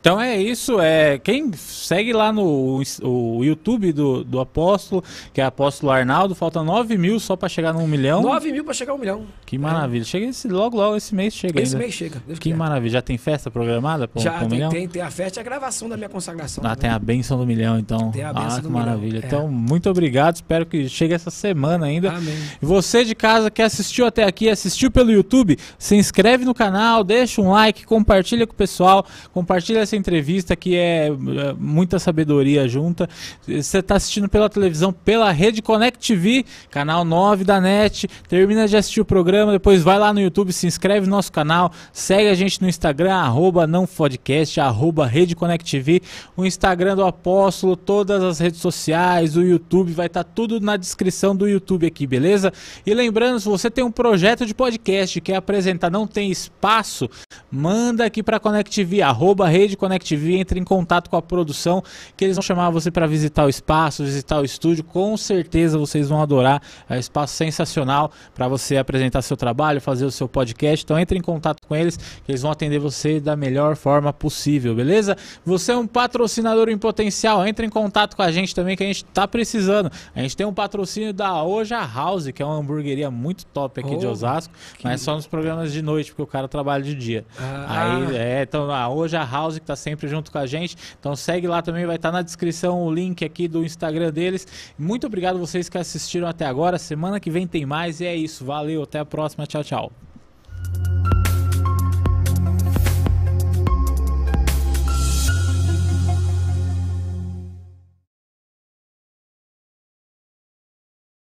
Então 0.00 0.20
é 0.20 0.36
isso. 0.36 0.80
É, 0.80 1.18
quem 1.18 1.52
segue 1.52 2.12
lá 2.12 2.32
no 2.32 2.80
o 3.02 3.44
YouTube 3.44 3.92
do, 3.92 4.24
do 4.24 4.40
Apóstolo, 4.40 5.02
que 5.32 5.40
é 5.40 5.44
Apóstolo 5.44 5.90
Arnaldo, 5.90 6.34
falta 6.34 6.62
9 6.62 6.96
mil 6.96 7.18
só 7.18 7.36
para 7.36 7.48
chegar 7.48 7.72
no 7.72 7.80
1 7.80 7.86
milhão. 7.86 8.22
9 8.22 8.52
mil 8.52 8.64
pra 8.64 8.72
chegar 8.74 8.92
a 8.92 8.94
um 8.94 8.98
milhão. 8.98 9.26
Que 9.44 9.58
maravilha. 9.58 10.04
Chega 10.04 10.26
esse, 10.26 10.46
logo, 10.48 10.76
logo 10.76 10.96
esse 10.96 11.14
mês 11.14 11.34
chega 11.34 11.60
Esse 11.60 11.74
ainda. 11.74 11.84
mês 11.84 11.94
chega. 11.94 12.22
Deus 12.26 12.38
Que 12.38 12.52
maravilha. 12.54 12.92
Já 12.92 13.02
tem 13.02 13.18
festa 13.18 13.50
programada 13.50 14.06
para 14.06 14.22
Já 14.22 14.36
um 14.36 14.38
tem, 14.40 14.48
milhão? 14.48 14.70
tem, 14.70 14.86
tem 14.86 15.02
a 15.02 15.10
festa 15.10 15.38
e 15.38 15.40
a 15.40 15.44
gravação 15.44 15.88
da 15.88 15.96
minha 15.96 16.08
consagração. 16.08 16.62
Ah, 16.66 16.76
tem 16.76 16.90
a 16.90 16.98
benção 16.98 17.38
do 17.38 17.46
milhão, 17.46 17.78
então. 17.78 18.10
Tem 18.10 18.22
a 18.22 18.30
ah, 18.30 18.32
bênção 18.32 18.56
que 18.56 18.62
do 18.62 18.70
milhão, 18.70 18.86
maravilha. 18.86 19.20
é. 19.22 19.26
Então, 19.26 19.48
muito 19.48 19.88
obrigado. 19.90 20.36
Espero 20.36 20.64
que 20.66 20.88
chegue 20.88 21.14
essa 21.14 21.30
semana 21.30 21.86
ainda. 21.86 22.10
Amém. 22.12 22.36
E 22.62 22.64
você 22.64 23.04
de 23.04 23.14
casa 23.14 23.50
que 23.50 23.62
assistiu 23.62 24.06
até 24.06 24.24
aqui, 24.24 24.48
assistiu 24.48 24.90
pelo 24.90 25.10
YouTube, 25.10 25.58
se 25.78 25.96
inscreve 25.96 26.44
no 26.44 26.54
canal, 26.54 27.02
deixa 27.02 27.40
um 27.40 27.50
like, 27.50 27.84
compartilha 27.86 28.46
com 28.46 28.52
o 28.52 28.56
pessoal, 28.56 29.04
compartilha 29.32 29.87
essa 29.88 29.96
entrevista 29.96 30.54
que 30.54 30.76
é, 30.76 31.06
é, 31.08 31.10
muita 31.58 31.98
sabedoria 31.98 32.68
junta. 32.68 33.08
Você 33.46 33.78
está 33.78 33.96
assistindo 33.96 34.28
pela 34.28 34.48
televisão, 34.48 34.92
pela 34.92 35.30
Rede 35.30 35.62
Connect 35.62 36.06
TV, 36.06 36.44
canal 36.70 37.04
9 37.04 37.44
da 37.44 37.60
NET. 37.60 38.06
Termina 38.28 38.68
de 38.68 38.76
assistir 38.76 39.00
o 39.00 39.04
programa, 39.04 39.52
depois 39.52 39.82
vai 39.82 39.98
lá 39.98 40.12
no 40.12 40.20
YouTube, 40.20 40.52
se 40.52 40.66
inscreve 40.66 41.06
no 41.06 41.16
nosso 41.16 41.32
canal, 41.32 41.72
segue 41.92 42.28
a 42.28 42.34
gente 42.34 42.60
no 42.60 42.68
Instagram, 42.68 43.14
arroba 43.14 43.66
não 43.66 43.86
podcast, 43.86 44.60
arroba 44.60 45.06
Rede 45.06 45.34
Connect 45.34 45.70
TV, 45.70 46.02
o 46.36 46.44
Instagram 46.44 46.96
do 46.96 47.04
Apóstolo, 47.04 47.74
todas 47.74 48.22
as 48.22 48.38
redes 48.38 48.60
sociais, 48.60 49.36
o 49.36 49.42
YouTube, 49.42 49.92
vai 49.92 50.06
estar 50.06 50.24
tudo 50.24 50.60
na 50.60 50.76
descrição 50.76 51.34
do 51.34 51.48
YouTube 51.48 51.86
aqui, 51.86 52.06
beleza? 52.06 52.52
E 52.84 52.92
lembrando, 52.92 53.40
se 53.40 53.48
você 53.48 53.70
tem 53.70 53.82
um 53.82 53.90
projeto 53.90 54.44
de 54.44 54.54
podcast, 54.54 55.20
quer 55.20 55.36
apresentar, 55.36 55.90
não 55.90 56.06
tem 56.06 56.30
espaço, 56.30 57.08
manda 57.50 58.04
aqui 58.04 58.22
para 58.22 58.38
Connect 58.38 58.74
TV, 58.74 59.00
arroba 59.00 59.48
Rede 59.48 59.77
Connect 59.78 60.08
TV, 60.08 60.36
entre 60.36 60.58
em 60.58 60.64
contato 60.64 61.08
com 61.08 61.16
a 61.16 61.22
produção, 61.22 61.82
que 62.16 62.24
eles 62.24 62.36
vão 62.36 62.42
chamar 62.42 62.70
você 62.70 62.90
para 62.90 63.06
visitar 63.06 63.44
o 63.44 63.48
espaço, 63.48 64.04
visitar 64.04 64.40
o 64.40 64.44
estúdio, 64.44 64.84
com 64.84 65.16
certeza 65.16 65.78
vocês 65.78 66.08
vão 66.08 66.20
adorar, 66.20 66.62
é 66.88 66.96
um 66.96 66.98
espaço 66.98 67.34
sensacional 67.34 68.10
para 68.34 68.48
você 68.48 68.76
apresentar 68.76 69.22
seu 69.22 69.36
trabalho, 69.36 69.80
fazer 69.80 70.04
o 70.04 70.10
seu 70.10 70.28
podcast, 70.28 70.84
então 70.84 70.98
entre 70.98 71.18
em 71.18 71.22
contato 71.22 71.66
com 71.66 71.74
eles, 71.74 71.96
que 71.96 72.30
eles 72.30 72.42
vão 72.42 72.50
atender 72.50 72.78
você 72.78 73.20
da 73.20 73.36
melhor 73.36 73.76
forma 73.76 74.12
possível, 74.12 74.74
beleza? 74.74 75.16
Você 75.44 75.72
é 75.72 75.76
um 75.76 75.86
patrocinador 75.86 76.68
em 76.68 76.78
potencial, 76.78 77.46
entre 77.46 77.66
em 77.66 77.70
contato 77.70 78.16
com 78.16 78.22
a 78.22 78.30
gente 78.30 78.54
também, 78.54 78.76
que 78.76 78.82
a 78.82 78.86
gente 78.86 79.04
tá 79.04 79.26
precisando. 79.28 79.90
A 80.14 80.20
gente 80.20 80.36
tem 80.36 80.46
um 80.46 80.52
patrocínio 80.52 81.12
da 81.12 81.42
Oja 81.44 81.80
House, 81.80 82.30
que 82.30 82.42
é 82.42 82.46
uma 82.46 82.56
hamburgueria 82.56 83.10
muito 83.10 83.46
top 83.46 83.80
aqui 83.80 83.96
de 83.96 84.06
Oh, 84.06 84.10
Osasco, 84.10 84.52
mas 84.82 85.00
só 85.00 85.14
nos 85.14 85.26
programas 85.26 85.72
de 85.72 85.82
noite, 85.82 86.10
porque 86.10 86.22
o 86.22 86.26
cara 86.26 86.48
trabalha 86.48 86.82
de 86.82 86.94
dia. 86.94 87.24
Ah. 87.38 87.66
Aí, 87.68 88.16
é, 88.16 88.42
então 88.42 88.70
a 88.70 88.88
Oja 88.88 89.22
House 89.24 89.58
está 89.72 89.76
sempre 89.76 90.08
junto 90.08 90.30
com 90.32 90.38
a 90.38 90.46
gente. 90.46 90.76
Então 90.98 91.14
segue 91.14 91.46
lá 91.46 91.62
também, 91.62 91.86
vai 91.86 91.96
estar 91.96 92.10
tá 92.10 92.18
na 92.18 92.22
descrição 92.22 92.82
o 92.82 92.92
link 92.92 93.24
aqui 93.24 93.46
do 93.46 93.64
Instagram 93.64 94.12
deles. 94.12 94.46
Muito 94.78 95.06
obrigado 95.06 95.38
vocês 95.38 95.68
que 95.68 95.78
assistiram 95.78 96.26
até 96.26 96.46
agora. 96.46 96.78
Semana 96.78 97.20
que 97.20 97.30
vem 97.30 97.46
tem 97.46 97.66
mais 97.66 98.00
e 98.00 98.06
é 98.06 98.16
isso. 98.16 98.44
Valeu, 98.44 98.82
até 98.82 98.98
a 98.98 99.04
próxima. 99.04 99.46
Tchau, 99.46 99.62
tchau. 99.64 101.27